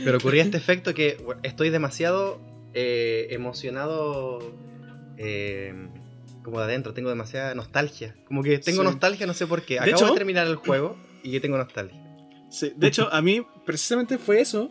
Pero 0.05 0.19
ocurría 0.19 0.43
este 0.43 0.57
efecto 0.59 0.95
que 0.95 1.17
bueno, 1.25 1.41
estoy 1.45 1.71
demasiado 1.71 2.41
eh, 2.75 3.29
emocionado 3.31 4.55
eh, 5.17 5.89
como 6.43 6.59
de 6.59 6.65
adentro, 6.65 6.93
tengo 6.93 7.09
demasiada 7.09 7.55
nostalgia. 7.55 8.15
Como 8.27 8.43
que 8.43 8.59
tengo 8.59 8.83
Sí. 8.83 8.85
nostalgia, 8.89 9.27
no 9.27 9.35
sé 9.35 9.47
por 9.47 9.63
qué. 9.63 9.75
De 9.75 9.81
Acabo 9.81 9.97
hecho- 9.97 10.07
de 10.09 10.15
terminar 10.19 10.47
el 10.47 10.57
juego 10.57 10.97
y 11.23 11.31
que 11.31 11.41
tengo 11.41 11.57
nostalgia. 11.57 11.99
Sí, 12.51 12.73
De 12.77 12.89
hecho, 12.89 13.09
a 13.13 13.23
mí 13.23 13.47
precisamente 13.65 14.19
fue 14.19 14.41
eso 14.41 14.71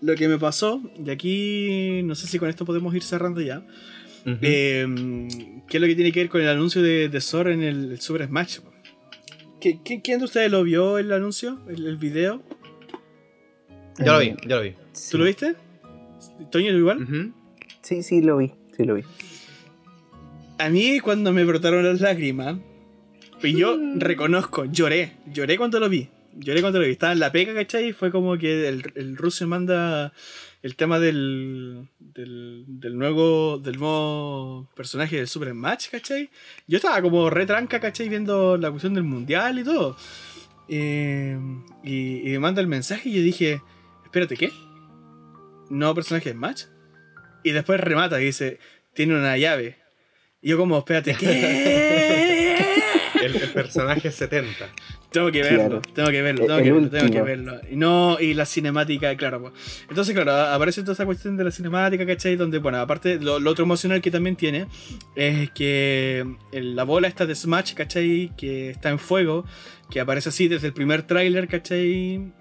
lo 0.00 0.14
que 0.14 0.28
me 0.28 0.38
pasó. 0.38 0.82
Y 1.04 1.10
aquí, 1.10 2.02
no 2.04 2.14
sé 2.14 2.26
si 2.26 2.38
con 2.38 2.48
esto 2.48 2.64
podemos 2.64 2.94
ir 2.94 3.02
cerrando 3.02 3.40
ya. 3.40 3.66
Eh, 4.42 4.86
¿Qué 5.68 5.76
es 5.76 5.80
lo 5.80 5.86
que 5.86 5.94
tiene 5.94 6.10
que 6.12 6.20
ver 6.20 6.28
con 6.28 6.40
el 6.40 6.48
anuncio 6.48 6.82
de, 6.82 7.08
de 7.08 7.20
Sora 7.20 7.52
en 7.52 7.62
el, 7.62 7.92
el 7.92 8.00
Super 8.00 8.26
Smash? 8.26 8.58
¿Qui- 9.60 9.80
qui- 9.84 10.00
¿Quién 10.02 10.18
de 10.18 10.24
ustedes 10.24 10.50
lo 10.50 10.62
vio 10.64 10.98
el 10.98 11.12
anuncio? 11.12 11.60
¿El, 11.68 11.86
el 11.86 11.96
video? 11.96 12.42
Yo 13.98 14.12
lo 14.12 14.18
vi, 14.18 14.34
yo 14.46 14.56
lo 14.56 14.62
vi. 14.62 14.74
¿Tú 15.10 15.18
lo 15.18 15.24
viste? 15.24 15.54
¿Toño 16.50 16.72
lo 16.72 16.78
igual? 16.78 17.32
Sí, 17.82 18.02
sí, 18.02 18.20
lo 18.20 18.36
vi. 18.38 18.52
Sí, 18.76 18.84
lo 18.84 18.94
vi. 18.94 19.02
A 20.58 20.68
mí 20.70 21.00
cuando 21.00 21.32
me 21.32 21.44
brotaron 21.44 21.84
las 21.84 22.00
lágrimas, 22.00 22.56
pues 23.40 23.54
yo 23.56 23.78
reconozco, 23.96 24.64
lloré, 24.66 25.12
lloré 25.32 25.56
cuando 25.56 25.78
lo 25.80 25.88
vi. 25.88 26.08
Lloré 26.38 26.60
cuando 26.60 26.78
lo 26.78 26.86
vi. 26.86 26.92
Estaba 26.92 27.12
en 27.12 27.20
la 27.20 27.32
pega, 27.32 27.54
¿cachai? 27.54 27.92
Fue 27.92 28.10
como 28.10 28.36
que 28.38 28.68
el, 28.68 28.92
el 28.94 29.16
ruso 29.16 29.46
manda 29.46 30.12
el 30.62 30.74
tema 30.74 30.98
del, 30.98 31.88
del, 31.98 32.64
del 32.66 32.98
nuevo 32.98 33.58
del 33.58 33.78
nuevo 33.78 34.68
personaje 34.74 35.16
del 35.16 35.28
Super 35.28 35.50
Smash, 35.50 35.88
¿cachai? 35.90 36.28
Yo 36.66 36.76
estaba 36.76 37.00
como 37.00 37.30
retranca, 37.30 37.78
¿cachai? 37.78 38.08
Viendo 38.08 38.56
la 38.56 38.70
cuestión 38.70 38.94
del 38.94 39.04
mundial 39.04 39.58
y 39.58 39.64
todo. 39.64 39.96
Eh, 40.68 41.38
y, 41.84 42.22
me 42.24 42.38
manda 42.40 42.60
el 42.60 42.66
mensaje 42.66 43.08
y 43.08 43.14
yo 43.14 43.22
dije, 43.22 43.62
espérate, 44.04 44.36
¿qué? 44.36 44.52
¿Nuevo 45.70 45.94
personaje 45.94 46.30
de 46.30 46.34
Smash? 46.34 46.64
Y 47.44 47.52
después 47.52 47.78
remata 47.80 48.20
y 48.20 48.26
dice, 48.26 48.58
tiene 48.92 49.14
una 49.14 49.36
llave. 49.36 49.78
Y 50.42 50.50
yo 50.50 50.58
como, 50.58 50.78
espérate, 50.78 51.14
¿qué? 51.14 52.32
El, 53.26 53.36
el 53.36 53.50
personaje 53.50 54.10
70. 54.10 54.68
Tengo 55.10 55.30
que 55.32 55.42
verlo, 55.42 55.58
Claro. 55.58 55.82
tengo 55.94 56.10
que 56.10 56.22
verlo, 56.22 56.46
tengo 56.46 56.62
que 56.62 56.72
verlo, 56.72 56.90
tengo 56.90 57.10
que 57.12 57.22
verlo. 57.22 57.60
Y 57.70 57.76
no, 57.76 58.18
y 58.20 58.34
la 58.34 58.44
cinemática, 58.44 59.16
claro. 59.16 59.40
pues. 59.40 59.84
Entonces, 59.88 60.14
claro, 60.14 60.32
aparece 60.32 60.82
toda 60.82 60.92
esta 60.92 61.06
cuestión 61.06 61.36
de 61.36 61.44
la 61.44 61.50
cinemática, 61.50 62.04
¿cachai? 62.06 62.36
Donde, 62.36 62.58
bueno, 62.58 62.78
aparte, 62.78 63.18
lo, 63.20 63.38
lo 63.40 63.50
otro 63.50 63.64
emocional 63.64 64.00
que 64.02 64.10
también 64.10 64.36
tiene 64.36 64.66
es 65.14 65.50
que 65.52 66.24
el- 66.52 66.76
la 66.76 66.84
bola 66.84 67.08
esta 67.08 67.24
de 67.26 67.34
Smash, 67.34 67.74
¿cachai? 67.74 68.32
Que 68.36 68.70
está 68.70 68.90
en 68.90 68.98
fuego, 68.98 69.44
que 69.90 70.00
aparece 70.00 70.28
así 70.28 70.48
desde 70.48 70.66
el 70.66 70.72
primer 70.74 71.02
tráiler, 71.04 71.48
¿cachai? 71.48 72.32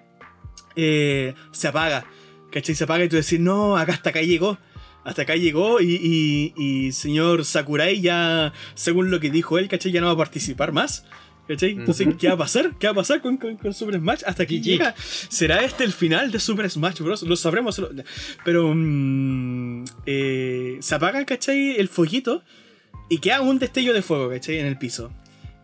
Eh, 0.76 1.34
se 1.52 1.68
apaga, 1.70 2.06
¿cachai? 2.52 2.76
Se 2.76 2.84
apaga 2.84 3.06
y 3.06 3.10
tú 3.10 3.16
decís, 3.16 3.40
no, 3.40 3.78
acá 3.78 3.94
hasta 3.94 4.10
acá 4.10 4.22
llegó. 4.22 4.58
Hasta 5.06 5.22
acá 5.22 5.36
llegó 5.36 5.80
y, 5.80 5.94
y, 6.58 6.62
y 6.62 6.92
señor 6.92 7.46
Sakurai 7.46 8.02
ya, 8.02 8.52
según 8.74 9.12
lo 9.12 9.20
que 9.22 9.30
dijo 9.30 9.58
él, 9.60 9.70
¿cachai? 9.70 9.92
Ya 9.94 10.02
no 10.02 10.08
va 10.08 10.14
a 10.14 10.18
participar 10.18 10.72
más. 10.74 11.06
¿Cachai? 11.48 11.74
Entonces. 11.74 12.08
¿qué 12.20 12.28
va 12.28 12.34
a 12.34 12.38
pasar? 12.38 12.72
¿Qué 12.80 12.88
va 12.88 12.92
a 12.94 12.96
pasar 12.96 13.22
con, 13.22 13.38
con- 13.38 13.56
con 13.58 13.72
Super 13.72 14.00
Smash? 14.00 14.24
Hasta 14.26 14.48
que 14.48 14.60
llega. 14.62 14.96
¿Será 14.98 15.64
este 15.64 15.84
el 15.84 15.94
final 15.94 16.32
de 16.32 16.40
Super 16.40 16.68
Smash 16.72 17.02
Bros? 17.02 17.22
Lo 17.22 17.36
sabremos. 17.36 17.78
lo- 17.78 17.92
Pero 18.44 18.74
mm, 18.74 19.84
eh, 20.08 20.78
se 20.80 20.96
apaga, 20.96 21.24
¿cachai? 21.26 21.76
El 21.78 21.88
foguito 21.88 22.42
y 23.10 23.20
queda 23.20 23.42
un 23.42 23.60
destello 23.60 23.94
de 23.94 24.02
fuego, 24.02 24.30
¿cachai? 24.32 24.58
En 24.58 24.66
el 24.66 24.80
piso. 24.80 25.12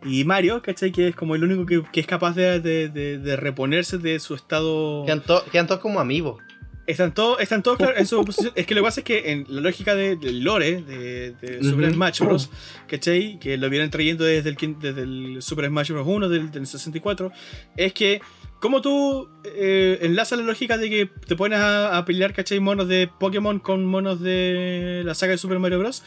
y 0.05 0.23
Mario, 0.23 0.61
¿cachai? 0.61 0.91
Que 0.91 1.07
es 1.07 1.15
como 1.15 1.33
el 1.35 1.43
único 1.43 1.65
que, 1.65 1.81
que 1.91 1.99
es 2.01 2.05
capaz 2.07 2.35
de, 2.35 2.59
de- 2.59 2.89
de- 2.89 3.17
de 3.17 3.35
reponerse 3.35 3.97
de 3.97 4.19
su 4.19 4.35
estado. 4.35 5.03
Quedan, 5.07 5.21
to- 5.23 5.43
quedan 5.51 5.65
todos 5.65 5.81
como 5.81 5.99
amigos. 5.99 6.43
Están 6.91 7.13
todos, 7.13 7.39
están 7.39 7.63
todos 7.63 7.77
claro, 7.77 7.97
en 7.97 8.05
su 8.05 8.23
posición. 8.25 8.53
Es 8.55 8.65
que 8.65 8.75
lo 8.75 8.81
que 8.81 8.85
pasa 8.85 8.99
es 9.01 9.03
que 9.05 9.31
en 9.31 9.45
la 9.49 9.61
lógica 9.61 9.95
de- 9.95 10.15
del 10.15 10.43
lore 10.43 10.81
de, 10.81 11.31
de 11.31 11.63
Super. 11.63 11.93
Smash 11.93 12.19
Bros. 12.21 12.49
¿cachai? 12.87 13.39
Que 13.39 13.57
lo 13.57 13.69
vienen 13.69 13.89
trayendo 13.89 14.23
desde 14.25 14.49
el, 14.49 14.57
desde 14.79 15.01
el 15.03 15.41
Super 15.41 15.67
Smash 15.67 15.91
Bros. 15.91 16.05
1 16.07 16.29
del, 16.29 16.51
del 16.51 16.67
64. 16.67 17.31
Es 17.77 17.93
que, 17.93 18.21
como 18.59 18.81
tú 18.81 19.29
eh, 19.45 19.99
enlazas 20.01 20.39
la 20.39 20.45
lógica 20.45 20.77
de 20.77 20.89
que 20.89 21.09
te 21.27 21.35
pones 21.35 21.59
a, 21.59 21.97
a 21.97 22.05
pelear, 22.05 22.33
¿cachai? 22.33 22.59
Monos 22.59 22.87
de 22.87 23.09
Pokémon 23.19 23.59
con 23.59 23.85
monos 23.85 24.21
de 24.21 25.01
la 25.05 25.15
saga 25.15 25.31
de 25.31 25.37
Super 25.37 25.59
Mario 25.59 25.79
Bros. 25.79 26.03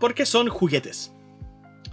Porque 0.00 0.26
son 0.26 0.48
juguetes. 0.48 1.12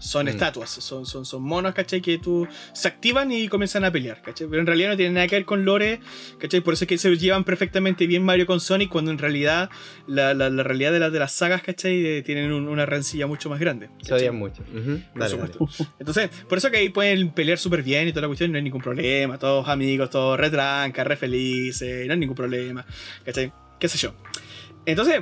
Son 0.02 0.26
Mm. 0.26 0.30
estatuas, 0.30 0.70
son, 0.70 1.06
son, 1.06 1.26
son 1.26 1.44
monos, 1.44 1.74
¿cachai? 1.76 2.02
Que 2.02 2.18
tú 2.18 2.48
se 2.74 2.88
activan 2.88 3.32
y 3.32 3.48
comienzan 3.48 3.86
a 3.86 3.92
pelear, 3.92 4.20
¿cachai? 4.22 4.48
Pero 4.48 4.60
en 4.60 4.66
realidad 4.66 4.90
no 4.90 4.96
tienen 4.98 5.14
nada 5.14 5.28
que 5.28 5.36
ver 5.36 5.46
con 5.46 5.64
lore, 5.64 6.00
¿cachai? 6.40 6.60
Por 6.62 6.74
eso 6.74 6.86
es 6.86 6.88
que 6.90 6.98
se 6.98 7.16
llevan 7.18 7.44
perfectamente 7.44 8.08
bien 8.08 8.24
Mario 8.24 8.48
con 8.48 8.60
Sonic, 8.60 8.90
cuando 8.90 9.12
en 9.12 9.20
realidad 9.20 9.70
la, 10.08 10.34
la- 10.34 10.50
la 10.50 10.64
realidad 10.64 10.92
de, 10.92 11.00
las 11.00 11.12
de 11.14 11.20
las 11.20 11.32
sagas, 11.34 11.62
¿cachai? 11.62 12.04
Eh, 12.04 12.24
tienen 12.24 12.52
un- 12.52 12.68
una 12.68 12.86
rencilla 12.88 13.28
mucho 13.28 13.48
más 13.50 13.60
grande. 13.60 13.90
Se 14.02 14.14
odian 14.14 14.36
mucho. 14.36 14.64
Ujú, 14.64 15.02
Por 15.14 15.22
Dale, 15.22 15.38
dale. 15.38 15.54
Entonces, 16.00 16.30
por 16.50 16.58
eso 16.58 16.72
que 16.72 16.78
ahí 16.78 16.90
pueden 16.90 17.30
pelear 17.32 17.60
súper 17.60 17.84
bien 17.84 18.08
y 18.08 18.12
toda 18.12 18.22
la 18.24 18.28
cuestión, 18.28 18.52
no 18.52 18.58
hay 18.58 18.64
ningún 18.64 18.82
problema, 18.82 19.38
todos 19.38 19.68
amigos, 19.70 20.10
todos 20.10 20.40
re 20.40 20.50
tranca, 20.50 21.04
re 21.04 21.16
felices, 21.16 22.08
no 22.08 22.14
hay 22.14 22.20
ningún 22.20 22.36
problema, 22.36 22.84
¿cachai? 23.24 23.54
¿Qué 23.80 23.88
sé 23.88 24.00
yo? 24.00 24.14
Entonces, 24.86 25.22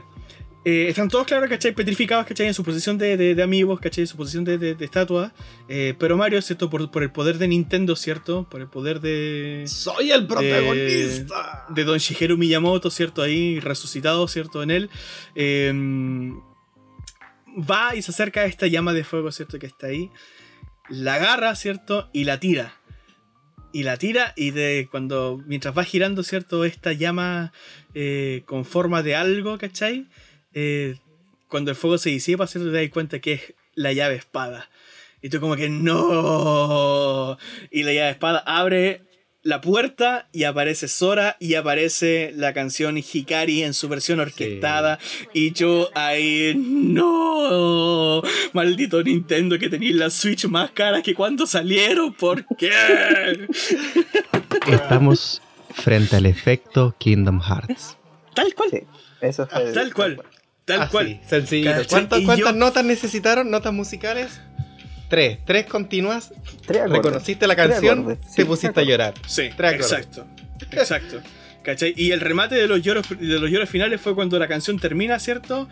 eh, 0.71 0.89
están 0.89 1.07
todos, 1.09 1.25
claro, 1.25 1.47
¿cachai? 1.49 1.71
Petrificados, 1.73 2.25
¿cachai? 2.25 2.47
En 2.47 2.53
su 2.53 2.63
posición 2.63 2.97
de, 2.97 3.17
de- 3.17 3.35
de 3.35 3.43
amigos, 3.43 3.79
¿cachai? 3.79 4.03
En 4.03 4.07
su 4.07 4.17
posición 4.17 4.43
de, 4.43 4.57
de, 4.57 4.75
de 4.75 4.85
estatua. 4.85 5.33
eh, 5.67 5.93
pero 5.99 6.17
Mario, 6.17 6.41
¿cierto? 6.41 6.69
Por, 6.69 6.89
por 6.91 7.03
el 7.03 7.11
poder 7.11 7.37
de 7.37 7.47
Nintendo, 7.47 7.95
¿cierto? 7.95 8.47
Por 8.49 8.61
el 8.61 8.67
poder 8.67 8.99
de... 9.01 9.63
¡Soy 9.67 10.11
el 10.11 10.27
protagonista! 10.27 11.65
de 11.69 11.83
Don 11.83 11.97
Shigeru 11.97 12.37
Miyamoto, 12.37 12.89
¿cierto? 12.91 13.21
Ahí 13.21 13.59
resucitado, 13.59 14.27
¿cierto? 14.27 14.61
En 14.63 14.71
él. 14.71 14.89
eh, 15.35 15.71
va 17.69 17.95
y 17.95 18.01
se 18.01 18.11
acerca 18.11 18.41
a 18.41 18.45
esta 18.45 18.67
llama 18.67 18.93
de 18.93 19.03
fuego, 19.03 19.31
¿cierto? 19.31 19.59
Que 19.59 19.67
está 19.67 19.87
ahí. 19.87 20.09
La 20.89 21.15
agarra, 21.15 21.55
¿cierto? 21.55 22.09
Y 22.13 22.23
la 22.23 22.39
tira. 22.39 22.73
Y 23.71 23.83
la 23.83 23.97
tira 23.97 24.33
y 24.35 24.49
de 24.51 24.87
cuando, 24.89 25.39
mientras 25.45 25.77
va 25.77 25.83
girando, 25.83 26.23
¿cierto? 26.23 26.65
Esta 26.65 26.91
llama 26.93 27.51
eh, 27.93 28.41
con 28.45 28.65
forma 28.65 29.03
de 29.03 29.15
algo, 29.15 29.57
¿cachai? 29.59 30.07
Eh, 30.53 30.97
cuando 31.47 31.71
el 31.71 31.77
fuego 31.77 31.97
se 31.97 32.09
disipa, 32.09 32.47
¿cierto? 32.47 32.71
Te 32.71 32.81
das 32.81 32.89
cuenta 32.91 33.19
que 33.19 33.33
es 33.33 33.53
la 33.75 33.93
llave 33.93 34.15
espada. 34.15 34.69
Y 35.21 35.29
tú 35.29 35.39
como 35.39 35.55
que 35.55 35.69
no. 35.69 37.37
Y 37.71 37.83
la 37.83 37.93
llave 37.93 38.11
espada 38.11 38.39
abre 38.45 39.01
la 39.41 39.61
puerta 39.61 40.27
y 40.31 40.43
aparece 40.43 40.87
Sora 40.87 41.37
y 41.39 41.55
aparece 41.55 42.33
la 42.35 42.53
canción 42.53 42.97
Hikari 42.97 43.63
en 43.63 43.73
su 43.73 43.89
versión 43.89 44.19
orquestada. 44.19 44.99
Y 45.33 45.53
yo 45.53 45.89
ahí, 45.95 46.53
no. 46.55 48.21
Maldito 48.53 49.01
Nintendo 49.03 49.57
que 49.57 49.69
tenéis 49.69 49.95
la 49.95 50.09
Switch 50.09 50.45
más 50.45 50.71
cara 50.71 51.01
que 51.01 51.13
cuando 51.13 51.45
salieron. 51.45 52.13
¿Por 52.13 52.45
qué? 52.57 52.71
Estamos 54.67 55.41
frente 55.73 56.15
al 56.15 56.25
efecto 56.25 56.95
Kingdom 56.97 57.41
Hearts. 57.41 57.97
Tal 58.33 58.53
cual. 58.53 58.69
Sí, 58.71 58.79
eso 59.21 59.47
fue. 59.47 59.71
Tal 59.71 59.93
cual. 59.93 60.17
Tal 60.17 60.38
Así, 60.77 60.91
cual. 60.91 61.19
¿Cuántas, 61.89 62.21
cuántas 62.21 62.37
yo- 62.37 62.51
notas 62.53 62.85
necesitaron? 62.85 63.49
¿Notas 63.49 63.73
musicales? 63.73 64.39
Tres. 65.09 65.39
Tres 65.45 65.65
continuas. 65.65 66.31
Tres 66.67 66.81
acordes. 66.81 66.97
Reconociste 66.97 67.47
la 67.47 67.55
Tres 67.55 67.67
canción, 67.69 67.99
acordes, 68.01 68.19
sí, 68.27 68.35
te 68.35 68.45
pusiste 68.45 68.79
a 68.79 68.83
llorar. 68.83 69.13
Sí, 69.27 69.49
Tres 69.57 69.73
acordes. 69.73 69.91
exacto. 69.91 70.27
Exacto. 70.71 71.21
¿Cachai? 71.63 71.93
Y 71.97 72.11
el 72.11 72.21
remate 72.21 72.55
de 72.55 72.67
los 72.67 72.81
lloros, 72.81 73.05
de 73.09 73.37
los 73.39 73.49
lloros 73.51 73.69
finales 73.69 73.99
fue 73.99 74.15
cuando 74.15 74.39
la 74.39 74.47
canción 74.47 74.79
termina, 74.79 75.19
¿cierto? 75.19 75.67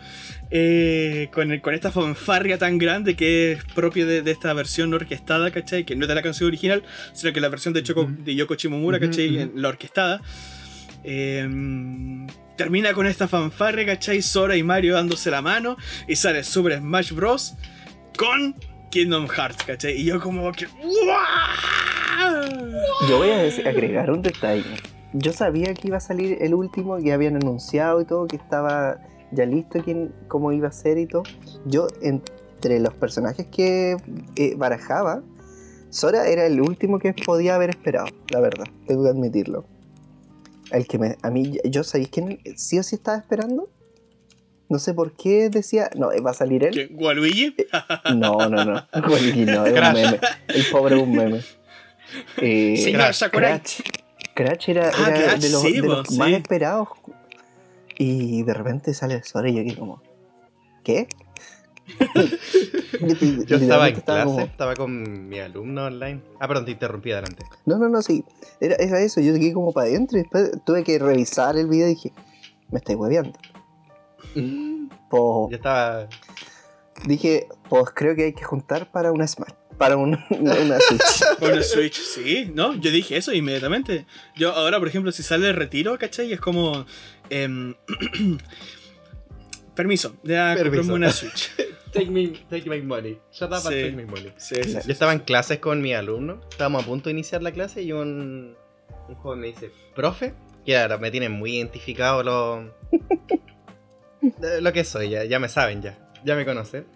Eh, 0.50 1.28
con, 1.32 1.50
el- 1.50 1.60
con 1.62 1.72
esta 1.74 1.90
fanfarria 1.90 2.58
tan 2.58 2.78
grande 2.78 3.16
que 3.16 3.52
es 3.52 3.64
propia 3.64 4.04
de, 4.04 4.22
de 4.22 4.30
esta 4.30 4.52
versión 4.52 4.92
orquestada, 4.92 5.50
¿cachai? 5.50 5.84
Que 5.84 5.96
no 5.96 6.02
es 6.04 6.08
de 6.08 6.14
la 6.14 6.22
canción 6.22 6.46
original, 6.48 6.82
sino 7.14 7.32
que 7.32 7.40
la 7.40 7.48
versión 7.48 7.72
de, 7.74 7.82
Choco- 7.82 8.02
Ujú. 8.04 8.22
de 8.24 8.34
Yoko 8.34 8.54
Shimomura, 8.54 9.00
¿cachai? 9.00 9.50
La 9.54 9.68
orquestada. 9.68 10.20
Eh, 11.04 11.46
termina 12.58 12.92
con 12.92 13.06
esta 13.06 13.28
fanfarria, 13.28 13.86
¿cachai? 13.86 14.20
Sora 14.20 14.56
y 14.56 14.64
Mario 14.64 14.94
dándose 14.94 15.30
la 15.30 15.40
mano 15.40 15.76
y 16.08 16.16
sale 16.16 16.42
Super 16.42 16.76
Smash 16.78 17.12
Bros. 17.12 17.54
con 18.18 18.56
Kingdom 18.90 19.28
Hearts, 19.28 19.64
¿cachai? 19.64 19.92
Y 19.92 20.04
yo 20.04 20.20
como 20.20 20.50
que... 20.52 20.66
Yo 23.08 23.18
voy 23.18 23.30
a 23.30 23.42
agregar 23.68 24.10
un 24.10 24.22
detalle. 24.22 24.64
Yo 25.12 25.32
sabía 25.32 25.72
que 25.72 25.86
iba 25.86 25.98
a 25.98 26.00
salir 26.00 26.36
el 26.40 26.52
último, 26.52 26.98
que 26.98 27.12
habían 27.12 27.36
anunciado 27.36 28.00
y 28.00 28.04
todo, 28.04 28.26
que 28.26 28.36
estaba 28.36 28.98
ya 29.30 29.46
listo 29.46 29.80
quién, 29.84 30.12
cómo 30.26 30.50
iba 30.50 30.66
a 30.66 30.72
ser 30.72 30.98
y 30.98 31.06
todo. 31.06 31.22
Yo, 31.64 31.86
entre 32.02 32.80
los 32.80 32.92
personajes 32.94 33.46
que 33.46 33.96
eh, 34.34 34.54
barajaba, 34.56 35.22
Sora 35.90 36.26
era 36.26 36.44
el 36.44 36.60
último 36.60 36.98
que 36.98 37.14
podía 37.14 37.54
haber 37.54 37.70
esperado, 37.70 38.08
la 38.30 38.40
verdad, 38.40 38.66
tengo 38.88 39.04
que 39.04 39.10
admitirlo. 39.10 39.64
El 40.70 40.86
que 40.86 40.98
me, 40.98 41.16
a 41.22 41.30
mí, 41.30 41.58
yo 41.64 41.84
sabéis 41.84 42.08
quién 42.08 42.40
sí 42.56 42.78
o 42.78 42.82
sí 42.82 42.96
estaba 42.96 43.18
esperando. 43.18 43.68
No 44.68 44.78
sé 44.78 44.92
por 44.92 45.16
qué 45.16 45.48
decía, 45.48 45.88
no, 45.96 46.10
va 46.22 46.32
a 46.32 46.34
salir 46.34 46.62
él. 46.64 46.74
¿Qué? 46.74 46.88
¿Waluigi? 46.92 47.54
No, 48.14 48.48
no, 48.48 48.64
no. 48.64 48.86
Waluigi 48.94 49.46
no, 49.46 49.64
es 49.64 49.72
un 49.72 49.92
meme. 49.94 50.20
El 50.48 50.64
pobre 50.70 50.96
es 50.96 51.02
un 51.02 51.12
meme. 51.12 51.40
Eh, 52.36 52.76
Señor 52.76 53.00
Crash, 53.00 53.14
Sakurai. 53.16 53.60
Crash. 53.60 53.80
Crash 54.34 54.68
era, 54.70 54.90
Ah, 54.94 55.08
era 55.08 55.24
Crash, 55.24 55.40
de 55.40 55.50
los, 55.50 55.62
sí, 55.62 55.72
de 55.72 55.88
los 55.88 56.06
po, 56.06 56.14
más 56.14 56.30
esperados. 56.30 56.88
Y 57.96 58.42
de 58.42 58.54
repente 58.54 58.94
sale 58.94 59.22
Sora 59.24 59.48
y 59.48 59.54
yo 59.54 59.62
aquí 59.62 59.74
como, 59.74 60.02
¿qué? 60.84 61.08
Yo 63.46 63.56
estaba 63.56 63.88
en 63.88 63.94
clase, 64.00 64.24
como, 64.24 64.40
estaba 64.40 64.74
con 64.74 65.28
mi 65.28 65.38
alumno 65.40 65.84
online. 65.86 66.20
Ah, 66.40 66.48
perdón, 66.48 66.64
te 66.66 66.72
interrumpí 66.72 67.12
adelante. 67.12 67.44
no, 67.66 67.78
no, 67.78 67.88
no, 67.88 68.02
sí. 68.02 68.24
Era, 68.60 68.74
era 68.76 69.00
eso, 69.00 69.20
yo 69.20 69.32
llegué 69.34 69.52
como 69.52 69.72
para 69.72 69.88
adentro 69.88 70.18
y 70.18 70.22
después 70.22 70.50
tuve 70.66 70.84
que 70.84 70.98
revisar 70.98 71.56
el 71.56 71.68
video 71.68 71.86
y 71.86 71.90
dije, 71.94 72.12
me 72.70 72.78
estáis 72.78 72.98
hueveando. 72.98 73.38
Pues 74.34 75.50
Yo 75.50 75.56
estaba. 75.56 76.08
dije, 77.06 77.46
pues 77.68 77.84
creo 77.94 78.14
que 78.14 78.24
hay 78.24 78.32
que 78.34 78.44
juntar 78.44 78.90
para 78.90 79.12
una 79.12 79.26
Smash, 79.26 79.52
para 79.78 79.96
un- 79.96 80.18
una 80.30 80.78
Switch. 80.80 81.24
Con 81.38 81.52
el 81.52 81.64
Switch, 81.64 81.94
sí, 82.00 82.50
¿no? 82.54 82.74
Yo 82.74 82.90
dije 82.90 83.16
eso 83.16 83.32
inmediatamente. 83.32 84.06
Yo 84.36 84.52
ahora, 84.52 84.78
por 84.78 84.88
ejemplo, 84.88 85.12
si 85.12 85.22
sale 85.22 85.48
el 85.48 85.56
retiro, 85.56 85.96
¿cachai? 85.98 86.32
Es 86.32 86.40
como... 86.40 86.84
em, 87.30 87.74
permiso, 89.74 90.16
ya 90.24 90.56
comprarme 90.56 90.92
una 90.92 91.10
Switch. 91.12 91.50
Take 91.92 92.10
me, 92.10 92.32
take 92.50 92.68
my 92.68 92.80
money. 92.82 93.18
Shut 93.30 93.52
up 93.52 93.64
and 93.64 93.70
take 93.70 93.96
my 93.96 94.04
money. 94.04 94.32
Yo 94.50 94.92
estaba 94.92 95.12
en 95.12 95.20
clases 95.20 95.58
con 95.58 95.80
mi 95.80 95.94
alumno. 95.94 96.40
Estábamos 96.50 96.82
a 96.82 96.86
punto 96.86 97.08
de 97.08 97.12
iniciar 97.12 97.42
la 97.42 97.52
clase 97.52 97.82
y 97.82 97.92
un, 97.92 98.56
un 99.08 99.14
joven 99.16 99.40
me 99.40 99.46
dice, 99.48 99.70
profe, 99.94 100.34
que 100.64 100.76
ahora 100.76 100.98
me 100.98 101.10
tienen 101.10 101.32
muy 101.32 101.56
identificado 101.56 102.22
lo, 102.22 102.74
lo 104.60 104.72
que 104.72 104.84
soy, 104.84 105.10
ya, 105.10 105.24
ya 105.24 105.38
me 105.38 105.48
saben, 105.48 105.80
ya, 105.82 105.98
ya 106.24 106.34
me 106.34 106.44
conocen. 106.44 106.86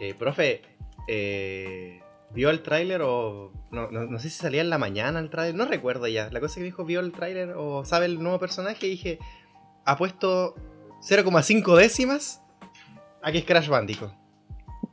Eh, 0.00 0.14
profe, 0.14 0.62
eh, 1.08 2.00
¿vio 2.30 2.50
el 2.50 2.62
tráiler 2.62 3.02
o 3.02 3.52
no, 3.72 3.90
no, 3.90 4.06
no 4.06 4.18
sé 4.20 4.30
si 4.30 4.36
salía 4.36 4.60
en 4.60 4.70
la 4.70 4.78
mañana 4.78 5.18
el 5.18 5.30
tráiler? 5.30 5.56
No 5.56 5.64
recuerdo 5.66 6.06
ya. 6.06 6.30
La 6.30 6.40
cosa 6.40 6.54
que 6.54 6.60
me 6.60 6.66
dijo, 6.66 6.84
¿vio 6.84 7.00
el 7.00 7.12
tráiler 7.12 7.54
o 7.56 7.84
sabe 7.84 8.06
el 8.06 8.22
nuevo 8.22 8.38
personaje? 8.38 8.86
Y 8.86 8.90
dije, 8.90 9.18
ha 9.84 9.96
puesto 9.96 10.54
0,5 11.00 11.76
décimas 11.76 12.42
a 13.22 13.32
que 13.32 13.38
es 13.38 13.44
Crash 13.44 13.68
Bandicoot. 13.68 14.12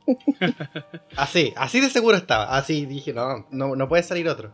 Así, 1.16 1.52
así 1.56 1.80
de 1.80 1.90
seguro 1.90 2.16
estaba. 2.16 2.56
Así 2.56 2.86
dije, 2.86 3.12
no, 3.12 3.46
no, 3.50 3.74
no 3.76 3.88
puede 3.88 4.02
salir 4.02 4.28
otro. 4.28 4.52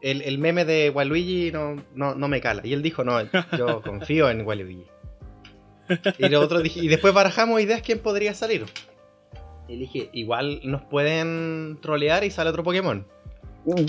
El, 0.00 0.22
el 0.22 0.38
meme 0.38 0.64
de 0.64 0.90
Waluigi 0.90 1.50
no, 1.52 1.76
no, 1.94 2.14
no 2.14 2.28
me 2.28 2.40
cala. 2.40 2.62
Y 2.64 2.72
él 2.72 2.82
dijo, 2.82 3.04
no, 3.04 3.18
yo 3.56 3.82
confío 3.84 4.30
en 4.30 4.46
Waluigi. 4.46 4.86
Y, 6.18 6.28
lo 6.28 6.40
otro 6.40 6.60
dije, 6.62 6.80
y 6.80 6.88
después 6.88 7.14
barajamos 7.14 7.60
ideas 7.60 7.82
quién 7.82 7.98
podría 8.00 8.34
salir. 8.34 8.64
Y 9.68 9.76
dije, 9.78 10.10
igual 10.12 10.60
nos 10.64 10.82
pueden 10.82 11.78
trolear 11.80 12.24
y 12.24 12.30
sale 12.30 12.50
otro 12.50 12.62
Pokémon. 12.62 13.06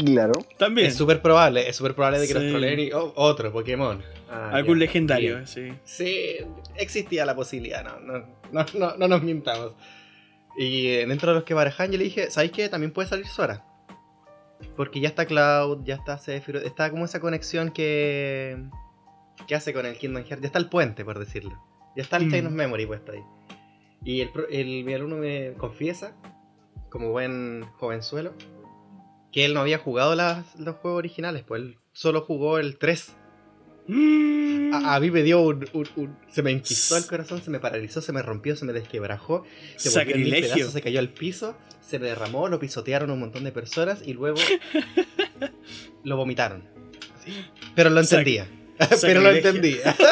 claro. 0.06 0.34
También. 0.58 0.88
Es 0.88 0.96
súper 0.96 1.22
probable, 1.22 1.68
es 1.70 1.76
súper 1.76 1.94
probable 1.94 2.20
de 2.20 2.28
que 2.28 2.34
Sí. 2.34 2.40
nos 2.40 2.50
troleen 2.50 2.80
y 2.80 2.92
oh, 2.92 3.14
otro 3.16 3.52
Pokémon. 3.52 4.02
Ah, 4.30 4.50
Algún 4.54 4.78
ya. 4.78 4.86
legendario, 4.86 5.46
sí. 5.48 5.70
Sí, 5.84 6.38
existía 6.76 7.26
la 7.26 7.36
posibilidad, 7.36 7.84
no, 7.84 8.00
no, 8.00 8.26
no, 8.52 8.66
no, 8.74 8.98
no 8.98 9.08
nos 9.08 9.24
mintamos. 9.24 9.74
Y 10.58 10.88
dentro 11.06 11.30
de 11.32 11.36
los 11.36 11.44
que 11.44 11.54
barajan, 11.54 11.92
yo 11.92 11.98
le 11.98 12.06
dije, 12.06 12.32
¿sabéis 12.32 12.52
qué? 12.52 12.68
También 12.70 12.92
puede 12.92 13.08
salir 13.08 13.28
Sora. 13.28 13.64
Porque 14.76 15.00
ya 15.00 15.10
está 15.10 15.26
Cloud, 15.26 15.84
ya 15.86 15.96
está 15.96 16.18
Sephiroth, 16.18 16.64
está 16.66 16.90
como 16.90 17.06
esa 17.06 17.20
conexión 17.20 17.70
que, 17.72 18.58
que 19.48 19.56
hace 19.56 19.72
con 19.74 19.86
el 19.86 19.98
Kingdom 19.98 20.24
Hearts. 20.24 20.42
Ya 20.42 20.48
está 20.48 20.60
el 20.60 20.68
puente, 20.70 21.06
por 21.06 21.20
decirlo. 21.20 21.52
Ya 21.96 22.02
está 22.04 22.18
el 22.18 22.26
Mm. 22.28 22.32
Chain 22.32 22.48
of 22.48 22.54
Memory 22.54 22.86
puesto 22.88 23.12
ahí. 23.12 23.24
Y 24.04 24.22
el, 24.22 24.32
el- 24.50 24.84
mi 24.84 24.94
alumno 24.94 25.18
me 25.18 25.54
confiesa, 25.58 26.16
como 26.90 27.12
buen 27.12 27.64
jovenzuelo, 27.78 28.34
que 29.32 29.46
él 29.46 29.54
no 29.54 29.60
había 29.60 29.78
jugado 29.78 30.16
las- 30.16 30.56
los 30.60 30.76
juegos 30.78 30.98
originales, 31.00 31.44
pues 31.44 31.62
él 31.62 31.78
solo 31.94 32.22
jugó 32.22 32.58
el 32.58 32.78
3. 32.78 33.16
Mm. 33.88 34.74
A, 34.74 34.96
a 34.96 35.00
mí 35.00 35.10
me 35.12 35.24
dio 35.24 35.42
un, 35.42 35.66
un- 35.74 35.88
un- 35.96 36.18
Se 36.30 36.44
me 36.44 36.52
enquistó 36.52 36.98
el 36.98 37.06
corazón, 37.06 37.42
se 37.42 37.50
me 37.50 37.60
paralizó, 37.60 38.02
se 38.02 38.12
me 38.12 38.22
rompió, 38.22 38.56
se 38.56 38.66
me 38.66 38.74
desquebrajó. 38.74 39.46
Se 39.78 39.88
en 39.90 39.94
Sacrilegio. 39.94 40.54
pedazos, 40.56 40.74
se 40.74 40.82
cayó 40.82 41.00
al 41.00 41.10
piso, 41.10 41.58
se 41.82 41.98
me 42.00 42.08
derramó, 42.08 42.50
lo 42.50 42.60
pisotearon 42.60 43.10
un 43.12 43.20
montón 43.20 43.44
de 43.46 43.52
personas 43.52 44.02
y 44.06 44.14
luego 44.14 44.38
lo 46.04 46.18
vomitaron. 46.18 46.64
Pero 47.76 47.90
lo 47.90 48.02
Sac- 48.02 48.20
entendía. 48.20 48.48
Pero 49.02 49.22
lo 49.22 49.32
entendía. 49.32 49.96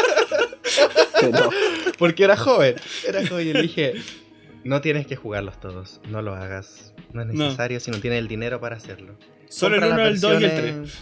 Porque 1.98 2.24
era 2.24 2.36
joven. 2.38 2.76
Era 3.08 3.26
joven 3.28 3.48
y 3.48 3.54
le 3.54 3.62
dije, 3.64 3.94
no 4.64 4.82
tienes 4.82 5.08
que 5.08 5.16
jugarlos 5.16 5.60
todos. 5.60 6.02
No 6.10 6.22
lo 6.22 6.34
hagas. 6.36 6.94
No 7.14 7.22
es 7.22 7.28
No. 7.28 7.46
necesario 7.46 7.80
si 7.80 7.92
no 7.92 8.00
tienes 8.00 8.20
el 8.20 8.28
dinero 8.28 8.60
para 8.60 8.76
hacerlo. 8.78 9.18
Solo 9.48 9.76
el 9.76 9.82
Compra 9.82 9.98
1, 10.04 10.06
las 10.06 10.16
el 10.16 10.22
2 10.22 10.42
y 10.42 10.44
el 10.46 10.56
3. 10.56 10.98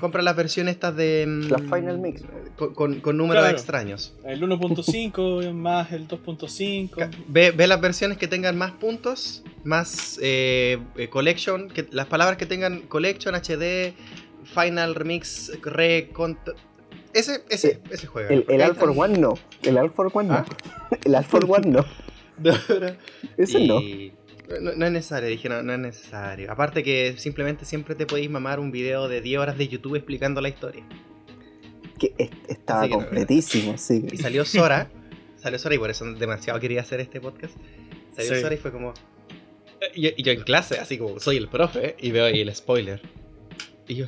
Compra 0.00 0.22
las 0.22 0.34
versiones 0.36 0.74
estas 0.74 0.96
de... 0.96 1.24
mm, 1.26 1.50
Las 1.50 1.62
Final 1.62 1.98
Mix. 1.98 2.22
Con, 2.56 2.74
con- 2.74 3.00
con 3.00 3.16
números 3.16 3.42
Claro. 3.42 3.56
extraños. 3.56 4.14
El 4.24 4.42
1.5 4.42 5.52
más 5.52 5.92
el 5.92 6.08
2.5. 6.08 7.10
Ve, 7.28 7.50
ve 7.52 7.66
las 7.66 7.80
versiones 7.80 8.18
que 8.18 8.26
tengan 8.28 8.56
más 8.58 8.72
puntos, 8.72 9.42
más 9.62 10.18
eh, 10.22 10.78
eh, 10.96 11.08
collection, 11.08 11.68
que, 11.68 11.86
las 11.90 12.06
palabras 12.06 12.36
que 12.38 12.46
tengan 12.46 12.80
collection, 12.82 13.34
HD, 13.34 13.94
final, 14.44 14.94
remix, 14.94 15.52
re, 15.62 16.10
cont- 16.12 16.54
ese, 17.12 17.44
ese, 17.48 17.80
ese 17.90 18.06
juega. 18.08 18.28
El, 18.30 18.44
el 18.48 18.60
All 18.62 18.74
for 18.74 18.92
One 18.96 19.16
no. 19.18 19.34
El 19.62 19.78
All 19.78 19.90
for 19.92 20.10
One 20.12 20.28
no. 20.28 20.34
¿Ah? 20.34 20.44
El 21.04 21.14
All 21.14 21.24
for 21.24 21.44
One 21.48 21.70
no. 21.70 21.84
Ese 23.36 23.66
no. 23.66 23.80
Y 23.80 24.12
no. 24.12 24.23
No 24.60 24.86
es 24.86 24.92
necesario, 24.92 25.28
dije, 25.28 25.48
no, 25.48 25.62
no 25.62 25.72
es 25.72 25.78
necesario. 25.78 26.50
Aparte 26.52 26.82
que 26.82 27.14
simplemente 27.16 27.64
siempre 27.64 27.94
te 27.94 28.06
podéis 28.06 28.28
mamar 28.30 28.60
un 28.60 28.70
video 28.70 29.08
de 29.08 29.20
10 29.20 29.38
horas 29.40 29.56
de 29.58 29.68
YouTube 29.68 29.96
explicando 29.96 30.40
la 30.40 30.48
historia. 30.50 30.84
Que 31.98 32.12
es- 32.18 32.30
estaba 32.48 32.86
no, 32.86 32.96
completísimo, 32.96 33.78
sí. 33.78 34.04
Y 34.12 34.16
salió 34.18 34.44
Sora, 34.44 34.90
salió 35.36 35.58
Sora 35.58 35.74
y 35.74 35.78
por 35.78 35.90
eso 35.90 36.04
demasiado 36.12 36.60
quería 36.60 36.82
hacer 36.82 37.00
este 37.00 37.20
podcast. 37.20 37.54
Salió 38.14 38.34
Sí. 38.34 38.40
Sora 38.42 38.54
y 38.54 38.58
fue 38.58 38.70
como... 38.72 38.92
Y 39.94 40.02
yo, 40.02 40.10
y 40.16 40.22
yo 40.22 40.32
en 40.32 40.42
clase, 40.42 40.78
así 40.78 40.98
como 40.98 41.18
soy 41.20 41.36
el 41.36 41.48
profe, 41.48 41.96
y 41.98 42.10
veo 42.10 42.24
ahí 42.26 42.40
el 42.40 42.54
spoiler. 42.54 43.00
Y 43.88 43.94
yo, 43.96 44.06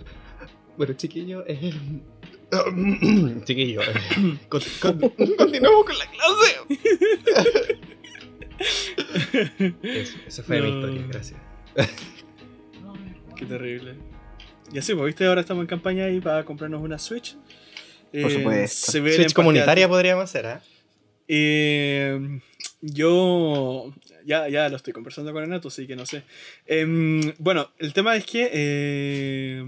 bueno 0.76 0.94
chiquillo, 0.94 1.44
eh, 1.46 1.72
chiquillo, 3.44 3.82
eh, 3.82 4.38
con- 4.48 4.60
con- 4.80 4.98
continuamos 5.36 5.84
con 5.86 5.98
la 5.98 6.06
clase. 6.10 7.78
Eso, 9.82 10.16
esa 10.26 10.42
fue 10.42 10.60
mi 10.60 10.70
No. 10.70 10.76
historia, 10.76 11.06
gracias. 11.08 11.40
Qué 13.36 13.46
terrible. 13.46 13.94
Y 14.72 14.78
así, 14.78 14.94
pues 14.94 15.06
viste, 15.06 15.26
ahora 15.26 15.40
estamos 15.42 15.62
en 15.62 15.68
campaña 15.68 16.04
ahí 16.06 16.20
para 16.20 16.44
comprarnos 16.44 16.82
una 16.82 16.98
Switch. 16.98 17.36
Por 18.12 18.30
supuesto. 18.30 18.92
se 18.92 19.00
vienen 19.00 19.20
Switch 19.22 19.34
comunitaria 19.34 19.88
podríamos 19.88 20.24
hacer, 20.24 20.46
¿ah? 20.46 20.62
Eh, 21.28 22.40
yo 22.80 23.92
ya, 24.24 24.48
ya 24.48 24.68
lo 24.68 24.76
estoy 24.76 24.92
conversando 24.92 25.32
con 25.32 25.42
Renato, 25.42 25.68
así 25.68 25.86
que 25.86 25.96
no 25.96 26.06
sé. 26.06 26.22
Em, 26.66 27.32
bueno, 27.38 27.70
el 27.78 27.92
tema 27.92 28.16
es 28.16 28.24
que 28.26 28.48
eh, 28.52 29.64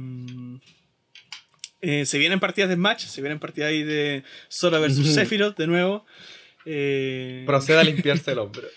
eh, 1.80 2.06
se 2.06 2.18
vienen 2.18 2.40
partidas 2.40 2.68
de 2.68 2.76
Smash, 2.76 3.06
se 3.06 3.20
vienen 3.20 3.38
partidas 3.38 3.70
ahí 3.70 3.82
de 3.82 4.24
Sora 4.48 4.78
versus. 4.78 5.06
Sephiroth 5.14 5.56
de 5.56 5.66
nuevo. 5.66 6.06
Eh, 6.70 7.44
Proceda 7.46 7.80
a 7.80 7.84
limpiarse 7.90 8.32
el 8.32 8.38
hombro. 8.40 8.68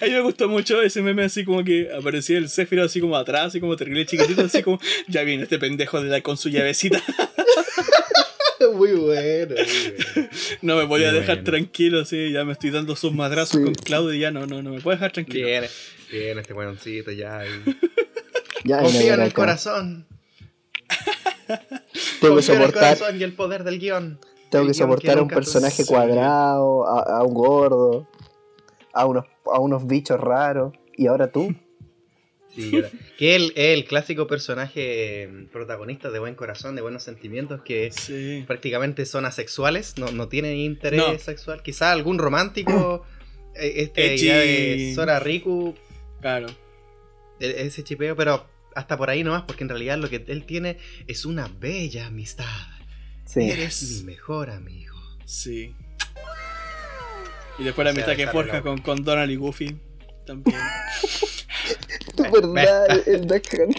a 0.00 0.04
mí 0.04 0.10
me 0.10 0.20
gustó 0.20 0.48
mucho 0.48 0.80
ese 0.80 1.02
meme 1.02 1.24
así 1.24 1.44
como 1.44 1.62
que 1.64 1.90
aparecía 1.92 2.38
el 2.38 2.48
Sephiroth 2.48 2.86
así 2.86 3.00
como 3.00 3.16
atrás, 3.16 3.46
así 3.48 3.60
como 3.60 3.76
terrible 3.76 4.06
chiquitito, 4.06 4.42
así 4.42 4.62
como 4.62 4.80
ya 5.08 5.22
viene 5.22 5.42
este 5.42 5.58
pendejo 5.58 6.00
de 6.02 6.08
la, 6.08 6.20
con 6.22 6.36
su 6.36 6.48
llavecita. 6.48 7.02
muy 8.74 8.92
bueno, 8.92 9.54
muy 9.56 9.92
bueno. 10.14 10.28
No 10.62 10.76
me 10.76 10.86
podía 10.86 11.10
Muy 11.10 11.20
dejar 11.20 11.36
bueno. 11.36 11.50
tranquilo, 11.50 12.00
así, 12.00 12.30
ya 12.32 12.44
me 12.44 12.52
estoy 12.52 12.70
dando 12.70 12.96
sus 12.96 13.12
madrazos 13.12 13.58
Sí. 13.58 13.64
con 13.64 13.74
Claudio 13.74 14.14
y 14.14 14.20
ya 14.20 14.30
no, 14.30 14.46
no, 14.46 14.62
no 14.62 14.70
me 14.70 14.80
puede 14.80 14.96
dejar 14.96 15.12
tranquilo. 15.12 15.46
Bien, 15.46 15.64
bien, 16.10 16.38
este 16.38 16.52
bueноncito 16.54 17.10
ya. 17.12 17.42
y- 17.46 17.76
Ya, 18.64 18.80
Confía 18.80 19.00
mira, 19.02 19.14
en 19.14 19.20
el 19.20 19.26
acá. 19.28 19.34
Corazón. 19.34 20.06
Tengo 21.46 21.56
que 22.20 22.26
en 22.26 22.36
el 22.38 22.42
soportar, 22.42 22.96
corazón 22.98 23.20
y 23.20 23.22
el 23.22 23.32
poder 23.34 23.62
del 23.62 23.78
guion. 23.78 24.18
Tengo 24.50 24.66
que 24.66 24.74
soportar 24.74 25.18
a 25.18 25.22
un 25.22 25.28
personaje 25.28 25.84
cuadrado, 25.86 26.86
a, 26.86 27.18
a 27.18 27.22
un 27.24 27.34
gordo, 27.34 28.08
a 28.92 29.06
unos, 29.06 29.24
a 29.46 29.58
unos 29.60 29.86
bichos 29.86 30.18
raros. 30.20 30.72
Y 30.96 31.06
ahora 31.06 31.30
tú. 31.30 31.54
Sí, 32.54 32.72
que 33.18 33.36
él 33.36 33.52
es 33.54 33.76
el 33.78 33.84
clásico 33.84 34.26
personaje 34.26 35.22
eh, 35.22 35.46
protagonista 35.52 36.10
de 36.10 36.18
buen 36.18 36.34
corazón, 36.34 36.74
de 36.74 36.82
buenos 36.82 37.04
sentimientos, 37.04 37.60
que 37.62 37.92
Sí. 37.92 38.42
prácticamente 38.48 39.06
son 39.06 39.26
asexuales, 39.26 39.96
no, 39.96 40.10
no 40.10 40.28
tienen 40.28 40.56
interés 40.56 40.98
No. 40.98 41.18
sexual. 41.20 41.62
Quizá 41.62 41.92
algún 41.92 42.18
romántico, 42.18 43.04
eh, 43.54 43.74
este 43.76 44.14
Edgy. 44.14 44.24
idea 44.24 44.36
de 44.38 44.92
Sora 44.94 45.20
Riku, 45.20 45.74
Claro. 46.20 46.48
e- 47.38 47.62
ese 47.66 47.84
chipeo, 47.84 48.16
pero 48.16 48.44
hasta 48.74 48.96
por 48.96 49.08
ahí 49.10 49.22
nomás, 49.22 49.42
porque 49.42 49.62
en 49.62 49.68
realidad 49.68 49.98
lo 49.98 50.08
que 50.08 50.24
él 50.26 50.44
tiene 50.44 50.78
es 51.06 51.26
una 51.26 51.46
bella 51.60 52.06
amistad. 52.06 52.46
Sí. 53.28 53.50
Eres 53.50 53.82
mi 53.82 54.04
mejor 54.04 54.48
amigo. 54.48 54.96
Sí. 55.26 55.74
Y 57.58 57.64
después 57.64 57.84
la 57.84 57.90
amistad 57.90 58.16
que 58.16 58.26
forja 58.26 58.62
con, 58.62 58.78
con 58.78 59.04
Donald 59.04 59.30
y 59.30 59.36
Goofy. 59.36 59.76
También. 60.26 60.58
Tu 62.16 62.22
verdad, 62.22 62.86
el 63.06 63.26
Duck 63.26 63.44
Hunt. 63.52 63.78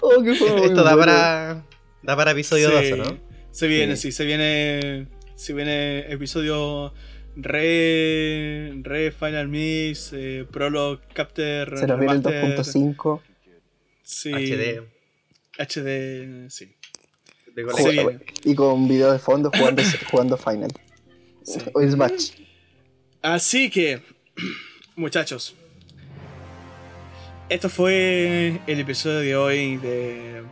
Oh, 0.00 0.22
qué 0.22 0.34
fue 0.34 0.52
muy 0.52 0.66
Esto 0.68 0.82
da 0.82 0.96
para, 0.96 1.66
da 2.02 2.16
para 2.16 2.30
episodio 2.30 2.68
Sí. 2.80 2.90
12, 2.90 2.96
¿no? 2.96 3.18
Se 3.50 3.66
viene, 3.66 3.96
Sí. 3.96 4.02
sí, 4.02 4.12
se 4.12 4.24
viene. 4.24 5.08
Se 5.34 5.52
viene 5.52 6.10
episodio 6.12 6.94
re. 7.36 8.72
Re 8.82 9.10
Final 9.10 9.48
Mix, 9.48 10.12
eh, 10.14 10.46
Prologue, 10.50 11.02
Capter. 11.12 11.76
Se 11.76 11.86
nos 11.86 11.98
viene 11.98 12.14
el 12.14 12.22
Remaster, 12.24 12.56
2.5. 12.58 13.20
Sí. 14.02 14.32
HD. 14.32 14.82
HD, 15.58 16.50
sí. 16.50 16.77
De 17.64 17.72
colección. 17.72 18.22
Y 18.44 18.54
con 18.54 18.86
video 18.88 19.12
de 19.12 19.18
fondo 19.18 19.50
jugando, 19.56 19.82
jugando 20.10 20.36
Final. 20.36 20.70
Sí. 21.42 21.58
O 21.72 21.82
Smash. 21.82 22.30
Así 23.22 23.68
que, 23.70 24.00
muchachos, 24.96 25.54
esto 27.48 27.68
fue 27.68 28.60
el 28.66 28.80
episodio 28.80 29.18
de 29.20 29.36
hoy 29.36 29.76
de 29.78 30.42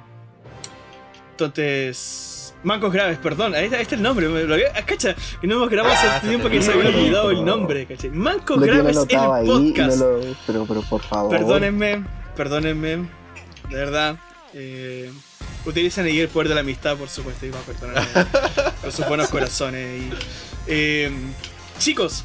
Entonces, 1.32 2.54
Mancos 2.62 2.92
Graves, 2.92 3.18
perdón, 3.18 3.54
ahí 3.54 3.66
está, 3.66 3.76
ahí 3.76 3.82
está 3.82 3.94
el 3.94 4.02
nombre, 4.02 4.28
me 4.28 4.42
lo 4.44 4.54
había- 4.54 4.72
ah, 4.74 4.84
cacha, 4.84 5.14
que 5.40 5.46
no 5.46 5.56
hemos 5.56 5.68
grabado 5.68 5.94
Ah, 5.94 6.16
hace 6.16 6.20
se 6.22 6.28
tiempo 6.28 6.48
que 6.48 6.62
se 6.62 6.72
había 6.72 6.88
olvidado 6.88 7.30
el 7.30 7.44
nombre, 7.44 7.86
caché. 7.86 8.10
Mancos 8.10 8.56
Lo 8.58 8.66
Graves, 8.66 8.96
el 8.96 9.16
ahí 9.18 9.46
no 9.46 9.52
podcast. 9.52 9.98
lo. 10.00 10.20
Pero, 10.46 10.64
pero 10.66 10.82
por 10.82 11.02
favor. 11.02 11.30
Perdónenme, 11.30 12.04
perdónenme, 12.34 12.96
de 13.68 13.76
verdad. 13.76 14.16
Eh, 14.54 15.12
utilicen 15.66 16.06
ahí 16.06 16.20
el 16.20 16.28
poder 16.28 16.48
de 16.48 16.54
la 16.54 16.60
amistad, 16.62 16.96
por 16.96 17.08
supuesto, 17.08 17.44
y 17.46 17.50
va 17.50 17.58
a 17.58 17.62
perdonar 17.62 18.28
por 18.80 18.92
sus 18.92 19.06
buenos 19.08 19.28
corazones. 19.28 20.02
Y, 20.02 20.10
eh, 20.68 21.10
chicos, 21.78 22.24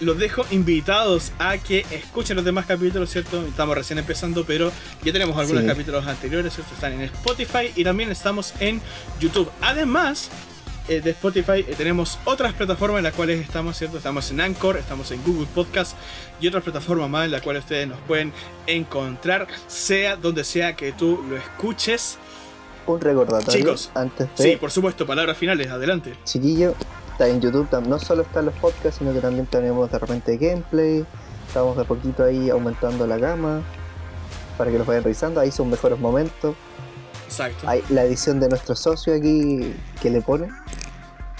los 0.00 0.18
dejo 0.18 0.44
invitados 0.50 1.32
a 1.38 1.58
que 1.58 1.86
escuchen 1.90 2.36
los 2.36 2.44
demás 2.44 2.66
capítulos, 2.66 3.10
¿cierto? 3.10 3.44
Estamos 3.46 3.76
recién 3.76 3.98
empezando, 3.98 4.44
pero 4.44 4.72
ya 5.04 5.12
tenemos 5.12 5.36
algunos 5.38 5.62
Sí. 5.62 5.68
capítulos 5.68 6.06
anteriores, 6.06 6.54
¿cierto? 6.54 6.74
Están 6.74 6.92
en 6.94 7.02
Spotify 7.02 7.70
y 7.76 7.84
también 7.84 8.10
estamos 8.10 8.52
en 8.60 8.80
YouTube. 9.20 9.48
Además, 9.60 10.28
eh, 10.88 11.00
de 11.00 11.10
Spotify 11.10 11.60
eh, 11.68 11.74
tenemos 11.76 12.18
otras 12.24 12.52
plataformas 12.54 12.98
en 12.98 13.04
las 13.04 13.14
cuales 13.14 13.40
estamos, 13.40 13.78
¿cierto? 13.78 13.96
Estamos 13.98 14.28
en 14.32 14.40
Anchor, 14.40 14.76
estamos 14.76 15.08
en 15.12 15.22
Google 15.22 15.46
Podcast 15.54 15.96
y 16.40 16.48
otras 16.48 16.64
plataformas 16.64 17.08
más 17.08 17.24
en 17.26 17.30
las 17.30 17.42
cuales 17.42 17.62
ustedes 17.62 17.86
nos 17.86 18.00
pueden 18.00 18.32
encontrar, 18.66 19.46
sea 19.68 20.16
donde 20.16 20.42
sea 20.42 20.74
que 20.74 20.90
tú 20.90 21.24
lo 21.30 21.36
escuches. 21.36 22.18
Un 22.86 23.00
recordatorio. 23.00 23.60
Chicos, 23.60 23.90
Antes 23.94 24.28
de. 24.36 24.42
Sí, 24.52 24.56
por 24.56 24.70
supuesto, 24.70 25.06
palabras 25.06 25.36
finales, 25.36 25.70
adelante. 25.70 26.14
Chiquillo, 26.24 26.74
está 27.12 27.28
en 27.28 27.40
YouTube, 27.40 27.68
no 27.86 27.98
solo 27.98 28.22
están 28.22 28.46
los 28.46 28.54
podcasts, 28.54 28.98
sino 28.98 29.12
que 29.12 29.20
también 29.20 29.46
tenemos 29.46 29.90
de 29.90 29.98
repente 29.98 30.36
gameplay. 30.36 31.04
Estamos 31.46 31.76
de 31.76 31.84
poquito 31.84 32.24
ahí 32.24 32.50
aumentando 32.50 33.06
la 33.06 33.18
gama 33.18 33.62
para 34.58 34.70
que 34.70 34.78
los 34.78 34.86
vayan 34.86 35.04
revisando. 35.04 35.40
Ahí 35.40 35.50
son 35.50 35.70
mejores 35.70 35.98
momentos. 35.98 36.54
Exacto. 37.26 37.68
Hay 37.68 37.82
la 37.90 38.04
edición 38.04 38.40
de 38.40 38.48
nuestro 38.48 38.74
socio 38.74 39.14
aquí 39.14 39.74
que 40.00 40.10
le 40.10 40.20
pone. 40.22 40.48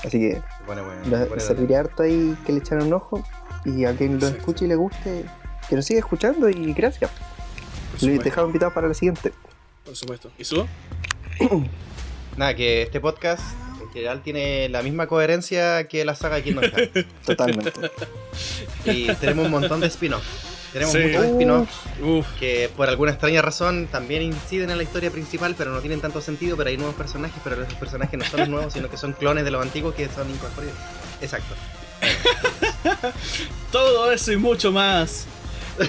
Así 0.04 0.18
que 0.18 0.42
Bueno, 0.66 0.84
bueno. 0.84 1.00
le 1.04 1.24
bueno, 1.26 1.40
serviría 1.42 1.80
harto 1.80 2.02
ahí 2.02 2.36
que 2.46 2.52
le 2.52 2.58
echaran 2.58 2.86
un 2.86 2.94
ojo. 2.94 3.22
Y 3.64 3.84
a 3.84 3.94
quien 3.94 4.12
lo 4.12 4.16
Exacto. 4.18 4.38
escuche 4.38 4.64
y 4.64 4.68
le 4.68 4.74
guste, 4.76 5.24
que 5.68 5.76
nos 5.76 5.84
siga 5.84 6.00
escuchando 6.00 6.48
y 6.48 6.72
gracias. 6.72 7.10
Supuesto. 7.96 8.24
dejamos 8.24 8.48
invitados 8.48 8.74
para 8.74 8.88
la 8.88 8.94
siguiente. 8.94 9.32
Por 9.84 9.94
supuesto. 9.94 10.30
¿Y 10.38 10.44
su? 10.44 10.66
Nada, 12.36 12.54
que 12.56 12.82
este 12.82 13.00
podcast 13.00 13.42
en 13.82 13.90
general 13.90 14.22
tiene 14.22 14.68
la 14.68 14.82
misma 14.82 15.06
coherencia 15.06 15.86
que 15.88 16.04
la 16.04 16.14
saga 16.14 16.36
de 16.36 16.42
Kingdom 16.44 16.64
Hearts. 16.64 17.06
Totalmente. 17.26 17.72
y 18.86 19.06
tenemos 19.14 19.44
un 19.46 19.50
montón 19.50 19.80
de 19.80 19.86
spin-off. 19.88 20.22
Tenemos 20.72 20.94
Sí. 20.94 21.00
muchos 21.00 21.24
spin-offs 21.26 22.26
que 22.40 22.70
por 22.74 22.88
alguna 22.88 23.10
extraña 23.12 23.42
razón 23.42 23.86
también 23.88 24.22
inciden 24.22 24.70
en 24.70 24.78
la 24.78 24.82
historia 24.82 25.10
principal, 25.10 25.54
pero 25.58 25.70
no 25.70 25.80
tienen 25.80 26.00
tanto 26.00 26.22
sentido, 26.22 26.56
pero 26.56 26.70
hay 26.70 26.78
nuevos 26.78 26.94
personajes, 26.94 27.38
pero 27.44 27.62
esos 27.62 27.74
personajes 27.74 28.18
no 28.18 28.24
son 28.24 28.40
los 28.40 28.48
nuevos, 28.48 28.72
sino 28.72 28.88
que 28.88 28.96
son 28.96 29.12
clones 29.12 29.44
de 29.44 29.50
los 29.50 29.60
antiguos 29.60 29.94
que 29.94 30.08
son 30.08 30.30
incorporados. 30.30 30.74
Exacto. 31.20 31.54
Todo 33.70 34.10
eso 34.12 34.32
y 34.32 34.36
mucho 34.36 34.72
más. 34.72 35.26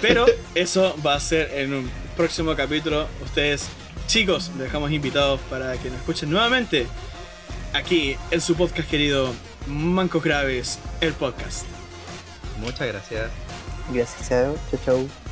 Pero 0.01 0.25
eso 0.55 0.95
va 1.05 1.15
a 1.15 1.19
ser 1.19 1.51
en 1.55 1.73
un 1.73 1.89
próximo 2.17 2.55
capítulo. 2.55 3.07
Ustedes, 3.23 3.67
chicos, 4.07 4.49
les 4.49 4.65
dejamos 4.65 4.91
invitados 4.91 5.39
para 5.49 5.77
que 5.77 5.89
nos 5.89 5.99
escuchen 5.99 6.29
nuevamente 6.29 6.87
aquí 7.73 8.15
en 8.31 8.41
su 8.41 8.55
podcast 8.55 8.89
querido 8.89 9.33
Manco 9.67 10.19
Graves, 10.19 10.79
el 11.01 11.13
podcast. 11.13 11.65
Muchas 12.59 12.87
gracias. 12.87 13.31
Gracias, 13.91 14.29
chao, 14.29 14.55
chao. 14.85 15.22